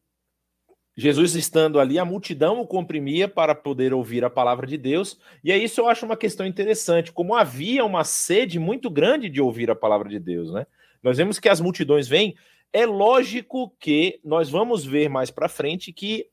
Jesus 0.98 1.36
estando 1.36 1.80
ali, 1.80 2.00
a 2.00 2.06
multidão 2.06 2.62
o 2.62 2.68
comprimia 2.68 3.28
para 3.28 3.54
poder 3.54 3.94
ouvir 3.94 4.24
a 4.24 4.30
palavra 4.30 4.66
de 4.66 4.78
Deus. 4.78 5.20
E 5.44 5.52
é 5.52 5.58
isso 5.58 5.82
eu 5.82 5.88
acho 5.88 6.06
uma 6.06 6.16
questão 6.16 6.46
interessante, 6.46 7.12
como 7.12 7.36
havia 7.36 7.84
uma 7.84 8.04
sede 8.04 8.60
muito 8.60 8.90
grande 8.90 9.30
de 9.30 9.42
ouvir 9.42 9.70
a 9.70 9.76
palavra 9.76 10.08
de 10.08 10.20
Deus, 10.20 10.52
né? 10.52 10.66
Nós 11.04 11.18
vemos 11.18 11.38
que 11.38 11.50
as 11.50 11.60
multidões 11.60 12.08
vêm. 12.08 12.36
É 12.74 12.86
lógico 12.86 13.74
que 13.80 14.20
nós 14.24 14.50
vamos 14.50 14.86
ver 14.86 15.10
mais 15.10 15.30
para 15.30 15.48
frente 15.48 15.94
que 15.94 16.28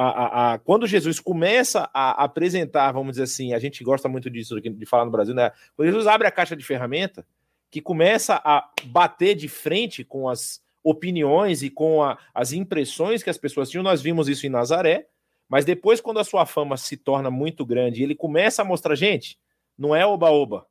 a, 0.00 0.08
a, 0.08 0.54
a, 0.54 0.58
quando 0.58 0.86
Jesus 0.86 1.20
começa 1.20 1.90
a 1.92 2.24
apresentar, 2.24 2.90
vamos 2.90 3.12
dizer 3.12 3.24
assim, 3.24 3.52
a 3.52 3.58
gente 3.58 3.84
gosta 3.84 4.08
muito 4.08 4.30
disso 4.30 4.58
de 4.58 4.86
falar 4.86 5.04
no 5.04 5.10
Brasil, 5.10 5.34
né? 5.34 5.52
Quando 5.76 5.88
Jesus 5.88 6.06
abre 6.06 6.26
a 6.26 6.30
caixa 6.30 6.56
de 6.56 6.64
ferramenta, 6.64 7.26
que 7.70 7.82
começa 7.82 8.40
a 8.42 8.66
bater 8.86 9.34
de 9.34 9.46
frente 9.46 10.02
com 10.02 10.26
as 10.26 10.62
opiniões 10.82 11.62
e 11.62 11.68
com 11.68 12.02
a, 12.02 12.18
as 12.34 12.52
impressões 12.52 13.22
que 13.22 13.28
as 13.28 13.36
pessoas 13.36 13.68
tinham, 13.68 13.84
nós 13.84 14.00
vimos 14.00 14.26
isso 14.26 14.46
em 14.46 14.50
Nazaré, 14.50 15.06
mas 15.46 15.66
depois, 15.66 16.00
quando 16.00 16.18
a 16.18 16.24
sua 16.24 16.46
fama 16.46 16.78
se 16.78 16.96
torna 16.96 17.30
muito 17.30 17.66
grande, 17.66 18.02
ele 18.02 18.14
começa 18.14 18.62
a 18.62 18.64
mostrar, 18.64 18.94
gente, 18.94 19.38
não 19.76 19.94
é 19.94 20.06
oba-oba, 20.06 20.66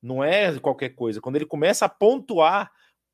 não 0.00 0.24
é 0.24 0.58
qualquer 0.58 0.90
coisa. 0.90 1.20
Quando 1.20 1.36
ele 1.36 1.44
começa 1.44 1.84
a 1.84 1.88
pontuar 1.88 2.72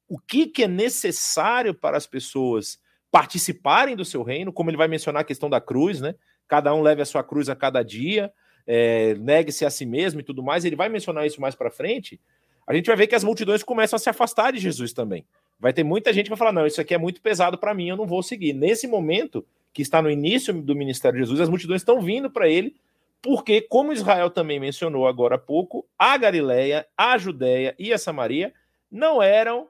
o 0.08 0.16
que, 0.16 0.46
que 0.46 0.62
é 0.62 0.68
necessário 0.68 1.74
para 1.74 1.96
as 1.96 2.06
pessoas 2.06 2.78
participarem 3.16 3.96
do 3.96 4.04
seu 4.04 4.22
reino, 4.22 4.52
como 4.52 4.68
ele 4.68 4.76
vai 4.76 4.88
mencionar 4.88 5.22
a 5.22 5.24
questão 5.24 5.48
da 5.48 5.58
cruz, 5.58 6.02
né? 6.02 6.14
Cada 6.46 6.74
um 6.74 6.82
leve 6.82 7.00
a 7.00 7.06
sua 7.06 7.24
cruz 7.24 7.48
a 7.48 7.56
cada 7.56 7.82
dia. 7.82 8.30
é, 8.66 9.14
negue-se 9.14 9.64
a 9.64 9.70
si 9.70 9.86
mesmo 9.86 10.20
e 10.20 10.22
tudo 10.22 10.42
mais, 10.42 10.66
ele 10.66 10.76
vai 10.76 10.90
mencionar 10.90 11.26
isso 11.26 11.40
mais 11.40 11.54
para 11.54 11.70
frente, 11.70 12.20
a 12.66 12.74
gente 12.74 12.86
vai 12.86 12.96
ver 12.96 13.06
que 13.06 13.14
as 13.14 13.24
multidões 13.24 13.62
começam 13.62 13.96
a 13.96 13.98
se 13.98 14.10
afastar 14.10 14.52
de 14.52 14.58
Jesus 14.58 14.92
também. 14.92 15.24
Vai 15.58 15.72
ter 15.72 15.82
muita 15.82 16.12
gente 16.12 16.24
que 16.24 16.30
vai 16.30 16.36
falar: 16.36 16.52
não, 16.52 16.66
isso 16.66 16.78
aqui 16.78 16.92
é 16.92 16.98
muito 16.98 17.22
pesado 17.22 17.56
para 17.56 17.72
mim, 17.72 17.88
eu 17.88 17.96
não 17.96 18.06
vou 18.06 18.22
seguir. 18.22 18.52
Nesse 18.52 18.86
momento, 18.86 19.46
que 19.72 19.80
está 19.80 20.02
no 20.02 20.10
início 20.10 20.52
do 20.52 20.76
ministério 20.76 21.18
de 21.18 21.24
Jesus, 21.24 21.40
as 21.40 21.48
multidões 21.48 21.80
estão 21.80 22.02
vindo 22.02 22.28
para 22.28 22.50
ele, 22.50 22.76
porque, 23.22 23.62
como 23.62 23.94
Israel 23.94 24.28
também 24.28 24.60
mencionou 24.60 25.06
agora 25.06 25.36
há 25.36 25.38
pouco, 25.38 25.86
a 25.98 26.18
Galileia, 26.18 26.86
a 26.98 27.16
Judéia 27.16 27.74
e 27.78 27.94
a 27.94 27.98
Samaria 27.98 28.52
não 28.90 29.22
eram 29.22 29.68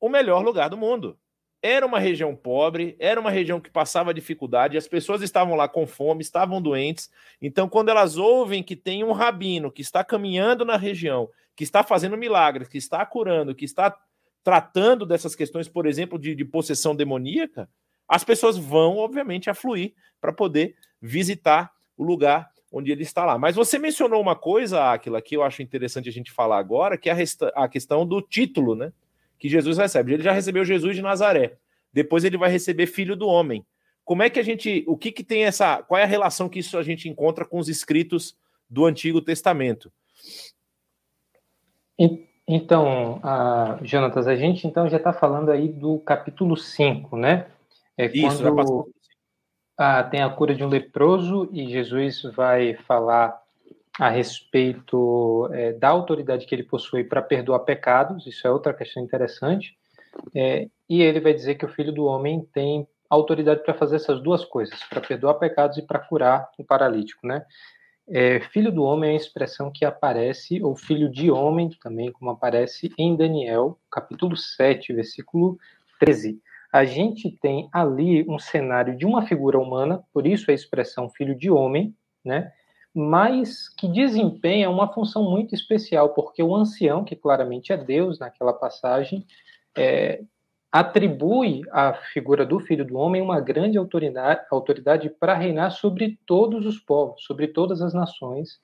o 0.00 0.08
melhor 0.08 0.42
lugar 0.42 0.70
do 0.70 0.76
mundo. 0.78 1.18
Era 1.62 1.86
uma 1.86 1.98
região 1.98 2.36
pobre, 2.36 2.96
era 2.98 3.20
uma 3.20 3.30
região 3.30 3.60
que 3.60 3.70
passava 3.70 4.14
dificuldade, 4.14 4.76
as 4.76 4.86
pessoas 4.86 5.22
estavam 5.22 5.56
lá 5.56 5.68
com 5.68 5.86
fome, 5.86 6.22
estavam 6.22 6.60
doentes. 6.60 7.10
Então, 7.40 7.68
quando 7.68 7.88
elas 7.88 8.16
ouvem 8.16 8.62
que 8.62 8.76
tem 8.76 9.02
um 9.02 9.12
rabino 9.12 9.72
que 9.72 9.82
está 9.82 10.04
caminhando 10.04 10.64
na 10.64 10.76
região, 10.76 11.28
que 11.56 11.64
está 11.64 11.82
fazendo 11.82 12.16
milagres, 12.16 12.68
que 12.68 12.78
está 12.78 13.04
curando, 13.04 13.54
que 13.54 13.64
está 13.64 13.96
tratando 14.44 15.04
dessas 15.04 15.34
questões, 15.34 15.68
por 15.68 15.86
exemplo, 15.86 16.18
de, 16.18 16.34
de 16.34 16.44
possessão 16.44 16.94
demoníaca, 16.94 17.68
as 18.06 18.22
pessoas 18.22 18.56
vão, 18.56 18.98
obviamente, 18.98 19.50
afluir 19.50 19.94
para 20.20 20.32
poder 20.32 20.76
visitar 21.00 21.72
o 21.96 22.04
lugar 22.04 22.50
onde 22.70 22.92
ele 22.92 23.02
está 23.02 23.24
lá. 23.24 23.38
Mas 23.38 23.56
você 23.56 23.78
mencionou 23.78 24.20
uma 24.20 24.36
coisa, 24.36 24.92
Aquila, 24.92 25.22
que 25.22 25.36
eu 25.36 25.42
acho 25.42 25.62
interessante 25.62 26.08
a 26.08 26.12
gente 26.12 26.30
falar 26.30 26.58
agora, 26.58 26.98
que 26.98 27.08
é 27.08 27.12
a, 27.12 27.64
a 27.64 27.68
questão 27.68 28.06
do 28.06 28.20
título, 28.20 28.74
né? 28.74 28.92
Que 29.38 29.48
Jesus 29.48 29.78
recebe. 29.78 30.14
Ele 30.14 30.22
já 30.22 30.32
recebeu 30.32 30.64
Jesus 30.64 30.96
de 30.96 31.02
Nazaré. 31.02 31.56
Depois 31.92 32.24
ele 32.24 32.36
vai 32.36 32.50
receber 32.50 32.86
Filho 32.86 33.16
do 33.16 33.26
Homem. 33.26 33.64
Como 34.04 34.22
é 34.22 34.30
que 34.30 34.38
a 34.38 34.42
gente. 34.42 34.84
O 34.86 34.96
que, 34.96 35.10
que 35.10 35.24
tem 35.24 35.44
essa. 35.44 35.82
Qual 35.82 35.98
é 35.98 36.04
a 36.04 36.06
relação 36.06 36.48
que 36.48 36.60
isso 36.60 36.78
a 36.78 36.82
gente 36.82 37.08
encontra 37.08 37.44
com 37.44 37.58
os 37.58 37.68
escritos 37.68 38.36
do 38.68 38.84
Antigo 38.84 39.20
Testamento? 39.20 39.92
Então, 42.46 43.16
uh, 43.16 43.84
Jonatas, 43.84 44.28
a 44.28 44.36
gente 44.36 44.66
então 44.66 44.88
já 44.88 44.98
está 44.98 45.12
falando 45.12 45.50
aí 45.50 45.68
do 45.68 45.98
capítulo 45.98 46.56
5, 46.56 47.16
né? 47.16 47.46
É 47.98 48.06
Isso, 48.06 48.42
quando 48.42 48.92
ah, 49.76 50.04
tem 50.04 50.22
a 50.22 50.30
cura 50.30 50.54
de 50.54 50.62
um 50.62 50.68
leproso 50.68 51.48
e 51.52 51.68
Jesus 51.68 52.22
vai 52.34 52.74
falar 52.86 53.42
a 53.98 54.08
respeito 54.08 55.48
é, 55.52 55.72
da 55.72 55.88
autoridade 55.88 56.46
que 56.46 56.54
ele 56.54 56.62
possui 56.62 57.04
para 57.04 57.22
perdoar 57.22 57.60
pecados, 57.60 58.26
isso 58.26 58.46
é 58.46 58.50
outra 58.50 58.74
questão 58.74 59.02
interessante, 59.02 59.76
é, 60.34 60.68
e 60.88 61.02
ele 61.02 61.20
vai 61.20 61.32
dizer 61.32 61.56
que 61.56 61.64
o 61.64 61.68
Filho 61.68 61.92
do 61.92 62.04
Homem 62.04 62.46
tem 62.52 62.86
autoridade 63.08 63.62
para 63.62 63.74
fazer 63.74 63.96
essas 63.96 64.20
duas 64.20 64.44
coisas, 64.44 64.78
para 64.90 65.00
perdoar 65.00 65.34
pecados 65.34 65.78
e 65.78 65.82
para 65.82 65.98
curar 65.98 66.48
o 66.58 66.64
paralítico, 66.64 67.26
né? 67.26 67.44
É, 68.08 68.38
filho 68.40 68.70
do 68.70 68.84
homem 68.84 69.10
é 69.10 69.12
a 69.14 69.16
expressão 69.16 69.70
que 69.72 69.84
aparece, 69.84 70.62
ou 70.62 70.76
filho 70.76 71.10
de 71.10 71.28
homem 71.28 71.70
também, 71.82 72.12
como 72.12 72.30
aparece 72.30 72.92
em 72.96 73.16
Daniel, 73.16 73.80
capítulo 73.90 74.36
7, 74.36 74.92
versículo 74.92 75.58
13 75.98 76.40
a 76.76 76.84
gente 76.84 77.30
tem 77.30 77.70
ali 77.72 78.22
um 78.28 78.38
cenário 78.38 78.96
de 78.96 79.06
uma 79.06 79.26
figura 79.26 79.58
humana, 79.58 80.02
por 80.12 80.26
isso 80.26 80.50
a 80.50 80.54
expressão 80.54 81.08
filho 81.08 81.34
de 81.34 81.50
homem, 81.50 81.94
né? 82.22 82.52
Mas 82.98 83.68
que 83.68 83.86
desempenha 83.86 84.70
uma 84.70 84.90
função 84.90 85.22
muito 85.22 85.54
especial, 85.54 86.14
porque 86.14 86.42
o 86.42 86.56
ancião, 86.56 87.04
que 87.04 87.14
claramente 87.14 87.70
é 87.70 87.76
Deus 87.76 88.18
naquela 88.18 88.54
passagem, 88.54 89.22
é, 89.76 90.22
atribui 90.72 91.60
à 91.70 91.92
figura 91.92 92.46
do 92.46 92.58
filho 92.58 92.86
do 92.86 92.96
homem 92.96 93.20
uma 93.20 93.38
grande 93.38 93.76
autoridade, 93.76 95.10
para 95.10 95.34
reinar 95.34 95.72
sobre 95.72 96.18
todos 96.24 96.64
os 96.64 96.78
povos, 96.78 97.22
sobre 97.22 97.48
todas 97.48 97.82
as 97.82 97.92
nações, 97.92 98.58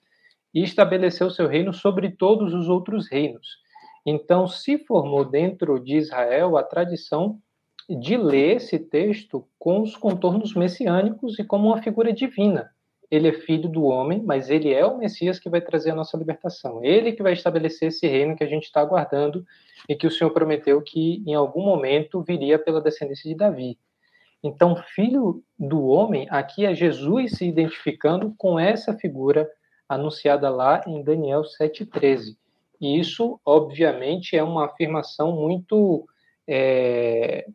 e 0.55 0.63
estabelecer 0.63 1.27
o 1.27 1.31
seu 1.31 1.47
reino 1.47 1.75
sobre 1.75 2.11
todos 2.11 2.55
os 2.55 2.71
outros 2.71 3.11
reinos. 3.11 3.59
Então, 4.05 4.49
se 4.49 4.79
formou 4.79 5.27
dentro 5.27 5.79
de 5.79 5.97
Israel 5.97 6.57
a 6.57 6.63
tradição 6.63 7.39
de 7.87 8.17
ler 8.17 8.57
esse 8.57 8.79
texto 8.79 9.47
com 9.59 9.83
os 9.83 9.95
contornos 9.95 10.55
messiânicos 10.55 11.39
e 11.39 11.45
como 11.45 11.69
uma 11.69 11.83
figura 11.83 12.15
divina. 12.15 12.71
Ele 13.13 13.29
é 13.29 13.33
filho 13.35 13.69
do 13.69 13.85
homem, 13.85 14.23
mas 14.25 14.49
ele 14.49 14.73
é 14.73 14.87
o 14.87 14.97
Messias 14.97 15.39
que 15.39 15.51
vai 15.51 15.61
trazer 15.61 15.91
a 15.91 15.95
nossa 15.95 16.17
libertação. 16.17 16.83
Ele 16.83 17.13
que 17.13 17.23
vai 17.23 17.35
estabelecer 17.35 17.89
esse 17.89 18.07
reino 18.09 18.35
que 18.35 18.43
a 18.43 18.47
gente 18.47 18.65
está 18.65 18.81
aguardando 18.81 19.45
e 19.87 19.95
que 19.95 20.07
o 20.07 20.11
Senhor 20.11 20.31
prometeu 20.31 20.81
que 20.81 21.23
em 21.27 21.35
algum 21.35 21.63
momento 21.63 22.23
viria 22.23 22.59
pela 22.59 22.81
descendência 22.81 23.29
de 23.29 23.37
Davi. 23.37 23.79
Então, 24.43 24.75
filho 24.75 25.45
do 25.59 25.85
homem, 25.85 26.27
aqui 26.31 26.65
é 26.65 26.75
Jesus 26.75 27.33
se 27.33 27.47
identificando 27.47 28.35
com 28.39 28.59
essa 28.59 28.97
figura 28.97 29.47
anunciada 29.87 30.49
lá 30.49 30.81
em 30.87 31.03
Daniel 31.03 31.43
7,13. 31.43 32.35
E 32.81 32.99
isso, 32.99 33.39
obviamente, 33.45 34.39
é 34.39 34.43
uma 34.43 34.65
afirmação 34.65 35.33
muito 35.33 36.09
é, 36.49 37.47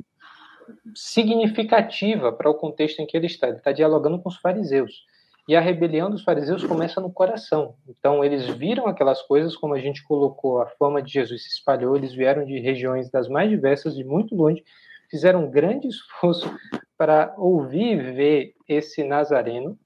significativa 0.94 2.32
para 2.32 2.48
o 2.48 2.54
contexto 2.54 3.00
em 3.00 3.08
que 3.08 3.18
ele 3.18 3.26
está. 3.26 3.48
Ele 3.48 3.58
está 3.58 3.72
dialogando 3.72 4.20
com 4.20 4.30
os 4.30 4.38
fariseus. 4.38 5.04
E 5.48 5.56
a 5.56 5.62
rebelião 5.62 6.12
dos 6.12 6.24
fariseus 6.24 6.64
começa 6.66 7.00
no 7.00 7.12
coração. 7.12 7.76
Então, 7.88 8.24
eles 8.24 8.46
viram 8.48 8.86
aquelas 8.86 9.22
coisas, 9.22 9.56
como 9.56 9.74
a 9.74 9.80
gente 9.80 10.04
colocou, 10.04 10.62
a 10.62 10.68
fama 10.68 11.02
de 11.02 11.14
Jesus 11.14 11.44
se 11.44 11.50
espalhou, 11.50 11.96
eles 11.96 12.14
vieram 12.14 12.46
de 12.46 12.60
regiões 12.60 13.10
das 13.10 13.30
mais 13.30 13.50
diversas, 13.50 13.96
de 13.96 14.04
muito 14.04 14.36
longe, 14.36 14.64
fizeram 15.10 15.46
um 15.46 15.50
grande 15.50 15.88
esforço 15.88 16.54
para 16.98 17.34
ouvir 17.38 17.94
e 17.94 18.12
ver 18.12 18.56
esse 18.68 19.04
Nazareno. 19.04 19.80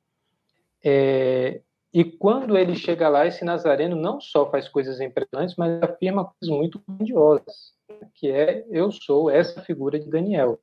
É, 0.84 1.62
e 1.94 2.04
quando 2.06 2.58
ele 2.58 2.76
chega 2.76 3.10
lá, 3.10 3.28
esse 3.28 3.44
Nazareno 3.44 3.96
não 3.96 4.20
só 4.20 4.50
faz 4.50 4.68
coisas 4.68 5.00
impressionantes, 5.00 5.56
mas 5.58 5.84
afirma 5.84 6.26
coisas 6.26 6.58
muito 6.58 6.82
grandiosas, 6.88 7.74
que 8.16 8.32
é 8.32 8.66
eu 8.72 8.92
sou 8.92 9.30
essa 9.30 9.62
figura 9.62 10.00
de 10.00 10.10
Daniel. 10.10 10.60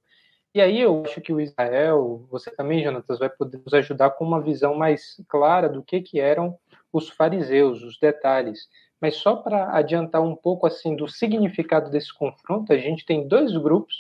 E 0.55 0.61
aí 0.61 0.81
eu 0.81 1.03
acho 1.05 1.21
que 1.21 1.33
o 1.33 1.41
Israel, 1.41 2.27
você 2.31 2.51
também, 2.51 2.83
Jonatas, 2.83 3.19
vai 3.19 3.29
poder 3.29 3.59
nos 3.59 3.75
ajudar 3.75 4.11
com 4.11 4.25
uma 4.25 4.41
visão 4.41 4.75
mais 4.75 5.23
clara 5.29 5.69
do 5.69 5.83
que, 5.83 6.01
que 6.01 6.19
eram 6.19 6.59
os 6.93 7.09
fariseus, 7.11 7.83
os 7.83 7.99
detalhes. 7.99 8.69
Mas 9.01 9.17
só 9.17 9.37
para 9.37 9.77
adiantar 9.77 10.23
um 10.23 10.35
pouco 10.35 10.67
assim 10.67 10.97
do 10.97 11.07
significado 11.07 11.91
desse 11.91 12.13
confronto, 12.13 12.73
a 12.73 12.79
gente 12.79 13.05
tem 13.05 13.29
dois 13.29 13.57
grupos 13.57 13.95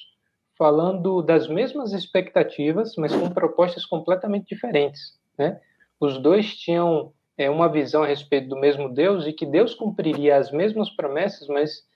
falando 0.57 1.23
das 1.23 1.47
mesmas 1.47 1.93
expectativas, 1.93 2.97
mas 2.97 3.15
com 3.15 3.31
propostas 3.31 3.87
completamente 3.87 4.49
diferentes. 4.49 5.17
Né? 5.39 5.61
Os 6.01 6.19
dois 6.19 6.57
tinham 6.57 7.13
é, 7.37 7.49
uma 7.49 7.69
visão 7.69 8.03
a 8.03 8.07
respeito 8.07 8.49
do 8.49 8.57
mesmo 8.57 8.93
Deus 8.93 9.25
e 9.27 9.33
que 9.33 9.47
Deus 9.47 9.75
cumpriria 9.75 10.37
as 10.37 10.51
mesmas 10.51 10.91
promessas, 10.91 11.47
mas 11.47 11.87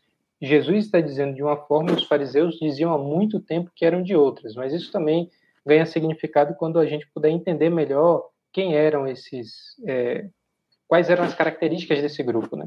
Jesus 0.42 0.86
está 0.86 1.00
dizendo 1.00 1.34
de 1.34 1.42
uma 1.42 1.56
forma 1.56 1.92
os 1.92 2.04
fariseus 2.04 2.58
diziam 2.58 2.92
há 2.92 2.98
muito 2.98 3.38
tempo 3.38 3.70
que 3.74 3.84
eram 3.84 4.02
de 4.02 4.16
outras, 4.16 4.56
mas 4.56 4.72
isso 4.72 4.90
também 4.90 5.30
ganha 5.64 5.86
significado 5.86 6.54
quando 6.56 6.80
a 6.80 6.86
gente 6.86 7.06
puder 7.14 7.30
entender 7.30 7.70
melhor 7.70 8.28
quem 8.52 8.74
eram 8.74 9.06
esses, 9.06 9.76
é, 9.86 10.26
quais 10.88 11.08
eram 11.08 11.22
as 11.22 11.32
características 11.32 12.02
desse 12.02 12.22
grupo, 12.24 12.56
né? 12.56 12.64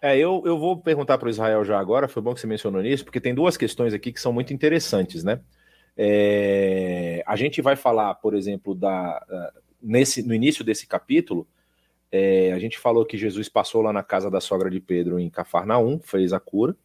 É, 0.00 0.16
eu, 0.16 0.42
eu 0.46 0.58
vou 0.58 0.78
perguntar 0.78 1.18
para 1.18 1.26
o 1.26 1.30
Israel 1.30 1.62
já 1.62 1.78
agora, 1.78 2.08
foi 2.08 2.22
bom 2.22 2.32
que 2.32 2.40
você 2.40 2.46
mencionou 2.46 2.82
nisso, 2.82 3.04
porque 3.04 3.20
tem 3.20 3.34
duas 3.34 3.56
questões 3.56 3.92
aqui 3.92 4.10
que 4.10 4.20
são 4.20 4.32
muito 4.32 4.52
interessantes, 4.54 5.22
né? 5.22 5.40
É, 5.94 7.22
a 7.26 7.36
gente 7.36 7.60
vai 7.60 7.76
falar, 7.76 8.14
por 8.14 8.34
exemplo, 8.34 8.74
da, 8.74 9.52
nesse, 9.80 10.26
no 10.26 10.34
início 10.34 10.64
desse 10.64 10.86
capítulo, 10.86 11.46
é, 12.12 12.52
a 12.52 12.58
gente 12.58 12.78
falou 12.78 13.06
que 13.06 13.16
Jesus 13.16 13.48
passou 13.48 13.80
lá 13.80 13.90
na 13.90 14.02
casa 14.02 14.30
da 14.30 14.38
sogra 14.38 14.70
de 14.70 14.78
Pedro 14.78 15.18
em 15.18 15.30
Cafarnaum, 15.30 15.98
fez 15.98 16.34
a 16.34 16.38
cura. 16.38 16.76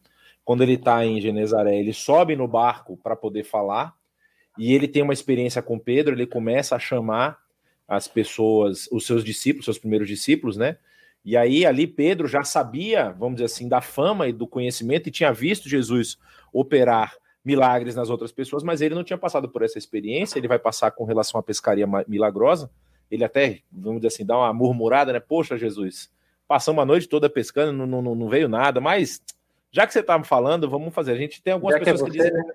Quando 0.42 0.62
ele 0.62 0.72
está 0.72 1.04
em 1.04 1.20
Genezaré, 1.20 1.78
ele 1.78 1.92
sobe 1.92 2.34
no 2.34 2.48
barco 2.48 2.96
para 2.96 3.14
poder 3.14 3.44
falar 3.44 3.94
e 4.56 4.72
ele 4.72 4.88
tem 4.88 5.02
uma 5.02 5.12
experiência 5.12 5.60
com 5.60 5.78
Pedro. 5.78 6.14
Ele 6.14 6.26
começa 6.26 6.74
a 6.74 6.78
chamar 6.78 7.38
as 7.86 8.08
pessoas, 8.08 8.88
os 8.90 9.04
seus 9.04 9.22
discípulos, 9.22 9.66
seus 9.66 9.78
primeiros 9.78 10.08
discípulos, 10.08 10.56
né? 10.56 10.78
E 11.22 11.36
aí 11.36 11.66
ali 11.66 11.86
Pedro 11.86 12.26
já 12.26 12.42
sabia, 12.42 13.10
vamos 13.10 13.34
dizer 13.34 13.46
assim, 13.46 13.68
da 13.68 13.82
fama 13.82 14.28
e 14.28 14.32
do 14.32 14.46
conhecimento 14.46 15.08
e 15.08 15.12
tinha 15.12 15.30
visto 15.30 15.68
Jesus 15.68 16.16
operar 16.50 17.14
milagres 17.44 17.94
nas 17.94 18.08
outras 18.08 18.32
pessoas, 18.32 18.62
mas 18.62 18.80
ele 18.80 18.94
não 18.94 19.04
tinha 19.04 19.18
passado 19.18 19.46
por 19.46 19.62
essa 19.62 19.76
experiência. 19.76 20.38
Ele 20.38 20.48
vai 20.48 20.58
passar 20.58 20.90
com 20.92 21.04
relação 21.04 21.38
à 21.38 21.42
pescaria 21.42 21.86
milagrosa 22.06 22.70
ele 23.10 23.24
até, 23.24 23.60
vamos 23.70 24.00
dizer 24.00 24.08
assim, 24.08 24.26
dá 24.26 24.36
uma 24.36 24.52
murmurada, 24.52 25.12
né? 25.12 25.20
Poxa, 25.20 25.56
Jesus, 25.56 26.10
passamos 26.46 26.82
a 26.82 26.86
noite 26.86 27.08
toda 27.08 27.28
pescando, 27.28 27.86
não, 27.86 28.02
não, 28.02 28.14
não 28.14 28.28
veio 28.28 28.48
nada, 28.48 28.80
mas 28.80 29.22
já 29.70 29.86
que 29.86 29.92
você 29.92 30.00
estava 30.00 30.24
falando, 30.24 30.68
vamos 30.68 30.94
fazer. 30.94 31.12
A 31.12 31.16
gente 31.16 31.42
tem 31.42 31.52
algumas 31.52 31.78
já 31.78 31.84
pessoas 31.84 32.10
que, 32.10 32.20
é 32.20 32.22
você, 32.22 32.30
que 32.30 32.36
dizem. 32.36 32.46
Né? 32.46 32.54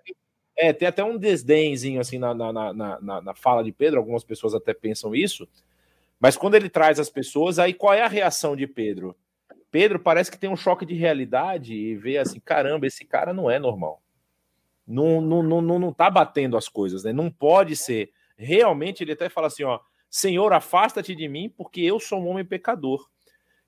É, 0.56 0.74
tem 0.74 0.88
até 0.88 1.04
um 1.04 1.18
desdenzinho 1.18 2.00
assim 2.00 2.20
na, 2.20 2.34
na, 2.34 2.54
na, 2.54 2.74
na, 2.74 3.22
na 3.22 3.34
fala 3.34 3.64
de 3.64 3.72
Pedro, 3.72 4.00
algumas 4.00 4.24
pessoas 4.24 4.54
até 4.54 4.74
pensam 4.74 5.16
isso, 5.16 5.48
mas 6.20 6.38
quando 6.38 6.56
ele 6.56 6.70
traz 6.70 7.00
as 7.00 7.10
pessoas, 7.10 7.60
aí 7.60 7.74
qual 7.74 7.94
é 7.94 8.02
a 8.02 8.08
reação 8.08 8.56
de 8.56 8.68
Pedro? 8.68 9.16
Pedro 9.70 10.00
parece 10.00 10.30
que 10.30 10.38
tem 10.38 10.50
um 10.50 10.56
choque 10.56 10.86
de 10.86 10.94
realidade 10.94 11.74
e 11.74 11.96
vê 11.96 12.18
assim: 12.20 12.40
caramba, 12.40 12.86
esse 12.86 13.04
cara 13.04 13.34
não 13.34 13.50
é 13.50 13.58
normal. 13.58 14.02
Não, 14.86 15.20
não, 15.20 15.42
não, 15.42 15.62
não, 15.62 15.80
não 15.80 15.94
tá 15.94 16.10
batendo 16.10 16.56
as 16.56 16.70
coisas, 16.70 17.04
né? 17.04 17.12
Não 17.12 17.32
pode 17.32 17.76
ser. 17.76 18.12
Realmente, 18.38 19.04
ele 19.04 19.14
até 19.14 19.30
fala 19.30 19.48
assim: 19.48 19.64
ó, 19.64 19.80
Senhor, 20.14 20.54
afasta-te 20.54 21.16
de 21.16 21.28
mim, 21.28 21.50
porque 21.50 21.82
eu 21.82 22.00
sou 22.00 22.22
um 22.22 22.28
homem 22.28 22.46
pecador. 22.46 23.10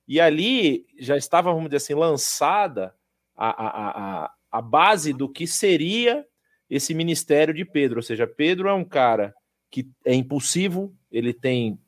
E 0.07 0.21
ali 0.21 0.85
já 0.99 1.17
estava, 1.17 1.51
vamos 1.51 1.69
dizer 1.69 1.77
assim, 1.77 1.95
lançada 1.95 2.93
a, 3.35 3.49
a, 3.49 4.25
a, 4.25 4.33
a 4.51 4.61
base 4.61 5.11
do 5.11 5.27
que 5.27 5.47
seria 5.47 6.23
esse 6.69 6.93
ministério 6.93 7.51
de 7.51 7.65
Pedro. 7.65 7.97
Ou 7.97 8.03
seja, 8.03 8.27
Pedro 8.27 8.69
é 8.69 8.73
um 8.73 8.85
cara 8.85 9.33
que 9.71 9.89
é 10.05 10.13
impulsivo, 10.13 10.95
ele 11.11 11.33
tem 11.33 11.79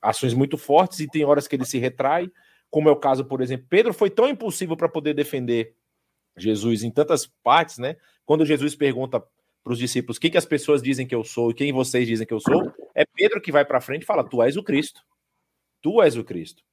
ações 0.00 0.34
muito 0.34 0.56
fortes 0.56 1.00
e 1.00 1.10
tem 1.10 1.24
horas 1.24 1.48
que 1.48 1.56
ele 1.56 1.64
se 1.64 1.78
retrai, 1.78 2.30
como 2.70 2.88
é 2.88 2.92
o 2.92 2.96
caso, 2.96 3.24
por 3.24 3.40
exemplo, 3.40 3.66
Pedro 3.68 3.92
foi 3.92 4.08
tão 4.08 4.28
impulsivo 4.28 4.76
para 4.76 4.88
poder 4.88 5.14
defender 5.14 5.74
Jesus 6.36 6.84
em 6.84 6.92
tantas 6.92 7.26
partes, 7.26 7.78
né? 7.78 7.96
Quando 8.24 8.46
Jesus 8.46 8.76
pergunta 8.76 9.20
para 9.64 9.72
os 9.72 9.80
discípulos 9.80 10.16
o 10.16 10.20
que, 10.20 10.30
que 10.30 10.38
as 10.38 10.46
pessoas 10.46 10.80
dizem 10.80 11.08
que 11.08 11.14
eu 11.14 11.24
sou 11.24 11.50
e 11.50 11.54
quem 11.54 11.72
vocês 11.72 12.06
dizem 12.06 12.24
que 12.24 12.32
eu 12.32 12.38
sou, 12.38 12.72
é 12.96 13.04
Pedro 13.04 13.42
que 13.42 13.52
vai 13.52 13.62
para 13.62 13.80
frente 13.80 14.02
e 14.02 14.06
fala: 14.06 14.24
Tu 14.24 14.42
és 14.42 14.56
o 14.56 14.62
Cristo. 14.62 15.02
Tu 15.82 16.02
és 16.02 16.16
o 16.16 16.24
Cristo. 16.24 16.64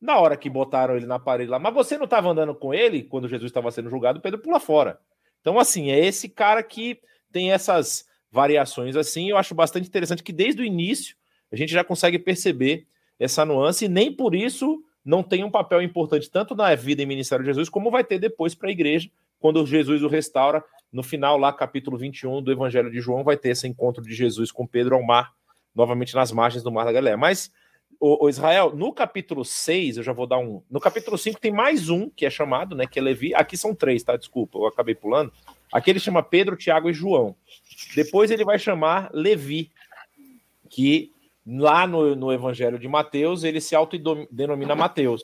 Na 0.00 0.18
hora 0.20 0.36
que 0.36 0.48
botaram 0.48 0.96
ele 0.96 1.06
na 1.06 1.18
parede 1.18 1.50
lá, 1.50 1.58
mas 1.58 1.74
você 1.74 1.98
não 1.98 2.04
estava 2.04 2.28
andando 2.28 2.54
com 2.54 2.72
ele 2.72 3.02
quando 3.02 3.28
Jesus 3.28 3.50
estava 3.50 3.70
sendo 3.72 3.90
julgado, 3.90 4.20
Pedro 4.20 4.38
pula 4.38 4.60
fora. 4.60 5.00
Então, 5.40 5.58
assim, 5.58 5.90
é 5.90 5.98
esse 5.98 6.28
cara 6.28 6.62
que 6.62 7.00
tem 7.32 7.52
essas 7.52 8.06
variações 8.30 8.96
assim. 8.96 9.30
Eu 9.30 9.36
acho 9.36 9.54
bastante 9.54 9.88
interessante 9.88 10.22
que 10.22 10.32
desde 10.32 10.62
o 10.62 10.64
início 10.64 11.16
a 11.50 11.56
gente 11.56 11.72
já 11.72 11.82
consegue 11.82 12.18
perceber 12.18 12.86
essa 13.18 13.44
nuance 13.44 13.84
e 13.84 13.88
nem 13.88 14.12
por 14.12 14.34
isso 14.34 14.82
não 15.04 15.22
tem 15.22 15.42
um 15.42 15.50
papel 15.50 15.82
importante 15.82 16.30
tanto 16.30 16.54
na 16.54 16.74
vida 16.74 17.02
e 17.02 17.06
ministério 17.06 17.44
de 17.44 17.50
Jesus, 17.50 17.68
como 17.68 17.90
vai 17.90 18.04
ter 18.04 18.18
depois 18.18 18.54
para 18.54 18.68
a 18.68 18.72
igreja, 18.72 19.10
quando 19.40 19.66
Jesus 19.66 20.02
o 20.02 20.08
restaura. 20.08 20.64
No 20.92 21.02
final, 21.02 21.36
lá, 21.36 21.52
capítulo 21.52 21.98
21 21.98 22.42
do 22.42 22.52
Evangelho 22.52 22.90
de 22.90 23.00
João, 23.00 23.24
vai 23.24 23.36
ter 23.36 23.50
esse 23.50 23.66
encontro 23.66 24.02
de 24.02 24.14
Jesus 24.14 24.52
com 24.52 24.66
Pedro 24.66 24.94
ao 24.94 25.02
mar, 25.02 25.34
novamente 25.74 26.14
nas 26.14 26.30
margens 26.32 26.62
do 26.62 26.70
Mar 26.70 26.84
da 26.84 26.92
Galileia. 26.92 27.16
Mas, 27.16 27.50
o, 28.00 28.28
Israel, 28.28 28.74
no 28.74 28.92
capítulo 28.92 29.44
6, 29.44 29.96
eu 29.96 30.02
já 30.02 30.12
vou 30.12 30.26
dar 30.26 30.38
um. 30.38 30.62
No 30.70 30.80
capítulo 30.80 31.16
5 31.16 31.40
tem 31.40 31.52
mais 31.52 31.88
um 31.88 32.10
que 32.10 32.26
é 32.26 32.30
chamado, 32.30 32.76
né? 32.76 32.86
Que 32.86 32.98
é 32.98 33.02
Levi. 33.02 33.34
Aqui 33.34 33.56
são 33.56 33.74
três, 33.74 34.02
tá? 34.02 34.16
Desculpa, 34.16 34.58
eu 34.58 34.66
acabei 34.66 34.94
pulando. 34.94 35.32
Aqui 35.72 35.90
ele 35.90 36.00
chama 36.00 36.22
Pedro, 36.22 36.56
Tiago 36.56 36.90
e 36.90 36.94
João. 36.94 37.34
Depois 37.94 38.30
ele 38.30 38.44
vai 38.44 38.58
chamar 38.58 39.10
Levi, 39.12 39.70
que 40.68 41.10
lá 41.46 41.86
no, 41.86 42.14
no 42.14 42.32
Evangelho 42.32 42.78
de 42.78 42.88
Mateus, 42.88 43.44
ele 43.44 43.60
se 43.60 43.74
autodenomina 43.74 44.74
Mateus. 44.74 45.22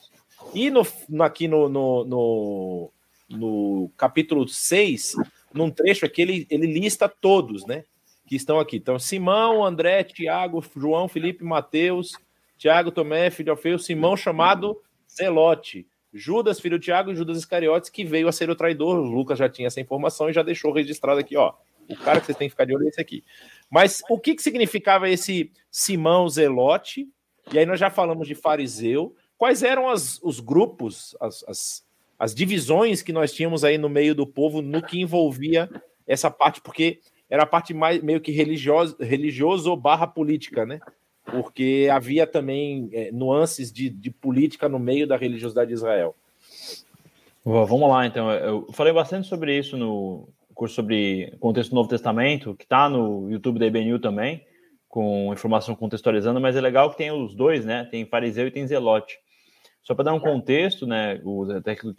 E 0.54 0.70
no, 0.70 0.82
aqui 1.22 1.46
no, 1.46 1.68
no, 1.68 2.04
no, 2.04 2.92
no 3.28 3.92
capítulo 3.96 4.48
6, 4.48 5.16
num 5.52 5.70
trecho 5.70 6.06
aqui, 6.06 6.22
ele, 6.22 6.46
ele 6.50 6.66
lista 6.66 7.08
todos, 7.08 7.66
né? 7.66 7.84
Que 8.30 8.36
estão 8.36 8.60
aqui. 8.60 8.76
Então, 8.76 8.96
Simão, 8.96 9.64
André, 9.64 10.04
Tiago, 10.04 10.64
João, 10.76 11.08
Felipe, 11.08 11.42
Mateus, 11.42 12.12
Tiago, 12.56 12.92
Tomé, 12.92 13.28
filho 13.28 13.50
Alfeu, 13.50 13.76
Simão, 13.76 14.16
chamado 14.16 14.80
Zelote, 15.12 15.84
Judas, 16.14 16.60
filho 16.60 16.78
de 16.78 16.84
Tiago, 16.84 17.10
e 17.10 17.16
Judas 17.16 17.38
Iscariotes, 17.38 17.90
que 17.90 18.04
veio 18.04 18.28
a 18.28 18.32
ser 18.32 18.48
o 18.48 18.54
traidor. 18.54 19.00
O 19.00 19.02
Lucas 19.02 19.36
já 19.36 19.48
tinha 19.48 19.66
essa 19.66 19.80
informação 19.80 20.30
e 20.30 20.32
já 20.32 20.44
deixou 20.44 20.72
registrado 20.72 21.18
aqui, 21.18 21.36
ó. 21.36 21.54
O 21.88 21.96
cara 21.96 22.20
que 22.20 22.26
vocês 22.26 22.38
têm 22.38 22.46
que 22.46 22.52
ficar 22.52 22.66
de 22.66 22.72
olho 22.72 22.86
é 22.86 22.90
esse 22.90 23.00
aqui. 23.00 23.24
Mas 23.68 24.00
o 24.08 24.16
que, 24.16 24.36
que 24.36 24.42
significava 24.44 25.10
esse 25.10 25.50
Simão 25.68 26.28
Zelote? 26.28 27.08
E 27.52 27.58
aí 27.58 27.66
nós 27.66 27.80
já 27.80 27.90
falamos 27.90 28.28
de 28.28 28.36
fariseu. 28.36 29.12
Quais 29.36 29.64
eram 29.64 29.88
as, 29.88 30.20
os 30.22 30.38
grupos, 30.38 31.16
as, 31.20 31.42
as, 31.48 31.84
as 32.16 32.32
divisões 32.32 33.02
que 33.02 33.12
nós 33.12 33.32
tínhamos 33.32 33.64
aí 33.64 33.76
no 33.76 33.88
meio 33.88 34.14
do 34.14 34.24
povo 34.24 34.62
no 34.62 34.80
que 34.80 35.00
envolvia 35.00 35.68
essa 36.06 36.30
parte? 36.30 36.60
Porque 36.60 37.00
era 37.30 37.44
a 37.44 37.46
parte 37.46 37.72
mais 37.72 38.02
meio 38.02 38.20
que 38.20 38.32
religioso, 38.32 38.96
religioso 39.00 39.74
barra 39.76 40.06
política, 40.06 40.66
né? 40.66 40.80
Porque 41.24 41.88
havia 41.92 42.26
também 42.26 42.90
é, 42.92 43.12
nuances 43.12 43.72
de, 43.72 43.88
de 43.88 44.10
política 44.10 44.68
no 44.68 44.78
meio 44.78 45.06
da 45.06 45.16
religiosidade 45.16 45.68
de 45.68 45.74
Israel. 45.74 46.14
Vamos 47.44 47.88
lá, 47.88 48.04
então. 48.06 48.30
Eu 48.30 48.66
falei 48.72 48.92
bastante 48.92 49.28
sobre 49.28 49.56
isso 49.56 49.76
no, 49.76 50.28
curso 50.60 50.74
sobre 50.74 51.34
contexto 51.40 51.70
do 51.70 51.76
Novo 51.76 51.88
Testamento, 51.88 52.54
que 52.54 52.64
está 52.64 52.86
no 52.86 53.30
YouTube 53.30 53.58
da 53.58 53.66
IBNU 53.66 53.98
também, 53.98 54.44
com 54.90 55.32
informação 55.32 55.74
contextualizando, 55.74 56.38
mas 56.38 56.54
é 56.54 56.60
legal 56.60 56.90
que 56.90 56.98
tem 56.98 57.10
os 57.10 57.34
dois, 57.34 57.64
né? 57.64 57.86
Tem 57.90 58.04
fariseu 58.04 58.46
e 58.46 58.50
tem 58.50 58.66
zelote. 58.66 59.18
Só 59.82 59.94
para 59.94 60.04
dar 60.04 60.12
um 60.12 60.20
contexto, 60.20 60.86
né? 60.86 61.18
O 61.24 61.50
até 61.50 61.74
que 61.74 61.88
o 61.88 61.94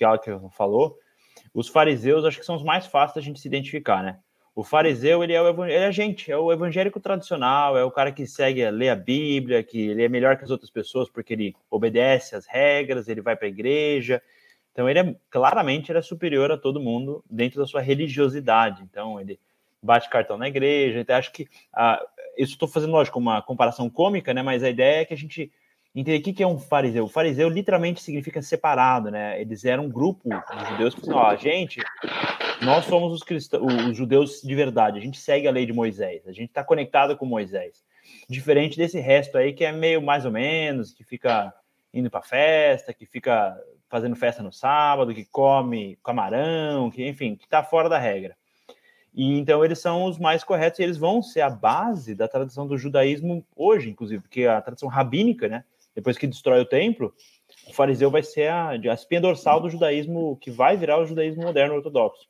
falou, 0.52 0.96
os 1.56 1.70
fariseus 1.70 2.24
acho 2.24 2.38
que 2.38 2.46
são 2.46 2.56
os 2.56 2.64
mais 2.64 2.86
fáceis 2.86 3.16
da 3.16 3.22
gente 3.22 3.40
se 3.40 3.48
identificar, 3.48 4.04
né? 4.04 4.20
O 4.54 4.64
fariseu, 4.64 5.24
ele 5.24 5.34
é, 5.34 5.42
o, 5.42 5.66
ele 5.66 5.74
é 5.74 5.86
a 5.86 5.92
gente, 5.92 6.32
é 6.32 6.38
o 6.38 6.52
evangélico 6.52 7.00
tradicional, 7.00 7.78
é 7.78 7.84
o 7.84 7.92
cara 7.92 8.12
que 8.12 8.28
segue, 8.28 8.70
lê 8.70 8.90
a 8.90 8.96
Bíblia, 8.96 9.64
que 9.64 9.90
ele 9.90 10.04
é 10.04 10.10
melhor 10.10 10.38
que 10.38 10.44
as 10.44 10.52
outras 10.52 10.70
pessoas 10.70 11.10
porque 11.10 11.34
ele 11.34 11.56
obedece 11.70 12.36
às 12.36 12.46
regras, 12.46 13.08
ele 13.08 13.22
vai 13.22 13.36
para 13.36 13.48
a 13.48 13.50
igreja, 13.50 14.22
então 14.72 14.90
ele 14.90 15.00
é 15.00 15.16
claramente 15.30 15.92
ele 15.92 16.00
é 16.00 16.02
superior 16.02 16.52
a 16.52 16.58
todo 16.58 16.80
mundo 16.80 17.24
dentro 17.30 17.60
da 17.60 17.68
sua 17.68 17.82
religiosidade. 17.82 18.84
Então 18.84 19.20
ele 19.20 19.40
bate 19.82 20.10
cartão 20.10 20.38
na 20.38 20.48
igreja. 20.48 21.00
Então 21.00 21.16
acho 21.16 21.32
que 21.32 21.48
ah, 21.74 22.02
isso 22.38 22.54
estou 22.54 22.68
fazendo 22.68 22.92
lógico 22.92 23.20
uma 23.20 23.42
comparação 23.42 23.90
cômica, 23.90 24.34
né? 24.34 24.42
Mas 24.42 24.64
a 24.64 24.70
ideia 24.70 25.02
é 25.02 25.06
que 25.06 25.14
a 25.14 25.18
gente 25.18 25.52
entender 25.94 26.20
o 26.20 26.34
que 26.34 26.44
é 26.44 26.48
um 26.48 26.58
fariseu. 26.58 27.04
O 27.04 27.10
fariseu 27.10 27.50
literalmente 27.50 28.02
significa 28.02 28.42
separado, 28.42 29.12
né? 29.12 29.40
Eles 29.42 29.66
eram 29.66 29.86
um 29.86 29.90
grupo 29.90 30.30
de 30.30 30.70
judeus 30.70 30.96
que 30.96 31.12
ó, 31.12 31.28
a 31.28 31.36
gente, 31.36 31.82
nós 32.62 32.86
somos 32.86 33.12
os 33.12 33.24
cristãos, 33.24 33.74
os 33.90 33.98
judeus 33.98 34.42
de 34.42 34.56
verdade. 34.56 34.98
A 34.98 35.02
gente 35.02 35.20
segue 35.20 35.48
a 35.48 35.52
lei 35.52 35.66
de 35.66 35.74
Moisés. 35.74 36.26
A 36.28 36.32
gente 36.32 36.50
está 36.50 36.64
conectado 36.64 37.18
com 37.18 37.26
Moisés. 37.26 37.84
Diferente 38.30 38.78
desse 38.78 39.00
resto 39.00 39.38
aí 39.38 39.54
que 39.54 39.66
é 39.66 39.72
meio 39.72 40.02
mais 40.02 40.26
ou 40.26 40.32
menos, 40.32 40.94
que 40.94 41.04
fica 41.04 41.54
indo 41.94 42.10
para 42.10 42.22
festa, 42.22 42.94
que 42.94 43.06
fica 43.06 43.58
fazendo 43.90 44.16
festa 44.16 44.42
no 44.42 44.54
sábado, 44.54 45.14
que 45.14 45.26
come 45.26 46.00
camarão, 46.02 46.90
que 46.90 47.06
enfim, 47.06 47.36
que 47.36 47.44
está 47.44 47.62
fora 47.62 47.90
da 47.90 47.98
regra. 47.98 48.36
E 49.14 49.38
então 49.38 49.64
eles 49.66 49.80
são 49.80 50.06
os 50.06 50.18
mais 50.18 50.42
corretos 50.42 50.80
e 50.80 50.84
eles 50.84 50.98
vão 50.98 51.22
ser 51.22 51.42
a 51.42 51.50
base 51.50 52.16
da 52.16 52.30
tradição 52.30 52.66
do 52.66 52.78
judaísmo 52.78 53.46
hoje, 53.54 53.90
inclusive, 53.90 54.22
porque 54.22 54.46
a 54.46 54.62
tradição 54.62 54.88
rabínica, 54.88 55.50
né? 55.50 55.66
Depois 55.96 56.18
que 56.18 56.28
destrói 56.28 56.62
o 56.62 56.66
templo, 56.66 57.14
o 57.68 57.74
fariseu 57.74 58.10
vai 58.10 58.24
ser 58.24 58.48
a, 58.48 58.70
a 58.70 58.94
espinha 58.94 59.22
dorsal 59.22 59.60
do 59.60 59.70
judaísmo 59.70 60.38
que 60.38 60.50
vai 60.50 60.78
virar 60.78 61.00
o 61.00 61.06
judaísmo 61.06 61.44
moderno 61.44 61.76
ortodoxo. 61.76 62.28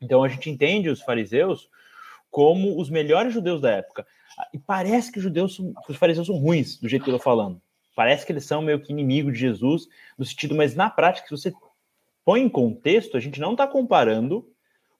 Então 0.00 0.22
a 0.22 0.28
gente 0.28 0.48
entende 0.50 0.88
os 0.88 1.02
fariseus 1.02 1.68
como 2.30 2.80
os 2.80 2.88
melhores 2.88 3.32
judeus 3.32 3.60
da 3.60 3.70
época. 3.70 4.06
E 4.52 4.58
parece 4.58 5.10
que 5.10 5.18
os 5.18 5.24
judeus 5.24 5.60
os 5.88 5.96
fariseus 5.96 6.26
são 6.26 6.36
ruins, 6.36 6.78
do 6.78 6.88
jeito 6.88 7.02
que 7.04 7.10
eu 7.10 7.16
estou 7.16 7.24
falando. 7.24 7.60
Parece 7.94 8.24
que 8.24 8.32
eles 8.32 8.44
são 8.44 8.62
meio 8.62 8.80
que 8.80 8.92
inimigo 8.92 9.32
de 9.32 9.38
Jesus, 9.38 9.88
no 10.16 10.24
sentido, 10.24 10.54
mas 10.54 10.74
na 10.74 10.88
prática, 10.88 11.26
se 11.26 11.36
você 11.36 11.52
põe 12.24 12.42
em 12.42 12.48
contexto, 12.48 13.16
a 13.16 13.20
gente 13.20 13.40
não 13.40 13.52
está 13.52 13.66
comparando 13.66 14.46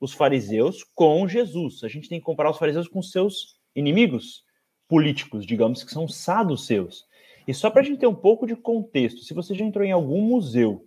os 0.01 0.13
fariseus 0.13 0.85
com 0.95 1.29
Jesus. 1.29 1.85
A 1.85 1.89
gente 1.89 2.09
tem 2.09 2.19
que 2.19 2.25
comparar 2.25 2.51
os 2.51 2.59
fariseus 2.59 2.89
com 2.89 3.03
seus 3.03 3.57
inimigos 3.75 4.45
políticos, 4.89 5.47
digamos, 5.47 5.85
que 5.85 5.93
são 5.93 6.09
saduceus. 6.09 7.07
E 7.49 7.55
só 7.55 7.71
para 7.71 7.81
a 7.81 7.85
gente 7.85 7.99
ter 7.99 8.07
um 8.07 8.15
pouco 8.15 8.47
de 8.47 8.55
contexto, 8.55 9.21
se 9.23 9.35
você 9.35 9.55
já 9.55 9.65
entrou 9.65 9.85
em 9.85 9.91
algum 9.91 10.21
museu 10.21 10.87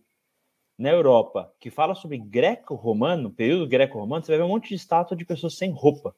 na 0.77 0.89
Europa 0.89 1.53
que 1.59 1.69
fala 1.69 1.93
sobre 1.93 2.17
greco-romano, 2.17 3.31
período 3.31 3.67
greco-romano, 3.67 4.23
você 4.23 4.31
vai 4.31 4.37
ver 4.37 4.45
um 4.45 4.49
monte 4.49 4.69
de 4.69 4.75
estátua 4.75 5.17
de 5.17 5.25
pessoas 5.25 5.57
sem 5.57 5.71
roupa. 5.71 6.15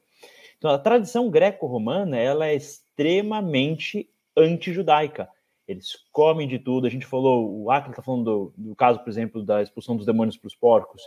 Então, 0.56 0.70
a 0.70 0.78
tradição 0.78 1.28
greco-romana 1.30 2.16
ela 2.16 2.46
é 2.46 2.54
extremamente 2.54 4.08
anti-judaica 4.36 5.28
eles 5.66 5.96
comem 6.12 6.46
de 6.46 6.58
tudo. 6.58 6.86
A 6.86 6.90
gente 6.90 7.06
falou, 7.06 7.62
o 7.62 7.70
Acre 7.70 7.90
está 7.90 8.02
falando 8.02 8.24
do, 8.24 8.54
do, 8.56 8.76
caso, 8.76 9.00
por 9.00 9.08
exemplo, 9.08 9.42
da 9.42 9.62
expulsão 9.62 9.96
dos 9.96 10.06
demônios 10.06 10.36
para 10.36 10.48
os 10.48 10.54
porcos, 10.54 11.02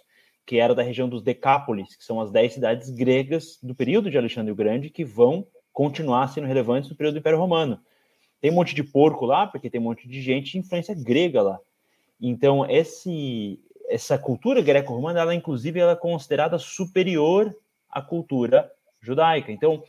que 0.46 0.58
era 0.58 0.74
da 0.74 0.82
região 0.82 1.08
dos 1.08 1.22
Decápolis, 1.22 1.96
que 1.96 2.04
são 2.04 2.20
as 2.20 2.32
dez 2.32 2.54
cidades 2.54 2.90
gregas 2.90 3.60
do 3.62 3.76
período 3.76 4.10
de 4.10 4.18
Alexandre 4.18 4.52
o 4.52 4.56
Grande, 4.56 4.90
que 4.90 5.06
vão 5.06 5.46
continuar 5.72 6.28
sendo 6.28 6.48
relevantes 6.48 6.90
no 6.90 6.96
período 6.96 7.16
do 7.16 7.20
Império 7.20 7.40
Romano. 7.40 7.80
Tem 8.40 8.52
um 8.52 8.56
monte 8.56 8.76
de 8.76 8.84
porco 8.84 9.26
lá, 9.26 9.48
porque 9.48 9.70
tem 9.70 9.82
um 9.82 9.86
monte 9.86 10.08
de 10.08 10.22
gente 10.22 10.52
de 10.52 10.60
influência 10.60 10.96
grega 10.96 11.42
lá. 11.42 11.60
Então, 12.22 12.70
esse, 12.70 13.60
essa 13.90 14.18
cultura 14.18 14.62
greco-romana, 14.62 15.20
ela 15.20 15.36
inclusive 15.36 15.80
ela 15.80 15.94
é 15.94 15.96
considerada 15.96 16.58
superior 16.58 17.56
à 17.90 18.02
cultura 18.02 18.72
judaica. 19.02 19.52
Então, 19.52 19.84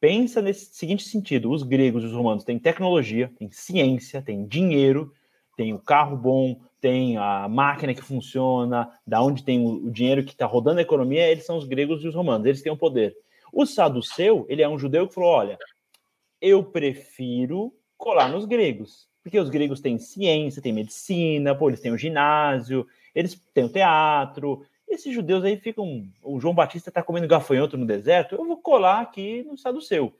pensa 0.00 0.42
nesse 0.42 0.74
seguinte 0.74 1.04
sentido: 1.04 1.50
os 1.50 1.62
gregos 1.62 2.02
e 2.02 2.06
os 2.06 2.12
romanos 2.12 2.44
têm 2.44 2.58
tecnologia, 2.58 3.30
têm 3.38 3.50
ciência, 3.50 4.22
têm 4.22 4.46
dinheiro, 4.46 5.12
têm 5.56 5.72
o 5.72 5.78
carro 5.78 6.16
bom, 6.16 6.60
tem 6.80 7.16
a 7.16 7.48
máquina 7.48 7.94
que 7.94 8.02
funciona, 8.02 8.90
da 9.06 9.22
onde 9.22 9.44
tem 9.44 9.64
o, 9.64 9.90
dinheiro 9.90 10.24
que 10.24 10.32
está 10.32 10.46
rodando 10.46 10.80
a 10.80 10.82
economia, 10.82 11.30
eles 11.30 11.46
são 11.46 11.56
os 11.56 11.64
gregos 11.64 12.02
e 12.02 12.08
os 12.08 12.14
romanos, 12.14 12.44
eles 12.46 12.62
têm 12.62 12.72
o 12.72 12.76
poder. 12.76 13.16
O 13.52 13.64
saduceu, 13.64 14.44
ele 14.48 14.62
é 14.62 14.68
um 14.68 14.78
judeu 14.78 15.06
que 15.06 15.14
falou: 15.14 15.30
olha, 15.30 15.58
eu 16.40 16.64
prefiro 16.64 17.72
colar 18.02 18.28
nos 18.28 18.44
gregos, 18.44 19.08
porque 19.22 19.38
os 19.38 19.48
gregos 19.48 19.80
têm 19.80 19.96
ciência, 19.96 20.60
têm 20.60 20.72
medicina, 20.72 21.54
pô, 21.54 21.70
eles 21.70 21.80
têm 21.80 21.92
o 21.92 21.96
ginásio, 21.96 22.84
eles 23.14 23.40
têm 23.54 23.62
o 23.62 23.68
teatro, 23.68 24.66
esses 24.88 25.14
judeus 25.14 25.44
aí 25.44 25.56
ficam. 25.56 26.04
O 26.20 26.40
João 26.40 26.52
Batista 26.52 26.90
está 26.90 27.00
comendo 27.00 27.28
gafanhoto 27.28 27.76
no 27.76 27.86
deserto, 27.86 28.34
eu 28.34 28.44
vou 28.44 28.56
colar 28.56 29.02
aqui 29.02 29.44
no 29.44 29.54
estado 29.54 29.80
seu. 29.80 30.12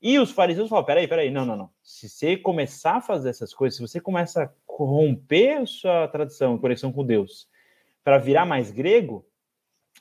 E 0.00 0.18
os 0.18 0.30
fariseus 0.30 0.70
falam: 0.70 0.82
peraí, 0.82 1.06
peraí, 1.06 1.30
não, 1.30 1.44
não, 1.44 1.56
não. 1.56 1.70
Se 1.82 2.08
você 2.08 2.38
começar 2.38 2.96
a 2.96 3.00
fazer 3.02 3.28
essas 3.28 3.52
coisas, 3.52 3.76
se 3.76 3.82
você 3.82 4.00
começa 4.00 4.44
a 4.44 4.50
corromper 4.66 5.60
a 5.60 5.66
sua 5.66 6.08
tradição, 6.08 6.56
conexão 6.56 6.90
com 6.90 7.04
Deus, 7.04 7.46
para 8.02 8.16
virar 8.16 8.46
mais 8.46 8.70
grego, 8.70 9.26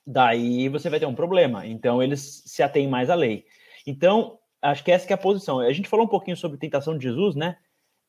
daí 0.08 0.70
você 0.70 0.90
vai 0.90 1.02
ter 1.02 1.06
um 1.06 1.14
problema. 1.14 1.68
Então 1.68 2.02
eles 2.02 2.44
se 2.46 2.64
atêm 2.64 2.88
mais 2.88 3.10
à 3.10 3.16
lei. 3.16 3.46
Então, 3.86 4.39
acho 4.62 4.84
que 4.84 4.92
essa 4.92 5.06
que 5.06 5.14
é 5.14 5.16
a 5.16 5.18
posição. 5.18 5.60
A 5.60 5.74
gente 5.74 5.90
falou 5.90 6.06
um 6.06 6.10
pouquinho 6.10 6.38
sobre 6.38 6.58
tentação 6.58 6.98
de 6.98 7.04
Jesus, 7.04 7.36
né? 7.36 7.58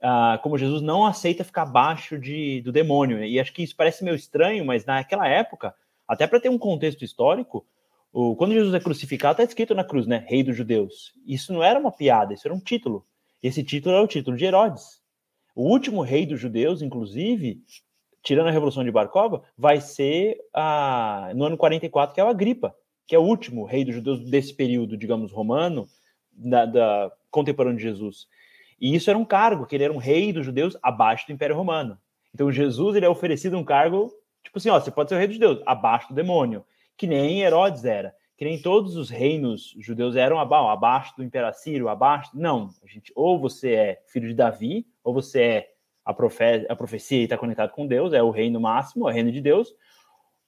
Ah, 0.02 0.38
como 0.42 0.56
Jesus 0.56 0.80
não 0.80 1.04
aceita 1.04 1.44
ficar 1.44 1.62
abaixo 1.62 2.18
de, 2.18 2.62
do 2.62 2.72
demônio. 2.72 3.22
E 3.22 3.38
acho 3.38 3.52
que 3.52 3.62
isso 3.62 3.76
parece 3.76 4.02
meio 4.02 4.16
estranho, 4.16 4.64
mas 4.64 4.84
naquela 4.84 5.28
época, 5.28 5.74
até 6.08 6.26
para 6.26 6.40
ter 6.40 6.48
um 6.48 6.58
contexto 6.58 7.04
histórico, 7.04 7.66
o, 8.12 8.34
quando 8.34 8.54
Jesus 8.54 8.74
é 8.74 8.80
crucificado, 8.80 9.32
está 9.32 9.44
escrito 9.44 9.74
na 9.74 9.84
cruz, 9.84 10.06
né? 10.06 10.24
Rei 10.26 10.42
dos 10.42 10.56
judeus. 10.56 11.12
Isso 11.26 11.52
não 11.52 11.62
era 11.62 11.78
uma 11.78 11.92
piada, 11.92 12.34
isso 12.34 12.46
era 12.46 12.54
um 12.54 12.60
título. 12.60 13.06
Esse 13.42 13.62
título 13.62 13.94
é 13.94 14.00
o 14.00 14.06
título 14.06 14.36
de 14.36 14.44
Herodes. 14.44 15.00
O 15.54 15.64
último 15.64 16.02
rei 16.02 16.26
dos 16.26 16.40
judeus, 16.40 16.82
inclusive, 16.82 17.62
tirando 18.22 18.48
a 18.48 18.50
Revolução 18.50 18.84
de 18.84 18.90
Barcova, 18.90 19.42
vai 19.56 19.80
ser 19.80 20.38
a, 20.54 21.32
no 21.34 21.44
ano 21.44 21.56
44, 21.56 22.14
que 22.14 22.20
é 22.20 22.24
o 22.24 22.28
Agripa, 22.28 22.74
que 23.06 23.14
é 23.14 23.18
o 23.18 23.22
último 23.22 23.64
rei 23.64 23.84
dos 23.84 23.94
judeus 23.94 24.20
desse 24.20 24.54
período, 24.54 24.96
digamos, 24.96 25.32
romano, 25.32 25.88
da, 26.40 26.66
da 26.66 27.12
contemporâneo 27.30 27.78
de 27.78 27.84
Jesus. 27.84 28.26
E 28.80 28.94
isso 28.94 29.10
era 29.10 29.18
um 29.18 29.24
cargo, 29.24 29.66
que 29.66 29.74
ele 29.74 29.84
era 29.84 29.92
um 29.92 29.98
rei 29.98 30.32
dos 30.32 30.44
judeus 30.44 30.76
abaixo 30.82 31.26
do 31.26 31.32
Império 31.32 31.56
Romano. 31.56 31.98
Então 32.34 32.50
Jesus 32.50 32.96
ele 32.96 33.06
é 33.06 33.08
oferecido 33.08 33.58
um 33.58 33.64
cargo, 33.64 34.10
tipo 34.42 34.58
assim, 34.58 34.70
ó, 34.70 34.80
você 34.80 34.90
pode 34.90 35.10
ser 35.10 35.16
o 35.16 35.18
rei 35.18 35.26
dos 35.26 35.36
judeus, 35.36 35.62
abaixo 35.66 36.08
do 36.08 36.14
demônio 36.14 36.64
que 37.00 37.06
nem 37.06 37.40
Herodes 37.40 37.86
era, 37.86 38.14
que 38.36 38.44
nem 38.44 38.60
todos 38.60 38.94
os 38.94 39.08
reinos 39.08 39.74
judeus 39.78 40.16
eram 40.16 40.38
abaixo 40.38 41.16
do 41.16 41.24
Imperacírio, 41.24 41.88
abaixo. 41.88 42.30
Não, 42.34 42.68
a 42.84 42.86
gente, 42.86 43.10
ou 43.16 43.40
você 43.40 43.72
é 43.72 44.02
filho 44.06 44.28
de 44.28 44.34
Davi, 44.34 44.86
ou 45.02 45.14
você 45.14 45.40
é 45.40 45.70
a, 46.04 46.12
profe 46.12 46.66
a 46.68 46.76
profecia 46.76 47.20
e 47.20 47.24
está 47.24 47.38
conectado 47.38 47.70
com 47.70 47.86
Deus, 47.86 48.12
é 48.12 48.22
o 48.22 48.28
reino 48.28 48.60
máximo, 48.60 49.08
é 49.08 49.12
o 49.12 49.14
reino 49.14 49.32
de 49.32 49.40
Deus. 49.40 49.74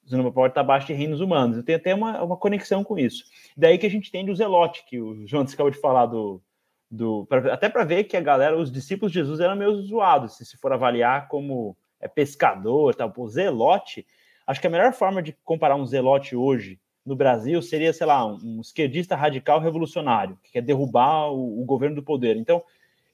Você 0.04 0.16
não 0.16 0.30
pode 0.32 0.50
estar 0.50 0.62
abaixo 0.62 0.86
de 0.86 0.92
reinos 0.92 1.20
humanos. 1.20 1.56
Eu 1.56 1.62
tenho 1.62 1.78
até 1.78 1.94
uma, 1.94 2.22
uma 2.22 2.36
conexão 2.36 2.82
com 2.82 2.98
isso. 2.98 3.24
Daí 3.56 3.78
que 3.78 3.86
a 3.86 3.90
gente 3.90 4.10
tem 4.10 4.28
o 4.28 4.34
Zelote, 4.34 4.84
que 4.86 5.00
o 5.00 5.26
João 5.26 5.44
acabou 5.44 5.70
de 5.70 5.80
falar 5.80 6.06
do. 6.06 6.42
do 6.90 7.24
pra, 7.26 7.54
até 7.54 7.68
para 7.68 7.84
ver 7.84 8.04
que 8.04 8.16
a 8.16 8.20
galera, 8.20 8.58
os 8.58 8.70
discípulos 8.70 9.12
de 9.12 9.20
Jesus 9.20 9.40
eram 9.40 9.56
meio 9.56 9.80
zoados, 9.82 10.36
se, 10.36 10.44
se 10.44 10.56
for 10.56 10.72
avaliar 10.72 11.28
como 11.28 11.76
é 12.00 12.08
pescador, 12.08 12.94
tal. 12.94 13.12
O 13.16 13.28
Zelote 13.28 14.04
Acho 14.46 14.60
que 14.60 14.66
a 14.66 14.70
melhor 14.70 14.92
forma 14.92 15.22
de 15.22 15.32
comparar 15.44 15.76
um 15.76 15.86
zelote 15.86 16.34
hoje 16.34 16.80
no 17.04 17.16
Brasil 17.16 17.60
seria, 17.62 17.92
sei 17.92 18.06
lá, 18.06 18.24
um, 18.26 18.60
esquerdista 18.60 19.16
radical 19.16 19.60
revolucionário, 19.60 20.38
que 20.42 20.52
quer 20.52 20.62
derrubar 20.62 21.32
o, 21.32 21.62
o 21.62 21.64
governo 21.64 21.96
do 21.96 22.02
poder. 22.02 22.36
Então, 22.36 22.58
o 22.58 22.64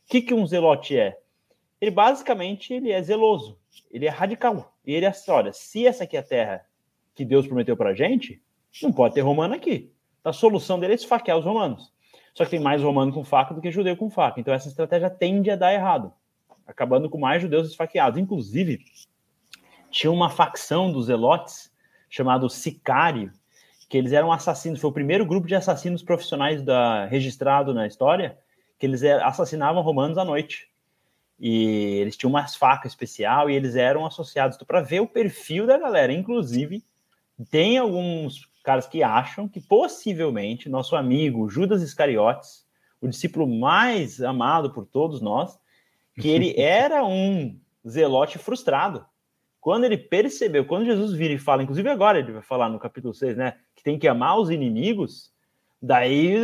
que, 0.06 0.20
que 0.20 0.34
um 0.34 0.46
zelote 0.46 0.98
é? 0.98 1.18
Ele 1.80 1.90
basicamente 1.90 2.72
ele 2.72 2.90
é 2.90 3.00
zeloso, 3.02 3.58
ele 3.90 4.06
é 4.06 4.10
radical. 4.10 4.74
E 4.84 4.94
ele 4.94 5.06
é 5.06 5.08
assim, 5.08 5.30
olha, 5.30 5.52
se 5.52 5.86
essa 5.86 6.04
aqui 6.04 6.16
é 6.16 6.20
a 6.20 6.24
terra 6.24 6.66
que 7.18 7.24
Deus 7.24 7.48
prometeu 7.48 7.76
para 7.76 7.90
a 7.90 7.94
gente, 7.94 8.40
não 8.80 8.92
pode 8.92 9.14
ter 9.14 9.22
romano 9.22 9.52
aqui. 9.52 9.92
A 10.24 10.32
solução 10.32 10.78
dele 10.78 10.92
é 10.92 10.94
esfaquear 10.94 11.36
os 11.36 11.44
romanos. 11.44 11.92
Só 12.32 12.44
que 12.44 12.52
tem 12.52 12.60
mais 12.60 12.80
romano 12.80 13.12
com 13.12 13.24
faca 13.24 13.52
do 13.52 13.60
que 13.60 13.72
judeu 13.72 13.96
com 13.96 14.08
faca. 14.08 14.38
Então 14.38 14.54
essa 14.54 14.68
estratégia 14.68 15.10
tende 15.10 15.50
a 15.50 15.56
dar 15.56 15.74
errado, 15.74 16.12
acabando 16.64 17.10
com 17.10 17.18
mais 17.18 17.42
judeus 17.42 17.68
esfaqueados. 17.68 18.20
Inclusive, 18.20 18.78
tinha 19.90 20.12
uma 20.12 20.30
facção 20.30 20.92
dos 20.92 21.06
Zelotes 21.06 21.72
chamado 22.08 22.48
Sicário, 22.48 23.32
que 23.88 23.98
eles 23.98 24.12
eram 24.12 24.30
assassinos, 24.30 24.80
foi 24.80 24.90
o 24.90 24.94
primeiro 24.94 25.26
grupo 25.26 25.48
de 25.48 25.56
assassinos 25.56 26.04
profissionais 26.04 26.62
da, 26.62 27.04
registrado 27.06 27.74
na 27.74 27.88
história, 27.88 28.38
que 28.78 28.86
eles 28.86 29.02
assassinavam 29.02 29.82
romanos 29.82 30.18
à 30.18 30.24
noite. 30.24 30.68
E 31.40 31.98
eles 32.00 32.16
tinham 32.16 32.30
umas 32.30 32.54
facas 32.54 32.92
especial 32.92 33.50
e 33.50 33.56
eles 33.56 33.74
eram 33.74 34.06
associados. 34.06 34.56
Para 34.58 34.82
ver 34.82 35.00
o 35.00 35.08
perfil 35.08 35.66
da 35.66 35.76
galera, 35.76 36.12
inclusive, 36.12 36.84
tem 37.44 37.78
alguns 37.78 38.48
caras 38.64 38.86
que 38.86 39.02
acham 39.02 39.48
que 39.48 39.60
possivelmente 39.60 40.68
nosso 40.68 40.96
amigo 40.96 41.48
Judas 41.48 41.82
Iscariotes, 41.82 42.66
o 43.00 43.08
discípulo 43.08 43.46
mais 43.46 44.20
amado 44.20 44.72
por 44.72 44.84
todos 44.84 45.20
nós, 45.20 45.58
que 46.20 46.28
ele 46.28 46.54
era 46.58 47.04
um 47.04 47.58
zelote 47.88 48.38
frustrado. 48.38 49.06
Quando 49.60 49.84
ele 49.84 49.96
percebeu, 49.96 50.64
quando 50.64 50.84
Jesus 50.84 51.12
vira 51.12 51.34
e 51.34 51.38
fala, 51.38 51.62
inclusive 51.62 51.88
agora 51.88 52.18
ele 52.18 52.32
vai 52.32 52.42
falar 52.42 52.68
no 52.68 52.78
capítulo 52.78 53.14
6, 53.14 53.36
né, 53.36 53.54
que 53.74 53.82
tem 53.82 53.98
que 53.98 54.08
amar 54.08 54.38
os 54.38 54.50
inimigos, 54.50 55.32
daí 55.80 56.36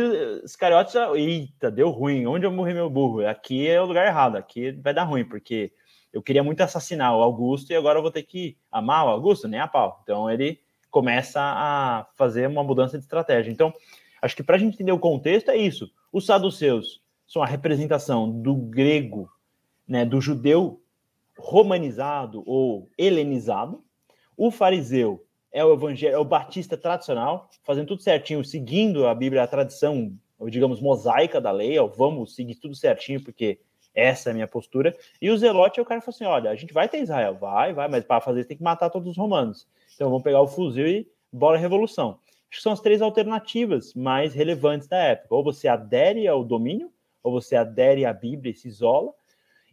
os 0.43 0.55
cariotes, 0.55 0.95
eita, 1.15 1.69
deu 1.69 1.89
ruim, 1.89 2.25
onde 2.25 2.45
eu 2.45 2.51
morri 2.51 2.73
meu 2.73 2.89
burro? 2.89 3.25
Aqui 3.27 3.67
é 3.67 3.81
o 3.81 3.85
lugar 3.85 4.07
errado, 4.07 4.35
aqui 4.35 4.71
vai 4.71 4.93
dar 4.93 5.03
ruim, 5.03 5.25
porque 5.25 5.71
eu 6.11 6.21
queria 6.21 6.43
muito 6.43 6.61
assassinar 6.61 7.15
o 7.15 7.21
Augusto 7.21 7.71
e 7.71 7.75
agora 7.75 7.99
eu 7.99 8.01
vou 8.01 8.11
ter 8.11 8.23
que 8.23 8.57
amar 8.71 9.05
o 9.05 9.09
Augusto, 9.09 9.47
nem 9.47 9.59
a 9.59 9.67
pau. 9.67 9.99
Então 10.03 10.29
ele 10.29 10.61
começa 10.95 11.41
a 11.41 12.07
fazer 12.15 12.47
uma 12.47 12.63
mudança 12.63 12.97
de 12.97 13.03
estratégia. 13.03 13.51
Então, 13.51 13.73
acho 14.21 14.33
que 14.33 14.41
para 14.41 14.55
a 14.55 14.57
gente 14.57 14.75
entender 14.75 14.93
o 14.93 14.97
contexto 14.97 15.51
é 15.51 15.57
isso. 15.57 15.91
Os 16.09 16.25
saduceus 16.25 17.01
são 17.27 17.43
a 17.43 17.45
representação 17.45 18.31
do 18.31 18.55
grego, 18.55 19.29
né, 19.85 20.05
do 20.05 20.21
judeu 20.21 20.81
romanizado 21.37 22.43
ou 22.45 22.89
helenizado. 22.97 23.83
O 24.37 24.49
fariseu 24.49 25.25
é 25.51 25.65
o 25.65 25.73
evangelho, 25.73 26.15
é 26.15 26.17
o 26.17 26.23
batista 26.23 26.77
tradicional, 26.77 27.49
fazendo 27.61 27.87
tudo 27.87 28.01
certinho, 28.01 28.41
seguindo 28.45 29.05
a 29.05 29.13
Bíblia, 29.13 29.43
a 29.43 29.47
tradição, 29.47 30.17
digamos, 30.47 30.79
mosaica 30.79 31.41
da 31.41 31.51
lei, 31.51 31.77
ó, 31.77 31.87
vamos 31.87 32.35
seguir 32.35 32.55
tudo 32.55 32.73
certinho, 32.73 33.21
porque 33.21 33.59
essa 33.93 34.29
é 34.29 34.31
a 34.31 34.33
minha 34.33 34.47
postura. 34.47 34.95
E 35.21 35.29
o 35.29 35.37
zelote 35.37 35.77
é 35.77 35.83
o 35.83 35.85
cara 35.85 35.99
que 35.99 36.05
fala 36.05 36.15
assim: 36.15 36.23
olha, 36.23 36.51
a 36.51 36.55
gente 36.55 36.73
vai 36.73 36.87
ter 36.87 37.01
Israel, 37.01 37.35
vai, 37.35 37.73
vai, 37.73 37.89
mas 37.89 38.05
para 38.05 38.21
fazer 38.21 38.39
isso 38.39 38.47
tem 38.47 38.55
que 38.55 38.63
matar 38.63 38.89
todos 38.89 39.09
os 39.09 39.17
romanos. 39.17 39.67
Então 39.95 40.09
vamos 40.09 40.23
pegar 40.23 40.41
o 40.41 40.47
fuzil 40.47 40.87
e 40.87 41.07
bora 41.31 41.57
revolução. 41.57 42.19
Acho 42.51 42.59
que 42.59 42.61
são 42.61 42.71
as 42.71 42.81
três 42.81 43.01
alternativas 43.01 43.93
mais 43.93 44.33
relevantes 44.33 44.87
da 44.87 44.97
época. 44.97 45.33
Ou 45.33 45.43
você 45.43 45.67
adere 45.67 46.27
ao 46.27 46.43
domínio, 46.43 46.91
ou 47.23 47.31
você 47.31 47.55
adere 47.55 48.05
à 48.05 48.13
Bíblia 48.13 48.51
e 48.51 48.55
se 48.55 48.67
isola, 48.67 49.11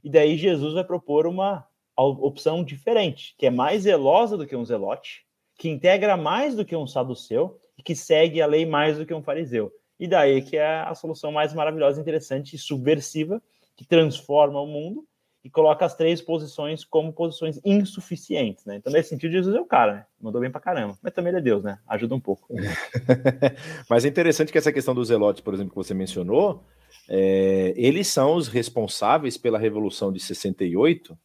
e 0.02 0.08
daí 0.08 0.36
Jesus 0.36 0.74
vai 0.74 0.84
propor 0.84 1.26
uma 1.26 1.66
opção 1.96 2.64
diferente, 2.64 3.34
que 3.36 3.46
é 3.46 3.50
mais 3.50 3.82
zelosa 3.82 4.36
do 4.36 4.46
que 4.46 4.56
um 4.56 4.64
zelote, 4.64 5.24
que 5.56 5.68
integra 5.68 6.16
mais 6.16 6.56
do 6.56 6.64
que 6.64 6.74
um 6.74 6.86
saduceu 6.86 7.58
e 7.78 7.82
que 7.82 7.94
segue 7.94 8.40
a 8.40 8.46
lei 8.46 8.64
mais 8.64 8.98
do 8.98 9.06
que 9.06 9.14
um 9.14 9.22
fariseu. 9.22 9.70
E 10.00 10.08
daí 10.08 10.42
que 10.42 10.56
é 10.56 10.80
a 10.80 10.94
solução 10.94 11.30
mais 11.30 11.54
maravilhosa, 11.54 12.00
interessante 12.00 12.56
e 12.56 12.58
subversiva, 12.58 13.40
que 13.76 13.84
transforma 13.84 14.60
o 14.60 14.66
mundo 14.66 15.06
e 15.44 15.50
coloca 15.50 15.84
as 15.84 15.94
três 15.96 16.20
posições 16.20 16.84
como 16.84 17.12
posições 17.12 17.60
insuficientes, 17.64 18.64
né? 18.64 18.76
Então, 18.76 18.92
nesse 18.92 19.08
sentido, 19.08 19.32
Jesus 19.32 19.54
é 19.56 19.60
o 19.60 19.66
cara, 19.66 19.94
né? 19.94 20.06
Mandou 20.20 20.40
bem 20.40 20.50
pra 20.50 20.60
caramba. 20.60 20.96
Mas 21.02 21.12
também 21.12 21.30
ele 21.30 21.38
é 21.38 21.42
Deus, 21.42 21.64
né? 21.64 21.78
Ajuda 21.86 22.14
um 22.14 22.20
pouco. 22.20 22.46
Mas 23.90 24.04
é 24.04 24.08
interessante 24.08 24.52
que 24.52 24.58
essa 24.58 24.72
questão 24.72 24.94
dos 24.94 25.08
zelotes, 25.08 25.42
por 25.42 25.52
exemplo, 25.52 25.70
que 25.70 25.76
você 25.76 25.94
mencionou, 25.94 26.64
é, 27.08 27.74
eles 27.76 28.06
são 28.06 28.36
os 28.36 28.46
responsáveis 28.46 29.36
pela 29.36 29.58
Revolução 29.58 30.12
de 30.12 30.20
68, 30.20 31.18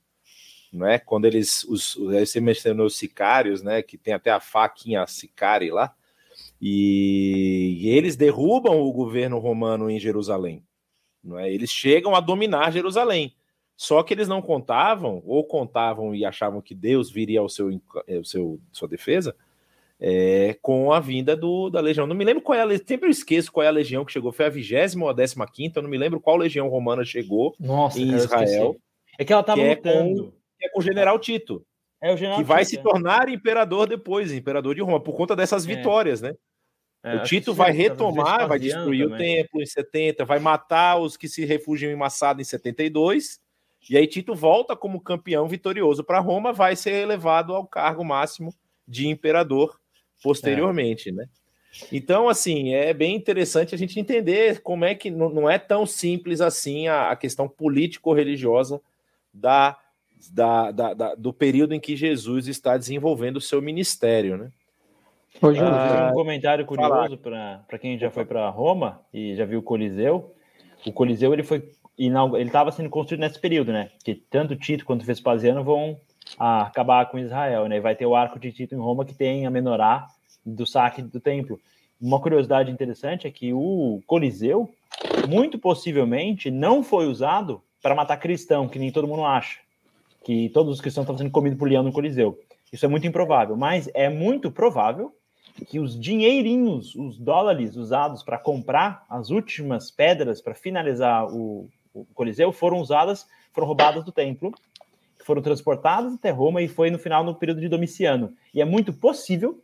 né? 0.73 0.97
Quando 0.97 1.25
eles, 1.25 1.63
os, 1.65 1.95
você 1.95 2.41
mencionou 2.41 2.87
os 2.87 2.97
sicários, 2.97 3.61
né? 3.61 3.83
Que 3.83 3.99
tem 3.99 4.15
até 4.15 4.31
a 4.31 4.39
faquinha 4.39 5.05
sicari 5.05 5.69
lá, 5.69 5.93
e, 6.59 7.77
e 7.81 7.89
eles 7.89 8.15
derrubam 8.15 8.81
o 8.81 8.91
governo 8.91 9.37
romano 9.37 9.91
em 9.91 9.99
Jerusalém. 9.99 10.63
Não 11.23 11.37
é? 11.37 11.53
Eles 11.53 11.69
chegam 11.69 12.15
a 12.15 12.19
dominar 12.19 12.71
Jerusalém. 12.71 13.36
Só 13.77 14.01
que 14.01 14.11
eles 14.11 14.27
não 14.27 14.41
contavam, 14.41 15.21
ou 15.23 15.43
contavam 15.43 16.15
e 16.15 16.25
achavam 16.25 16.59
que 16.59 16.73
Deus 16.73 17.11
viria 17.11 17.39
ao 17.39 17.47
seu, 17.47 17.69
ao 17.95 18.23
seu 18.25 18.59
sua 18.71 18.87
defesa, 18.87 19.35
é, 19.99 20.57
com 20.63 20.91
a 20.91 20.99
vinda 20.99 21.35
do, 21.35 21.69
da 21.69 21.79
legião. 21.79 22.07
Não 22.07 22.15
me 22.15 22.25
lembro 22.25 22.41
qual 22.41 22.57
é 22.57 22.63
a 22.63 22.77
sempre 22.79 23.07
eu 23.07 23.11
esqueço 23.11 23.51
qual 23.51 23.63
é 23.63 23.67
a 23.67 23.71
legião 23.71 24.03
que 24.03 24.11
chegou. 24.11 24.31
Foi 24.31 24.47
a 24.47 24.49
vigésima 24.49 25.05
ou 25.05 25.09
a 25.11 25.13
décima 25.13 25.47
quinta, 25.47 25.77
eu 25.77 25.83
não 25.83 25.89
me 25.91 25.97
lembro 25.97 26.19
qual 26.19 26.35
legião 26.35 26.67
romana 26.67 27.05
chegou 27.05 27.55
Nossa, 27.59 27.99
em 27.99 28.15
Israel. 28.15 28.75
É 29.19 29.23
que 29.23 29.31
ela 29.31 29.41
estava 29.41 29.61
lutando. 29.61 29.89
É 29.89 30.23
com, 30.23 30.33
é 30.63 30.69
com 30.69 30.79
o 30.79 30.83
general 30.83 31.19
Tito. 31.19 31.63
É 32.01 32.11
o 32.11 32.17
general 32.17 32.39
que 32.39 32.43
vai 32.43 32.65
Tito, 32.65 32.69
se 32.69 32.79
é. 32.79 32.81
tornar 32.81 33.29
imperador 33.29 33.87
depois, 33.87 34.33
imperador 34.33 34.73
de 34.73 34.81
Roma, 34.81 34.99
por 34.99 35.15
conta 35.15 35.35
dessas 35.35 35.67
É. 35.67 35.75
vitórias, 35.75 36.19
né? 36.19 36.33
É, 37.03 37.17
o 37.17 37.23
Tito 37.23 37.53
vai 37.53 37.71
retomar, 37.71 38.47
vai 38.47 38.57
destruir 38.57 39.05
o 39.05 39.09
também. 39.11 39.43
templo 39.43 39.61
em 39.61 39.65
70, 39.65 40.25
vai 40.25 40.39
matar 40.39 40.97
os 40.97 41.15
que 41.15 41.27
se 41.27 41.45
refugiam 41.45 41.91
em 41.91 41.95
Massada 41.95 42.41
em 42.41 42.43
72, 42.43 43.39
e 43.89 43.97
aí 43.97 44.07
Tito 44.07 44.33
volta 44.35 44.75
como 44.75 45.01
campeão 45.01 45.47
vitorioso 45.47 46.03
para 46.03 46.19
Roma, 46.19 46.51
vai 46.53 46.75
ser 46.75 46.91
elevado 46.93 47.53
ao 47.55 47.65
cargo 47.65 48.03
máximo 48.03 48.53
de 48.87 49.07
imperador 49.07 49.79
posteriormente, 50.23 51.11
né? 51.11 51.25
Então, 51.91 52.27
assim, 52.27 52.73
é 52.73 52.93
bem 52.93 53.15
interessante 53.15 53.75
a 53.75 53.77
gente 53.77 53.99
entender 53.99 54.61
como 54.61 54.83
é 54.83 54.95
que 54.95 55.11
não 55.11 55.49
é 55.49 55.59
tão 55.59 55.85
simples 55.85 56.41
assim 56.41 56.87
a, 56.87 57.11
a 57.11 57.15
questão 57.15 57.47
político-religiosa 57.47 58.81
da, 59.33 59.77
da, 60.31 60.71
da- 60.71 60.93
da- 60.93 61.15
do 61.15 61.31
período 61.31 61.73
em 61.73 61.79
que 61.79 61.95
Jesus 61.95 62.47
está 62.47 62.77
desenvolvendo 62.77 63.37
o 63.37 63.41
seu 63.41 63.61
ministério, 63.61 64.37
né? 64.37 64.51
Ô, 65.39 65.53
Júlio, 65.53 65.71
Ah, 65.71 66.09
um 66.11 66.13
comentário 66.15 66.65
curioso 66.65 67.17
para 67.17 67.77
quem 67.79 67.97
já 67.99 68.09
foi 68.09 68.25
para 68.25 68.49
Roma 68.49 69.01
e 69.13 69.35
já 69.35 69.45
viu 69.45 69.59
o 69.59 69.63
Coliseu. 69.63 70.33
O 70.85 70.91
Coliseu 70.91 71.31
ele 71.33 71.43
foi 71.43 71.59
ele 71.97 72.43
estava 72.43 72.71
sendo 72.71 72.89
construído 72.89 73.21
nesse 73.21 73.39
período, 73.39 73.71
né? 73.71 73.89
Que 74.03 74.13
tanto 74.15 74.55
Tito 74.55 74.85
quanto 74.85 75.05
Vespasiano 75.05 75.63
vão 75.63 75.99
ah, 76.37 76.63
acabar 76.63 77.09
com 77.09 77.17
Israel, 77.17 77.67
né? 77.67 77.79
Vai 77.79 77.95
ter 77.95 78.05
o 78.05 78.15
arco 78.15 78.39
de 78.39 78.51
Tito 78.51 78.75
em 78.75 78.79
Roma 78.79 79.05
que 79.05 79.13
tem 79.13 79.45
a 79.45 79.49
menorá 79.49 80.07
do 80.45 80.65
saque 80.65 81.01
do 81.01 81.19
templo. 81.19 81.59
Uma 81.99 82.21
curiosidade 82.21 82.71
interessante 82.71 83.25
é 83.25 83.31
que 83.31 83.51
o 83.51 84.01
Coliseu, 84.05 84.69
muito 85.27 85.57
possivelmente, 85.57 86.51
não 86.51 86.83
foi 86.83 87.07
usado 87.07 87.61
para 87.81 87.95
matar 87.95 88.17
cristão, 88.17 88.67
que 88.67 88.77
nem 88.77 88.91
todo 88.91 89.07
mundo 89.07 89.25
acha. 89.25 89.59
Que 90.23 90.49
todos 90.49 90.73
os 90.73 90.81
cristãos 90.81 91.03
estavam 91.05 91.17
sendo 91.17 91.31
comidos 91.31 91.57
por 91.57 91.67
leão 91.67 91.83
no 91.83 91.91
Coliseu. 91.91 92.39
Isso 92.71 92.85
é 92.85 92.89
muito 92.89 93.07
improvável, 93.07 93.57
mas 93.57 93.89
é 93.93 94.09
muito 94.09 94.51
provável 94.51 95.11
que 95.65 95.79
os 95.79 95.99
dinheirinhos, 95.99 96.93
os 96.95 97.17
dólares 97.17 97.75
usados 97.75 98.21
para 98.21 98.37
comprar 98.37 99.03
as 99.09 99.31
últimas 99.31 99.89
pedras 99.89 100.39
para 100.39 100.53
finalizar 100.53 101.25
o, 101.33 101.67
o, 102.01 102.05
Coliseu 102.13 102.51
foram 102.51 102.79
usadas, 102.79 103.27
foram 103.51 103.67
roubadas 103.67 104.03
do 104.03 104.11
templo, 104.11 104.53
foram 105.23 105.41
transportadas 105.41 106.13
até 106.13 106.29
Roma 106.29 106.61
e 106.61 106.67
foi 106.67 106.89
no 106.89 106.99
final 106.99 107.23
no 107.23 107.35
período 107.35 107.61
de 107.61 107.67
Domiciano. 107.67 108.33
E 108.53 108.61
é 108.61 108.65
muito 108.65 108.93
possível 108.93 109.59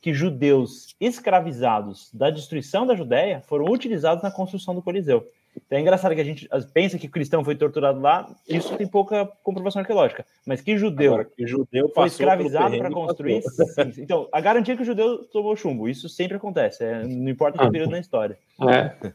que 0.00 0.12
judeus 0.12 0.94
escravizados 1.00 2.10
da 2.12 2.30
destruição 2.30 2.86
da 2.86 2.94
Judéia 2.94 3.42
foram 3.46 3.66
utilizados 3.66 4.22
na 4.22 4.30
construção 4.30 4.74
do 4.74 4.82
Coliseu. 4.82 5.26
Então 5.56 5.78
é 5.78 5.80
engraçado 5.80 6.14
que 6.14 6.20
a 6.20 6.24
gente 6.24 6.48
pensa 6.72 6.98
que 6.98 7.06
o 7.06 7.10
cristão 7.10 7.42
foi 7.42 7.56
torturado 7.56 7.98
lá, 7.98 8.28
isso 8.46 8.76
tem 8.76 8.86
pouca 8.86 9.26
comprovação 9.42 9.80
arqueológica. 9.80 10.26
Mas 10.44 10.60
que 10.60 10.76
judeu, 10.76 11.14
Agora, 11.14 11.24
que 11.24 11.46
judeu 11.46 11.90
foi 11.94 12.06
escravizado 12.08 12.76
para 12.76 12.90
construir. 12.90 13.42
Sim, 13.42 13.92
então, 14.02 14.28
a 14.30 14.40
garantia 14.40 14.74
é 14.74 14.76
que 14.76 14.82
o 14.82 14.86
judeu 14.86 15.24
tomou 15.24 15.56
chumbo, 15.56 15.88
isso 15.88 16.08
sempre 16.08 16.36
acontece, 16.36 16.84
é, 16.84 17.02
não 17.04 17.30
importa 17.30 17.58
que 17.58 17.64
ah, 17.64 17.70
período 17.70 17.90
na 17.90 17.98
história. 17.98 18.38
É. 18.68 19.12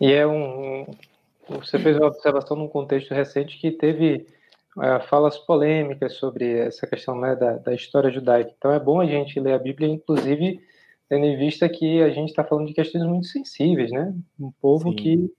E 0.00 0.12
é 0.12 0.26
um. 0.26 0.86
Você 1.48 1.78
fez 1.78 1.96
uma 1.96 2.08
observação 2.08 2.56
num 2.56 2.68
contexto 2.68 3.14
recente 3.14 3.58
que 3.58 3.70
teve 3.70 4.26
é, 4.80 5.00
falas 5.00 5.38
polêmicas 5.38 6.14
sobre 6.14 6.58
essa 6.58 6.86
questão 6.86 7.18
né, 7.18 7.36
da, 7.36 7.58
da 7.58 7.74
história 7.74 8.10
judaica. 8.10 8.52
Então 8.56 8.72
é 8.72 8.80
bom 8.80 9.00
a 9.00 9.06
gente 9.06 9.38
ler 9.38 9.54
a 9.54 9.58
Bíblia, 9.58 9.88
inclusive 9.88 10.60
tendo 11.08 11.24
em 11.24 11.36
vista 11.36 11.68
que 11.68 12.02
a 12.02 12.10
gente 12.10 12.30
está 12.30 12.42
falando 12.42 12.66
de 12.66 12.74
questões 12.74 13.04
muito 13.04 13.26
sensíveis, 13.26 13.92
né? 13.92 14.12
Um 14.38 14.50
povo 14.60 14.90
Sim. 14.90 14.96
que 14.96 15.32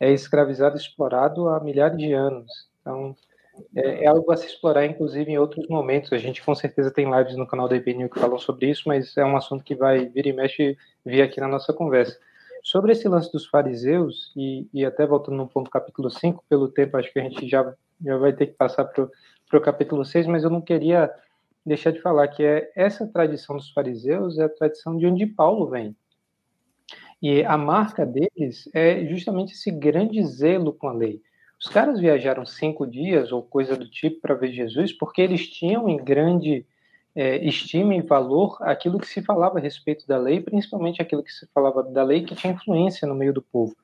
é 0.00 0.10
escravizado, 0.10 0.76
explorado 0.76 1.48
há 1.48 1.60
milhares 1.60 1.98
de 1.98 2.12
anos. 2.12 2.50
Então, 2.80 3.14
é, 3.76 4.04
é, 4.04 4.06
algo 4.06 4.32
a 4.32 4.36
se 4.36 4.46
explorar, 4.46 4.86
inclusive, 4.86 5.30
em 5.30 5.38
outros 5.38 5.68
momentos. 5.68 6.12
A 6.12 6.18
gente, 6.18 6.42
com 6.42 6.54
certeza, 6.54 6.90
tem 6.90 7.10
lives 7.10 7.36
no 7.36 7.46
canal 7.46 7.68
da 7.68 7.76
IBNU 7.76 8.08
que 8.08 8.18
falam 8.18 8.38
sobre 8.38 8.70
isso, 8.70 8.84
mas 8.86 9.16
é 9.16 9.24
um 9.24 9.36
assunto 9.36 9.62
que 9.62 9.74
vai 9.74 10.06
vir 10.06 10.26
e 10.26 10.32
mexe 10.32 10.76
vir 11.04 11.22
aqui 11.22 11.40
na 11.40 11.48
nossa 11.48 11.72
conversa. 11.72 12.18
Sobre 12.62 12.92
esse 12.92 13.08
lance 13.08 13.30
dos 13.32 13.44
fariseus, 13.46 14.32
e, 14.36 14.68
e 14.72 14.84
até 14.84 15.04
voltando 15.04 15.36
no 15.36 15.48
ponto 15.48 15.68
capítulo 15.68 16.08
5, 16.08 16.44
pelo 16.48 16.68
tempo, 16.68 16.96
acho 16.96 17.12
que 17.12 17.18
a 17.18 17.22
gente 17.24 17.48
já, 17.48 17.74
já 18.00 18.16
vai 18.16 18.32
ter 18.32 18.46
que 18.46 18.52
passar 18.52 18.84
para 18.84 19.10
o 19.52 19.60
capítulo 19.60 20.04
6, 20.04 20.28
mas 20.28 20.44
eu 20.44 20.50
não 20.50 20.60
queria 20.60 21.12
deixar 21.66 21.90
de 21.90 22.00
falar 22.00 22.28
que 22.28 22.42
é 22.42 22.70
essa 22.76 23.06
tradição 23.06 23.56
dos 23.56 23.70
fariseus 23.70 24.38
é 24.38 24.44
a 24.44 24.48
tradição 24.48 24.96
de 24.96 25.06
onde 25.06 25.26
Paulo 25.26 25.68
vem. 25.68 25.96
E 27.20 27.44
a 27.44 27.56
marca 27.56 28.04
deles 28.04 28.68
é 28.74 29.06
justamente 29.06 29.54
esse 29.54 29.70
grande 29.70 30.24
zelo 30.24 30.72
com 30.72 30.88
a 30.88 30.92
lei. 30.92 31.20
Os 31.58 31.68
caras 31.68 32.00
viajaram 32.00 32.44
cinco 32.44 32.84
dias 32.84 33.30
ou 33.30 33.42
coisa 33.42 33.76
do 33.76 33.88
tipo 33.88 34.20
para 34.20 34.34
ver 34.34 34.52
Jesus 34.52 34.92
porque 34.92 35.22
eles 35.22 35.48
tinham 35.48 35.88
em 35.88 35.96
grande 35.96 36.66
é, 37.14 37.44
estima 37.44 37.94
e 37.94 38.00
valor 38.00 38.56
aquilo 38.60 38.98
que 38.98 39.06
se 39.06 39.22
falava 39.22 39.58
a 39.58 39.60
respeito 39.60 40.06
da 40.06 40.16
lei, 40.16 40.40
principalmente 40.40 41.02
aquilo 41.02 41.22
que 41.22 41.32
se 41.32 41.46
falava 41.54 41.82
da 41.82 42.02
lei 42.02 42.24
que 42.24 42.34
tinha 42.34 42.52
influência 42.52 43.06
no 43.06 43.14
meio 43.14 43.32
do 43.32 43.42
povo. 43.42 43.76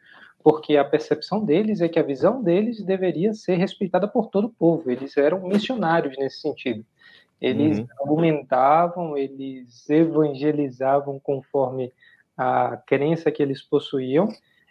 Porque 0.42 0.76
a 0.76 0.84
percepção 0.84 1.44
deles 1.44 1.80
é 1.80 1.88
que 1.88 1.98
a 1.98 2.02
visão 2.02 2.42
deles 2.42 2.82
deveria 2.82 3.34
ser 3.34 3.56
respeitada 3.56 4.08
por 4.08 4.28
todo 4.28 4.46
o 4.46 4.52
povo. 4.52 4.90
Eles 4.90 5.16
eram 5.16 5.46
missionários 5.46 6.16
nesse 6.16 6.40
sentido. 6.40 6.84
Eles 7.40 7.78
uhum. 7.78 7.86
argumentavam, 8.00 9.16
eles 9.16 9.88
evangelizavam 9.88 11.20
conforme 11.20 11.92
a 12.36 12.76
crença 12.86 13.30
que 13.30 13.42
eles 13.42 13.62
possuíam, 13.62 14.28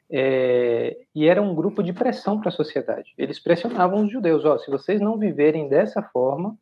é, 0.09 0.97
e 1.13 1.27
era 1.27 1.41
um 1.41 1.53
grupo 1.53 1.83
de 1.83 1.91
pressão 1.91 2.39
para 2.39 2.49
a 2.49 2.51
sociedade. 2.51 3.13
Eles 3.17 3.39
pressionavam 3.39 4.05
os 4.05 4.11
judeus: 4.11 4.45
ó, 4.45 4.57
se 4.57 4.71
vocês 4.71 5.01
não 5.01 5.17
viverem 5.17 5.67
dessa 5.67 6.01
forma, 6.01 6.57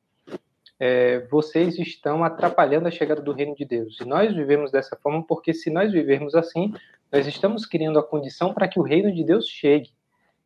é, 0.80 1.20
vocês 1.32 1.78
estão 1.78 2.24
atrapalhando 2.24 2.88
a 2.88 2.92
chegada 2.92 3.22
do 3.22 3.32
reino 3.32 3.56
de 3.56 3.66
Deus. 3.66 4.00
E 4.00 4.06
nós 4.06 4.34
vivemos 4.34 4.72
dessa 4.72 4.96
forma 4.96 5.24
porque, 5.26 5.54
se 5.54 5.70
nós 5.70 5.92
vivermos 5.92 6.36
assim, 6.36 6.74
nós 7.12 7.26
estamos 7.28 7.66
criando 7.66 8.00
a 8.00 8.04
condição 8.04 8.54
para 8.54 8.68
que 8.68 8.80
o 8.80 8.84
reino 8.84 9.14
de 9.14 9.24
Deus 9.24 9.48
chegue. 9.48 9.92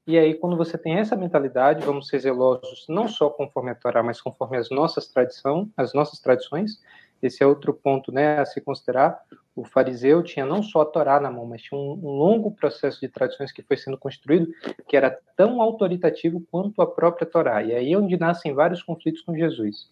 E 0.06 0.18
aí, 0.18 0.34
quando 0.34 0.58
você 0.58 0.78
tem 0.78 0.96
essa 0.96 1.16
mentalidade, 1.16 1.86
vamos 1.86 2.08
ser 2.08 2.20
zelosos 2.20 2.86
não 2.90 3.08
só 3.08 3.30
conforme 3.30 3.72
a 3.72 3.76
Torá, 3.76 4.02
mas 4.02 4.22
conforme 4.22 4.58
as 4.58 4.70
nossas 4.70 5.08
tradições, 5.08 5.68
as 5.78 5.94
nossas 5.94 6.20
tradições. 6.20 6.82
Esse 7.22 7.44
é 7.44 7.46
outro 7.46 7.74
ponto, 7.74 8.14
né, 8.14 8.40
a 8.40 8.46
se 8.46 8.62
considerar 8.62 9.22
o 9.60 9.66
fariseu 9.66 10.24
tinha 10.24 10.46
não 10.46 10.64
só 10.64 10.82
a 10.82 10.86
Torá 10.86 11.20
na 11.20 11.30
mão, 11.30 11.46
mas 11.46 11.62
tinha 11.62 11.78
um, 11.78 11.92
um, 11.92 12.12
longo 12.12 12.52
processo 12.52 13.00
de 13.02 13.10
tradições 13.10 13.52
que 13.52 13.62
foi 13.62 13.76
sendo 13.76 13.98
construído, 13.98 14.48
que 14.88 14.96
era 14.96 15.18
tão 15.36 15.62
autoritativo 15.62 16.42
quanto 16.50 16.82
a 16.82 16.88
própria 16.88 17.28
Torá. 17.28 17.62
E 17.62 17.74
aí 17.74 17.92
é 17.92 17.98
onde 17.98 18.18
nascem 18.18 18.54
vários 18.54 18.82
conflitos 18.82 19.22
com 19.22 19.36
Jesus. 19.36 19.90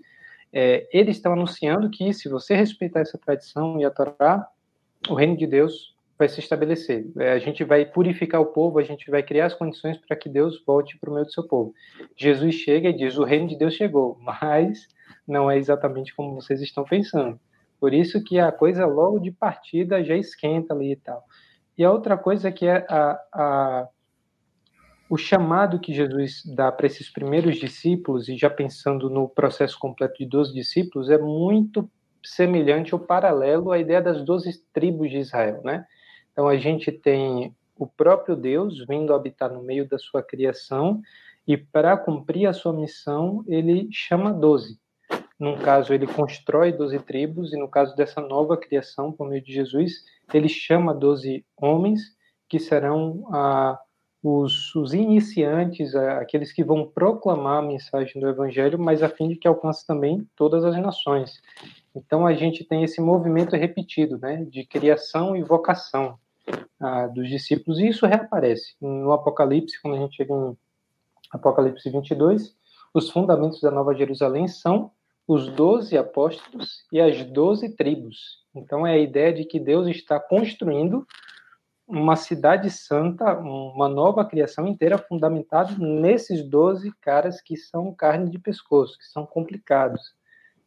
É, 0.52 0.88
eles 0.92 1.18
estão 1.18 1.34
anunciando 1.34 1.90
que 1.90 2.14
se 2.14 2.30
você 2.30 2.56
respeitar 2.56 3.02
essa 3.02 3.18
tradição 3.18 3.80
e 3.80 3.86
a 3.86 3.92
Torá, 3.92 4.48
o 5.10 5.14
reino 5.14 5.38
de 5.38 5.46
Deus 5.46 5.96
vai 6.18 6.28
se 6.28 6.40
estabelecer. 6.40 7.06
É, 7.18 7.32
a 7.32 7.40
gente 7.40 7.64
vai 7.64 7.86
purificar 7.86 8.42
o 8.42 8.48
povo, 8.48 8.80
a 8.80 8.84
gente 8.84 9.10
vai 9.12 9.22
criar 9.22 9.46
as 9.46 9.54
condições 9.54 9.98
para 9.98 10.16
que 10.16 10.28
Deus 10.28 10.64
volte 10.66 10.98
para 10.98 11.10
o 11.10 11.14
meio 11.14 11.26
do 11.26 11.32
seu 11.32 11.44
povo. 11.48 11.74
Jesus 12.16 12.56
chega 12.56 12.90
e 12.90 12.94
diz: 12.94 13.18
o 13.18 13.24
reino 13.24 13.48
de 13.48 13.58
Deus 13.58 13.76
chegou, 13.76 14.18
mas 14.22 14.88
não 15.28 15.50
é 15.52 15.58
exatamente 15.58 16.16
como 16.16 16.36
vocês 16.36 16.62
estão 16.62 16.84
pensando. 16.84 17.40
Por 17.80 17.94
isso 17.94 18.24
que 18.24 18.40
a 18.40 18.52
coisa 18.52 18.86
logo 18.88 19.20
de 19.20 19.32
partida 19.32 20.04
já 20.04 20.16
esquenta 20.16 20.74
ali 20.74 20.94
e 20.94 20.96
tal. 20.96 21.24
E 21.78 21.86
a 21.86 21.92
outra 21.92 22.18
coisa 22.18 22.52
que 22.52 22.66
é 22.66 22.86
a, 22.90 23.22
a, 23.32 23.88
o 25.10 25.18
chamado 25.18 25.80
que 25.80 25.94
Jesus 25.94 26.44
dá 26.46 26.72
para 26.72 26.88
esses 26.88 27.10
primeiros 27.10 27.58
discípulos, 27.58 28.28
e 28.28 28.38
já 28.38 28.50
pensando 28.50 29.10
no 29.10 29.28
processo 29.30 29.78
completo 29.80 30.18
de 30.18 30.26
12 30.26 30.54
discípulos, 30.54 31.10
é 31.10 31.18
muito 31.18 31.90
semelhante 32.24 32.94
ou 32.94 33.00
paralelo 33.00 33.72
à 33.72 33.80
ideia 33.80 34.02
das 34.02 34.24
12 34.24 34.64
tribos 34.74 35.10
de 35.10 35.18
Israel, 35.18 35.62
né? 35.64 35.86
Então 36.32 36.48
a 36.48 36.58
gente 36.58 36.92
tem 36.92 37.56
o 37.78 37.88
próprio 37.88 38.36
Deus 38.36 38.86
vindo 38.88 39.14
habitar 39.14 39.52
no 39.52 39.64
meio 39.64 39.88
da 39.88 39.98
sua 39.98 40.22
criação 40.22 41.02
e 41.48 41.56
para 41.56 41.96
cumprir 41.96 42.48
a 42.48 42.54
sua 42.54 42.74
missão 42.74 43.44
ele 43.48 43.88
chama 43.92 44.34
12. 44.34 44.78
Num 45.40 45.56
caso, 45.56 45.94
ele 45.94 46.08
constrói 46.08 46.72
12 46.72 46.98
tribos, 47.00 47.54
e 47.54 47.58
no 47.58 47.68
caso 47.68 47.96
dessa 47.96 48.20
nova 48.20 48.58
criação, 48.58 49.12
por 49.12 49.30
meio 49.30 49.44
de 49.44 49.54
Jesus, 49.54 50.04
ele 50.34 50.50
chama 50.50 50.96
12 50.96 51.46
homens 51.56 52.02
que 52.50 52.60
serão 52.60 53.24
ah, 53.32 53.80
os, 54.24 54.76
os, 54.76 54.94
iniciantes, 54.94 55.96
aqueles 55.96 56.52
que 56.52 56.64
vão 56.64 56.86
proclamar 56.88 57.60
a 57.60 57.68
mensagem 57.68 58.20
do 58.20 58.28
Evangelho, 58.28 58.80
mas 58.80 59.04
a 59.04 59.10
fim 59.10 59.30
de 59.30 59.36
que 59.36 59.48
alcance 59.48 59.86
também 59.86 60.28
todas 60.36 60.66
as 60.66 60.76
nações. 60.78 61.42
Então 61.96 62.26
a 62.26 62.34
gente 62.34 62.64
tem 62.64 62.84
esse 62.84 63.00
movimento 63.00 63.56
repetido, 63.56 64.18
né, 64.18 64.46
de 64.50 64.66
criação 64.66 65.36
e 65.36 65.44
vocação 65.44 66.18
ah, 66.80 67.08
dos 67.08 67.30
discípulos, 67.30 67.80
e 67.80 67.88
isso 67.88 68.06
reaparece 68.06 68.76
no 68.82 69.12
Apocalipse, 69.12 69.82
quando 69.82 69.96
a 69.96 70.00
gente 70.00 70.16
chega 70.16 70.34
em 70.34 70.58
Apocalipse 71.32 71.90
22, 71.90 72.56
os 72.94 73.10
fundamentos 73.10 73.62
da 73.62 73.70
Nova 73.70 73.94
Jerusalém 73.94 74.48
são 74.48 74.92
os 75.28 75.50
doze 75.50 75.98
apóstolos 75.98 76.86
e 76.92 77.02
as 77.02 77.24
doze 77.26 77.76
tribos. 77.76 78.46
Então 78.56 78.88
é 78.88 78.94
a 78.94 78.98
ideia 78.98 79.34
de 79.34 79.44
que 79.44 79.60
Deus 79.60 79.88
está 79.88 80.20
construindo 80.20 81.06
uma 81.88 82.16
cidade 82.18 82.70
santa, 82.70 83.38
uma 83.38 83.88
nova 83.88 84.26
criação 84.26 84.68
inteira 84.68 84.98
fundamentada 84.98 85.74
nesses 85.78 86.44
doze 86.44 86.92
caras 87.02 87.42
que 87.42 87.56
são 87.56 87.94
carne 87.94 88.30
de 88.30 88.38
pescoço, 88.38 88.98
que 88.98 89.06
são 89.06 89.26
complicados, 89.26 90.14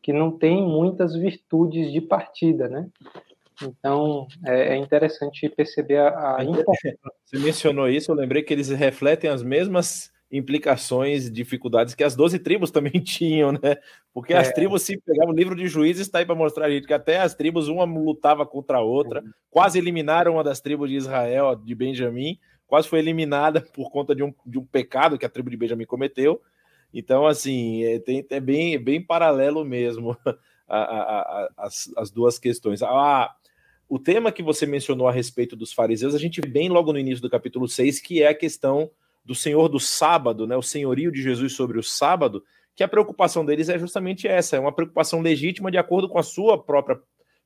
que 0.03 0.13
não 0.13 0.31
têm 0.31 0.63
muitas 0.63 1.15
virtudes 1.15 1.93
de 1.93 2.01
partida, 2.01 2.69
né? 2.69 2.89
Então 3.63 4.27
é, 4.47 4.75
é 4.75 4.77
interessante 4.77 5.47
perceber 5.51 5.99
a, 5.99 6.39
a 6.39 6.45
importância. 6.45 6.99
Você 7.27 7.39
mencionou 7.39 7.89
isso, 7.89 8.11
eu 8.11 8.17
lembrei 8.17 8.43
que 8.43 8.55
eles 8.55 8.71
refletem 8.71 9.29
as 9.29 9.43
mesmas 9.43 10.11
implicações, 10.31 11.31
dificuldades 11.31 11.95
que 11.95 12.05
as 12.05 12.15
12 12.15 12.39
tribos 12.39 12.71
também 12.73 13.01
tinham, 13.03 13.53
né? 13.53 13.77
Porque 14.13 14.33
é. 14.33 14.39
as 14.39 14.53
tribos 14.53 14.83
se 14.83 14.99
pegavam 14.99 15.33
o 15.33 15.37
livro 15.37 15.57
de 15.57 15.67
juízes, 15.67 16.07
está 16.07 16.21
aí 16.21 16.27
para 16.27 16.35
mostrar 16.35 16.67
a 16.67 16.71
gente 16.71 16.87
que 16.87 16.95
até 16.95 17.21
as 17.21 17.35
tribos, 17.35 17.69
uma 17.69 17.85
lutava 17.85 18.47
contra 18.47 18.79
a 18.79 18.83
outra, 18.83 19.21
uhum. 19.23 19.31
quase 19.51 19.79
eliminaram 19.79 20.35
uma 20.35 20.45
das 20.45 20.61
tribos 20.61 20.89
de 20.89 20.97
Israel, 20.97 21.57
de 21.57 21.75
Benjamim, 21.75 22.39
quase 22.67 22.89
foi 22.89 23.01
eliminada 23.01 23.61
por 23.75 23.91
conta 23.91 24.15
de 24.15 24.23
um, 24.23 24.33
de 24.47 24.59
um 24.59 24.65
pecado 24.65 25.19
que 25.19 25.27
a 25.27 25.29
tribo 25.29 25.51
de 25.51 25.57
Benjamim 25.57 25.85
cometeu. 25.85 26.41
Então, 26.93 27.27
assim, 27.27 27.85
é, 27.85 27.99
tem, 27.99 28.25
é 28.31 28.41
bem, 28.41 28.79
bem 28.79 29.05
paralelo 29.05 29.65
mesmo 29.65 30.17
a, 30.67 30.79
a, 30.79 31.21
a, 31.21 31.49
as, 31.59 31.91
as 31.97 32.11
duas 32.11 32.39
questões. 32.39 32.83
Ah, 32.83 33.33
o 33.89 33.99
tema 33.99 34.31
que 34.31 34.43
você 34.43 34.67
mencionou 34.67 35.09
a 35.09 35.13
respeito 35.13 35.57
dos 35.57 35.73
fariseus, 35.73 36.15
a 36.15 36.19
gente 36.19 36.41
vê 36.41 36.49
bem 36.49 36.69
logo 36.69 36.93
no 36.93 36.99
início 36.99 37.23
do 37.23 37.31
capítulo 37.31 37.69
6, 37.69 38.01
que 38.01 38.23
é 38.23 38.29
a 38.29 38.35
questão 38.35 38.91
do 39.25 39.35
Senhor 39.35 39.69
do 39.69 39.79
sábado, 39.79 40.47
né, 40.47 40.57
o 40.57 40.63
senhorio 40.63 41.13
de 41.13 41.23
Jesus 41.23 41.53
sobre 41.53 41.79
o 41.79 41.83
sábado, 41.83 42.43
que 42.75 42.83
a 42.83 42.89
preocupação 42.89 43.45
deles 43.45 43.69
é 43.69 43.79
justamente 43.79 44.27
essa, 44.27 44.57
é 44.57 44.61
uma 44.61 44.73
preocupação 44.73 45.21
legítima 45.21 45.71
de 45.71 45.79
acordo 45.79 46.09
com 46.09 46.19
a 46.19 46.23
sua 46.23 46.63
própria 46.63 46.99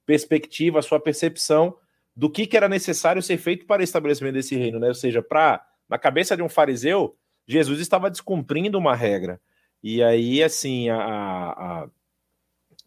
perspectiva, 0.07 0.79
a 0.79 0.83
sua 0.83 1.01
percepção 1.01 1.77
do 2.15 2.31
que, 2.31 2.47
que 2.47 2.57
era 2.57 2.69
necessário 2.69 3.23
ser 3.23 3.37
feito 3.39 3.67
para 3.67 3.81
o 3.81 3.85
estabelecimento 3.85 4.35
desse 4.35 4.55
reino, 4.55 4.79
né? 4.79 4.89
Ou 4.89 4.95
seja, 4.95 5.23
para 5.23 5.65
na 5.89 5.99
cabeça 5.99 6.37
de 6.37 6.43
um 6.43 6.49
fariseu, 6.49 7.17
Jesus 7.47 7.81
estava 7.81 8.11
descumprindo 8.11 8.79
uma 8.79 8.95
regra. 8.95 9.41
E 9.83 10.03
aí, 10.03 10.43
assim, 10.43 10.89
a, 10.89 10.97
a, 10.99 11.89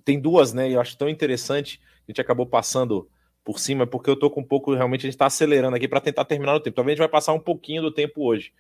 tem 0.04 0.20
duas, 0.20 0.54
né? 0.54 0.72
Eu 0.72 0.80
acho 0.80 0.98
tão 0.98 1.10
interessante, 1.10 1.82
a 2.08 2.12
gente 2.12 2.22
acabou 2.22 2.46
passando 2.46 3.10
por 3.44 3.60
cima, 3.60 3.86
porque 3.86 4.10
eu 4.10 4.16
tô 4.18 4.30
com 4.30 4.42
um 4.42 4.48
pouco, 4.48 4.74
realmente, 4.74 5.02
a 5.02 5.08
gente 5.08 5.14
está 5.14 5.26
acelerando 5.26 5.76
aqui 5.76 5.88
para 5.88 6.02
tentar 6.02 6.26
terminar 6.26 6.56
o 6.56 6.60
tempo. 6.60 6.76
Talvez 6.76 6.94
a 6.94 6.96
gente 6.96 7.06
vai 7.06 7.12
passar 7.12 7.34
um 7.34 7.40
pouquinho 7.40 7.82
do 7.82 7.92
tempo 7.92 8.26
hoje. 8.26 8.52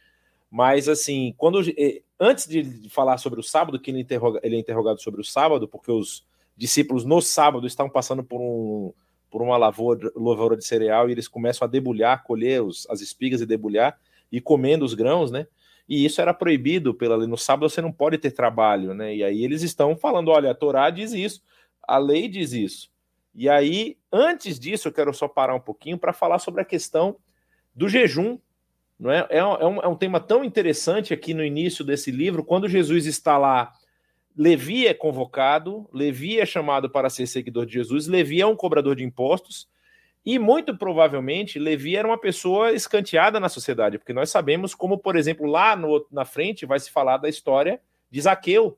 Mas, 0.49 0.87
assim, 0.87 1.33
quando 1.37 1.61
eh, 1.77 2.01
antes 2.19 2.47
de 2.47 2.89
falar 2.89 3.17
sobre 3.17 3.39
o 3.39 3.43
sábado, 3.43 3.79
que 3.79 3.91
ele, 3.91 3.99
interroga, 3.99 4.39
ele 4.43 4.55
é 4.55 4.59
interrogado 4.59 5.01
sobre 5.01 5.21
o 5.21 5.25
sábado, 5.25 5.67
porque 5.67 5.91
os 5.91 6.25
discípulos 6.55 7.05
no 7.05 7.21
sábado 7.21 7.67
estão 7.67 7.89
passando 7.89 8.23
por, 8.23 8.41
um, 8.41 8.93
por 9.29 9.41
uma 9.41 9.57
lavoura, 9.57 10.11
lavoura 10.15 10.57
de 10.57 10.65
cereal 10.65 11.07
e 11.07 11.11
eles 11.11 11.27
começam 11.27 11.65
a 11.65 11.69
debulhar, 11.69 12.23
colher 12.23 12.63
os, 12.63 12.87
as 12.89 13.01
espigas 13.01 13.41
e 13.41 13.45
debulhar 13.45 13.99
e 14.31 14.41
comendo 14.41 14.83
os 14.83 14.93
grãos, 14.93 15.29
né? 15.31 15.47
E 15.87 16.03
isso 16.03 16.19
era 16.19 16.33
proibido 16.33 16.93
pela 16.93 17.15
lei. 17.15 17.27
No 17.27 17.37
sábado 17.37 17.69
você 17.69 17.81
não 17.81 17.91
pode 17.91 18.17
ter 18.17 18.31
trabalho, 18.31 18.93
né? 18.93 19.15
E 19.15 19.23
aí 19.23 19.43
eles 19.43 19.61
estão 19.61 19.95
falando: 19.95 20.29
olha, 20.29 20.51
a 20.51 20.55
Torá 20.55 20.89
diz 20.89 21.13
isso, 21.13 21.41
a 21.81 21.97
lei 21.97 22.27
diz 22.27 22.51
isso. 22.51 22.89
E 23.33 23.47
aí, 23.47 23.97
antes 24.11 24.59
disso, 24.59 24.87
eu 24.87 24.91
quero 24.91 25.13
só 25.13 25.27
parar 25.27 25.53
um 25.53 25.59
pouquinho 25.59 25.97
para 25.97 26.11
falar 26.11 26.39
sobre 26.39 26.61
a 26.61 26.65
questão 26.65 27.17
do 27.73 27.87
jejum 27.87 28.39
não 28.99 29.11
é? 29.11 29.27
É, 29.29 29.45
um, 29.45 29.79
é 29.81 29.87
um 29.87 29.95
tema 29.95 30.19
tão 30.19 30.43
interessante 30.43 31.13
aqui 31.13 31.33
no 31.33 31.43
início 31.43 31.85
desse 31.85 32.11
livro, 32.11 32.43
quando 32.43 32.67
Jesus 32.67 33.05
está 33.05 33.37
lá, 33.37 33.73
Levi 34.35 34.87
é 34.87 34.93
convocado, 34.93 35.89
Levi 35.91 36.39
é 36.39 36.45
chamado 36.45 36.89
para 36.89 37.09
ser 37.09 37.25
seguidor 37.27 37.65
de 37.65 37.73
Jesus, 37.73 38.07
Levi 38.07 38.41
é 38.41 38.45
um 38.45 38.55
cobrador 38.55 38.95
de 38.95 39.03
impostos, 39.03 39.67
e 40.25 40.37
muito 40.37 40.77
provavelmente 40.77 41.57
Levi 41.57 41.95
era 41.95 42.07
uma 42.07 42.19
pessoa 42.19 42.73
escanteada 42.73 43.39
na 43.39 43.49
sociedade, 43.49 43.97
porque 43.97 44.13
nós 44.13 44.29
sabemos 44.29 44.75
como, 44.75 44.97
por 44.97 45.15
exemplo, 45.15 45.47
lá 45.47 45.75
no, 45.75 46.05
na 46.11 46.25
frente 46.25 46.65
vai 46.65 46.79
se 46.79 46.91
falar 46.91 47.17
da 47.17 47.29
história 47.29 47.79
de 48.11 48.21
Zaqueu, 48.21 48.77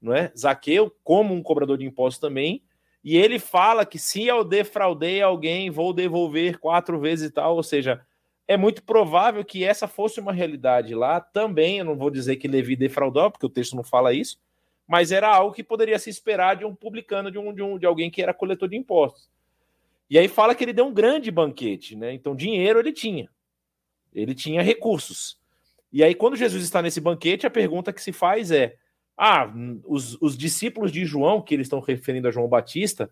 não 0.00 0.14
é? 0.14 0.30
Zaqueu, 0.36 0.94
como 1.02 1.34
um 1.34 1.42
cobrador 1.42 1.76
de 1.76 1.84
impostos 1.84 2.20
também, 2.20 2.62
e 3.02 3.16
ele 3.16 3.38
fala 3.38 3.84
que 3.84 3.98
se 3.98 4.26
eu 4.26 4.42
defraudei 4.44 5.20
alguém, 5.22 5.70
vou 5.70 5.92
devolver 5.92 6.58
quatro 6.58 6.98
vezes 6.98 7.28
e 7.28 7.32
tal, 7.32 7.56
ou 7.56 7.62
seja, 7.62 8.00
é 8.48 8.56
muito 8.56 8.82
provável 8.82 9.44
que 9.44 9.64
essa 9.64 9.88
fosse 9.88 10.20
uma 10.20 10.32
realidade 10.32 10.94
lá 10.94 11.20
também. 11.20 11.78
Eu 11.78 11.84
não 11.84 11.96
vou 11.96 12.10
dizer 12.10 12.36
que 12.36 12.46
Levi 12.46 12.76
defraudou, 12.76 13.30
porque 13.30 13.46
o 13.46 13.50
texto 13.50 13.74
não 13.74 13.82
fala 13.82 14.12
isso, 14.12 14.38
mas 14.86 15.10
era 15.10 15.28
algo 15.28 15.54
que 15.54 15.64
poderia 15.64 15.98
se 15.98 16.08
esperar 16.08 16.56
de 16.56 16.64
um 16.64 16.74
publicano, 16.74 17.30
de, 17.30 17.38
um, 17.38 17.52
de, 17.52 17.62
um, 17.62 17.78
de 17.78 17.86
alguém 17.86 18.10
que 18.10 18.22
era 18.22 18.32
coletor 18.32 18.68
de 18.68 18.76
impostos. 18.76 19.28
E 20.08 20.16
aí 20.18 20.28
fala 20.28 20.54
que 20.54 20.62
ele 20.62 20.72
deu 20.72 20.86
um 20.86 20.94
grande 20.94 21.30
banquete, 21.30 21.96
né? 21.96 22.12
Então, 22.12 22.36
dinheiro 22.36 22.78
ele 22.78 22.92
tinha. 22.92 23.28
Ele 24.14 24.34
tinha 24.34 24.62
recursos. 24.62 25.38
E 25.92 26.04
aí, 26.04 26.14
quando 26.14 26.36
Jesus 26.36 26.62
está 26.62 26.80
nesse 26.80 27.00
banquete, 27.00 27.46
a 27.46 27.50
pergunta 27.50 27.92
que 27.92 28.00
se 28.00 28.12
faz 28.12 28.52
é: 28.52 28.76
ah, 29.16 29.52
os, 29.84 30.16
os 30.20 30.36
discípulos 30.38 30.92
de 30.92 31.04
João, 31.04 31.42
que 31.42 31.54
eles 31.54 31.66
estão 31.66 31.80
referindo 31.80 32.28
a 32.28 32.30
João 32.30 32.46
Batista, 32.46 33.10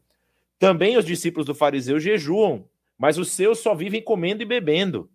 também 0.58 0.96
os 0.96 1.04
discípulos 1.04 1.46
do 1.46 1.54
fariseu 1.54 1.98
jejuam, 1.98 2.68
mas 2.96 3.18
os 3.18 3.32
seus 3.32 3.58
só 3.58 3.74
vivem 3.74 4.00
comendo 4.00 4.42
e 4.42 4.46
bebendo. 4.46 5.10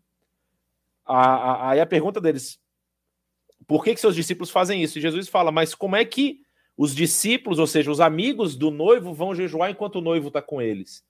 Aí 1.12 1.80
a, 1.80 1.86
pergunta 1.88 2.22
deles, 2.22 2.60
por 3.66 3.84
que, 3.84 3.96
que 3.96 4.00
seus 4.00 4.16
discípulos 4.16 4.52
fazem 4.52 4.84
isso? 4.84 5.00
E 5.00 5.02
Jesus 5.02 5.28
fala, 5.28 5.52
mas 5.52 5.74
como 5.74 5.96
é 5.96 6.06
que 6.06 6.42
os 6.78 6.96
discípulos, 6.96 7.58
ou 7.58 7.66
seja, 7.66 7.90
os 7.90 8.00
amigos 8.00 8.56
do 8.56 8.70
noivo, 8.70 9.12
vão 9.12 9.34
jejuar 9.34 9.72
enquanto 9.72 9.96
o 9.96 10.02
noivo 10.02 10.28
está 10.28 10.40
com 10.40 10.62
eles? 10.62 11.04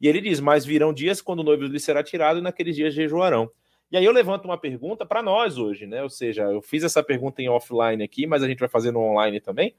E 0.00 0.06
ele 0.06 0.20
diz, 0.20 0.38
mas 0.38 0.64
virão 0.64 0.92
dias 0.92 1.20
quando 1.20 1.40
o 1.40 1.42
noivo 1.42 1.64
lhe 1.64 1.80
será 1.80 2.00
tirado 2.02 2.38
e 2.38 2.42
naqueles 2.42 2.76
dias 2.76 2.94
jejuarão. 2.94 3.50
E 3.90 3.96
aí 3.96 4.04
eu 4.04 4.12
levanto 4.12 4.44
uma 4.44 4.56
pergunta 4.56 5.04
para 5.04 5.20
nós 5.20 5.58
hoje, 5.58 5.84
né? 5.84 6.00
Ou 6.00 6.08
seja, 6.08 6.44
eu 6.44 6.62
fiz 6.62 6.84
essa 6.84 7.02
pergunta 7.02 7.42
em 7.42 7.48
offline 7.48 8.04
aqui, 8.04 8.24
mas 8.24 8.44
a 8.44 8.48
gente 8.48 8.60
vai 8.60 8.68
fazer 8.68 8.92
no 8.92 9.00
online 9.00 9.40
também. 9.40 9.74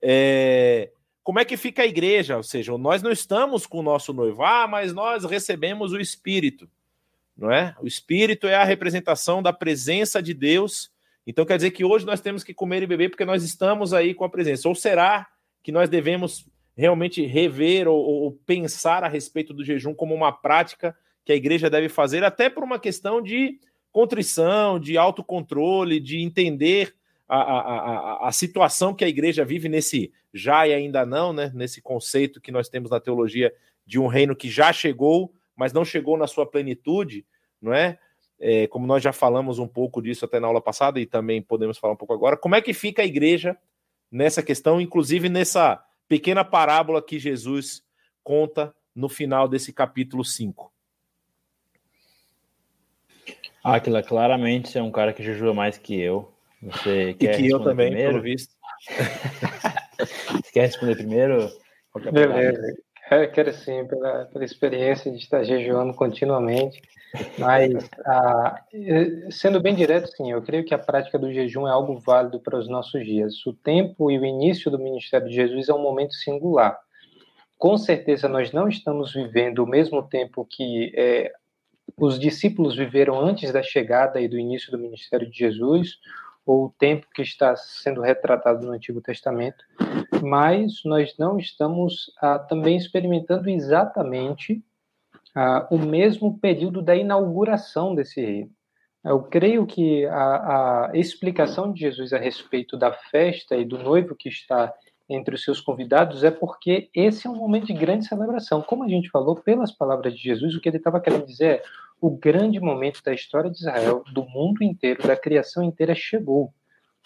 É... 0.00 0.90
Como 1.22 1.38
é 1.38 1.44
que 1.44 1.58
fica 1.58 1.82
a 1.82 1.86
igreja? 1.86 2.38
Ou 2.38 2.42
seja, 2.42 2.76
nós 2.78 3.02
não 3.02 3.12
estamos 3.12 3.66
com 3.66 3.80
o 3.80 3.82
nosso 3.82 4.14
noivo, 4.14 4.42
ah, 4.42 4.66
mas 4.66 4.94
nós 4.94 5.24
recebemos 5.24 5.92
o 5.92 6.00
Espírito 6.00 6.66
não 7.40 7.50
é? 7.50 7.74
O 7.80 7.86
espírito 7.86 8.46
é 8.46 8.54
a 8.54 8.64
representação 8.64 9.42
da 9.42 9.50
presença 9.50 10.22
de 10.22 10.34
Deus. 10.34 10.92
Então 11.26 11.46
quer 11.46 11.56
dizer 11.56 11.70
que 11.70 11.82
hoje 11.82 12.04
nós 12.04 12.20
temos 12.20 12.44
que 12.44 12.52
comer 12.52 12.82
e 12.82 12.86
beber 12.86 13.08
porque 13.08 13.24
nós 13.24 13.42
estamos 13.42 13.94
aí 13.94 14.12
com 14.12 14.24
a 14.24 14.28
presença. 14.28 14.68
Ou 14.68 14.74
será 14.74 15.26
que 15.62 15.72
nós 15.72 15.88
devemos 15.88 16.46
realmente 16.76 17.24
rever 17.24 17.88
ou, 17.88 17.98
ou 17.98 18.32
pensar 18.46 19.02
a 19.02 19.08
respeito 19.08 19.54
do 19.54 19.64
jejum 19.64 19.94
como 19.94 20.14
uma 20.14 20.30
prática 20.30 20.94
que 21.24 21.32
a 21.32 21.36
igreja 21.36 21.70
deve 21.70 21.88
fazer, 21.88 22.22
até 22.24 22.50
por 22.50 22.62
uma 22.62 22.78
questão 22.78 23.22
de 23.22 23.58
contrição, 23.90 24.78
de 24.78 24.98
autocontrole, 24.98 25.98
de 25.98 26.20
entender 26.20 26.94
a, 27.28 27.36
a, 27.36 27.60
a, 27.60 28.28
a, 28.28 28.32
situação 28.32 28.94
que 28.94 29.04
a 29.04 29.08
igreja 29.08 29.44
vive 29.44 29.68
nesse 29.68 30.12
já 30.32 30.66
e 30.66 30.74
ainda 30.74 31.06
não, 31.06 31.32
né? 31.32 31.50
Nesse 31.54 31.80
conceito 31.80 32.40
que 32.40 32.52
nós 32.52 32.68
temos 32.68 32.90
na 32.90 33.00
teologia 33.00 33.52
de 33.86 33.98
um 33.98 34.06
reino 34.06 34.36
que 34.36 34.48
já 34.48 34.72
chegou, 34.72 35.32
mas 35.60 35.74
não 35.74 35.84
chegou 35.84 36.16
na 36.16 36.26
sua 36.26 36.46
plenitude, 36.46 37.26
não 37.60 37.74
é? 37.74 37.98
é? 38.40 38.66
Como 38.68 38.86
nós 38.86 39.02
já 39.02 39.12
falamos 39.12 39.58
um 39.58 39.68
pouco 39.68 40.00
disso 40.00 40.24
até 40.24 40.40
na 40.40 40.46
aula 40.46 40.62
passada 40.62 40.98
e 40.98 41.04
também 41.04 41.42
podemos 41.42 41.76
falar 41.76 41.92
um 41.92 41.98
pouco 41.98 42.14
agora, 42.14 42.34
como 42.34 42.54
é 42.54 42.62
que 42.62 42.72
fica 42.72 43.02
a 43.02 43.04
igreja 43.04 43.54
nessa 44.10 44.42
questão, 44.42 44.80
inclusive 44.80 45.28
nessa 45.28 45.84
pequena 46.08 46.42
parábola 46.42 47.02
que 47.02 47.18
Jesus 47.18 47.82
conta 48.24 48.74
no 48.94 49.06
final 49.06 49.46
desse 49.46 49.70
capítulo 49.70 50.24
5? 50.24 50.72
Aquila, 53.62 54.02
claramente 54.02 54.78
é 54.78 54.82
um 54.82 54.90
cara 54.90 55.12
que 55.12 55.22
jejua 55.22 55.52
mais 55.52 55.76
que 55.76 56.00
eu. 56.00 56.32
Você 56.62 57.12
quer 57.12 57.38
e 57.38 57.42
que 57.42 57.50
eu 57.50 57.60
também, 57.62 57.88
primeiro? 57.88 58.12
pelo 58.12 58.22
visto. 58.22 58.54
Você 60.00 60.52
quer 60.54 60.62
responder 60.62 60.96
primeiro? 60.96 61.52
Beleza. 62.10 62.78
Eu 63.22 63.30
quero 63.30 63.52
sim, 63.52 63.84
pela, 63.86 64.26
pela 64.26 64.44
experiência 64.44 65.10
de 65.10 65.18
estar 65.18 65.42
jejuando 65.42 65.92
continuamente. 65.94 66.80
Mas, 67.36 67.90
ah, 68.06 68.62
sendo 69.32 69.60
bem 69.60 69.74
direto, 69.74 70.08
sim, 70.16 70.30
eu 70.30 70.40
creio 70.40 70.64
que 70.64 70.72
a 70.72 70.78
prática 70.78 71.18
do 71.18 71.32
jejum 71.32 71.66
é 71.66 71.70
algo 71.72 71.98
válido 71.98 72.38
para 72.38 72.56
os 72.56 72.68
nossos 72.68 73.04
dias. 73.04 73.44
O 73.44 73.52
tempo 73.52 74.12
e 74.12 74.18
o 74.18 74.24
início 74.24 74.70
do 74.70 74.78
ministério 74.78 75.28
de 75.28 75.34
Jesus 75.34 75.68
é 75.68 75.74
um 75.74 75.82
momento 75.82 76.14
singular. 76.14 76.78
Com 77.58 77.76
certeza, 77.76 78.28
nós 78.28 78.52
não 78.52 78.68
estamos 78.68 79.12
vivendo 79.12 79.58
o 79.58 79.66
mesmo 79.66 80.04
tempo 80.04 80.46
que 80.48 80.92
é, 80.96 81.32
os 81.96 82.18
discípulos 82.18 82.76
viveram 82.76 83.20
antes 83.20 83.52
da 83.52 83.62
chegada 83.62 84.20
e 84.20 84.28
do 84.28 84.38
início 84.38 84.70
do 84.70 84.78
ministério 84.78 85.28
de 85.28 85.36
Jesus, 85.36 85.98
ou 86.44 86.66
o 86.66 86.74
tempo 86.78 87.06
que 87.14 87.22
está 87.22 87.54
sendo 87.56 88.00
retratado 88.00 88.66
no 88.66 88.72
Antigo 88.72 89.00
Testamento, 89.00 89.64
mas 90.22 90.82
nós 90.84 91.14
não 91.18 91.38
estamos 91.38 92.12
ah, 92.20 92.38
também 92.38 92.76
experimentando 92.76 93.48
exatamente 93.48 94.62
ah, 95.34 95.66
o 95.70 95.78
mesmo 95.78 96.38
período 96.38 96.82
da 96.82 96.96
inauguração 96.96 97.94
desse 97.94 98.20
reino. 98.20 98.50
Eu 99.02 99.22
creio 99.22 99.66
que 99.66 100.04
a, 100.06 100.88
a, 100.88 100.90
explicação 100.94 101.72
de 101.72 101.80
Jesus 101.80 102.12
a 102.12 102.18
respeito 102.18 102.76
da 102.76 102.92
festa 102.92 103.56
e 103.56 103.64
do 103.64 103.78
noivo 103.78 104.14
que 104.14 104.28
está 104.28 104.74
entre 105.08 105.34
os 105.34 105.42
seus 105.42 105.60
convidados 105.60 106.22
é 106.22 106.30
porque 106.30 106.90
esse 106.94 107.26
é 107.26 107.30
um 107.30 107.36
momento 107.36 107.66
de 107.66 107.72
grande 107.72 108.06
celebração. 108.06 108.62
Como 108.62 108.84
a 108.84 108.88
gente 108.88 109.08
falou, 109.08 109.34
pelas 109.34 109.72
palavras 109.72 110.14
de 110.14 110.22
Jesus, 110.22 110.54
o 110.54 110.60
que 110.60 110.68
ele 110.68 110.76
estava 110.76 111.00
querendo 111.00 111.26
dizer 111.26 111.46
é 111.46 111.62
o 112.00 112.10
grande 112.10 112.58
momento 112.58 113.02
da 113.04 113.12
história 113.12 113.50
de 113.50 113.58
Israel, 113.58 114.02
do 114.12 114.24
mundo 114.24 114.62
inteiro, 114.62 115.06
da 115.06 115.16
criação 115.16 115.62
inteira 115.62 115.94
chegou, 115.94 116.52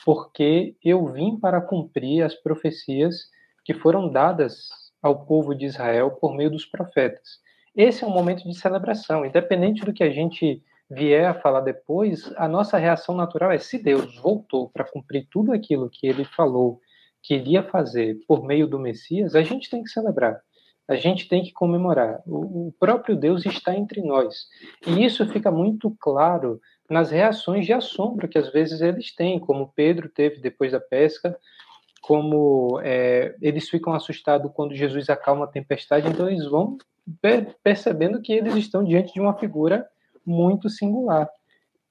porque 0.04 0.76
eu 0.82 1.06
vim 1.12 1.38
para 1.38 1.60
cumprir 1.60 2.22
as 2.22 2.34
profecias 2.34 3.28
que 3.64 3.74
foram 3.74 4.10
dadas 4.10 4.68
ao 5.02 5.26
povo 5.26 5.54
de 5.54 5.66
Israel 5.66 6.12
por 6.12 6.34
meio 6.34 6.50
dos 6.50 6.64
profetas. 6.64 7.40
Esse 7.74 8.04
é 8.04 8.06
um 8.06 8.10
momento 8.10 8.44
de 8.44 8.56
celebração, 8.56 9.26
independente 9.26 9.84
do 9.84 9.92
que 9.92 10.04
a 10.04 10.10
gente 10.10 10.62
vier 10.88 11.26
a 11.26 11.34
falar 11.34 11.60
depois, 11.60 12.32
a 12.36 12.46
nossa 12.46 12.78
reação 12.78 13.16
natural 13.16 13.50
é: 13.50 13.58
se 13.58 13.82
Deus 13.82 14.16
voltou 14.20 14.70
para 14.70 14.84
cumprir 14.84 15.26
tudo 15.30 15.52
aquilo 15.52 15.90
que 15.90 16.06
ele 16.06 16.24
falou 16.24 16.80
que 17.22 17.34
iria 17.34 17.62
fazer 17.62 18.18
por 18.28 18.44
meio 18.44 18.66
do 18.66 18.78
Messias, 18.78 19.34
a 19.34 19.42
gente 19.42 19.70
tem 19.70 19.82
que 19.82 19.90
celebrar, 19.90 20.40
a 20.86 20.94
gente 20.96 21.28
tem 21.28 21.42
que 21.42 21.52
comemorar. 21.52 22.20
O, 22.26 22.72
próprio 22.78 23.16
Deus 23.16 23.46
está 23.46 23.74
entre 23.74 24.02
nós. 24.02 24.46
E 24.86 25.04
isso 25.04 25.26
fica 25.26 25.50
muito 25.50 25.90
claro 25.98 26.60
nas 26.88 27.10
reações 27.10 27.64
de 27.64 27.72
assombro 27.72 28.28
que 28.28 28.38
às 28.38 28.52
vezes 28.52 28.80
eles 28.80 29.14
têm, 29.14 29.38
como 29.38 29.72
Pedro 29.74 30.08
teve 30.08 30.40
depois 30.40 30.72
da 30.72 30.80
pesca, 30.80 31.36
como 32.02 32.78
é, 32.82 33.34
eles 33.40 33.68
ficam 33.68 33.94
assustados 33.94 34.50
quando 34.54 34.74
Jesus 34.74 35.08
acalma 35.08 35.46
a 35.46 35.48
tempestade, 35.48 36.06
então 36.06 36.28
eles 36.28 36.44
vão 36.44 36.76
percebendo 37.62 38.20
que 38.20 38.32
eles 38.32 38.54
estão 38.56 38.84
diante 38.84 39.14
de 39.14 39.20
uma 39.20 39.34
figura 39.38 39.86
muito 40.24 40.68
singular. 40.68 41.28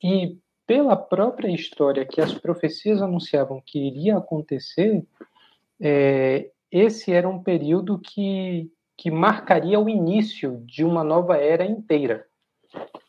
E 0.04 0.38
pela 0.68 0.96
própria 0.96 1.50
história 1.50 2.06
que 2.06 2.22
as 2.22 2.34
profecias 2.34 3.02
anunciavam 3.02 3.62
que 3.66 3.80
iria 3.80 4.18
acontecer, 4.18 5.04
é, 5.80 6.50
esse 6.72 7.12
era 7.12 7.28
um 7.28 7.42
período 7.42 8.00
que, 8.00 8.72
que 8.98 9.12
marcaria 9.12 9.80
o 9.80 9.90
início 9.90 10.64
de 10.66 10.84
uma 10.84 11.04
nova 11.04 11.38
era 11.38 11.66
inteira. 11.66 12.26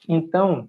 Então, 0.08 0.68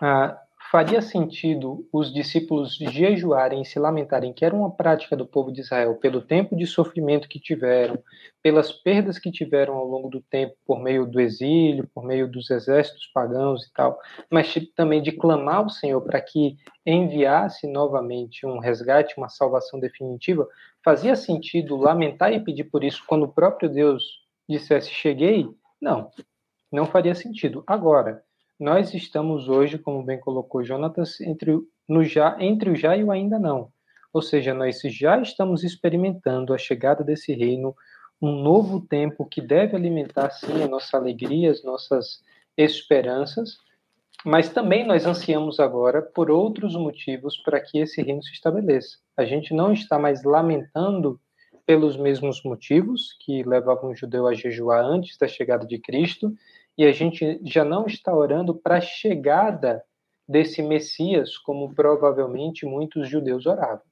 ah, 0.00 0.38
faria 0.70 1.02
sentido 1.02 1.84
os 1.92 2.14
discípulos 2.14 2.76
jejuarem 2.76 3.62
e 3.62 3.64
se 3.64 3.76
lamentarem, 3.76 4.32
que 4.32 4.44
era 4.44 4.54
uma 4.54 4.70
prática 4.70 5.16
do 5.16 5.26
povo 5.26 5.50
de 5.50 5.60
Israel, 5.60 5.96
pelo 5.96 6.20
tempo 6.20 6.54
de 6.54 6.64
sofrimento 6.64 7.28
que 7.28 7.40
tiveram, 7.40 7.98
pelas 8.40 8.70
perdas 8.70 9.18
que 9.18 9.32
tiveram 9.32 9.74
ao 9.74 9.84
longo 9.84 10.08
do 10.08 10.20
tempo 10.20 10.54
por 10.64 10.78
meio 10.80 11.04
do 11.04 11.20
exílio, 11.20 11.88
por 11.92 12.04
meio 12.04 12.30
dos 12.30 12.50
exércitos 12.50 13.08
pagãos 13.12 13.64
e 13.66 13.72
tal, 13.72 13.98
mas 14.30 14.54
também 14.76 15.02
de 15.02 15.10
clamar 15.10 15.56
ao 15.56 15.68
Senhor 15.68 16.00
para 16.02 16.20
que 16.20 16.56
enviasse 16.86 17.66
novamente 17.66 18.46
um 18.46 18.60
resgate, 18.60 19.18
uma 19.18 19.28
salvação 19.28 19.80
definitiva, 19.80 20.46
fazia 20.84 21.16
sentido 21.16 21.76
lamentar 21.76 22.32
e 22.32 22.38
pedir 22.38 22.64
por 22.64 22.84
isso 22.84 23.02
quando 23.08 23.24
o 23.24 23.32
próprio 23.32 23.68
Deus 23.68 24.19
dissesse 24.50 24.90
cheguei? 24.90 25.48
Não, 25.80 26.10
não 26.70 26.86
faria 26.86 27.14
sentido. 27.14 27.62
Agora, 27.66 28.22
nós 28.58 28.92
estamos 28.92 29.48
hoje, 29.48 29.78
como 29.78 30.02
bem 30.02 30.20
colocou 30.20 30.62
Jonatas, 30.62 31.20
entre, 31.20 31.58
no 31.88 32.04
já, 32.04 32.36
entre 32.40 32.70
o 32.70 32.76
já 32.76 32.96
e 32.96 33.04
o 33.04 33.10
ainda 33.10 33.38
não. 33.38 33.70
Ou 34.12 34.20
seja, 34.20 34.52
nós 34.52 34.80
já 34.82 35.20
estamos 35.20 35.62
experimentando 35.62 36.52
a 36.52 36.58
chegada 36.58 37.02
desse 37.02 37.32
reino, 37.32 37.74
um 38.20 38.42
novo 38.42 38.80
tempo 38.80 39.24
que 39.24 39.40
deve 39.40 39.74
alimentar, 39.76 40.30
sim, 40.30 40.62
a 40.62 40.68
nossa 40.68 40.96
alegria, 40.96 41.50
as 41.50 41.64
nossas 41.64 42.20
esperanças, 42.56 43.56
mas 44.24 44.50
também 44.50 44.86
nós 44.86 45.06
ansiamos 45.06 45.58
agora 45.58 46.02
por 46.02 46.30
outros 46.30 46.74
motivos 46.74 47.38
para 47.38 47.60
que 47.60 47.78
esse 47.78 48.02
reino 48.02 48.22
se 48.22 48.32
estabeleça. 48.32 48.98
A 49.16 49.24
gente 49.24 49.54
não 49.54 49.72
está 49.72 49.98
mais 49.98 50.22
lamentando 50.22 51.18
pelos 51.70 51.96
mesmos 51.96 52.42
motivos 52.42 53.16
que 53.20 53.44
levavam 53.44 53.92
o 53.92 53.94
judeu 53.94 54.26
a 54.26 54.34
jejuar 54.34 54.84
antes 54.84 55.16
da 55.16 55.28
chegada 55.28 55.64
de 55.64 55.78
Cristo, 55.78 56.34
e 56.76 56.84
a 56.84 56.90
gente 56.90 57.40
já 57.44 57.64
não 57.64 57.86
está 57.86 58.12
orando 58.12 58.52
para 58.52 58.78
a 58.78 58.80
chegada 58.80 59.80
desse 60.28 60.62
Messias, 60.62 61.38
como 61.38 61.72
provavelmente 61.72 62.66
muitos 62.66 63.08
judeus 63.08 63.46
oravam. 63.46 63.84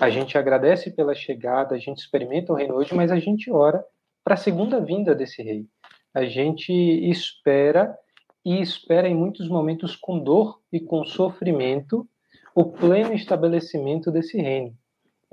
A 0.00 0.10
gente 0.10 0.36
agradece 0.36 0.90
pela 0.90 1.14
chegada, 1.14 1.76
a 1.76 1.78
gente 1.78 1.98
experimenta 1.98 2.52
o 2.52 2.56
reino 2.56 2.74
hoje, 2.74 2.92
mas 2.92 3.12
a 3.12 3.20
gente 3.20 3.52
ora 3.52 3.84
para 4.24 4.34
a 4.34 4.36
segunda 4.36 4.80
vinda 4.80 5.14
desse 5.14 5.44
rei. 5.44 5.64
A 6.12 6.24
gente 6.24 6.72
espera 6.72 7.96
e 8.44 8.60
espera 8.60 9.08
em 9.08 9.14
muitos 9.14 9.48
momentos 9.48 9.94
com 9.94 10.18
dor 10.18 10.60
e 10.72 10.80
com 10.80 11.04
sofrimento 11.04 12.04
o 12.52 12.64
pleno 12.64 13.14
estabelecimento 13.14 14.10
desse 14.10 14.38
reino. 14.38 14.76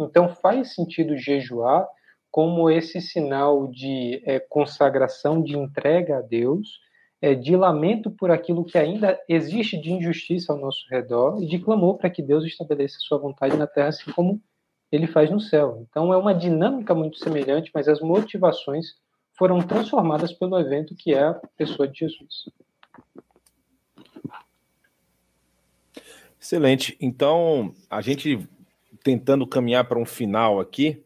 Então 0.06 0.30
faz 0.30 0.74
sentido 0.74 1.18
jejuar 1.18 1.88
como 2.32 2.70
esse 2.70 3.02
sinal 3.02 3.68
de 3.68 4.22
é, 4.26 4.40
consagração, 4.40 5.42
de 5.42 5.58
entrega 5.58 6.20
a 6.20 6.22
Deus, 6.22 6.80
é, 7.22 7.34
de 7.34 7.56
lamento 7.56 8.12
por 8.12 8.32
aquilo 8.32 8.64
que 8.64 8.78
ainda 8.78 9.20
existe 9.28 9.80
de 9.80 9.92
injustiça 9.92 10.54
ao 10.54 10.60
nosso 10.60 10.86
redor 10.90 11.42
e 11.42 11.48
de 11.48 11.60
clamor 11.60 11.98
para 11.98 12.10
que 12.10 12.22
Deus 12.22 12.46
estabeleça 12.46 12.98
sua 13.00 13.18
vontade 13.18 13.58
na 13.58 13.68
terra, 13.68 13.90
assim 13.90 14.12
como 14.12 14.42
ele 14.92 15.08
faz 15.08 15.30
no 15.30 15.40
céu. 15.40 15.86
Então 15.90 16.14
é 16.14 16.18
uma 16.18 16.34
dinâmica 16.34 16.94
muito 16.94 17.18
semelhante, 17.18 17.72
mas 17.74 17.88
as 17.88 18.00
motivações 18.00 18.96
foram 19.38 19.60
transformadas 19.60 20.34
pelo 20.34 20.60
evento 20.60 20.96
que 20.96 21.14
é 21.14 21.24
a 21.24 21.34
pessoa 21.58 21.88
de 21.88 22.00
Jesus. 22.00 22.46
Excelente. 26.40 26.98
Então, 27.02 27.74
a 27.90 28.02
gente 28.02 28.48
tentando 29.10 29.48
caminhar 29.48 29.88
para 29.88 29.98
um 29.98 30.06
final 30.06 30.60
aqui, 30.60 31.04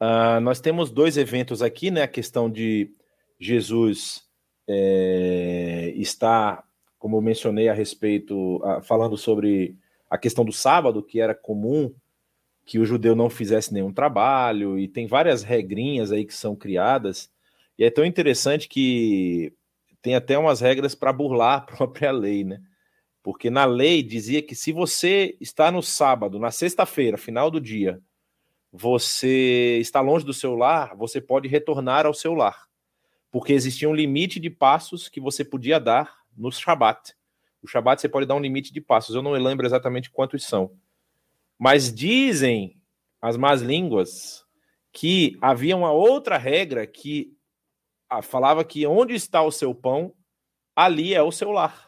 uh, 0.00 0.40
nós 0.40 0.60
temos 0.60 0.90
dois 0.90 1.18
eventos 1.18 1.60
aqui, 1.60 1.90
né? 1.90 2.02
A 2.02 2.08
questão 2.08 2.50
de 2.50 2.90
Jesus 3.38 4.22
é, 4.66 5.92
como 6.98 7.18
eu 7.18 7.20
mencionei 7.20 7.68
a 7.68 7.74
respeito, 7.74 8.62
a, 8.64 8.80
falando 8.80 9.18
sobre 9.18 9.76
a 10.08 10.16
questão 10.16 10.42
do 10.42 10.52
sábado, 10.52 11.02
que 11.02 11.20
era 11.20 11.34
comum 11.34 11.92
que 12.64 12.78
o 12.78 12.86
judeu 12.86 13.14
não 13.14 13.28
fizesse 13.28 13.74
nenhum 13.74 13.92
trabalho, 13.92 14.78
e 14.78 14.88
tem 14.88 15.06
várias 15.06 15.42
regrinhas 15.42 16.10
aí 16.10 16.24
que 16.24 16.34
são 16.34 16.56
criadas, 16.56 17.30
e 17.78 17.84
é 17.84 17.90
tão 17.90 18.06
interessante 18.06 18.68
que 18.68 19.52
tem 20.00 20.14
até 20.14 20.38
umas 20.38 20.62
regras 20.62 20.94
para 20.94 21.12
burlar 21.12 21.58
a 21.58 21.60
própria 21.76 22.10
lei, 22.10 22.42
né? 22.42 22.58
Porque 23.28 23.50
na 23.50 23.66
lei 23.66 24.02
dizia 24.02 24.40
que 24.40 24.54
se 24.54 24.72
você 24.72 25.36
está 25.38 25.70
no 25.70 25.82
sábado, 25.82 26.38
na 26.38 26.50
sexta-feira, 26.50 27.18
final 27.18 27.50
do 27.50 27.60
dia, 27.60 28.00
você 28.72 29.76
está 29.80 30.00
longe 30.00 30.24
do 30.24 30.32
seu 30.32 30.54
lar, 30.54 30.96
você 30.96 31.20
pode 31.20 31.46
retornar 31.46 32.06
ao 32.06 32.14
seu 32.14 32.32
lar 32.32 32.68
porque 33.30 33.52
existia 33.52 33.88
um 33.88 33.94
limite 33.94 34.40
de 34.40 34.50
passos 34.50 35.08
que 35.08 35.20
você 35.20 35.44
podia 35.44 35.78
dar 35.78 36.18
no 36.36 36.50
Shabat. 36.50 37.14
O 37.62 37.66
Shabat 37.66 38.00
você 38.00 38.08
pode 38.08 38.26
dar 38.26 38.34
um 38.34 38.40
limite 38.40 38.72
de 38.72 38.80
passos, 38.80 39.14
eu 39.14 39.22
não 39.22 39.32
lembro 39.32 39.66
exatamente 39.66 40.10
quantos 40.10 40.44
são. 40.44 40.72
Mas 41.58 41.92
dizem 41.92 42.80
as 43.20 43.36
más 43.36 43.60
línguas 43.60 44.44
que 44.92 45.36
havia 45.40 45.76
uma 45.76 45.92
outra 45.92 46.38
regra 46.38 46.86
que 46.86 47.36
falava 48.22 48.64
que 48.64 48.86
onde 48.86 49.14
está 49.14 49.42
o 49.42 49.50
seu 49.50 49.74
pão, 49.74 50.14
ali 50.74 51.14
é 51.14 51.22
o 51.22 51.32
seu 51.32 51.50
lar. 51.50 51.87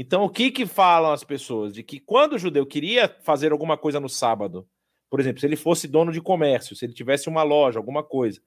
Então, 0.00 0.22
o 0.22 0.30
que 0.30 0.52
que 0.52 0.64
falam 0.64 1.10
as 1.10 1.24
pessoas? 1.24 1.72
De 1.72 1.82
que 1.82 1.98
quando 1.98 2.34
o 2.34 2.38
judeu 2.38 2.64
queria 2.64 3.08
fazer 3.24 3.50
alguma 3.50 3.76
coisa 3.76 3.98
no 3.98 4.08
sábado, 4.08 4.64
por 5.10 5.18
exemplo, 5.18 5.40
se 5.40 5.46
ele 5.46 5.56
fosse 5.56 5.88
dono 5.88 6.12
de 6.12 6.20
comércio, 6.20 6.76
se 6.76 6.84
ele 6.84 6.92
tivesse 6.92 7.28
uma 7.28 7.42
loja, 7.42 7.80
alguma 7.80 8.04
coisa, 8.04 8.40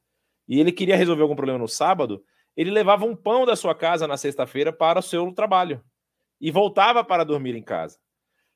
e 0.47 0.61
ele 0.61 0.71
queria 0.71 0.95
resolver 0.95 1.23
algum 1.23 1.35
problema 1.35 1.59
no 1.59 1.67
sábado, 1.67 2.23
ele 2.55 2.71
levava 2.71 3.03
um 3.03 3.13
pão 3.13 3.45
da 3.45 3.57
sua 3.57 3.75
casa 3.75 4.07
na 4.07 4.15
sexta-feira 4.15 4.71
para 4.71 4.99
o 4.99 5.03
seu 5.03 5.29
trabalho 5.33 5.83
e 6.39 6.49
voltava 6.49 7.03
para 7.03 7.25
dormir 7.25 7.53
em 7.53 7.61
casa. 7.61 7.99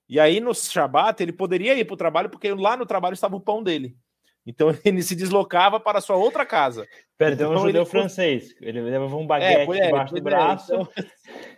E 0.07 0.17
aí 0.17 0.39
no 0.39 0.55
Shabat 0.55 1.22
ele 1.22 1.34
poderia 1.34 1.77
ir 1.77 1.84
para 1.84 1.95
o 1.95 1.97
trabalho 1.97 2.30
porque 2.30 2.53
lá 2.53 2.77
no 2.77 2.85
trabalho 2.85 3.13
estava 3.13 3.35
o 3.35 3.41
pão 3.41 3.61
dele. 3.61 3.97
Então 4.45 4.69
ele 4.85 5.03
se 5.03 5.17
deslocava 5.17 5.81
para 5.81 5.97
a 5.97 6.01
sua 6.01 6.15
outra 6.15 6.45
casa. 6.45 6.88
Pera, 7.17 7.34
então, 7.34 7.51
um 7.51 7.57
judeu 7.57 7.81
ele... 7.81 7.89
francês. 7.89 8.55
Ele 8.61 8.80
levava 8.80 9.17
um 9.17 9.27
baguete 9.27 9.69
é, 9.69 9.85
debaixo 9.88 10.13
do 10.13 10.17
é, 10.17 10.22
braço. 10.22 10.73
Então... 10.73 10.88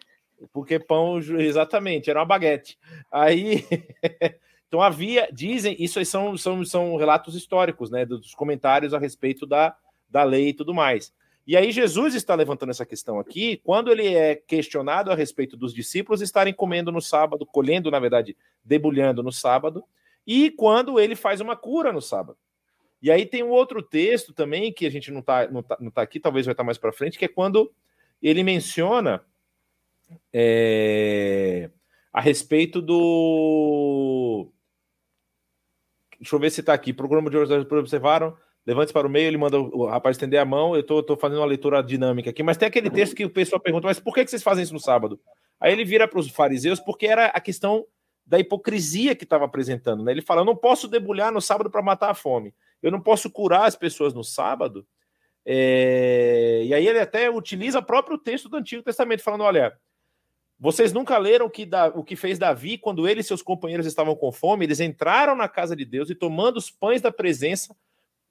Porque 0.51 0.79
pão, 0.79 1.19
exatamente, 1.19 2.09
era 2.09 2.19
uma 2.19 2.25
baguete. 2.25 2.77
Aí, 3.11 3.65
então 4.67 4.81
havia, 4.81 5.29
dizem, 5.31 5.75
isso 5.79 5.99
aí 5.99 6.05
são, 6.05 6.37
são, 6.37 6.63
são 6.63 6.95
relatos 6.95 7.35
históricos, 7.35 7.89
né, 7.89 8.05
dos 8.05 8.33
comentários 8.33 8.93
a 8.93 8.99
respeito 8.99 9.45
da, 9.45 9.75
da 10.09 10.23
lei 10.23 10.49
e 10.49 10.53
tudo 10.53 10.73
mais. 10.73 11.13
E 11.47 11.55
aí 11.55 11.71
Jesus 11.71 12.13
está 12.13 12.35
levantando 12.35 12.71
essa 12.71 12.85
questão 12.85 13.19
aqui, 13.19 13.61
quando 13.63 13.89
ele 13.89 14.13
é 14.13 14.35
questionado 14.35 15.11
a 15.11 15.15
respeito 15.15 15.55
dos 15.55 15.73
discípulos 15.73 16.21
estarem 16.21 16.53
comendo 16.53 16.91
no 16.91 17.01
sábado, 17.01 17.45
colhendo, 17.45 17.89
na 17.89 17.99
verdade, 17.99 18.35
debulhando 18.65 19.23
no 19.23 19.31
sábado, 19.31 19.83
e 20.25 20.51
quando 20.51 20.99
ele 20.99 21.15
faz 21.15 21.39
uma 21.39 21.55
cura 21.55 21.93
no 21.93 22.01
sábado. 22.01 22.37
E 23.01 23.09
aí 23.09 23.25
tem 23.25 23.43
um 23.43 23.49
outro 23.49 23.81
texto 23.81 24.33
também, 24.33 24.73
que 24.73 24.85
a 24.85 24.91
gente 24.91 25.09
não 25.09 25.21
está 25.21 25.47
não 25.47 25.63
tá, 25.63 25.77
não 25.79 25.89
tá 25.89 26.01
aqui, 26.01 26.19
talvez 26.19 26.45
vai 26.45 26.51
estar 26.51 26.65
mais 26.65 26.77
para 26.77 26.91
frente, 26.91 27.17
que 27.17 27.23
é 27.23 27.29
quando 27.29 27.71
ele 28.21 28.43
menciona 28.43 29.23
é, 30.33 31.69
a 32.13 32.21
respeito 32.21 32.81
do. 32.81 34.51
Deixa 36.19 36.35
eu 36.35 36.39
ver 36.39 36.49
se 36.49 36.61
está 36.61 36.73
aqui. 36.73 36.91
Programa 36.93 37.29
de 37.29 37.37
observaram 37.37 38.35
levante 38.67 38.91
para 38.91 39.07
o 39.07 39.09
meio, 39.09 39.27
ele 39.27 39.37
manda 39.37 39.57
o 39.57 39.85
rapaz 39.85 40.17
estender 40.17 40.41
a 40.41 40.45
mão. 40.45 40.75
Eu 40.75 40.81
estou 40.81 41.17
fazendo 41.17 41.39
uma 41.39 41.45
leitura 41.45 41.81
dinâmica 41.81 42.29
aqui, 42.29 42.43
mas 42.43 42.57
tem 42.57 42.67
aquele 42.67 42.89
texto 42.89 43.15
que 43.15 43.23
o 43.23 43.29
pessoal 43.29 43.61
pergunta: 43.61 43.87
mas 43.87 43.99
por 43.99 44.13
que 44.13 44.27
vocês 44.27 44.43
fazem 44.43 44.63
isso 44.63 44.73
no 44.73 44.79
sábado? 44.79 45.17
Aí 45.57 45.71
ele 45.71 45.85
vira 45.85 46.05
para 46.05 46.19
os 46.19 46.29
fariseus, 46.29 46.79
porque 46.79 47.07
era 47.07 47.27
a 47.27 47.39
questão 47.39 47.85
da 48.25 48.37
hipocrisia 48.37 49.15
que 49.15 49.23
estava 49.23 49.45
apresentando. 49.45 50.03
Né? 50.03 50.11
Ele 50.11 50.21
fala: 50.21 50.41
eu 50.41 50.45
não 50.45 50.55
posso 50.55 50.89
debulhar 50.89 51.31
no 51.31 51.39
sábado 51.39 51.71
para 51.71 51.81
matar 51.81 52.11
a 52.11 52.13
fome, 52.13 52.53
eu 52.83 52.91
não 52.91 52.99
posso 52.99 53.31
curar 53.31 53.65
as 53.65 53.75
pessoas 53.75 54.13
no 54.13 54.23
sábado. 54.23 54.85
É... 55.45 56.63
E 56.65 56.73
aí 56.73 56.85
ele 56.85 56.99
até 56.99 57.29
utiliza 57.29 57.79
o 57.79 57.85
próprio 57.85 58.17
texto 58.17 58.49
do 58.49 58.57
Antigo 58.57 58.83
Testamento, 58.83 59.23
falando: 59.23 59.45
olha. 59.45 59.73
Vocês 60.59 60.91
nunca 60.91 61.17
leram 61.17 61.49
que, 61.49 61.65
da, 61.65 61.87
o 61.87 62.03
que 62.03 62.15
fez 62.15 62.39
Davi 62.39 62.77
quando 62.77 63.07
ele 63.07 63.21
e 63.21 63.23
seus 63.23 63.41
companheiros 63.41 63.85
estavam 63.85 64.15
com 64.15 64.31
fome? 64.31 64.65
Eles 64.65 64.79
entraram 64.79 65.35
na 65.35 65.47
casa 65.47 65.75
de 65.75 65.85
Deus 65.85 66.09
e, 66.09 66.15
tomando 66.15 66.57
os 66.57 66.71
pães 66.71 67.01
da 67.01 67.11
presença, 67.11 67.75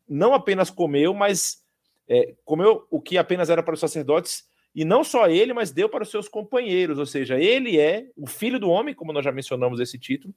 não 0.08 0.34
apenas 0.34 0.68
comeu, 0.70 1.14
mas 1.14 1.62
é, 2.08 2.34
comeu 2.44 2.86
o 2.90 3.00
que 3.00 3.16
apenas 3.16 3.48
era 3.48 3.62
para 3.62 3.74
os 3.74 3.80
sacerdotes, 3.80 4.48
e 4.74 4.84
não 4.84 5.02
só 5.02 5.28
ele, 5.28 5.54
mas 5.54 5.70
deu 5.70 5.88
para 5.88 6.02
os 6.02 6.10
seus 6.10 6.28
companheiros, 6.28 6.98
ou 6.98 7.06
seja, 7.06 7.38
ele 7.38 7.78
é 7.78 8.10
o 8.16 8.26
filho 8.26 8.58
do 8.58 8.68
homem, 8.68 8.94
como 8.94 9.12
nós 9.12 9.24
já 9.24 9.32
mencionamos 9.32 9.80
esse 9.80 9.98
título, 9.98 10.34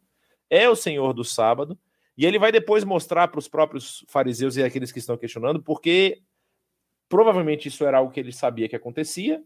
é 0.49 0.70
o 0.70 0.76
Senhor 0.76 1.14
do 1.14 1.24
sábado, 1.24 1.78
e 2.18 2.26
ele 2.26 2.40
vai 2.40 2.52
depois 2.52 2.84
mostrar 2.84 3.28
para 3.28 3.40
os 3.40 3.48
próprios 3.48 4.06
fariseus 4.07 4.56
e 4.56 4.64
aqueles 4.64 4.91
que 4.91 4.99
estão 4.99 5.18
questionando, 5.18 5.61
porque 5.61 6.22
Provavelmente 7.10 7.68
isso 7.68 7.84
era 7.84 7.98
algo 7.98 8.11
que 8.11 8.20
ele 8.20 8.32
sabia 8.32 8.70
que 8.70 8.76
acontecia. 8.76 9.44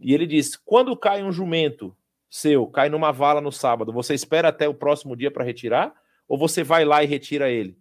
E 0.00 0.14
ele 0.14 0.26
diz: 0.26 0.56
quando 0.56 0.96
cai 0.96 1.22
um 1.22 1.30
jumento 1.30 1.96
seu, 2.28 2.66
cai 2.66 2.88
numa 2.88 3.12
vala 3.12 3.40
no 3.40 3.52
sábado, 3.52 3.92
você 3.92 4.14
espera 4.14 4.48
até 4.48 4.68
o 4.68 4.74
próximo 4.74 5.16
dia 5.16 5.30
para 5.30 5.44
retirar? 5.44 5.92
Ou 6.28 6.38
você 6.38 6.62
vai 6.62 6.84
lá 6.84 7.02
e 7.02 7.06
retira 7.06 7.50
ele? 7.50 7.76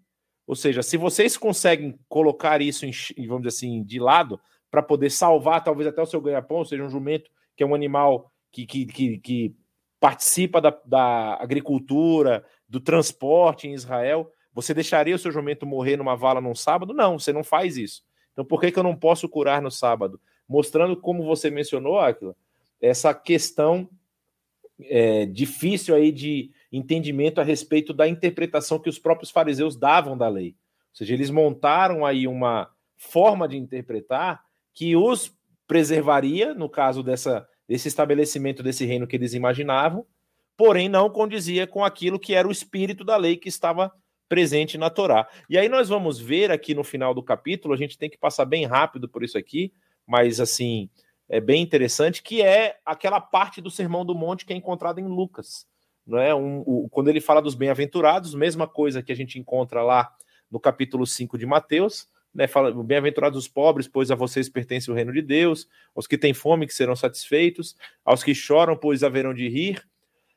Ou 0.46 0.56
seja, 0.56 0.82
se 0.82 0.98
vocês 0.98 1.38
conseguem 1.38 2.00
colocar 2.10 2.60
isso, 2.60 2.86
em, 2.86 2.91
vamos 3.28 3.44
dizer 3.44 3.56
assim, 3.56 3.84
de 3.84 4.00
lado, 4.00 4.40
para 4.72 4.82
poder 4.82 5.12
salvar 5.12 5.64
talvez 5.64 5.88
até 5.88 6.02
o 6.02 6.08
seu 6.08 6.20
ganha-pão, 6.20 6.66
seja, 6.66 6.84
um 6.84 6.90
jumento 6.90 7.30
que 7.56 7.64
é 7.64 7.66
um 7.66 7.76
animal 7.76 8.32
que, 8.52 8.66
que, 8.66 8.86
que, 8.88 9.18
que 9.20 9.56
participa 10.00 10.60
da, 10.60 10.76
da 10.86 11.36
agricultura, 11.36 12.44
do 12.68 12.80
transporte 12.80 13.68
em 13.68 13.74
Israel, 13.74 14.32
você 14.52 14.74
deixaria 14.74 15.16
o 15.16 15.20
seu 15.20 15.32
jumento 15.32 15.66
morrer 15.66 15.98
numa 15.98 16.16
vala 16.16 16.41
num 16.41 16.56
sábado? 16.56 16.94
Não, 16.94 17.20
você 17.20 17.32
não 17.32 17.44
faz 17.44 17.78
isso. 17.78 18.04
Então 18.32 18.44
por 18.44 18.60
que, 18.60 18.72
que 18.72 18.80
eu 18.80 18.84
não 18.84 18.96
posso 18.96 19.30
curar 19.30 19.62
no 19.62 19.70
sábado? 19.70 20.20
Mostrando, 20.50 20.98
como 20.98 21.24
você 21.24 21.52
mencionou, 21.52 22.00
Aquila, 22.00 22.36
essa 22.82 23.14
questão 23.14 23.88
é, 24.82 25.26
difícil 25.28 25.94
aí 25.94 26.12
de 26.12 26.52
entendimento 26.72 27.40
a 27.40 27.44
respeito 27.44 27.94
da 27.94 28.08
interpretação 28.08 28.80
que 28.80 28.90
os 28.90 28.98
próprios 28.98 29.30
fariseus 29.30 29.76
davam 29.76 30.18
da 30.18 30.28
lei. 30.28 30.56
Ou 30.92 30.96
seja, 30.96 31.14
eles 31.14 31.30
montaram 31.30 32.06
aí 32.06 32.28
uma 32.28 32.70
forma 32.98 33.48
de 33.48 33.58
interpretar 33.58 34.44
que 34.74 34.96
os 34.96 35.38
preservaria, 35.68 36.56
no 36.56 36.68
caso 36.68 37.04
dessa, 37.04 37.48
desse 37.68 37.88
estabelecimento 37.88 38.64
desse 38.64 38.86
reino 38.86 39.06
que 39.06 39.16
eles 39.16 39.36
imaginavam, 39.36 40.04
porém 40.58 40.90
não 40.90 41.10
condizia 41.12 41.68
com 41.68 41.86
aquilo 41.86 42.20
que 42.20 42.34
era 42.34 42.48
o 42.48 42.52
espírito 42.52 43.04
da 43.04 43.16
lei 43.16 43.38
que 43.38 43.48
estava 43.48 43.92
presente 44.28 44.78
na 44.78 44.90
Torá. 44.90 45.28
E 45.50 45.58
aí 45.58 45.70
nós 45.70 45.90
vamos 45.90 46.20
ver 46.20 46.52
aqui 46.52 46.74
no 46.74 46.84
final 46.84 47.14
do 47.14 47.22
capítulo, 47.22 47.74
a 47.74 47.78
gente 47.78 47.98
tem 47.98 48.10
que 48.10 48.18
passar 48.18 48.46
bem 48.46 48.66
rápido 48.66 49.08
por 49.08 49.24
isso 49.24 49.38
aqui, 49.38 49.72
mas 50.10 50.40
assim, 50.40 50.90
é 51.30 51.40
bem 51.40 51.61
interessante, 51.61 52.23
que 52.23 52.41
é 52.41 52.77
aquela 52.84 53.22
parte 53.22 53.61
do 53.61 53.69
Sermão 53.69 54.03
do 54.03 54.15
Monte 54.15 54.44
que 54.44 54.52
é 54.52 54.56
encontrada 54.56 54.99
em 54.99 55.06
Lucas. 55.06 55.68
Não 56.06 56.18
é? 56.18 56.34
Um, 56.34 56.64
o, 56.65 56.90
quando 56.90 57.10
ele 57.10 57.22
fala 57.22 57.40
dos 57.40 57.53
bem-aventurados, 57.53 58.34
mesma 58.34 58.68
coisa 58.68 59.03
que 59.03 59.11
a 59.11 59.15
gente 59.15 59.38
encontra 59.38 59.84
lá 59.84 60.11
no 60.49 60.60
capítulo 60.60 61.06
5 61.06 61.38
de 61.38 61.45
Mateus, 61.45 62.07
né, 62.34 62.48
fala, 62.48 62.72
bem-aventurados 62.84 63.38
os 63.38 63.48
pobres, 63.48 63.88
pois 63.88 64.10
a 64.10 64.15
vocês 64.15 64.49
pertence 64.49 64.90
o 64.90 64.95
reino 64.95 65.14
de 65.14 65.22
Deus, 65.22 65.68
aos 65.95 66.07
que 66.07 66.18
têm 66.18 66.34
fome, 66.34 66.65
que 66.65 66.73
serão 66.73 66.95
satisfeitos, 66.95 67.76
aos 68.03 68.23
que 68.23 68.34
choram, 68.34 68.76
pois 68.76 69.03
haverão 69.03 69.31
de 69.31 69.48
rir, 69.48 69.88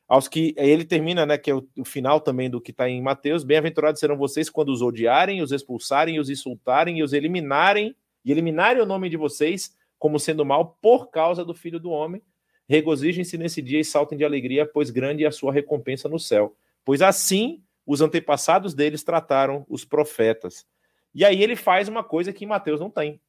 aos 0.07 0.27
que. 0.27 0.53
Ele 0.55 0.85
termina, 0.85 1.25
né? 1.25 1.39
Que 1.39 1.49
é 1.49 1.55
o, 1.55 1.67
o 1.79 1.83
final 1.83 2.19
também 2.19 2.47
do 2.47 2.61
que 2.61 2.69
está 2.69 2.87
em 2.87 3.01
Mateus. 3.01 3.43
Bem-aventurados 3.43 3.99
serão 3.99 4.15
vocês 4.15 4.51
quando 4.51 4.69
os 4.69 4.83
odiarem, 4.83 5.41
os 5.41 5.51
expulsarem, 5.51 6.19
os 6.19 6.29
insultarem 6.29 6.99
e 6.99 7.03
os 7.03 7.13
eliminarem, 7.13 7.95
e 8.23 8.31
eliminarem 8.31 8.81
o 8.81 8.85
nome 8.85 9.09
de 9.09 9.17
vocês 9.17 9.75
como 9.99 10.19
sendo 10.19 10.45
mal 10.45 10.77
por 10.81 11.09
causa 11.09 11.45
do 11.45 11.53
filho 11.53 11.79
do 11.79 11.89
homem. 11.89 12.21
Regozijem-se 12.67 13.37
nesse 13.37 13.61
dia 13.61 13.79
e 13.79 13.85
saltem 13.85 14.17
de 14.17 14.25
alegria, 14.25 14.65
pois 14.65 14.89
grande 14.89 15.23
é 15.23 15.27
a 15.27 15.31
sua 15.31 15.51
recompensa 15.51 16.09
no 16.09 16.19
céu. 16.19 16.55
Pois 16.83 17.01
assim 17.01 17.63
os 17.85 18.01
antepassados 18.01 18.73
deles 18.73 19.03
trataram 19.03 19.65
os 19.69 19.83
profetas. 19.83 20.65
E 21.13 21.23
aí 21.23 21.41
ele 21.43 21.55
faz 21.55 21.87
uma 21.87 22.03
coisa 22.03 22.33
que 22.33 22.45
Mateus 22.45 22.79
não 22.79 22.89
tem, 22.89 23.19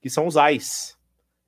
que 0.00 0.08
são 0.08 0.26
os 0.26 0.36
ais. 0.36 0.98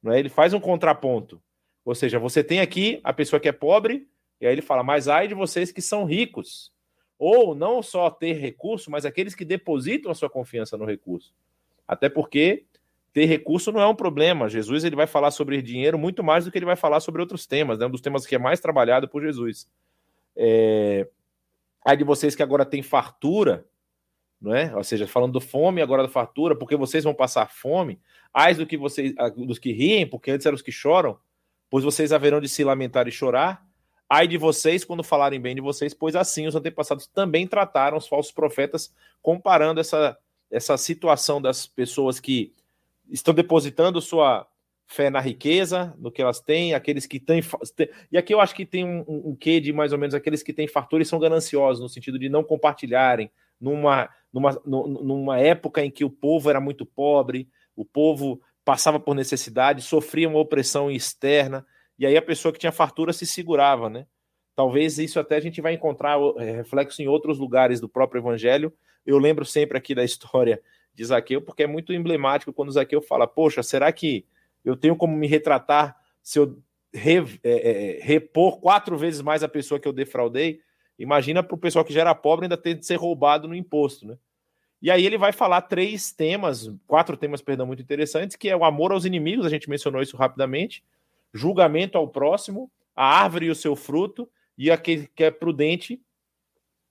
É? 0.07 0.19
Ele 0.19 0.29
faz 0.29 0.53
um 0.53 0.61
contraponto. 0.61 1.43
Ou 1.85 1.95
seja, 1.95 2.19
você 2.19 2.45
tem 2.45 2.61
aqui 2.61 3.01
a 3.03 3.13
pessoa 3.13 3.41
que 3.41 3.49
é 3.49 3.53
pobre, 3.53 4.07
e 4.41 4.47
aí 4.47 4.53
ele 4.53 4.63
fala: 4.63 4.83
Mas 4.83 5.09
ai 5.09 5.27
de 5.27 5.35
vocês 5.35 5.73
que 5.73 5.81
são 5.81 6.05
ricos. 6.05 6.73
Ou 7.19 7.55
não 7.55 7.83
só 7.83 8.11
ter 8.11 8.35
recurso, 8.35 8.91
mas 8.91 9.05
aqueles 9.05 9.35
que 9.35 9.45
depositam 9.45 10.11
a 10.11 10.15
sua 10.15 10.31
confiança 10.31 10.77
no 10.77 10.85
recurso. 10.85 11.35
Até 11.87 12.09
porque 12.09 12.67
ter 13.19 13.25
recurso 13.25 13.73
não 13.73 13.81
é 13.81 13.87
um 13.89 13.97
problema. 13.97 14.49
Jesus 14.49 14.85
ele 14.85 14.95
vai 14.95 15.09
falar 15.09 15.33
sobre 15.33 15.61
dinheiro 15.61 15.99
muito 15.99 16.23
mais 16.23 16.45
do 16.45 16.53
que 16.53 16.59
ele 16.59 16.65
vai 16.65 16.77
falar 16.77 17.01
sobre 17.01 17.21
outros 17.21 17.49
temas. 17.49 17.77
Né? 17.77 17.87
Um 17.87 17.91
dos 17.91 18.01
temas 18.01 18.25
que 18.25 18.37
é 18.37 18.39
mais 18.39 18.61
trabalhado 18.61 19.09
por 19.09 19.21
Jesus. 19.21 19.69
É... 20.37 21.09
Ai 21.85 21.97
de 21.97 22.05
vocês 22.05 22.37
que 22.37 22.45
agora 22.45 22.65
têm 22.65 22.81
fartura, 22.81 23.67
não 24.41 24.55
é? 24.55 24.73
Ou 24.77 24.85
seja, 24.85 25.05
falando 25.05 25.33
do 25.33 25.41
fome 25.41 25.83
agora 25.83 26.05
da 26.05 26.09
fartura, 26.09 26.55
porque 26.57 26.77
vocês 26.77 27.03
vão 27.03 27.13
passar 27.13 27.51
fome. 27.51 28.01
Ai 28.33 28.55
do 28.55 28.65
que 28.65 28.77
vocês, 28.77 29.13
dos 29.37 29.59
que 29.59 29.73
riem, 29.73 30.07
porque 30.07 30.31
antes 30.31 30.47
eram 30.47 30.55
os 30.55 30.63
que 30.63 30.71
choram, 30.71 31.19
pois 31.69 31.83
vocês 31.83 32.13
haverão 32.13 32.41
de 32.41 32.49
se 32.49 32.63
lamentar 32.63 33.09
e 33.09 33.11
chorar. 33.11 33.67
Ai 34.09 34.29
de 34.29 34.39
vocês 34.39 34.85
quando 34.85 35.03
falarem 35.03 35.41
bem 35.41 35.57
de 35.57 35.61
vocês, 35.61 35.93
pois 35.93 36.15
assim 36.15 36.47
os 36.47 36.55
antepassados 36.55 37.09
também 37.09 37.49
trataram 37.49 37.97
os 37.97 38.07
falsos 38.07 38.31
profetas, 38.31 38.95
comparando 39.21 39.81
essa, 39.81 40.17
essa 40.53 40.77
situação 40.77 41.43
das 41.43 41.67
pessoas 41.67 42.21
que 42.21 42.55
estão 43.11 43.35
depositando 43.35 44.01
sua 44.01 44.47
fé 44.87 45.11
na 45.11 45.21
riqueza, 45.21 45.95
no 45.99 46.11
que 46.11 46.23
elas 46.23 46.41
têm, 46.41 46.75
aqueles 46.75 47.07
que 47.07 47.21
têm. 47.21 47.43
E 48.11 48.17
aqui 48.17 48.33
eu 48.33 48.41
acho 48.41 48.55
que 48.55 48.65
tem 48.65 48.85
um, 48.85 49.05
um, 49.07 49.31
um 49.31 49.37
quê 49.37 49.61
de 49.61 49.73
mais 49.73 49.93
ou 49.93 49.99
menos 49.99 50.15
aqueles 50.15 50.43
que 50.43 50.53
têm 50.53 50.67
fartura 50.67 51.03
e 51.03 51.07
são 51.07 51.19
gananciosos, 51.19 51.83
no 51.83 51.89
sentido 51.89 52.19
de 52.19 52.29
não 52.29 52.43
compartilharem, 52.43 53.31
numa, 53.61 54.09
numa, 54.33 54.53
numa 54.65 55.39
época 55.39 55.85
em 55.85 55.91
que 55.91 56.05
o 56.05 56.11
povo 56.11 56.49
era 56.49 56.61
muito 56.61 56.87
pobre, 56.87 57.49
o 57.77 57.85
povo 57.85 58.41
passava 58.65 58.99
por 58.99 59.15
necessidade, 59.15 59.83
sofria 59.83 60.29
uma 60.29 60.39
opressão 60.39 60.91
externa 60.91 61.67
e 61.99 62.07
aí 62.07 62.17
a 62.17 62.23
pessoa 62.23 62.53
que 62.53 62.59
tinha 62.59 62.73
fartura 62.73 63.13
se 63.13 63.27
segurava, 63.27 63.91
né? 63.91 64.07
Talvez 64.55 64.99
isso 64.99 65.21
até 65.21 65.37
a 65.37 65.41
gente 65.41 65.61
vai 65.61 65.75
encontrar 65.75 66.19
é, 66.39 66.57
reflexo 66.57 67.03
em 67.03 67.09
outros 67.09 67.39
lugares 67.39 67.81
do 67.81 67.89
próprio 67.89 68.21
evangelho. 68.21 68.73
Eu 69.05 69.19
lembro 69.19 69.45
sempre 69.45 69.77
aqui 69.77 69.95
da 69.95 70.05
história 70.05 70.61
de 70.95 71.05
Zaqueu, 71.05 71.41
porque 71.41 71.63
é 71.63 71.67
muito 71.67 71.93
emblemático 71.93 72.53
quando 72.53 72.73
Zaqueu 72.73 73.01
fala: 73.01 73.27
Poxa, 73.27 73.63
será 73.63 73.93
que 73.93 74.25
eu 74.65 74.77
tenho 74.77 74.97
como 74.97 75.17
me 75.17 75.27
retratar 75.27 75.97
se 76.23 76.39
eu 76.39 76.59
re, 76.93 77.19
é, 77.43 77.99
é, 77.99 78.03
repor 78.03 78.61
quatro 78.61 78.97
vezes 78.99 79.21
mais 79.21 79.43
a 79.43 79.49
pessoa 79.49 79.79
que 79.79 79.87
eu 79.87 79.93
defraudei? 79.93 80.61
Imagina 80.99 81.43
para 81.43 81.55
o 81.55 81.59
pessoal 81.59 81.85
que 81.85 81.93
já 81.93 82.01
era 82.01 82.15
pobre 82.15 82.47
ainda 82.47 82.57
ter 82.57 82.75
de 82.75 82.85
ser 82.85 82.97
roubado 82.97 83.47
no 83.47 83.55
imposto, 83.55 84.07
né? 84.07 84.19
E 84.81 84.91
aí 84.91 85.05
ele 85.05 85.19
vai 85.19 85.33
falar 85.33 85.63
três 85.63 86.13
temas, 86.13 86.71
quatro 86.87 87.17
temas, 87.17 87.43
perdão, 87.43 87.67
muito 87.67 87.83
interessantes, 87.83 88.37
que 88.37 88.49
é 88.49 88.57
o 88.57 88.65
amor 88.65 88.93
aos 88.93 89.05
inimigos, 89.05 89.45
a 89.45 89.49
gente 89.49 89.69
mencionou 89.69 90.01
isso 90.01 90.17
rapidamente, 90.17 90.85
julgamento 91.35 91.99
ao 91.99 92.07
próximo, 92.07 92.71
a 92.95 93.05
árvore 93.05 93.47
e 93.47 93.51
o 93.51 93.57
seu 93.57 93.75
fruto, 93.75 94.29
e 94.57 94.71
aquele 94.71 95.09
que 95.15 95.25
é 95.25 95.31
prudente 95.31 96.01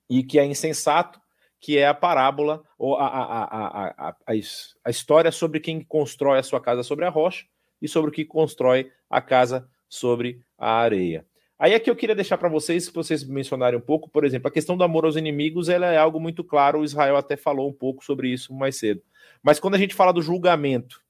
e 0.10 0.22
que 0.24 0.38
é 0.38 0.46
insensato, 0.46 1.20
que 1.60 1.78
é 1.78 1.88
a 1.88 1.94
parábola, 1.94 2.64
ou 2.78 2.96
a, 2.96 3.08
a, 3.08 4.10
a, 4.10 4.16
a, 4.26 4.90
história 4.90 5.32
sobre 5.32 5.60
quem 5.60 5.82
constrói 5.82 6.40
a 6.40 6.44
sua 6.44 6.62
casa 6.62 6.84
sobre 6.84 7.06
a 7.06 7.10
rocha 7.10 7.46
e 7.82 7.88
sobre 7.88 8.10
o 8.10 8.14
que 8.14 8.24
constrói 8.24 8.92
a 9.10 9.22
casa 9.22 9.68
sobre 9.90 10.42
a 10.58 10.72
areia. 10.72 11.26
Aí 11.60 11.74
é 11.74 11.80
que 11.80 11.90
eu 11.90 11.96
queria 11.96 12.14
deixar 12.14 12.38
para 12.38 12.50
vocês, 12.50 12.88
que 12.88 12.94
vocês 12.94 13.24
mencionarem 13.24 13.80
um 13.80 13.82
pouco, 13.82 14.08
por 14.10 14.24
exemplo, 14.24 14.48
a 14.48 14.52
questão 14.52 14.78
do 14.78 14.84
amor 14.84 15.06
aos 15.06 15.16
inimigos, 15.16 15.70
ela 15.70 15.88
é 15.88 15.98
algo 15.98 16.20
muito 16.20 16.44
claro, 16.44 16.80
o 16.80 16.84
Israel 16.84 17.18
até 17.18 17.36
falou 17.36 17.68
um 17.68 17.74
pouco 17.74 18.06
sobre 18.06 18.30
isso 18.30 18.54
mais 18.54 18.78
cedo. 18.78 19.02
Mas 19.42 19.60
quando 19.60 19.74
a 19.74 19.80
gente 19.80 19.96
fala 19.96 20.14
do 20.14 20.22
julgamento, 20.22 21.02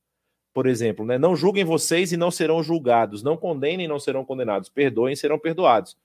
por 0.54 0.66
exemplo, 0.66 1.06
né? 1.06 1.20
Não 1.20 1.36
julguem 1.36 1.64
vocês 1.64 2.12
e 2.12 2.18
não 2.18 2.32
serão 2.32 2.64
julgados, 2.64 3.22
não 3.22 3.38
condenem 3.38 3.86
e 3.86 3.88
não 3.88 4.00
serão 4.00 4.26
condenados, 4.26 4.70
perdoem 4.70 5.14
e 5.14 5.18
serão 5.18 5.38
perdoados. 5.38 5.96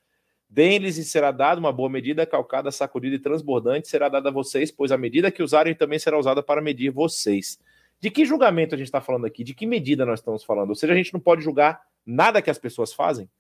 Deem-lhes 0.53 0.99
e 0.99 1.05
será 1.05 1.31
dado 1.31 1.57
uma 1.57 1.73
boa 1.73 1.89
medida, 1.89 2.27
calcada, 2.27 2.71
sacudida 2.71 3.17
e 3.17 3.19
transbordante, 3.19 3.89
será 3.89 4.11
dada 4.11 4.29
a 4.29 4.33
vocês, 4.33 4.71
pois 4.71 4.93
a 4.93 4.99
medida 4.99 5.31
que 5.31 5.43
usarem 5.43 5.75
também 5.75 5.99
será 5.99 6.19
usada 6.19 6.43
para 6.43 6.61
medir 6.61 6.91
vocês. 6.91 7.59
De 7.99 8.11
que 8.11 8.27
julgamento 8.27 8.75
a 8.75 8.79
gente 8.79 8.89
está 8.89 9.01
falando 9.01 9.25
aqui? 9.25 9.43
De 9.43 9.55
que 9.55 9.65
medida 9.65 10.05
nós 10.05 10.21
estamos 10.21 10.45
falando? 10.45 10.69
Ou 10.69 10.75
seja, 10.75 10.93
a 10.93 10.97
gente 10.97 11.11
não 11.15 11.21
pode 11.21 11.41
julgar 11.43 11.81
nada 12.05 12.43
que 12.43 12.51
as 12.51 12.59
pessoas 12.59 12.93
fazem? 12.93 13.31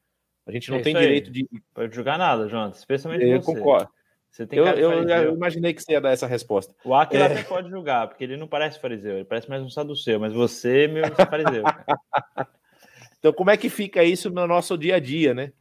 A 0.46 0.50
gente 0.50 0.70
não 0.70 0.78
é 0.78 0.80
tem 0.80 0.94
direito 0.96 1.30
de. 1.30 1.46
Pode 1.74 1.94
julgar 1.94 2.16
nada, 2.16 2.48
João, 2.48 2.70
especialmente 2.70 3.26
eu 3.26 3.42
você. 3.42 3.58
Concordo. 3.58 3.90
Você 4.30 4.46
tem 4.46 4.58
eu, 4.58 4.64
eu, 4.64 5.06
eu, 5.06 5.34
imaginei 5.34 5.74
que 5.74 5.82
você 5.82 5.92
ia 5.92 6.00
dar 6.00 6.12
essa 6.12 6.26
resposta. 6.26 6.74
O 6.82 6.94
Aquila 6.94 7.24
é... 7.24 7.26
até 7.26 7.42
pode 7.42 7.68
julgar, 7.68 8.08
porque 8.08 8.24
ele 8.24 8.38
não 8.38 8.48
parece 8.48 8.80
fariseu, 8.80 9.16
ele 9.16 9.26
parece 9.26 9.50
mais 9.50 9.62
um 9.62 9.68
saduceu, 9.68 10.18
mas 10.18 10.32
você, 10.32 10.88
meu, 10.88 11.04
você 11.04 11.20
é 11.20 11.26
fariseu. 11.26 11.62
então, 13.18 13.34
como 13.34 13.50
é 13.50 13.58
que 13.58 13.68
fica 13.68 14.02
isso 14.02 14.30
no 14.30 14.46
nosso 14.46 14.78
dia 14.78 14.96
a 14.96 14.98
dia, 14.98 15.34
né? 15.34 15.52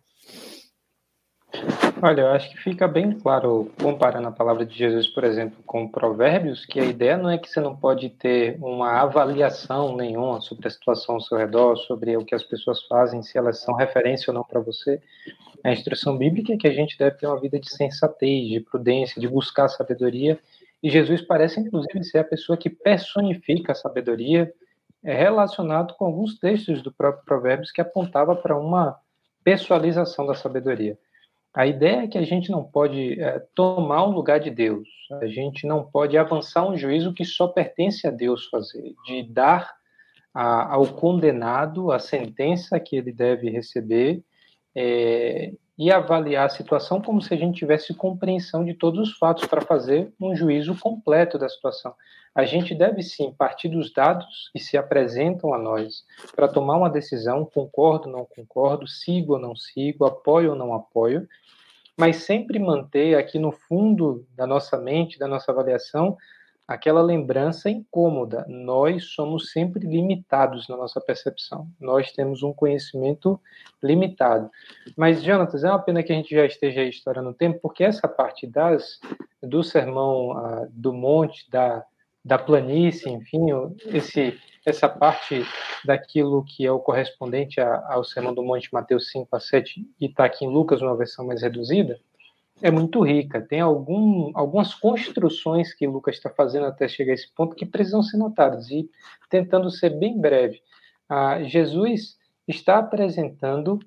Olha, 2.02 2.22
eu 2.22 2.28
acho 2.30 2.50
que 2.50 2.58
fica 2.58 2.88
bem 2.88 3.12
claro, 3.12 3.72
comparando 3.80 4.28
a 4.28 4.32
palavra 4.32 4.66
de 4.66 4.76
Jesus, 4.76 5.08
por 5.08 5.24
exemplo, 5.24 5.62
com 5.66 5.88
Provérbios, 5.88 6.66
que 6.66 6.80
a 6.80 6.86
ideia 6.86 7.18
não 7.18 7.30
é 7.30 7.38
que 7.38 7.50
você 7.50 7.60
não 7.60 7.76
pode 7.76 8.10
ter 8.10 8.58
uma 8.60 9.02
avaliação 9.02 9.96
nenhuma 9.96 10.42
sobre 10.42 10.68
a 10.68 10.72
situação 10.72 11.16
ao 11.16 11.22
seu 11.22 11.38
redor, 11.38 11.78
sobre 11.78 12.16
o 12.18 12.26
que 12.26 12.34
as 12.34 12.44
pessoas 12.44 12.82
fazem, 12.88 13.22
se 13.22 13.38
elas 13.38 13.60
são 13.60 13.76
referência 13.76 14.32
ou 14.32 14.34
não 14.34 14.44
para 14.44 14.60
você. 14.60 15.02
A 15.64 15.72
instrução 15.72 16.18
bíblica 16.18 16.54
é 16.54 16.58
que 16.58 16.68
a 16.68 16.74
gente 16.74 16.98
deve 16.98 17.18
ter 17.18 17.28
uma 17.28 17.40
vida 17.40 17.60
de 17.60 17.70
sensatez, 17.70 18.50
de 18.50 18.60
prudência, 18.62 19.22
de 19.22 19.28
buscar 19.28 19.68
sabedoria. 19.68 20.40
E 20.82 20.90
Jesus 20.90 21.22
parece, 21.22 21.60
inclusive, 21.60 22.04
ser 22.04 22.20
a 22.20 22.24
pessoa 22.24 22.58
que 22.58 22.70
personifica 22.70 23.74
a 23.74 23.76
sabedoria, 23.76 24.52
é 25.04 25.14
relacionado 25.14 25.94
com 25.96 26.06
alguns 26.06 26.40
textos 26.40 26.82
do 26.82 26.92
próprio 26.92 27.26
Provérbios 27.26 27.72
que 27.72 27.82
apontava 27.82 28.36
para 28.36 28.58
uma 28.58 28.98
pessoalização 29.44 30.26
da 30.26 30.34
sabedoria. 30.34 30.98
A 31.54 31.68
ideia 31.68 32.04
é 32.04 32.08
que 32.08 32.18
a 32.18 32.24
gente 32.24 32.50
não 32.50 32.64
pode 32.64 33.22
é, 33.22 33.40
tomar 33.54 34.04
o 34.06 34.12
lugar 34.12 34.40
de 34.40 34.50
Deus, 34.50 34.88
a 35.22 35.28
gente 35.28 35.68
não 35.68 35.84
pode 35.84 36.18
avançar 36.18 36.66
um 36.68 36.78
juízo 36.78 37.14
que 37.14 37.26
só 37.26 37.48
pertence 37.48 38.08
a 38.08 38.12
Deus 38.12 38.46
fazer, 38.46 38.94
de 39.06 39.24
dar 39.24 39.74
a, 40.34 40.74
ao 40.74 40.88
condenado, 40.94 41.92
a 41.92 42.00
sentença 42.00 42.80
que 42.80 42.96
ele 42.96 43.12
deve 43.12 43.50
receber, 43.50 44.24
é, 44.74 45.52
e 45.82 45.92
avaliar 45.92 46.46
a 46.46 46.50
situação 46.50 47.02
como 47.02 47.20
se 47.24 47.34
a 47.34 47.38
gente 47.38 47.58
tivesse 47.58 47.92
compreensão 47.96 48.64
de 48.64 48.76
todos 48.76 49.10
os 49.10 49.18
fatos 49.18 49.48
para 49.48 49.62
fazer 49.62 50.14
um 50.22 50.36
juízo 50.36 50.78
completo 50.80 51.40
da 51.40 51.50
situação. 51.50 51.96
A 52.36 52.46
gente 52.46 52.76
deve 52.76 53.02
sim 53.02 53.34
partir 53.36 53.68
dos 53.68 53.92
dados 53.92 54.52
que 54.54 54.60
se 54.60 54.78
apresentam 54.78 55.56
a 55.56 55.58
nós 55.58 56.06
para 56.36 56.48
tomar 56.48 56.78
uma 56.78 56.88
decisão, 56.88 57.50
concordo 57.52 58.08
ou 58.08 58.16
não 58.16 58.26
concordo, 58.26 58.88
sigo 58.88 59.34
ou 59.34 59.40
não 59.40 59.56
sigo, 59.56 60.06
apoio 60.06 60.52
ou 60.52 60.56
não 60.56 60.72
apoio, 60.76 61.28
mas 61.98 62.18
sempre 62.18 62.60
manter 62.60 63.18
aqui 63.18 63.40
no 63.40 63.52
fundo 63.52 64.24
da 64.36 64.46
nossa 64.46 64.78
mente, 64.78 65.18
da 65.18 65.28
nossa 65.28 65.52
avaliação, 65.52 66.16
aquela 66.68 67.02
lembrança 67.02 67.70
incômoda. 67.70 68.46
Nós 68.48 69.06
somos 69.14 69.52
sempre 69.52 69.86
limitados 69.86 70.68
na 70.68 70.78
nossa 70.78 71.02
percepção. 71.02 71.68
Nós 71.80 72.12
temos 72.12 72.44
um 72.44 72.54
conhecimento 72.54 73.40
limitado. 73.84 74.50
Mas, 74.96 75.24
Jonatas, 75.24 75.64
é 75.64 75.70
uma 75.70 75.80
pena 75.80 76.04
que 76.04 76.12
a 76.12 76.16
gente 76.16 76.34
já 76.34 76.46
esteja 76.46 76.84
estourando 76.84 77.34
tempo, 77.34 77.60
porque 77.62 77.84
essa 77.84 78.08
parte 78.08 78.48
das, 78.48 79.00
do 79.42 79.64
sermão 79.64 80.32
uh, 80.32 80.68
do 80.72 80.94
monte, 80.94 81.50
da, 81.50 81.86
da 82.24 82.38
planície, 82.38 83.12
enfim, 83.12 83.48
esse, 83.88 84.40
essa 84.66 84.88
parte 84.88 85.44
daquilo 85.84 86.44
que 86.46 86.66
é 86.66 86.72
o 86.72 86.80
correspondente 86.80 87.60
a, 87.60 87.94
ao 87.94 88.04
sermão 88.04 88.34
do 88.34 88.44
monte, 88.44 88.72
Mateus 88.72 89.10
5 89.12 89.36
a 89.36 89.40
7, 89.40 89.86
e 90.00 90.06
está 90.06 90.26
aqui 90.26 90.46
em 90.46 90.50
Lucas, 90.50 90.82
uma 90.82 90.96
versão 90.96 91.26
mais 91.26 91.42
reduzida, 91.42 92.00
é 92.62 92.72
muito 92.72 93.02
rica. 93.02 93.42
Tem 93.42 93.60
algum, 93.60 94.32
algumas 94.36 94.74
construções 94.74 95.74
que 95.74 95.88
Lucas 95.88 96.16
está 96.16 96.30
fazendo 96.30 96.66
até 96.66 96.88
chegar 96.88 97.12
a 97.12 97.16
esse 97.16 97.34
ponto 97.34 97.56
que 97.56 97.66
precisam 97.66 98.04
ser 98.04 98.18
notadas. 98.18 98.70
E 98.70 98.90
tentando 99.30 99.70
ser 99.70 99.92
bem 99.92 100.20
breve, 100.20 100.62
ah, 101.10 101.42
Jesus 101.44 102.18
está 102.48 102.80
apresentando 102.80 103.80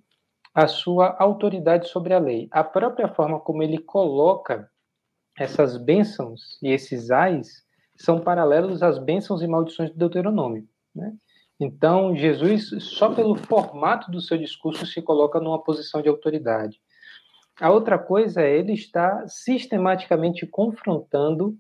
a 0.55 0.67
sua 0.67 1.17
autoridade 1.19 1.89
sobre 1.89 2.15
a 2.15 2.19
lei. 2.19 2.49
A 2.51 2.63
própria 2.63 3.09
forma 3.09 3.41
como 3.41 3.63
ele 3.63 3.79
coloca 3.79 4.71
essas 5.39 5.77
bênçãos 5.77 6.59
e 6.63 6.69
esses 6.69 7.11
ais 7.11 7.65
são 7.97 8.21
paralelos 8.21 8.83
às 8.83 8.99
bênçãos 8.99 9.43
e 9.43 9.47
maldições 9.47 9.91
do 9.91 9.97
Deuteronômio. 9.97 10.67
Né? 10.95 11.13
Então, 11.59 12.15
Jesus, 12.15 12.71
só 12.81 13.13
pelo 13.13 13.37
formato 13.37 14.11
do 14.11 14.21
seu 14.21 14.39
discurso, 14.39 14.87
se 14.87 15.01
coloca 15.03 15.41
numa 15.41 15.63
posição 15.63 16.03
de 16.03 16.09
autoridade. 16.09 16.81
A 17.61 17.71
outra 17.71 17.99
coisa 17.99 18.43
é 18.43 18.57
ele 18.57 18.73
está 18.73 19.27
sistematicamente 19.29 20.47
confrontando 20.47 21.57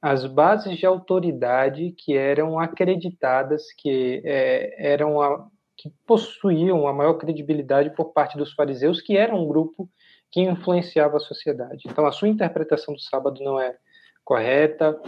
as 0.00 0.26
bases 0.26 0.78
de 0.78 0.86
autoridade 0.86 1.92
que 1.92 2.16
eram 2.16 2.58
acreditadas, 2.58 3.72
que 3.76 4.22
é, 4.24 4.92
eram 4.92 5.20
a, 5.20 5.46
que 5.76 5.90
possuíam 6.06 6.86
a 6.86 6.92
maior 6.92 7.14
credibilidade 7.14 7.90
por 7.90 8.12
parte 8.12 8.36
dos 8.36 8.52
fariseus, 8.52 9.00
que 9.00 9.16
era 9.16 9.34
um 9.34 9.46
grupo 9.46 9.88
que 10.30 10.40
influenciava 10.40 11.16
a 11.16 11.20
sociedade. 11.20 11.82
Então, 11.86 12.06
a 12.06 12.12
sua 12.12 12.28
interpretação 12.28 12.94
do 12.94 13.00
sábado 13.00 13.42
não 13.42 13.60
é 13.60 13.76
correta, 14.24 14.98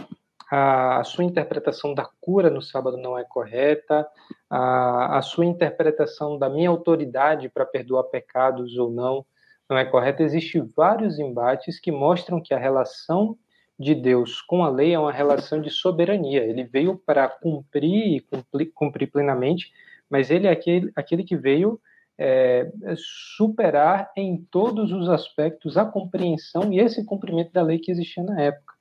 a, 0.51 1.03
sua 1.03 1.23
interpretação 1.23 1.93
da 1.93 2.07
cura 2.21 2.49
no 2.49 2.61
sábado 2.61 2.97
não 2.97 3.17
é 3.17 3.23
correta, 3.23 4.07
a, 4.49 5.17
a 5.17 5.21
sua 5.21 5.45
interpretação 5.45 6.37
da 6.37 6.49
minha 6.49 6.69
autoridade 6.69 7.49
para 7.49 7.65
perdoar 7.65 8.03
pecados 8.05 8.77
ou 8.77 8.91
não 8.91 9.25
não 9.69 9.77
é 9.77 9.85
correta. 9.85 10.23
Existem 10.23 10.63
vários 10.75 11.19
embates 11.19 11.79
que 11.79 11.91
mostram 11.91 12.41
que 12.41 12.53
a 12.53 12.59
relação 12.59 13.37
de 13.79 13.95
Deus 13.95 14.41
com 14.41 14.63
a 14.63 14.69
lei 14.69 14.93
é 14.93 14.99
uma 14.99 15.11
relação 15.11 15.61
de 15.61 15.69
soberania. 15.69 16.43
Ele 16.43 16.63
veio 16.63 16.97
para 16.97 17.27
cumprir 17.27 18.17
e 18.17 18.19
cumprir, 18.21 18.71
cumprir, 18.73 19.11
plenamente, 19.11 19.71
mas 20.09 20.29
ele 20.29 20.47
é 20.47 20.51
aquele, 20.51 20.91
aquele 20.95 21.23
que 21.23 21.35
veio 21.35 21.79
é, 22.17 22.71
superar 22.95 24.11
em 24.15 24.37
todos 24.51 24.91
os 24.91 25.09
aspectos 25.09 25.77
a 25.77 25.85
compreensão 25.85 26.71
e 26.71 26.79
esse 26.79 27.03
cumprimento 27.03 27.51
da 27.51 27.63
lei 27.63 27.79
que 27.79 27.91
existia 27.91 28.23
na 28.23 28.39
época. 28.39 28.73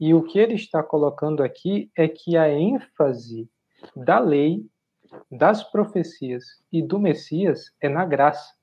E 0.00 0.14
o 0.14 0.22
que 0.22 0.38
ele 0.38 0.54
está 0.54 0.82
colocando 0.82 1.42
aqui 1.42 1.90
é 1.96 2.08
que 2.08 2.36
a 2.36 2.48
ênfase 2.48 3.48
da 3.94 4.18
lei, 4.18 4.64
das 5.30 5.62
profecias 5.62 6.44
e 6.72 6.82
do 6.82 6.98
Messias 6.98 7.72
é 7.80 7.88
na 7.88 8.04
graça 8.04 8.59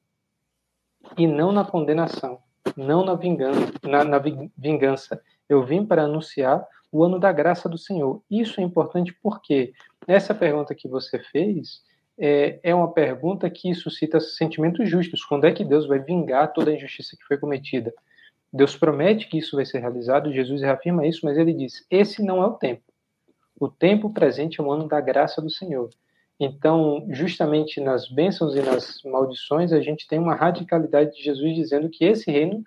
e 1.18 1.28
não 1.28 1.52
na 1.52 1.64
condenação, 1.64 2.40
não 2.76 3.06
na 3.06 3.16
vingança, 3.16 3.72
na, 3.84 4.04
na 4.04 4.22
vingança. 4.58 5.22
Eu 5.48 5.64
vim 5.64 5.86
para 5.86 6.04
anunciar 6.04 6.66
o 6.92 7.04
ano 7.04 7.20
da 7.20 7.32
graça 7.32 7.70
do 7.70 7.78
Senhor. 7.78 8.22
Isso 8.30 8.60
é 8.60 8.64
importante 8.64 9.16
porque 9.22 9.74
essa 10.08 10.34
pergunta 10.34 10.74
que 10.74 10.88
você 10.88 11.20
fez 11.20 11.82
é, 12.18 12.60
é 12.64 12.74
uma 12.74 12.92
pergunta 12.92 13.50
que 13.50 13.74
suscita 13.76 14.20
sentimentos 14.20 14.90
justos. 14.90 15.24
Quando 15.24 15.46
é 15.46 15.52
que 15.52 15.64
Deus 15.64 15.88
vai 15.88 16.00
vingar 16.00 16.54
toda 16.54 16.72
a 16.72 16.74
injustiça 16.74 17.16
que 17.16 17.24
foi 17.26 17.38
cometida? 17.38 17.94
Deus 18.52 18.76
promete 18.76 19.28
que 19.28 19.38
isso 19.38 19.56
vai 19.56 19.66
ser 19.66 19.80
realizado, 19.80 20.34
Jesus 20.34 20.62
reafirma 20.62 21.06
isso, 21.06 21.22
mas 21.24 21.38
ele 21.38 21.54
diz: 21.54 21.86
esse 21.92 22.24
não 22.24 22.42
é 22.42 22.46
o 22.46 22.54
tempo. 22.54 22.82
O 23.60 23.68
tempo 23.68 24.10
presente 24.10 24.60
é 24.60 24.64
o 24.64 24.72
ano 24.72 24.88
da 24.88 25.02
graça 25.02 25.42
do 25.42 25.50
Senhor. 25.50 25.90
Então, 26.40 27.08
justamente 27.10 27.82
nas 27.82 28.08
bênçãos 28.08 28.56
e 28.56 28.62
nas 28.62 29.02
maldições, 29.04 29.74
a 29.74 29.82
gente 29.82 30.08
tem 30.08 30.20
uma 30.20 30.36
radicalidade 30.36 31.16
de 31.16 31.24
Jesus 31.24 31.56
dizendo 31.56 31.90
que 31.90 32.06
esse 32.06 32.30
reino 32.32 32.64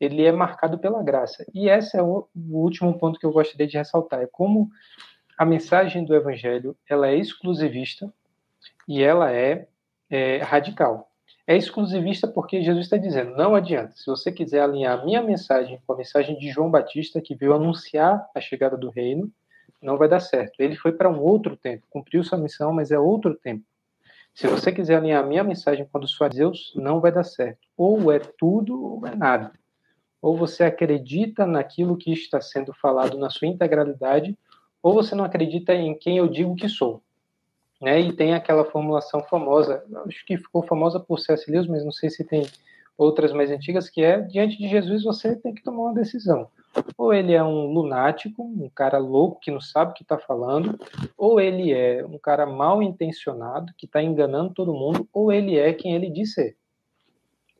ele 0.00 0.24
é 0.24 0.32
marcado 0.32 0.78
pela 0.78 1.02
graça. 1.02 1.46
E 1.54 1.68
esse 1.68 1.96
é 1.96 2.02
o, 2.02 2.26
último 2.34 2.98
ponto 2.98 3.20
que 3.20 3.26
eu 3.26 3.30
gostaria 3.30 3.68
de 3.68 3.76
ressaltar, 3.76 4.20
é 4.20 4.26
como 4.26 4.68
a 5.38 5.44
mensagem 5.44 6.04
do 6.04 6.14
evangelho, 6.14 6.76
ela 6.88 7.08
é 7.08 7.16
exclusivista 7.16 8.12
e 8.88 9.02
ela 9.02 9.30
é, 9.32 9.68
é 10.10 10.38
radical. 10.38 11.08
É 11.46 11.56
exclusivista 11.56 12.26
porque 12.26 12.62
Jesus 12.62 12.86
está 12.86 12.96
dizendo, 12.96 13.36
não 13.36 13.54
adianta, 13.54 13.92
se 13.96 14.06
você 14.06 14.32
quiser 14.32 14.62
alinhar 14.62 14.98
a 14.98 15.04
minha 15.04 15.22
mensagem 15.22 15.80
com 15.86 15.92
a 15.92 15.96
mensagem 15.96 16.36
de 16.36 16.50
João 16.50 16.70
Batista, 16.70 17.20
que 17.20 17.34
veio 17.34 17.54
anunciar 17.54 18.28
a 18.34 18.40
chegada 18.40 18.76
do 18.76 18.90
reino, 18.90 19.30
não 19.82 19.98
vai 19.98 20.08
dar 20.08 20.20
certo. 20.20 20.60
Ele 20.60 20.76
foi 20.76 20.92
para 20.92 21.10
um 21.10 21.20
outro 21.20 21.56
tempo, 21.56 21.86
cumpriu 21.90 22.22
sua 22.22 22.38
missão, 22.38 22.72
mas 22.72 22.90
é 22.90 22.98
outro 22.98 23.34
tempo. 23.34 23.64
Se 24.34 24.46
você 24.46 24.72
quiser 24.72 24.96
alinhar 24.96 25.22
a 25.22 25.26
minha 25.26 25.44
mensagem 25.44 25.84
com 25.84 25.98
a 25.98 26.00
dos 26.00 26.14
fariseus, 26.14 26.72
não 26.74 27.00
vai 27.00 27.12
dar 27.12 27.24
certo. 27.24 27.60
Ou 27.76 28.10
é 28.10 28.18
tudo 28.18 28.82
ou 28.82 29.06
é 29.06 29.14
nada. 29.14 29.52
Ou 30.22 30.36
você 30.36 30.64
acredita 30.64 31.46
naquilo 31.46 31.96
que 31.96 32.12
está 32.12 32.40
sendo 32.40 32.72
falado 32.72 33.18
na 33.18 33.28
sua 33.28 33.48
integralidade, 33.48 34.38
ou 34.82 34.94
você 34.94 35.14
não 35.14 35.24
acredita 35.24 35.74
em 35.74 35.96
quem 35.98 36.16
eu 36.16 36.28
digo 36.28 36.56
que 36.56 36.68
sou. 36.68 37.02
Né? 37.80 38.00
E 38.00 38.12
tem 38.12 38.32
aquela 38.32 38.64
formulação 38.64 39.22
famosa, 39.24 39.84
acho 40.06 40.24
que 40.24 40.38
ficou 40.38 40.62
famosa 40.62 40.98
por 41.00 41.18
C.S. 41.18 41.50
Lewis, 41.50 41.66
mas 41.66 41.84
não 41.84 41.92
sei 41.92 42.08
se 42.08 42.24
tem 42.24 42.46
outras 42.96 43.32
mais 43.32 43.50
antigas, 43.50 43.88
que 43.88 44.02
é 44.02 44.20
diante 44.20 44.58
de 44.58 44.68
Jesus 44.68 45.02
você 45.02 45.34
tem 45.36 45.54
que 45.54 45.62
tomar 45.62 45.84
uma 45.84 45.94
decisão. 45.94 46.48
Ou 46.96 47.12
ele 47.12 47.34
é 47.34 47.42
um 47.42 47.66
lunático, 47.72 48.42
um 48.42 48.70
cara 48.74 48.98
louco 48.98 49.40
que 49.40 49.50
não 49.50 49.60
sabe 49.60 49.90
o 49.90 49.94
que 49.94 50.02
está 50.02 50.18
falando, 50.18 50.78
ou 51.16 51.40
ele 51.40 51.72
é 51.72 52.04
um 52.04 52.18
cara 52.18 52.46
mal 52.46 52.82
intencionado 52.82 53.72
que 53.76 53.86
está 53.86 54.02
enganando 54.02 54.54
todo 54.54 54.72
mundo, 54.72 55.06
ou 55.12 55.30
ele 55.30 55.58
é 55.58 55.72
quem 55.72 55.94
ele 55.94 56.10
diz 56.10 56.34
ser. 56.34 56.56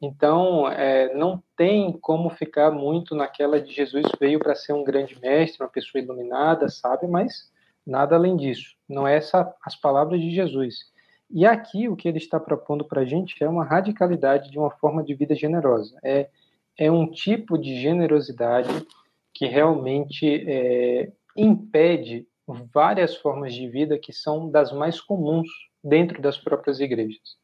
Então, 0.00 0.68
é, 0.68 1.14
não 1.14 1.40
tem 1.56 1.92
como 1.92 2.28
ficar 2.28 2.72
muito 2.72 3.14
naquela 3.14 3.60
de 3.60 3.72
Jesus 3.72 4.04
veio 4.18 4.40
para 4.40 4.54
ser 4.54 4.72
um 4.72 4.82
grande 4.82 5.16
mestre, 5.20 5.62
uma 5.62 5.70
pessoa 5.70 6.02
iluminada, 6.02 6.68
sabe, 6.68 7.06
mas 7.06 7.52
nada 7.86 8.16
além 8.16 8.36
disso. 8.36 8.74
Não 8.88 9.06
é 9.06 9.16
essa 9.16 9.54
as 9.64 9.76
palavras 9.76 10.20
de 10.20 10.30
Jesus. 10.30 10.91
E 11.32 11.46
aqui 11.46 11.88
o 11.88 11.96
que 11.96 12.06
ele 12.06 12.18
está 12.18 12.38
propondo 12.38 12.84
para 12.84 13.00
a 13.00 13.04
gente 13.06 13.42
é 13.42 13.48
uma 13.48 13.64
radicalidade 13.64 14.50
de 14.50 14.59
uma 14.59 14.70
forma 14.70 15.02
de 15.02 15.14
vida 15.14 15.34
generosa. 15.34 15.96
É, 16.04 16.28
é 16.78 16.90
um 16.90 17.10
tipo 17.10 17.56
de 17.56 17.80
generosidade 17.80 18.86
que 19.32 19.46
realmente 19.46 20.44
é, 20.46 21.10
impede 21.34 22.26
várias 22.46 23.16
formas 23.16 23.54
de 23.54 23.66
vida 23.66 23.98
que 23.98 24.12
são 24.12 24.50
das 24.50 24.72
mais 24.72 25.00
comuns 25.00 25.48
dentro 25.82 26.20
das 26.20 26.36
próprias 26.36 26.80
igrejas. 26.80 27.38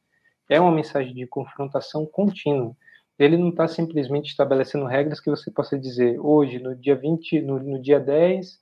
É 0.50 0.60
uma 0.60 0.70
mensagem 0.70 1.14
de 1.14 1.26
confrontação 1.26 2.04
contínua. 2.04 2.76
Ele 3.18 3.38
não 3.38 3.48
está 3.48 3.66
simplesmente 3.66 4.26
estabelecendo 4.26 4.84
regras 4.84 5.18
que 5.18 5.30
você 5.30 5.50
possa 5.50 5.78
dizer 5.78 6.20
hoje, 6.20 6.58
no 6.58 6.76
dia 6.76 6.94
20, 6.94 7.40
no, 7.40 7.58
no 7.58 7.80
dia 7.80 7.98
10 7.98 8.60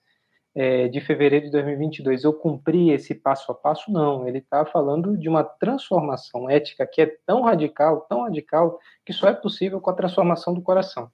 é, 0.58 0.88
de 0.88 1.02
fevereiro 1.02 1.44
de 1.44 1.52
2022, 1.52 2.24
eu 2.24 2.32
cumpri 2.32 2.90
esse 2.90 3.14
passo 3.14 3.52
a 3.52 3.54
passo. 3.54 3.92
Não, 3.92 4.26
ele 4.26 4.38
está 4.38 4.64
falando 4.64 5.14
de 5.14 5.28
uma 5.28 5.44
transformação 5.44 6.48
ética 6.48 6.86
que 6.86 7.02
é 7.02 7.14
tão 7.26 7.42
radical, 7.42 8.06
tão 8.08 8.22
radical, 8.22 8.80
que 9.04 9.12
só 9.12 9.28
é 9.28 9.34
possível 9.34 9.82
com 9.82 9.90
a 9.90 9.94
transformação 9.94 10.54
do 10.54 10.62
coração. 10.62 11.10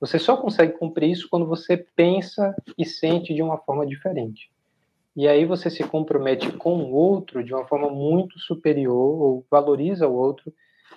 Você 0.00 0.18
só 0.18 0.38
consegue 0.38 0.72
cumprir 0.78 1.10
isso 1.10 1.28
quando 1.28 1.46
você 1.46 1.76
pensa 1.76 2.56
e 2.78 2.86
sente 2.86 3.34
de 3.34 3.42
uma 3.42 3.58
forma 3.58 3.86
diferente. 3.86 4.50
E 5.14 5.28
aí 5.28 5.44
você 5.44 5.68
se 5.68 5.84
compromete 5.84 6.50
com 6.52 6.74
o 6.84 6.92
outro 6.94 7.44
de 7.44 7.52
uma 7.52 7.66
forma 7.66 7.90
muito 7.90 8.38
superior, 8.38 9.22
ou 9.22 9.46
valoriza 9.50 10.08
o 10.08 10.14
outro 10.14 10.50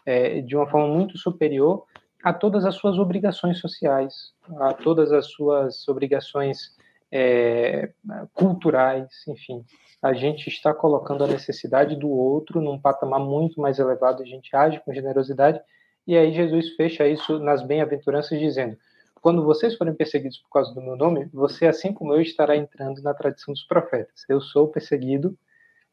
é, 0.06 0.40
de 0.40 0.56
uma 0.56 0.68
forma 0.68 0.88
muito 0.88 1.18
superior 1.18 1.84
a 2.24 2.32
todas 2.32 2.64
as 2.64 2.76
suas 2.76 2.98
obrigações 2.98 3.60
sociais, 3.60 4.34
a 4.58 4.74
todas 4.74 5.12
as 5.12 5.28
suas 5.28 5.86
obrigações 5.90 6.77
é, 7.12 7.90
culturais, 8.34 9.08
enfim. 9.28 9.64
A 10.02 10.14
gente 10.14 10.48
está 10.48 10.74
colocando 10.74 11.24
a 11.24 11.28
necessidade 11.28 11.96
do 11.96 12.10
outro 12.10 12.62
num 12.62 12.80
patamar 12.80 13.20
muito 13.20 13.60
mais 13.60 13.80
elevado, 13.80 14.22
a 14.22 14.26
gente 14.26 14.56
age 14.56 14.80
com 14.86 14.94
generosidade, 14.94 15.60
e 16.06 16.16
aí 16.16 16.34
Jesus 16.34 16.76
fecha 16.76 17.08
isso 17.08 17.40
nas 17.40 17.64
bem-aventuranças 17.64 18.40
dizendo: 18.40 18.78
quando 19.22 19.44
vocês 19.44 19.76
forem 19.76 19.94
perseguidos 19.94 20.38
por 20.38 20.50
causa 20.50 20.74
do 20.74 20.82
meu 20.82 20.96
nome, 20.96 21.26
você, 21.34 21.68
assim 21.68 21.92
como 21.94 22.14
eu, 22.14 22.22
estará 22.22 22.56
entrando 22.56 23.02
na 23.02 23.14
tradição 23.14 23.54
dos 23.54 23.64
profetas. 23.64 24.24
Eu 24.30 24.40
sou 24.40 24.68
perseguido, 24.68 25.38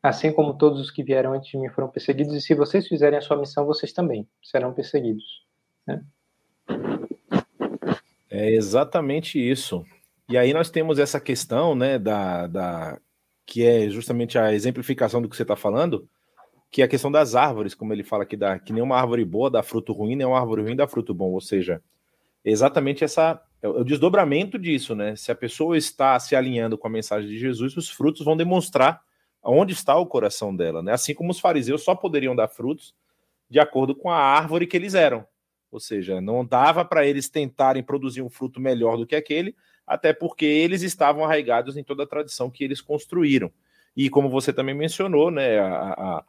assim 0.03 0.33
como 0.33 0.57
todos 0.57 0.81
os 0.81 0.91
que 0.91 1.03
vieram 1.03 1.33
antes 1.33 1.51
de 1.51 1.57
mim 1.57 1.69
foram 1.71 1.89
perseguidos, 1.89 2.35
e 2.35 2.41
se 2.41 2.55
vocês 2.55 2.87
fizerem 2.87 3.19
a 3.19 3.23
sua 3.23 3.37
missão, 3.37 3.65
vocês 3.65 3.93
também 3.93 4.29
serão 4.43 4.73
perseguidos. 4.73 5.25
Né? 5.87 6.03
É 8.31 8.51
exatamente 8.51 9.39
isso. 9.39 9.85
E 10.29 10.39
aí 10.39 10.53
nós 10.53 10.71
temos 10.71 10.99
essa 10.99 11.21
questão, 11.21 11.75
né, 11.75 11.99
da, 11.99 12.47
da 12.47 13.01
que 13.47 13.65
é 13.65 13.89
justamente 13.91 14.39
a 14.39 14.53
exemplificação 14.53 15.21
do 15.21 15.29
que 15.29 15.37
você 15.37 15.43
está 15.43 15.57
falando, 15.57 16.09
que 16.71 16.83
é 16.83 16.85
a 16.85 16.89
questão 16.89 17.13
das 17.13 17.35
árvores, 17.35 17.75
como 17.75 17.93
ele 17.93 18.03
fala 18.03 18.25
que 18.25 18.37
dá, 18.37 18.59
que 18.59 18.73
nenhuma 18.73 18.97
árvore 18.97 19.25
boa 19.25 19.51
dá 19.51 19.63
fruto 19.63 19.93
ruim, 19.93 20.17
nem 20.17 20.27
uma 20.27 20.41
árvore 20.41 20.63
ruim 20.63 20.75
dá 20.75 20.89
fruto 20.89 21.15
bom. 21.15 21.31
Ou 21.31 21.41
seja, 21.41 21.83
exatamente 22.45 23.05
essa 23.05 23.41
é 23.63 23.69
o 23.69 23.85
desdobramento 23.85 24.59
disso, 24.59 24.95
né? 24.95 25.17
Se 25.17 25.33
a 25.33 25.35
pessoa 25.35 25.77
está 25.77 26.19
se 26.19 26.37
alinhando 26.37 26.77
com 26.77 26.87
a 26.87 26.91
mensagem 26.91 27.29
de 27.29 27.39
Jesus, 27.39 27.77
os 27.77 27.89
frutos 27.89 28.25
vão 28.25 28.37
demonstrar 28.37 29.01
onde 29.43 29.73
está 29.73 29.97
o 29.97 30.07
coração 30.07 30.55
dela, 30.55 30.83
né? 30.83 30.93
Assim 30.93 31.15
como 31.15 31.31
os 31.31 31.41
fariseus 31.41 31.83
só 31.83 31.95
poderiam 31.95 32.35
dar 32.35 32.49
frutos 32.49 32.95
de 33.49 33.61
acordo 33.61 33.95
com 33.95 34.11
a 34.11 34.19
árvore 34.19 34.67
que 34.67 34.77
eles 34.77 34.95
eram. 34.95 35.25
Ou 35.71 35.81
seja, 35.81 36.21
não 36.21 36.45
dava 36.45 36.85
para 36.85 37.07
eles 37.07 37.29
tentarem 37.29 37.83
produzir 37.83 38.21
um 38.21 38.29
fruto 38.29 38.61
melhor 38.61 38.97
do 38.97 39.07
que 39.07 39.17
aquele, 39.17 39.55
até 39.87 40.13
porque 40.13 40.45
eles 40.45 40.83
estavam 40.83 41.25
arraigados 41.25 41.77
em 41.77 41.85
toda 41.85 42.05
a 42.05 42.07
tradição 42.07 42.51
que 42.51 42.65
eles 42.65 42.81
construíram. 42.81 43.53
E 43.97 44.11
como 44.11 44.29
você 44.29 44.53
também 44.53 44.75
mencionou, 44.75 45.31
né, 45.31 45.59
a, 45.59 45.93
a, 45.93 46.25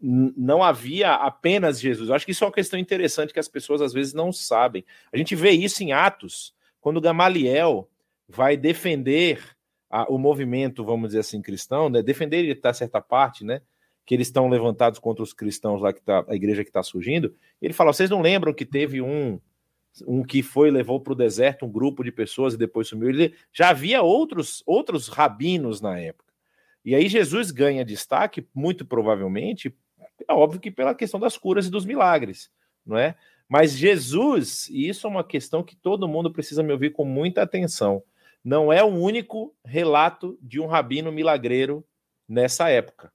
não 0.00 0.62
havia 0.62 1.14
apenas 1.14 1.80
Jesus. 1.80 2.08
Eu 2.08 2.14
acho 2.14 2.26
que 2.26 2.32
isso 2.32 2.44
é 2.44 2.46
uma 2.46 2.52
questão 2.52 2.78
interessante 2.78 3.32
que 3.32 3.40
as 3.40 3.48
pessoas 3.48 3.80
às 3.80 3.92
vezes 3.92 4.12
não 4.12 4.32
sabem. 4.32 4.84
A 5.12 5.16
gente 5.16 5.34
vê 5.34 5.50
isso 5.50 5.82
em 5.82 5.92
Atos, 5.92 6.54
quando 6.80 7.00
Gamaliel 7.00 7.88
vai 8.28 8.56
defender 8.56 9.42
a, 9.88 10.04
o 10.12 10.18
movimento, 10.18 10.84
vamos 10.84 11.08
dizer 11.10 11.20
assim, 11.20 11.40
cristão, 11.40 11.88
né, 11.88 12.02
defender 12.02 12.38
ele 12.38 12.54
da 12.54 12.74
certa 12.74 13.00
parte, 13.00 13.44
né, 13.44 13.62
que 14.04 14.14
eles 14.14 14.28
estão 14.28 14.48
levantados 14.48 14.98
contra 14.98 15.22
os 15.22 15.32
cristãos 15.32 15.80
lá 15.80 15.92
que 15.92 16.02
tá 16.02 16.24
a 16.28 16.34
igreja 16.34 16.62
que 16.62 16.70
está 16.70 16.82
surgindo. 16.82 17.34
Ele 17.60 17.72
fala: 17.72 17.92
vocês 17.92 18.08
não 18.08 18.20
lembram 18.20 18.54
que 18.54 18.64
teve 18.64 19.02
um 19.02 19.40
um 20.06 20.22
que 20.22 20.42
foi 20.42 20.70
levou 20.70 21.00
para 21.00 21.12
o 21.12 21.16
deserto 21.16 21.64
um 21.64 21.70
grupo 21.70 22.02
de 22.02 22.10
pessoas 22.10 22.54
e 22.54 22.58
depois 22.58 22.88
sumiu? 22.88 23.08
Ele 23.08 23.34
já 23.52 23.70
havia 23.70 24.02
outros 24.02 24.62
outros 24.66 25.08
rabinos 25.08 25.80
na 25.80 25.98
época. 25.98 26.32
E 26.84 26.94
aí 26.94 27.08
Jesus 27.08 27.50
ganha 27.50 27.84
destaque, 27.84 28.46
muito 28.54 28.84
provavelmente, 28.84 29.74
é 30.26 30.32
óbvio 30.32 30.60
que 30.60 30.70
pela 30.70 30.94
questão 30.94 31.18
das 31.18 31.36
curas 31.36 31.66
e 31.66 31.70
dos 31.70 31.84
milagres, 31.84 32.50
não 32.84 32.96
é? 32.96 33.16
Mas 33.48 33.72
Jesus, 33.72 34.68
e 34.68 34.88
isso 34.88 35.06
é 35.06 35.10
uma 35.10 35.24
questão 35.24 35.62
que 35.62 35.76
todo 35.76 36.08
mundo 36.08 36.32
precisa 36.32 36.62
me 36.62 36.72
ouvir 36.72 36.90
com 36.90 37.04
muita 37.04 37.42
atenção, 37.42 38.02
não 38.44 38.72
é 38.72 38.82
o 38.82 38.86
único 38.86 39.52
relato 39.64 40.38
de 40.40 40.60
um 40.60 40.66
rabino 40.66 41.10
milagreiro 41.10 41.84
nessa 42.28 42.68
época. 42.68 43.12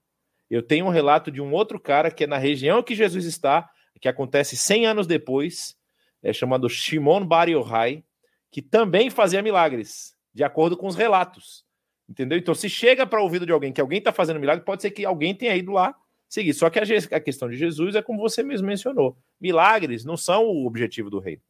Eu 0.50 0.62
tenho 0.62 0.86
um 0.86 0.90
relato 0.90 1.32
de 1.32 1.40
um 1.40 1.54
outro 1.54 1.80
cara 1.80 2.12
que 2.12 2.26
é 2.26 2.28
na 2.28 2.38
região 2.38 2.84
que 2.84 2.94
Jesus 2.94 3.24
está, 3.24 3.70
que 4.02 4.10
acontece 4.10 4.58
100 4.58 4.88
anos 4.88 5.08
depois, 5.08 5.78
é 6.22 6.32
chamado 6.34 6.70
Shimon 6.70 7.26
Bar 7.26 7.50
Yochai, 7.50 8.04
que 8.50 8.62
também 8.62 9.10
fazia 9.10 9.42
milagres, 9.42 10.16
de 10.34 10.44
acordo 10.44 10.78
com 10.78 10.88
os 10.88 10.96
relatos. 10.96 11.66
Entendeu? 12.08 12.38
Então, 12.38 12.54
se 12.54 12.70
chega 12.70 13.08
para 13.08 13.22
o 13.22 13.24
ouvido 13.24 13.46
de 13.46 13.52
alguém 13.52 13.72
que 13.72 13.80
alguém 13.80 14.00
está 14.00 14.12
fazendo 14.12 14.40
milagre, 14.40 14.66
pode 14.66 14.82
ser 14.82 14.92
que 14.92 15.06
alguém 15.06 15.34
tenha 15.34 15.56
ido 15.56 15.72
lá 15.72 15.96
seguir. 16.28 16.54
Só 16.54 16.70
que 16.70 16.80
a, 16.80 16.84
a 16.84 17.20
questão 17.20 17.50
de 17.50 17.56
Jesus 17.56 17.96
é 17.96 18.02
como 18.02 18.20
você 18.20 18.44
mesmo 18.44 18.68
mencionou: 18.68 19.18
milagres 19.40 20.04
não 20.04 20.18
são 20.18 20.46
o 20.46 20.66
objetivo 20.66 21.10
do 21.10 21.20
reino. 21.20 21.42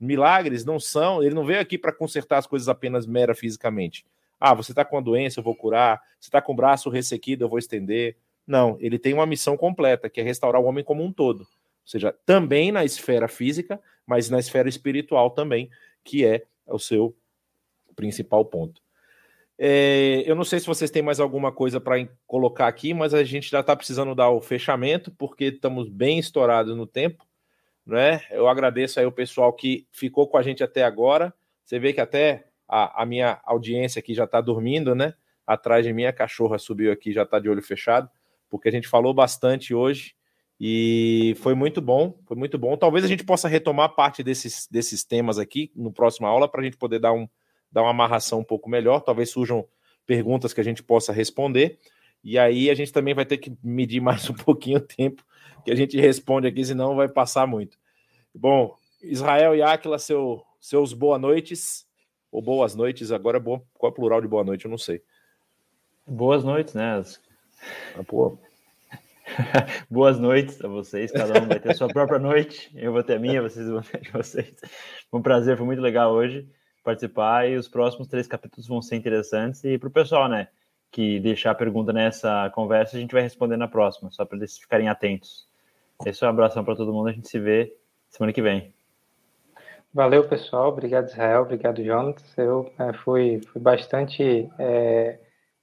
Milagres 0.00 0.64
não 0.64 0.78
são, 0.78 1.22
ele 1.22 1.34
não 1.34 1.44
veio 1.44 1.60
aqui 1.60 1.76
para 1.76 1.92
consertar 1.92 2.38
as 2.38 2.46
coisas 2.46 2.68
apenas 2.68 3.06
mera 3.06 3.34
fisicamente. 3.34 4.04
Ah, 4.40 4.54
você 4.54 4.70
está 4.70 4.84
com 4.84 4.96
uma 4.96 5.02
doença, 5.02 5.40
eu 5.40 5.44
vou 5.44 5.56
curar. 5.56 6.00
Você 6.20 6.28
está 6.28 6.40
com 6.40 6.52
o 6.52 6.56
braço 6.56 6.88
ressequido, 6.88 7.44
eu 7.44 7.48
vou 7.48 7.58
estender. 7.58 8.16
Não, 8.46 8.76
ele 8.80 8.98
tem 8.98 9.12
uma 9.12 9.26
missão 9.26 9.56
completa, 9.56 10.08
que 10.08 10.20
é 10.20 10.24
restaurar 10.24 10.60
o 10.62 10.64
homem 10.64 10.84
como 10.84 11.02
um 11.02 11.12
todo. 11.12 11.46
Ou 11.88 11.90
seja, 11.90 12.14
também 12.26 12.70
na 12.70 12.84
esfera 12.84 13.26
física, 13.26 13.80
mas 14.06 14.28
na 14.28 14.38
esfera 14.38 14.68
espiritual 14.68 15.30
também, 15.30 15.70
que 16.04 16.22
é 16.22 16.44
o 16.66 16.78
seu 16.78 17.16
principal 17.96 18.44
ponto. 18.44 18.82
É, 19.58 20.22
eu 20.26 20.36
não 20.36 20.44
sei 20.44 20.60
se 20.60 20.66
vocês 20.66 20.90
têm 20.90 21.00
mais 21.00 21.18
alguma 21.18 21.50
coisa 21.50 21.80
para 21.80 22.06
colocar 22.26 22.68
aqui, 22.68 22.92
mas 22.92 23.14
a 23.14 23.24
gente 23.24 23.50
já 23.50 23.60
está 23.60 23.74
precisando 23.74 24.14
dar 24.14 24.28
o 24.28 24.42
fechamento, 24.42 25.10
porque 25.12 25.46
estamos 25.46 25.88
bem 25.88 26.18
estourados 26.18 26.76
no 26.76 26.86
tempo. 26.86 27.26
Né? 27.86 28.20
Eu 28.30 28.46
agradeço 28.48 29.00
aí 29.00 29.06
o 29.06 29.10
pessoal 29.10 29.50
que 29.50 29.86
ficou 29.90 30.28
com 30.28 30.36
a 30.36 30.42
gente 30.42 30.62
até 30.62 30.84
agora. 30.84 31.32
Você 31.64 31.78
vê 31.78 31.94
que 31.94 32.02
até 32.02 32.48
a, 32.68 33.02
a 33.02 33.06
minha 33.06 33.40
audiência 33.44 33.98
aqui 33.98 34.12
já 34.12 34.24
está 34.24 34.42
dormindo, 34.42 34.94
né? 34.94 35.14
Atrás 35.46 35.86
de 35.86 35.92
mim 35.94 36.04
a 36.04 36.12
cachorra 36.12 36.58
subiu 36.58 36.92
aqui, 36.92 37.14
já 37.14 37.22
está 37.22 37.38
de 37.38 37.48
olho 37.48 37.62
fechado 37.62 38.10
porque 38.48 38.68
a 38.68 38.72
gente 38.72 38.88
falou 38.88 39.12
bastante 39.12 39.74
hoje 39.74 40.14
e 40.60 41.36
foi 41.38 41.54
muito 41.54 41.80
bom, 41.80 42.18
foi 42.26 42.36
muito 42.36 42.58
bom. 42.58 42.76
Talvez 42.76 43.04
a 43.04 43.08
gente 43.08 43.24
possa 43.24 43.46
retomar 43.46 43.94
parte 43.94 44.22
desses, 44.22 44.66
desses 44.70 45.04
temas 45.04 45.38
aqui 45.38 45.70
no 45.74 45.92
próximo 45.92 46.26
aula 46.26 46.48
para 46.48 46.60
a 46.60 46.64
gente 46.64 46.76
poder 46.76 46.98
dar, 46.98 47.12
um, 47.12 47.28
dar 47.70 47.82
uma 47.82 47.90
amarração 47.90 48.40
um 48.40 48.44
pouco 48.44 48.68
melhor. 48.68 49.00
Talvez 49.00 49.30
surjam 49.30 49.64
perguntas 50.04 50.52
que 50.52 50.60
a 50.60 50.64
gente 50.64 50.82
possa 50.82 51.12
responder. 51.12 51.78
E 52.24 52.36
aí 52.38 52.68
a 52.70 52.74
gente 52.74 52.92
também 52.92 53.14
vai 53.14 53.24
ter 53.24 53.38
que 53.38 53.56
medir 53.62 54.00
mais 54.00 54.28
um 54.28 54.34
pouquinho 54.34 54.78
o 54.78 54.80
tempo 54.80 55.24
que 55.64 55.70
a 55.70 55.76
gente 55.76 55.98
responde 56.00 56.46
aqui, 56.46 56.64
senão 56.64 56.96
vai 56.96 57.08
passar 57.08 57.46
muito. 57.46 57.78
Bom, 58.34 58.74
Israel 59.02 59.54
e 59.54 59.62
Aquila, 59.62 59.98
seu, 59.98 60.42
seus 60.60 60.92
boa 60.92 61.18
noites, 61.18 61.86
ou 62.32 62.42
boas 62.42 62.74
noites, 62.74 63.12
agora 63.12 63.38
é 63.38 63.40
qual 63.40 63.62
é 63.84 63.86
o 63.86 63.92
plural 63.92 64.20
de 64.20 64.28
boa 64.28 64.44
noite? 64.44 64.64
Eu 64.64 64.70
não 64.70 64.78
sei. 64.78 65.02
Boas 66.06 66.42
noites, 66.42 66.74
né? 66.74 67.02
Ah, 67.96 68.04
pô. 68.04 68.38
Boas 69.90 70.18
noites 70.18 70.62
a 70.64 70.68
vocês, 70.68 71.10
cada 71.10 71.40
um 71.40 71.46
vai 71.46 71.60
ter 71.60 71.70
a 71.70 71.74
sua 71.74 71.88
própria 71.88 72.18
noite. 72.18 72.70
Eu 72.74 72.92
vou 72.92 73.02
ter 73.02 73.16
a 73.16 73.18
minha, 73.18 73.42
vocês 73.42 73.68
vão 73.68 73.82
ter 73.82 73.98
a 73.98 74.00
de 74.00 74.10
vocês. 74.10 74.54
Foi 75.10 75.20
um 75.20 75.22
prazer, 75.22 75.56
foi 75.56 75.66
muito 75.66 75.82
legal 75.82 76.12
hoje 76.12 76.48
participar 76.82 77.48
e 77.48 77.56
os 77.56 77.68
próximos 77.68 78.08
três 78.08 78.26
capítulos 78.26 78.66
vão 78.66 78.80
ser 78.80 78.96
interessantes. 78.96 79.62
E 79.64 79.78
para 79.78 79.88
o 79.88 79.92
pessoal, 79.92 80.28
né, 80.28 80.48
que 80.90 81.20
deixar 81.20 81.50
a 81.50 81.54
pergunta 81.54 81.92
nessa 81.92 82.50
conversa, 82.54 82.96
a 82.96 83.00
gente 83.00 83.12
vai 83.12 83.22
responder 83.22 83.56
na 83.56 83.68
próxima, 83.68 84.10
só 84.10 84.24
para 84.24 84.38
eles 84.38 84.58
ficarem 84.58 84.88
atentos. 84.88 85.46
Esse 86.06 86.24
é 86.24 86.26
um 86.26 86.30
abração 86.30 86.64
para 86.64 86.76
todo 86.76 86.92
mundo, 86.92 87.08
a 87.08 87.12
gente 87.12 87.28
se 87.28 87.38
vê 87.38 87.74
semana 88.08 88.32
que 88.32 88.40
vem. 88.40 88.72
Valeu, 89.92 90.28
pessoal. 90.28 90.68
Obrigado, 90.68 91.08
Israel. 91.08 91.42
Obrigado, 91.42 91.82
Jonas. 91.82 92.22
Eu 92.36 92.72
é, 92.78 92.92
fui, 92.92 93.40
fui 93.52 93.60
bastante. 93.60 94.48
É 94.58 95.18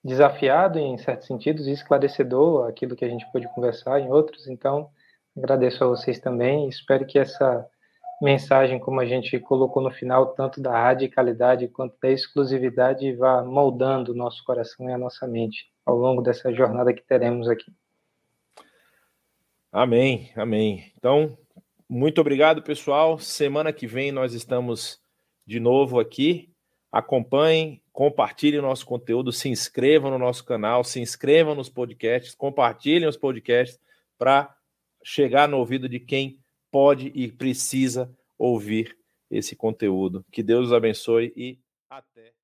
desafiado 0.05 0.77
em 0.77 0.95
certos 0.99 1.25
sentidos 1.25 1.65
e 1.65 1.71
esclarecedor 1.71 2.69
aquilo 2.69 2.95
que 2.95 3.03
a 3.03 3.09
gente 3.09 3.25
pôde 3.31 3.51
conversar 3.55 3.99
em 3.99 4.11
outros. 4.11 4.47
Então, 4.47 4.87
agradeço 5.35 5.83
a 5.83 5.87
vocês 5.87 6.19
também. 6.19 6.69
Espero 6.69 7.07
que 7.07 7.17
essa 7.17 7.67
mensagem, 8.21 8.77
como 8.77 8.99
a 9.01 9.05
gente 9.05 9.39
colocou 9.39 9.81
no 9.81 9.89
final, 9.89 10.27
tanto 10.27 10.61
da 10.61 10.71
radicalidade 10.71 11.67
quanto 11.69 11.95
da 11.99 12.11
exclusividade, 12.11 13.15
vá 13.15 13.43
moldando 13.43 14.11
o 14.11 14.15
nosso 14.15 14.43
coração 14.43 14.87
e 14.87 14.93
a 14.93 14.97
nossa 14.97 15.27
mente 15.27 15.71
ao 15.83 15.97
longo 15.97 16.21
dessa 16.21 16.53
jornada 16.53 16.93
que 16.93 17.01
teremos 17.01 17.49
aqui. 17.49 17.73
Amém, 19.71 20.31
amém. 20.35 20.93
Então, 20.95 21.35
muito 21.89 22.21
obrigado, 22.21 22.61
pessoal. 22.61 23.17
Semana 23.17 23.73
que 23.73 23.87
vem 23.87 24.11
nós 24.11 24.33
estamos 24.33 25.01
de 25.47 25.59
novo 25.59 25.99
aqui. 25.99 26.53
Acompanhem 26.91 27.81
compartilhem 27.95 28.59
nosso 28.59 28.85
conteúdo, 28.85 29.31
se 29.31 29.47
inscrevam 29.47 30.11
no 30.11 30.19
nosso 30.19 30.43
canal, 30.43 30.83
se 30.83 30.99
inscrevam 30.99 31.55
nos 31.55 31.69
podcasts, 31.69 32.35
compartilhem 32.35 33.07
os 33.07 33.15
podcasts 33.15 33.79
para 34.17 34.53
chegar 35.01 35.47
no 35.47 35.59
ouvido 35.59 35.87
de 35.87 35.97
quem 35.97 36.37
pode 36.69 37.09
e 37.15 37.31
precisa 37.31 38.13
ouvir 38.37 38.97
esse 39.31 39.55
conteúdo. 39.55 40.25
Que 40.29 40.43
Deus 40.43 40.67
os 40.67 40.73
abençoe 40.73 41.31
e 41.37 41.57
até 41.89 42.34